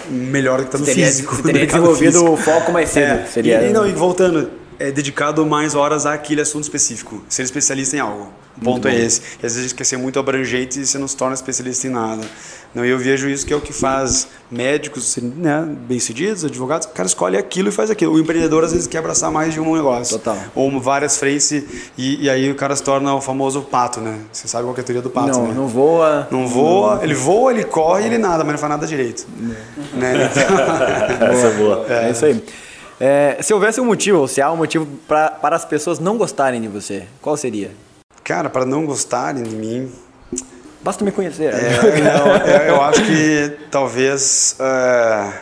melhor 0.09 0.57
do 0.59 0.63
que 0.63 0.67
está 0.69 0.77
no 0.77 0.85
Teria- 0.85 1.05
físico. 1.05 1.35
teria 1.41 1.61
mercado 1.61 1.81
desenvolvido 1.81 2.11
físico. 2.19 2.31
o 2.33 2.37
foco 2.37 2.71
mais 2.71 2.89
cedo. 2.89 3.19
É, 3.21 3.25
Seria- 3.25 3.61
e, 3.67 3.73
não, 3.73 3.87
e 3.87 3.91
voltando, 3.93 4.49
é 4.77 4.91
dedicado 4.91 5.45
mais 5.45 5.75
horas 5.75 6.05
àquele 6.05 6.41
assunto 6.41 6.63
específico. 6.63 7.23
Ser 7.29 7.43
especialista 7.43 7.95
em 7.95 7.99
algo. 7.99 8.31
O 8.57 8.61
ponto 8.61 8.87
é 8.89 8.95
esse. 8.99 9.21
E 9.41 9.45
às 9.45 9.55
vezes 9.55 9.71
quer 9.71 9.85
ser 9.85 9.95
muito 9.97 10.19
abrangente 10.19 10.79
e 10.81 10.85
você 10.85 10.97
não 10.97 11.07
se 11.07 11.15
torna 11.15 11.33
especialista 11.33 11.87
em 11.87 11.91
nada. 11.91 12.21
Não, 12.73 12.85
e 12.85 12.89
eu 12.89 12.99
vejo 12.99 13.27
isso 13.27 13.45
que 13.45 13.53
é 13.53 13.55
o 13.55 13.61
que 13.61 13.73
faz 13.73 14.27
médicos 14.51 15.17
né, 15.17 15.67
bem-sucedidos, 15.87 16.45
advogados. 16.45 16.87
O 16.87 16.91
cara 16.91 17.07
escolhe 17.07 17.37
aquilo 17.37 17.69
e 17.69 17.71
faz 17.71 17.89
aquilo. 17.89 18.13
O 18.13 18.19
empreendedor 18.19 18.63
às 18.63 18.71
vezes 18.71 18.87
quer 18.87 18.99
abraçar 18.99 19.31
mais 19.31 19.53
de 19.53 19.59
um 19.59 19.75
negócio. 19.75 20.17
Total. 20.17 20.37
Ou 20.53 20.79
várias 20.79 21.17
frentes 21.17 21.51
e, 21.51 22.23
e 22.23 22.29
aí 22.29 22.51
o 22.51 22.55
cara 22.55 22.75
se 22.75 22.83
torna 22.83 23.13
o 23.15 23.21
famoso 23.21 23.61
pato, 23.61 23.99
né? 23.99 24.19
Você 24.31 24.47
sabe 24.47 24.65
qual 24.65 24.73
que 24.73 24.81
é 24.81 24.83
a 24.83 24.85
teoria 24.85 25.01
do 25.01 25.09
pato, 25.09 25.39
não, 25.39 25.47
né? 25.47 25.53
não 25.55 25.67
voa. 25.67 26.27
Não 26.29 26.47
voa, 26.47 26.99
ele 27.03 27.15
voa, 27.15 27.51
ele 27.51 27.63
corre, 27.63 28.05
ele 28.05 28.17
nada, 28.17 28.43
mas 28.43 28.53
não 28.53 28.59
faz 28.59 28.69
nada 28.69 28.85
direito. 28.85 29.27
Né? 29.93 30.29
Então, 30.29 31.27
Essa 31.27 31.47
é 31.47 31.51
boa. 31.57 31.85
É, 31.89 32.11
isso 32.11 32.25
aí. 32.25 32.43
É, 32.99 33.37
se 33.41 33.53
houvesse 33.53 33.79
um 33.79 33.85
motivo, 33.85 34.19
ou 34.19 34.27
se 34.27 34.41
há 34.41 34.51
um 34.51 34.57
motivo 34.57 34.85
pra, 35.07 35.29
para 35.29 35.55
as 35.55 35.63
pessoas 35.63 35.99
não 35.99 36.17
gostarem 36.17 36.61
de 36.61 36.67
você, 36.67 37.07
qual 37.21 37.37
seria? 37.37 37.71
Cara, 38.23 38.49
para 38.49 38.65
não 38.65 38.85
gostarem 38.85 39.41
de 39.41 39.55
mim, 39.55 39.89
Basta 40.81 41.03
me 41.03 41.11
conhecer. 41.11 41.53
é, 41.53 42.01
não, 42.01 42.35
eu, 42.37 42.75
eu 42.75 42.81
acho 42.81 43.03
que 43.03 43.57
talvez 43.69 44.55
é, 44.59 45.33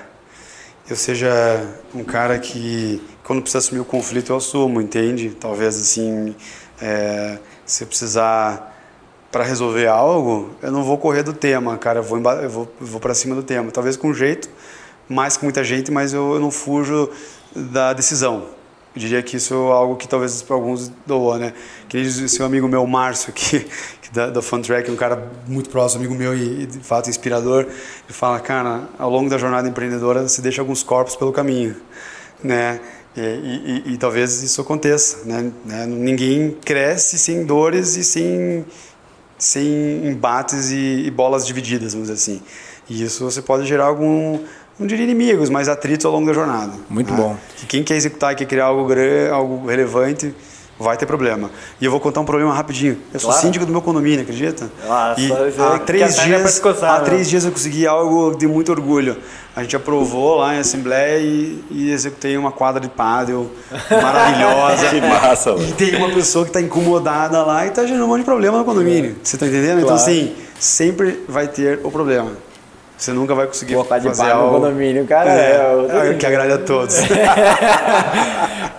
eu 0.89 0.95
seja 0.95 1.63
um 1.93 2.03
cara 2.03 2.39
que 2.39 3.01
quando 3.23 3.41
precisa 3.41 3.57
assumir 3.59 3.81
o 3.81 3.85
conflito 3.85 4.31
eu 4.31 4.37
assumo, 4.37 4.81
entende? 4.81 5.31
Talvez 5.31 5.75
assim, 5.75 6.33
é, 6.81 7.37
se 7.65 7.83
eu 7.83 7.87
precisar 7.87 8.73
para 9.31 9.43
resolver 9.43 9.87
algo, 9.87 10.55
eu 10.61 10.71
não 10.71 10.83
vou 10.83 10.97
correr 10.97 11.23
do 11.23 11.33
tema, 11.33 11.77
cara, 11.77 11.99
eu 11.99 12.03
vou, 12.03 12.17
eu 12.17 12.49
vou, 12.49 12.73
eu 12.79 12.87
vou 12.87 12.99
para 12.99 13.13
cima 13.13 13.35
do 13.35 13.43
tema. 13.43 13.69
Talvez 13.69 13.97
com 13.97 14.13
jeito, 14.13 14.49
mais 15.09 15.35
com 15.35 15.45
muita 15.45 15.63
gente, 15.63 15.91
mas 15.91 16.13
eu, 16.13 16.35
eu 16.35 16.39
não 16.39 16.49
fujo 16.49 17.09
da 17.53 17.93
decisão. 17.93 18.45
Eu 18.95 19.01
diria 19.01 19.21
que 19.21 19.35
isso 19.35 19.53
é 19.53 19.71
algo 19.71 19.95
que 19.97 20.07
talvez 20.07 20.41
para 20.41 20.55
alguns 20.55 20.91
doa, 21.05 21.37
né? 21.37 21.53
Que 21.89 22.01
diz 22.01 22.31
seu 22.31 22.45
amigo 22.45 22.67
meu, 22.67 22.87
Márcio, 22.87 23.31
que, 23.33 23.59
que 23.96 23.96
da, 24.11 24.29
da 24.29 24.41
Fun 24.41 24.61
Track, 24.61 24.89
um 24.89 24.95
cara 24.95 25.31
muito 25.47 25.69
próximo, 25.69 26.01
amigo 26.01 26.15
meu 26.15 26.35
e, 26.35 26.63
e 26.63 26.65
de 26.65 26.79
fato 26.79 27.09
inspirador, 27.09 27.63
ele 27.63 27.73
fala, 28.09 28.39
cara, 28.39 28.83
ao 28.97 29.09
longo 29.09 29.29
da 29.29 29.37
jornada 29.37 29.67
empreendedora 29.67 30.27
você 30.27 30.41
deixa 30.41 30.61
alguns 30.61 30.83
corpos 30.83 31.15
pelo 31.15 31.31
caminho, 31.31 31.75
né? 32.43 32.79
E, 33.15 33.19
e- 33.21 33.83
e- 33.89 33.93
e 33.93 33.97
talvez 33.97 34.43
isso 34.43 34.61
aconteça, 34.61 35.25
né? 35.25 35.51
né? 35.65 35.85
Ninguém 35.87 36.55
cresce 36.63 37.17
sem 37.17 37.43
dores 37.45 37.95
e 37.95 38.03
sem 38.03 38.65
sem 39.39 40.07
embates 40.07 40.71
e, 40.71 41.03
e 41.05 41.11
bolas 41.11 41.45
divididas, 41.45 41.93
vamos 41.93 42.09
dizer 42.09 42.19
assim. 42.19 42.41
E 42.89 43.03
isso 43.03 43.23
você 43.23 43.41
pode 43.41 43.67
gerar 43.67 43.85
algum, 43.85 44.39
não 44.79 44.87
diria 44.87 45.03
inimigos, 45.03 45.49
mas 45.49 45.67
atritos 45.67 46.05
ao 46.05 46.11
longo 46.11 46.25
da 46.25 46.33
jornada. 46.33 46.73
Muito 46.89 47.11
né? 47.11 47.17
bom. 47.17 47.37
Que 47.57 47.65
quem 47.67 47.83
quer 47.83 47.95
executar 47.97 48.33
e 48.33 48.35
quer 48.35 48.45
criar 48.45 48.65
algo, 48.65 48.85
gran- 48.87 49.31
algo 49.31 49.67
relevante 49.67 50.33
vai 50.79 50.95
ter 50.97 51.05
problema. 51.05 51.49
E 51.81 51.85
eu 51.85 51.91
vou 51.91 51.99
contar 51.99 52.19
um 52.21 52.25
problema 52.25 52.53
rapidinho. 52.53 52.97
Eu 53.13 53.19
sou 53.19 53.29
Claro. 53.29 53.45
síndico 53.45 53.65
do 53.65 53.71
meu 53.71 53.81
condomínio, 53.81 54.21
acredita? 54.21 54.69
Nossa, 54.87 55.19
e 55.19 55.27
você 55.27 55.61
há 55.61 55.79
três 55.79 56.15
pra 56.15 56.23
dias, 56.25 56.43
descoçar, 56.43 56.95
há 56.95 56.99
né? 56.99 57.05
três 57.05 57.29
dias 57.29 57.45
eu 57.45 57.51
consegui 57.51 57.87
algo 57.87 58.35
de 58.37 58.47
muito 58.47 58.71
orgulho. 58.71 59.17
A 59.55 59.63
gente 59.63 59.75
aprovou 59.75 60.35
lá 60.37 60.55
em 60.55 60.59
assembleia 60.59 61.17
e, 61.19 61.63
e 61.71 61.91
executei 61.91 62.37
uma 62.37 62.51
quadra 62.51 62.79
de 62.79 62.87
pádel 62.89 63.49
maravilhosa. 63.89 64.89
Que 64.89 65.01
massa, 65.01 65.49
E 65.51 65.53
mano. 65.53 65.71
tem 65.73 65.95
uma 65.95 66.09
pessoa 66.09 66.45
que 66.45 66.49
está 66.49 66.61
incomodada 66.61 67.43
lá 67.43 67.65
e 67.65 67.69
está 67.69 67.83
gerando 67.85 68.03
um 68.05 68.07
monte 68.07 68.19
de 68.19 68.25
problema 68.25 68.57
no 68.59 68.65
condomínio. 68.65 69.15
Você 69.23 69.35
está 69.35 69.47
entendendo? 69.47 69.79
Então, 69.79 69.95
Claro. 69.95 70.01
assim, 70.01 70.35
sempre 70.59 71.23
vai 71.27 71.47
ter 71.47 71.79
o 71.83 71.89
problema. 71.91 72.31
Você 72.97 73.13
nunca 73.13 73.35
vai 73.35 73.45
conseguir 73.45 73.75
tá 73.85 73.99
de 73.99 74.07
fazer 74.07 74.23
pá 74.23 74.33
no 74.33 74.41
algo 74.41 74.55
condomínio, 74.55 75.05
cara. 75.05 75.29
É, 75.31 75.51
é, 75.89 76.09
é, 76.09 76.13
que 76.15 76.25
agrade 76.25 76.53
a 76.53 76.57
todos. 76.57 76.95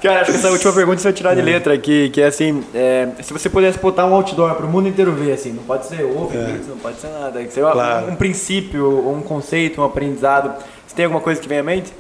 Cara, 0.03 0.21
acho 0.23 0.31
que 0.33 0.37
essa 0.39 0.51
última 0.51 0.73
pergunta 0.73 0.99
você 0.99 1.05
vai 1.05 1.13
tirar 1.13 1.35
de 1.35 1.43
letra 1.43 1.75
aqui, 1.75 2.11
que 2.11 2.21
é 2.21 2.27
assim, 2.27 2.65
é, 2.75 3.09
se 3.23 3.33
você 3.33 3.49
pudesse 3.49 3.79
botar 3.79 4.07
um 4.07 4.15
outdoor 4.15 4.55
para 4.55 4.67
o 4.67 4.69
mundo 4.69 4.89
inteiro 4.89 5.13
ver, 5.13 5.33
assim, 5.33 5.53
não 5.53 5.63
pode 5.65 5.87
ser 5.87 6.05
ovo, 6.05 6.29
pizza, 6.29 6.69
não 6.71 6.79
pode 6.79 7.01
ser 7.01 7.09
nada, 7.09 7.43
que 7.45 7.53
ser 7.53 7.63
uma- 7.63 7.73
Claro. 7.73 8.11
um 8.13 8.17
princípio, 8.17 8.85
ou 8.85 9.15
um 9.15 9.23
conceito, 9.23 9.81
um 9.81 9.85
aprendizado. 9.85 10.55
Você 10.87 10.95
tem 10.95 11.05
alguma 11.05 11.21
coisa 11.21 11.41
que 11.41 11.49
vem 11.49 11.59
à 11.59 11.63
mente? 11.63 11.93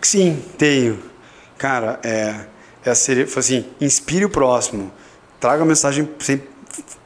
Sim, 0.00 0.40
tenho. 0.56 0.98
Cara, 1.58 1.98
é, 2.04 2.34
é 2.84 2.94
seria, 2.94 3.24
assim, 3.24 3.64
inspire 3.80 4.24
o 4.24 4.30
próximo. 4.30 4.92
Traga 5.40 5.62
a 5.62 5.66
mensagem, 5.66 6.08
sempre, 6.20 6.48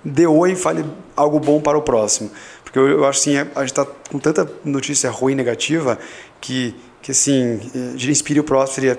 dê 0.04 0.26
oi 0.26 0.52
e 0.52 0.56
fale 0.56 0.84
algo 1.16 1.38
bom 1.40 1.60
para 1.60 1.78
o 1.78 1.82
próximo. 1.82 2.30
Porque 2.70 2.78
eu, 2.78 2.88
eu 2.88 3.04
acho 3.04 3.18
assim, 3.20 3.36
é- 3.36 3.46
a 3.54 3.60
gente 3.60 3.70
está 3.72 3.84
com 3.84 4.18
tanta 4.18 4.48
notícia 4.64 5.10
ruim, 5.10 5.34
negativa, 5.34 5.98
que, 6.40 6.74
que 7.02 7.10
assim, 7.10 7.60
de 7.96 8.10
inspire 8.10 8.38
o 8.40 8.44
próximo 8.44 8.74
seria, 8.76 8.98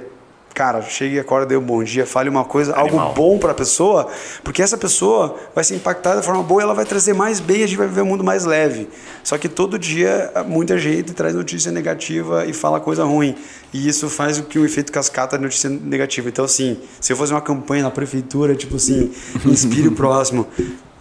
cara, 0.54 0.82
chegue 0.82 1.18
agora, 1.18 1.46
dê 1.46 1.56
um 1.56 1.62
bom 1.62 1.82
dia, 1.82 2.06
fale 2.06 2.30
uma 2.30 2.44
coisa, 2.44 2.76
algo 2.76 2.98
bom 3.14 3.40
para 3.40 3.52
a 3.52 3.56
pessoa, 3.56 4.10
porque 4.44 4.62
essa 4.62 4.78
pessoa 4.78 5.38
vai 5.56 5.64
ser 5.64 5.76
impactada 5.76 6.20
de 6.20 6.26
forma 6.26 6.44
boa 6.44 6.62
e 6.62 6.64
ela 6.64 6.74
vai 6.74 6.84
trazer 6.84 7.14
mais 7.14 7.40
bem, 7.40 7.64
a 7.64 7.68
gente 7.68 7.78
vai 7.78 7.88
viver 7.88 8.02
um 8.02 8.06
mundo 8.06 8.24
mais 8.24 8.44
leve. 8.44 8.90
Só 9.24 9.38
que 9.38 9.48
todo 9.48 9.80
dia 9.80 10.30
muita 10.46 10.78
gente 10.78 11.14
traz 11.14 11.34
notícia 11.34 11.72
negativa 11.72 12.46
e 12.46 12.52
fala 12.52 12.82
coisa 12.82 13.06
ruim. 13.06 13.36
E 13.74 13.88
isso 13.88 14.10
faz 14.10 14.38
o 14.38 14.44
que 14.44 14.60
o 14.60 14.66
efeito 14.66 14.92
cascata 14.92 15.38
de 15.38 15.44
notícia 15.46 15.70
negativa. 15.70 16.28
Então, 16.28 16.44
assim, 16.44 16.78
se 17.00 17.14
eu 17.14 17.16
fazer 17.18 17.34
uma 17.34 17.42
campanha 17.42 17.84
na 17.84 17.92
prefeitura, 17.92 18.54
tipo 18.54 18.76
assim, 18.76 19.10
inspire 19.46 19.88
o 19.88 19.94
próximo. 19.94 20.46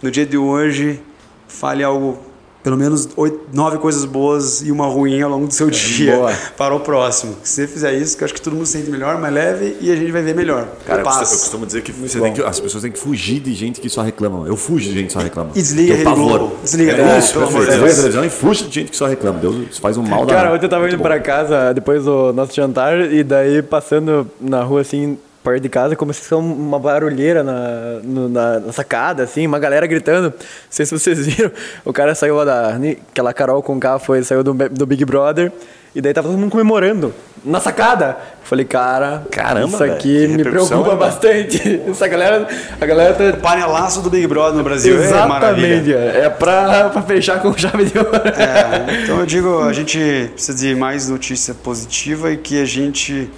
No 0.01 0.09
dia 0.09 0.25
de 0.25 0.37
hoje, 0.37 1.01
fale 1.49 1.83
algo, 1.83 2.17
pelo 2.63 2.77
menos 2.77 3.09
oito, 3.15 3.39
nove 3.53 3.77
coisas 3.77 4.05
boas 4.05 4.61
e 4.61 4.71
uma 4.71 4.85
ruim 4.85 5.21
ao 5.21 5.29
longo 5.29 5.47
do 5.47 5.53
seu 5.53 5.69
dia 5.69 6.15
boa. 6.15 6.33
para 6.57 6.75
o 6.75 6.79
próximo. 6.79 7.35
Se 7.43 7.55
você 7.55 7.67
fizer 7.67 7.93
isso, 7.93 8.17
que 8.17 8.23
eu 8.23 8.25
acho 8.25 8.33
que 8.33 8.41
todo 8.41 8.53
mundo 8.55 8.65
se 8.65 8.73
sente 8.73 8.89
melhor, 8.89 9.19
mais 9.19 9.33
leve 9.33 9.77
e 9.81 9.91
a 9.91 9.95
gente 9.95 10.11
vai 10.11 10.21
ver 10.21 10.35
melhor. 10.35 10.67
Cara, 10.85 11.01
eu 11.01 11.05
eu 11.05 11.13
costumo 11.13 11.65
dizer 11.65 11.81
que, 11.81 11.91
você 11.91 12.19
tem 12.19 12.33
que 12.33 12.41
as 12.41 12.59
pessoas 12.59 12.83
têm 12.83 12.91
que 12.91 12.99
fugir 12.99 13.39
de 13.39 13.53
gente 13.53 13.79
que 13.79 13.89
só 13.89 14.01
reclama. 14.01 14.47
Eu 14.47 14.55
fujo 14.55 14.89
de 14.89 14.93
gente 14.93 15.07
que 15.07 15.13
só 15.13 15.19
reclama. 15.19 15.51
E 15.55 15.61
desliga 15.61 15.93
Rede 15.93 16.03
pavor. 16.03 16.39
Globo. 16.39 16.55
Desliga, 16.63 16.91
é, 16.91 17.01
é, 17.01 17.19
isso, 17.19 17.33
pelo 17.33 17.47
amor 17.47 17.61
de 17.61 17.67
perfeito. 17.67 17.83
Deus. 17.83 17.95
Desliga 17.95 18.09
a 18.09 18.11
televisão 18.11 18.25
e 18.25 18.29
fuja 18.29 18.67
de 18.67 18.73
gente 18.73 18.91
que 18.91 18.97
só 18.97 19.07
reclama. 19.07 19.39
Deus 19.39 19.77
faz 19.77 19.97
um 19.97 20.03
mal 20.03 20.25
da 20.25 20.33
Cara, 20.33 20.53
ontem 20.53 20.65
eu 20.65 20.69
tava 20.69 20.87
indo 20.87 20.99
pra 20.99 21.19
casa 21.19 21.73
depois 21.73 22.05
do 22.05 22.33
nosso 22.33 22.53
jantar 22.53 23.11
e 23.11 23.23
daí 23.23 23.61
passando 23.61 24.27
na 24.39 24.63
rua 24.63 24.81
assim, 24.81 25.17
perto 25.43 25.61
de 25.61 25.69
casa, 25.69 25.95
começou 25.95 26.39
uma 26.39 26.79
barulheira 26.79 27.43
na, 27.43 27.99
no- 28.03 28.29
na, 28.29 28.59
na 28.59 28.71
sacada, 28.71 29.23
assim, 29.23 29.45
uma 29.47 29.59
galera 29.59 29.85
gritando. 29.87 30.27
Não 30.29 30.33
sei 30.69 30.85
se 30.85 30.91
vocês 30.97 31.25
viram. 31.25 31.51
O 31.85 31.91
cara 31.93 32.13
saiu 32.15 32.35
lá 32.35 32.45
da. 32.45 32.77
Aquela 33.11 33.33
Carol 33.33 33.61
com 33.63 33.79
K 33.79 33.99
foi, 33.99 34.23
saiu 34.23 34.43
do, 34.43 34.53
do 34.53 34.85
Big 34.85 35.03
Brother. 35.05 35.51
E 35.93 35.99
daí 35.99 36.13
tava 36.13 36.29
todo 36.29 36.37
mundo 36.37 36.49
comemorando. 36.51 37.13
Na 37.43 37.59
sacada. 37.59 38.15
Falei, 38.43 38.63
cara, 38.63 39.23
Caramba, 39.29 39.67
isso 39.67 39.83
aqui 39.83 40.25
me 40.27 40.41
preocupa 40.41 40.77
né, 40.77 40.83
cara? 40.85 40.95
bastante. 40.95 41.81
Essa 41.89 42.07
galera. 42.07 42.47
A 42.79 42.85
galera 42.85 43.13
tá. 43.13 43.37
Panelaço 43.37 44.01
do 44.01 44.09
Big 44.09 44.25
Brother 44.25 44.55
no 44.57 44.63
Brasil 44.63 44.95
é 45.01 45.03
Exatamente, 45.03 45.29
maravilha. 45.29 45.95
é 45.97 46.29
pra, 46.29 46.89
pra 46.93 47.01
fechar 47.01 47.41
com 47.41 47.51
chave 47.57 47.83
de 47.85 47.97
ouro. 47.97 48.09
É, 48.15 49.03
então 49.03 49.19
eu 49.19 49.25
digo, 49.25 49.63
a 49.63 49.73
gente 49.73 50.29
precisa 50.33 50.57
de 50.57 50.73
mais 50.75 51.09
notícia 51.09 51.53
positiva 51.53 52.31
e 52.31 52.37
que 52.37 52.61
a 52.61 52.65
gente 52.65 53.29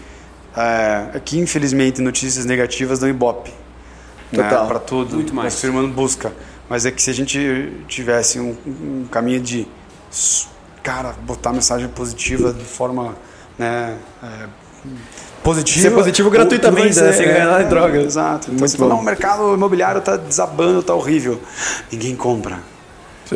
é, 0.56 1.18
aqui 1.18 1.40
infelizmente 1.40 2.02
notícias 2.02 2.46
negativas 2.46 3.00
dão 3.00 3.10
ibope 3.10 3.52
né, 4.32 4.44
Total. 4.44 4.68
para 4.68 4.80
tudo. 4.80 5.16
Muito 5.16 5.34
mais. 5.34 5.54
O 5.54 5.58
ser 5.58 5.70
humano 5.70 5.88
busca, 5.88 6.34
mas 6.70 6.86
é 6.86 6.92
que 6.92 7.02
se 7.02 7.10
a 7.10 7.14
gente 7.14 7.72
tivesse 7.88 8.40
um, 8.40 8.56
um 8.66 9.08
caminho 9.10 9.40
de 9.40 9.68
cara 10.82 11.14
botar 11.22 11.54
mensagem 11.54 11.88
positiva 11.88 12.52
de 12.52 12.66
forma 12.66 13.16
né, 13.58 13.98
é, 14.22 14.48
positiva, 15.44 15.90
Ser 15.90 15.92
positivo 15.92 16.30
gratuitamente, 16.30 17.00
né, 17.00 17.14
sem 17.14 17.28
ganhar 17.28 17.48
nada 17.48 17.64
em 17.64 17.70
troca. 17.70 17.98
Exato. 17.98 18.48
Então 18.52 18.60
Muito 18.60 18.72
você 18.72 18.78
fala, 18.78 18.94
não, 18.94 19.00
o 19.00 19.04
mercado 19.04 19.54
imobiliário 19.54 20.00
está 20.00 20.18
desabando, 20.18 20.80
está 20.80 20.94
horrível. 20.94 21.40
Ninguém 21.92 22.16
compra. 22.16 22.60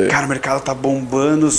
Cara, 0.09 0.26
o 0.26 0.30
mercado 0.30 0.61
tá 0.61 0.73
bombando. 0.73 1.49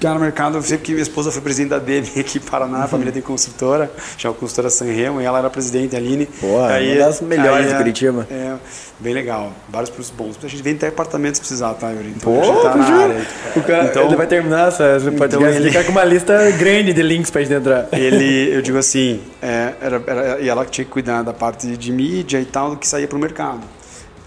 Cara, 0.00 0.18
o 0.18 0.20
mercado. 0.20 0.58
Eu 0.58 0.62
sei 0.62 0.78
que 0.78 0.92
minha 0.92 1.02
esposa 1.02 1.30
foi 1.32 1.40
presidente 1.42 1.70
da 1.70 1.78
DM 1.78 2.06
aqui 2.20 2.38
em 2.38 2.40
Paraná, 2.40 2.84
a 2.84 2.88
família 2.88 3.12
tem 3.12 3.22
consultora, 3.22 3.90
chama 4.16 4.34
consultora 4.34 4.70
Sanremo, 4.70 5.20
e 5.20 5.24
ela 5.24 5.38
era 5.38 5.50
presidente, 5.50 5.96
a 5.96 5.98
Aline. 5.98 6.26
Pô, 6.26 6.46
uma 6.46 6.68
das 6.98 7.20
melhores 7.20 7.68
de 7.68 7.74
é- 7.74 7.76
Curitiba. 7.76 8.26
É, 8.30 8.54
bem 9.00 9.14
legal. 9.14 9.52
Vários 9.68 9.90
produtos 9.90 10.12
bons. 10.16 10.38
A 10.44 10.48
gente 10.48 10.62
vende 10.62 10.76
até 10.76 10.88
apartamentos 10.88 11.36
se 11.38 11.40
precisar, 11.40 11.74
tá, 11.74 11.90
Yuri? 11.90 12.12
Então, 12.16 12.32
Pô, 12.32 12.40
a 12.40 12.44
gente 12.44 12.62
tá 12.62 12.74
na 12.76 12.86
juro. 12.86 13.02
área. 13.02 13.26
O 13.56 13.62
cara, 13.62 13.84
Então- 13.86 14.06
ele 14.06 14.16
vai 14.16 14.26
terminar 14.26 14.68
essa, 14.68 15.00
podcast, 15.18 15.56
ele- 15.56 15.68
ele 15.68 15.72
tá 15.72 15.82
com 15.84 15.92
uma 15.92 16.04
lista 16.04 16.50
grande 16.52 16.92
de 16.92 17.02
links 17.02 17.30
pra 17.30 17.42
gente 17.42 17.54
entrar. 17.54 17.88
Ele, 17.92 18.54
eu 18.54 18.62
digo 18.62 18.78
assim, 18.78 19.20
é, 19.42 19.72
era, 19.80 20.02
era- 20.06 20.40
e 20.40 20.48
ela 20.48 20.64
que 20.64 20.70
tinha 20.70 20.84
que 20.84 20.90
cuidar 20.90 21.22
da 21.22 21.32
parte 21.32 21.66
de 21.76 21.92
mídia 21.92 22.40
e 22.40 22.44
tal, 22.44 22.70
do 22.70 22.76
que 22.76 22.86
saía 22.86 23.08
pro 23.08 23.18
mercado. 23.18 23.60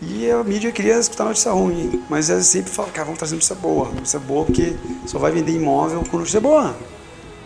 E 0.01 0.31
a 0.31 0.43
mídia 0.43 0.71
queria 0.71 0.97
escutar 0.97 1.25
notícia 1.25 1.51
ruim, 1.51 2.03
mas 2.09 2.29
ela 2.29 2.41
sempre 2.41 2.71
fala, 2.71 2.89
cara, 2.89 3.05
vamos 3.05 3.19
trazer 3.19 3.35
notícia 3.35 3.55
boa. 3.55 3.89
Notícia 3.89 4.19
boa 4.19 4.45
porque 4.45 4.75
só 5.05 5.19
vai 5.19 5.31
vender 5.31 5.53
imóvel 5.53 6.03
com 6.09 6.17
notícia 6.17 6.41
boa. 6.41 6.75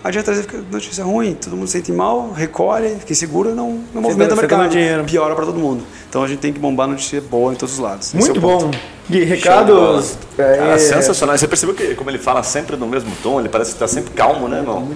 Aí 0.05 0.13
já 0.13 0.21
trazer 0.21 0.45
notícia 0.71 1.03
ruim, 1.03 1.33
todo 1.33 1.55
mundo 1.57 1.65
se 1.65 1.73
sente 1.73 1.91
mal, 1.91 2.31
recolhe, 2.31 2.95
quem 3.07 3.15
segura 3.15 3.55
não, 3.55 3.79
não 3.91 4.03
movimenta 4.03 4.35
o 4.35 4.37
mercado. 4.37 4.69
dinheiro. 4.69 5.03
Piora 5.03 5.33
para 5.33 5.47
todo 5.47 5.57
mundo. 5.57 5.83
Então 6.07 6.21
a 6.23 6.27
gente 6.27 6.37
tem 6.37 6.53
que 6.53 6.59
bombar 6.59 6.87
notícia 6.87 7.19
boa 7.19 7.51
em 7.51 7.55
todos 7.55 7.73
os 7.73 7.79
lados. 7.81 8.13
É 8.13 8.17
Muito 8.19 8.37
o 8.37 8.41
ponto. 8.41 8.65
bom. 8.67 8.71
Gui, 9.09 9.23
recados. 9.23 10.13
Cara, 10.37 10.73
é, 10.73 10.77
sensacional. 10.77 11.35
Você 11.35 11.47
percebeu 11.47 11.73
que, 11.73 11.95
como 11.95 12.11
ele 12.11 12.19
fala 12.19 12.43
sempre 12.43 12.75
no 12.75 12.85
mesmo 12.85 13.11
tom, 13.23 13.39
ele 13.39 13.49
parece 13.49 13.73
que 13.73 13.79
tá 13.79 13.87
sempre 13.87 14.13
calmo, 14.13 14.47
né, 14.47 14.57
irmão? 14.59 14.89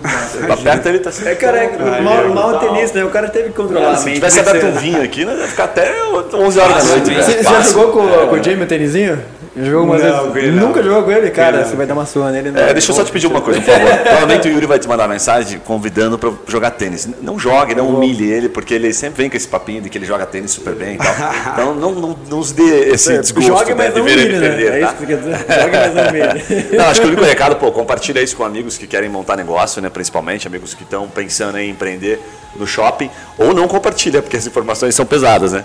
Aperta 0.47 0.89
ele 0.89 0.99
tá 0.99 1.11
sempre 1.11 1.31
É, 1.31 1.35
cara, 1.35 1.57
é, 1.57 2.01
mal, 2.01 2.27
né? 2.27 2.33
mal 2.33 2.59
Tal. 2.59 2.59
tenista, 2.75 2.99
né? 2.99 3.05
O 3.05 3.09
cara 3.09 3.29
teve 3.29 3.49
que 3.49 3.55
controlar 3.55 3.93
a 3.93 3.95
Se 3.97 4.13
tivesse 4.13 4.39
aberto 4.39 4.63
um 4.67 4.71
vinho 4.73 5.01
aqui, 5.01 5.25
né, 5.25 5.35
ia 5.39 5.47
ficar 5.47 5.63
até 5.63 5.91
11 6.33 6.59
horas 6.59 6.83
da 6.83 6.83
noite. 6.83 7.15
Você- 7.15 7.37
Você 7.37 7.43
já 7.43 7.61
jogou 7.61 7.87
com, 7.93 8.07
com 8.27 8.35
o 8.35 8.43
Jamie 8.43 8.63
o 8.63 8.67
tênisinho? 8.67 9.19
Jogou 9.55 9.97
Não, 9.97 10.31
vezes? 10.31 10.55
não. 10.55 10.67
Nunca 10.67 10.83
jogou 10.83 11.03
com 11.03 11.11
ele? 11.11 11.29
Cara, 11.31 11.57
ele 11.57 11.63
você 11.65 11.69
não. 11.71 11.77
vai 11.77 11.85
dar 11.87 11.93
uma 11.93 12.05
surra 12.05 12.31
nele. 12.31 12.49
É, 12.55 12.73
deixa 12.73 12.91
eu 12.91 12.95
só 12.95 13.03
te 13.03 13.11
pedir 13.11 13.27
uma 13.27 13.41
coisa, 13.41 13.59
por 13.61 13.73
favor. 13.73 13.97
Provavelmente 14.03 14.47
o 14.47 14.51
Yuri 14.51 14.65
vai 14.65 14.79
te 14.79 14.87
mandar 14.87 15.07
mensagem 15.07 15.59
convidando 15.59 16.17
pra 16.17 16.31
jogar 16.47 16.71
tênis. 16.71 17.09
Não 17.21 17.39
jogue, 17.39 17.73
não 17.75 17.87
humilhe 17.87 18.29
ele, 18.29 18.49
porque 18.49 18.73
ele 18.73 18.93
sempre 18.93 19.23
vem 19.23 19.29
com 19.29 19.37
esse 19.37 19.47
papinho 19.47 19.81
de 19.81 19.89
que 19.89 19.97
ele 19.97 20.05
joga 20.05 20.25
tênis 20.25 20.51
super 20.51 20.73
bem 20.75 20.95
e 20.95 20.97
tal. 20.97 21.09
Então 21.53 21.73
não, 21.73 21.91
não, 21.93 22.17
não 22.29 22.37
nos 22.37 22.51
dê 22.51 22.91
esse 22.91 23.17
desgosto 23.17 23.47
Jogue, 23.47 23.73
né, 23.73 23.89
de 23.89 23.97
não 23.97 24.05
ver 24.05 24.11
ele 24.11 24.23
humilhe, 24.23 24.39
né? 24.39 24.47
perder. 24.47 24.73
É 24.73 24.79
tá? 24.79 24.87
isso 24.87 24.95
que 24.95 25.05
quer 25.05 25.17
dizer? 25.17 25.37
Jogue, 25.37 25.77
mas 25.77 25.95
não 25.95 26.09
humilhe. 26.09 26.69
Não, 26.77 26.85
acho 26.85 27.01
que 27.01 27.07
o 27.07 27.09
único 27.09 27.23
recado, 27.23 27.55
pô, 27.55 27.71
compartilha 27.71 28.21
isso 28.21 28.35
com 28.35 28.43
amigos 28.43 28.77
que 28.77 28.87
querem 28.87 29.09
montar 29.09 29.35
negócio, 29.35 29.81
né? 29.81 29.89
Principalmente, 29.89 30.47
amigos 30.47 30.73
que 30.73 30.83
estão 30.83 31.07
pensando 31.07 31.57
em 31.57 31.69
empreender 31.69 32.19
no 32.55 32.65
shopping. 32.65 33.09
Ou 33.37 33.53
não 33.53 33.67
compartilha, 33.67 34.21
porque 34.21 34.37
as 34.37 34.45
informações 34.45 34.95
são 34.95 35.05
pesadas, 35.05 35.53
né? 35.53 35.63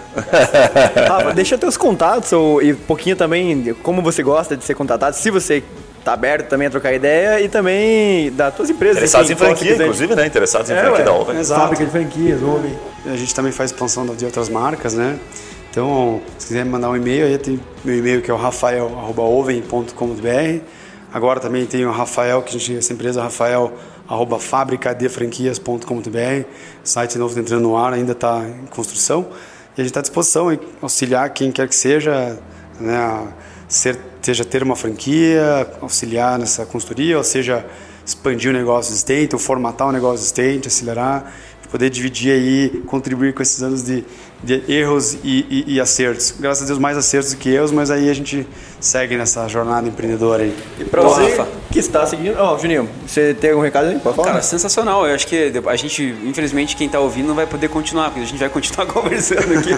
Rafa, 1.09 1.33
deixa 1.33 1.59
teus 1.59 1.77
contatos 1.77 2.33
ou, 2.33 2.63
e 2.63 2.73
um 2.73 2.77
pouquinho 2.77 3.17
também 3.17 3.74
como 3.83 4.03
você 4.03 4.23
gosta 4.23 4.57
de 4.57 4.65
ser 4.65 4.75
contatado, 4.75 5.17
se 5.17 5.31
você 5.31 5.63
tá 6.05 6.13
aberto 6.13 6.49
também 6.49 6.67
a 6.67 6.71
trocar 6.71 6.93
ideia 6.93 7.41
e 7.41 7.49
também 7.49 8.31
das 8.33 8.55
tuas 8.55 8.69
empresas. 8.71 8.97
Interessados 8.99 9.31
assim, 9.31 9.33
em 9.33 9.37
franquia, 9.37 9.75
inclusive, 9.75 10.15
né? 10.15 10.27
Interessados 10.27 10.71
em 10.71 10.75
É, 10.75 10.81
franquia 10.81 10.99
ué. 10.99 11.05
da 11.05 11.13
Oven. 11.13 11.39
Exato. 11.39 11.61
Fábrica 11.63 11.85
de 11.85 11.91
franquias, 11.91 12.43
ouve. 12.43 12.69
A 13.07 13.17
gente 13.17 13.35
também 13.35 13.53
faz 13.53 13.71
expansão 13.71 14.07
de 14.07 14.25
outras 14.25 14.49
marcas, 14.49 14.95
né? 14.95 15.19
Então, 15.71 16.21
se 16.39 16.47
quiser 16.49 16.65
me 16.65 16.71
mandar 16.71 16.91
um 16.91 16.97
e-mail, 16.97 17.27
aí 17.27 17.37
tem 17.39 17.59
meu 17.85 17.97
e-mail 17.99 18.23
que 18.23 18.31
é 18.31 18.35
o 18.35 18.37
rafael.oven.com.br. 18.37 20.61
Agora 21.13 21.41
também 21.41 21.65
tem 21.67 21.85
o 21.87 21.91
Rafael, 21.93 22.43
que 22.43 22.57
a 22.57 22.59
gente, 22.59 22.77
essa 22.79 22.93
empresa 22.93 23.23
Rafael, 23.23 23.73
arroba 24.09 24.39
fabricadefranquias.com.br. 24.39 26.45
Site 26.83 27.19
novo 27.19 27.35
tá 27.35 27.41
entrando 27.41 27.63
no 27.63 27.77
ar, 27.77 27.93
ainda 27.93 28.13
está 28.13 28.43
em 28.45 28.67
construção. 28.67 29.27
E 29.77 29.81
a 29.81 29.85
gente 29.85 29.91
está 29.91 30.01
à 30.01 30.03
disposição 30.03 30.53
em 30.53 30.59
auxiliar 30.83 31.31
quem 31.31 31.53
quer 31.53 31.69
que 31.69 31.75
seja, 31.75 32.39
né, 32.81 32.97
a 32.97 33.27
ser, 33.77 33.99
seja 34.23 34.45
ter 34.45 34.63
uma 34.63 34.77
franquia, 34.77 35.67
auxiliar 35.81 36.39
nessa 36.39 36.65
consultoria, 36.65 37.17
ou 37.19 37.25
seja, 37.25 37.65
expandir 38.07 38.51
o 38.51 38.53
negócio 38.55 38.91
existente, 38.93 39.35
ou 39.35 39.39
formatar 39.39 39.89
o 39.89 39.93
negócio 39.93 40.23
existente, 40.23 40.69
acelerar, 40.69 41.33
poder 41.71 41.91
dividir 41.91 42.31
aí, 42.33 42.83
contribuir 42.87 43.35
com 43.35 43.43
esses 43.43 43.61
anos 43.63 43.83
de, 43.83 44.05
de 44.43 44.63
erros 44.71 45.15
e, 45.25 45.45
e- 45.51 45.75
e 45.75 45.81
acertos. 45.81 46.33
Graças 46.39 46.63
a 46.63 46.67
Deus, 46.67 46.79
mais 46.79 46.97
acertos 46.97 47.33
do 47.33 47.37
que 47.39 47.49
erros, 47.49 47.73
mas 47.73 47.91
aí 47.91 48.09
a 48.09 48.15
gente 48.15 48.47
segue 48.85 49.17
nessa 49.17 49.49
jornada 49.49 49.89
empreendedora 49.89 50.43
aí. 50.43 50.55
E 50.79 50.85
pra 50.85 51.03
você 51.03 51.23
Rafa. 51.23 51.49
que 51.71 51.79
está 51.79 52.05
seguindo. 52.07 52.37
Ó, 52.39 52.59
Juninho, 52.59 52.89
você 53.07 53.35
tem 53.35 53.51
algum 53.51 53.63
recado 53.63 53.89
aí? 53.89 53.99
Pode 53.99 54.17
falar? 54.17 54.29
Cara, 54.29 54.43
sensacional. 54.43 55.07
Eu 55.07 55.15
acho 55.15 55.27
que 55.27 55.53
a 55.67 55.77
gente, 55.77 56.15
infelizmente, 56.25 56.77
quem 56.77 56.89
tá 56.89 57.01
ouvindo 57.01 57.29
não 57.29 57.35
vai 57.35 57.47
poder 57.47 57.69
continuar, 57.69 58.07
porque 58.11 58.21
a 58.21 58.27
gente 58.27 58.39
vai 58.39 58.49
continuar 58.49 58.87
conversando 58.93 59.59
aqui. 59.59 59.75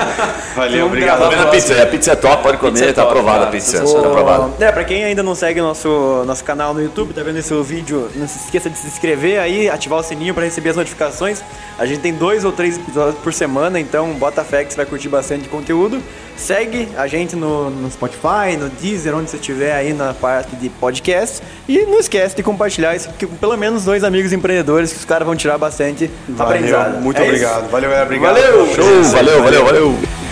Valeu, 0.56 0.86
obrigado. 0.86 1.20
Tá 1.20 1.28
vendo 1.28 1.42
a 1.42 1.46
pizza? 1.46 1.82
A 1.82 1.86
pizza 1.86 2.12
é 2.12 2.16
top, 2.16 2.42
pode 2.42 2.58
comer, 2.58 2.72
Pizza 2.72 2.84
é 2.86 2.92
tá 2.92 3.02
top, 3.02 3.12
aprovada 3.12 3.44
a 3.44 3.48
pizza. 3.48 3.78
Tá 3.78 4.08
aprovada. 4.08 4.64
É, 4.64 4.72
pra 4.72 4.84
quem 4.84 5.04
ainda 5.04 5.22
não 5.22 5.34
segue 5.34 5.60
nosso, 5.60 6.24
nosso 6.26 6.42
canal 6.42 6.72
no 6.72 6.82
YouTube, 6.82 7.12
tá 7.12 7.22
vendo 7.22 7.38
esse 7.38 7.54
vídeo, 7.62 8.10
não 8.14 8.26
se 8.26 8.38
esqueça 8.38 8.70
de 8.70 8.78
se 8.78 8.86
inscrever 8.86 9.38
aí, 9.38 9.68
ativar 9.68 9.98
o 9.98 10.02
sininho 10.02 10.34
pra 10.34 10.44
receber 10.44 10.70
as 10.70 10.76
notificações. 10.76 11.42
A 11.78 11.84
gente 11.84 12.00
tem 12.00 12.14
dois 12.14 12.44
ou 12.44 12.52
três 12.52 12.76
episódios 12.78 13.18
por 13.22 13.32
semana, 13.32 13.78
então 13.78 14.12
bota 14.14 14.42
fé 14.42 14.64
que 14.64 14.72
você 14.72 14.76
vai 14.76 14.86
curtir 14.86 15.08
bastante 15.08 15.48
conteúdo. 15.48 16.02
Segue 16.36 16.88
a 16.96 17.06
gente 17.06 17.34
no, 17.34 17.70
no 17.70 17.90
Spotify, 17.90 18.56
no 18.58 18.68
Deezer, 18.68 19.14
onde 19.16 19.30
você 19.30 19.36
estiver 19.36 19.72
aí 19.74 19.92
na 19.92 20.12
parte 20.12 20.54
de 20.56 20.68
podcast. 20.68 21.42
E 21.68 21.78
não 21.86 21.98
esquece 21.98 22.36
de 22.36 22.42
compartilhar 22.42 22.94
isso 22.94 23.08
com 23.18 23.26
pelo 23.36 23.56
menos 23.56 23.84
dois 23.84 24.04
amigos 24.04 24.32
empreendedores 24.32 24.92
que 24.92 24.98
os 24.98 25.04
caras 25.04 25.26
vão 25.26 25.34
tirar 25.34 25.56
bastante 25.58 26.10
Valeu, 26.28 26.52
aprendizado. 26.56 27.00
muito 27.02 27.16
É 27.18 27.22
isso? 27.22 27.30
obrigado. 27.30 27.70
Valeu, 27.70 27.88
galera. 27.90 28.04
Obrigado. 28.04 28.34
Valeu! 28.34 28.74
Show, 28.74 29.02
valeu, 29.04 29.42
valeu, 29.42 29.64
valeu. 29.64 30.25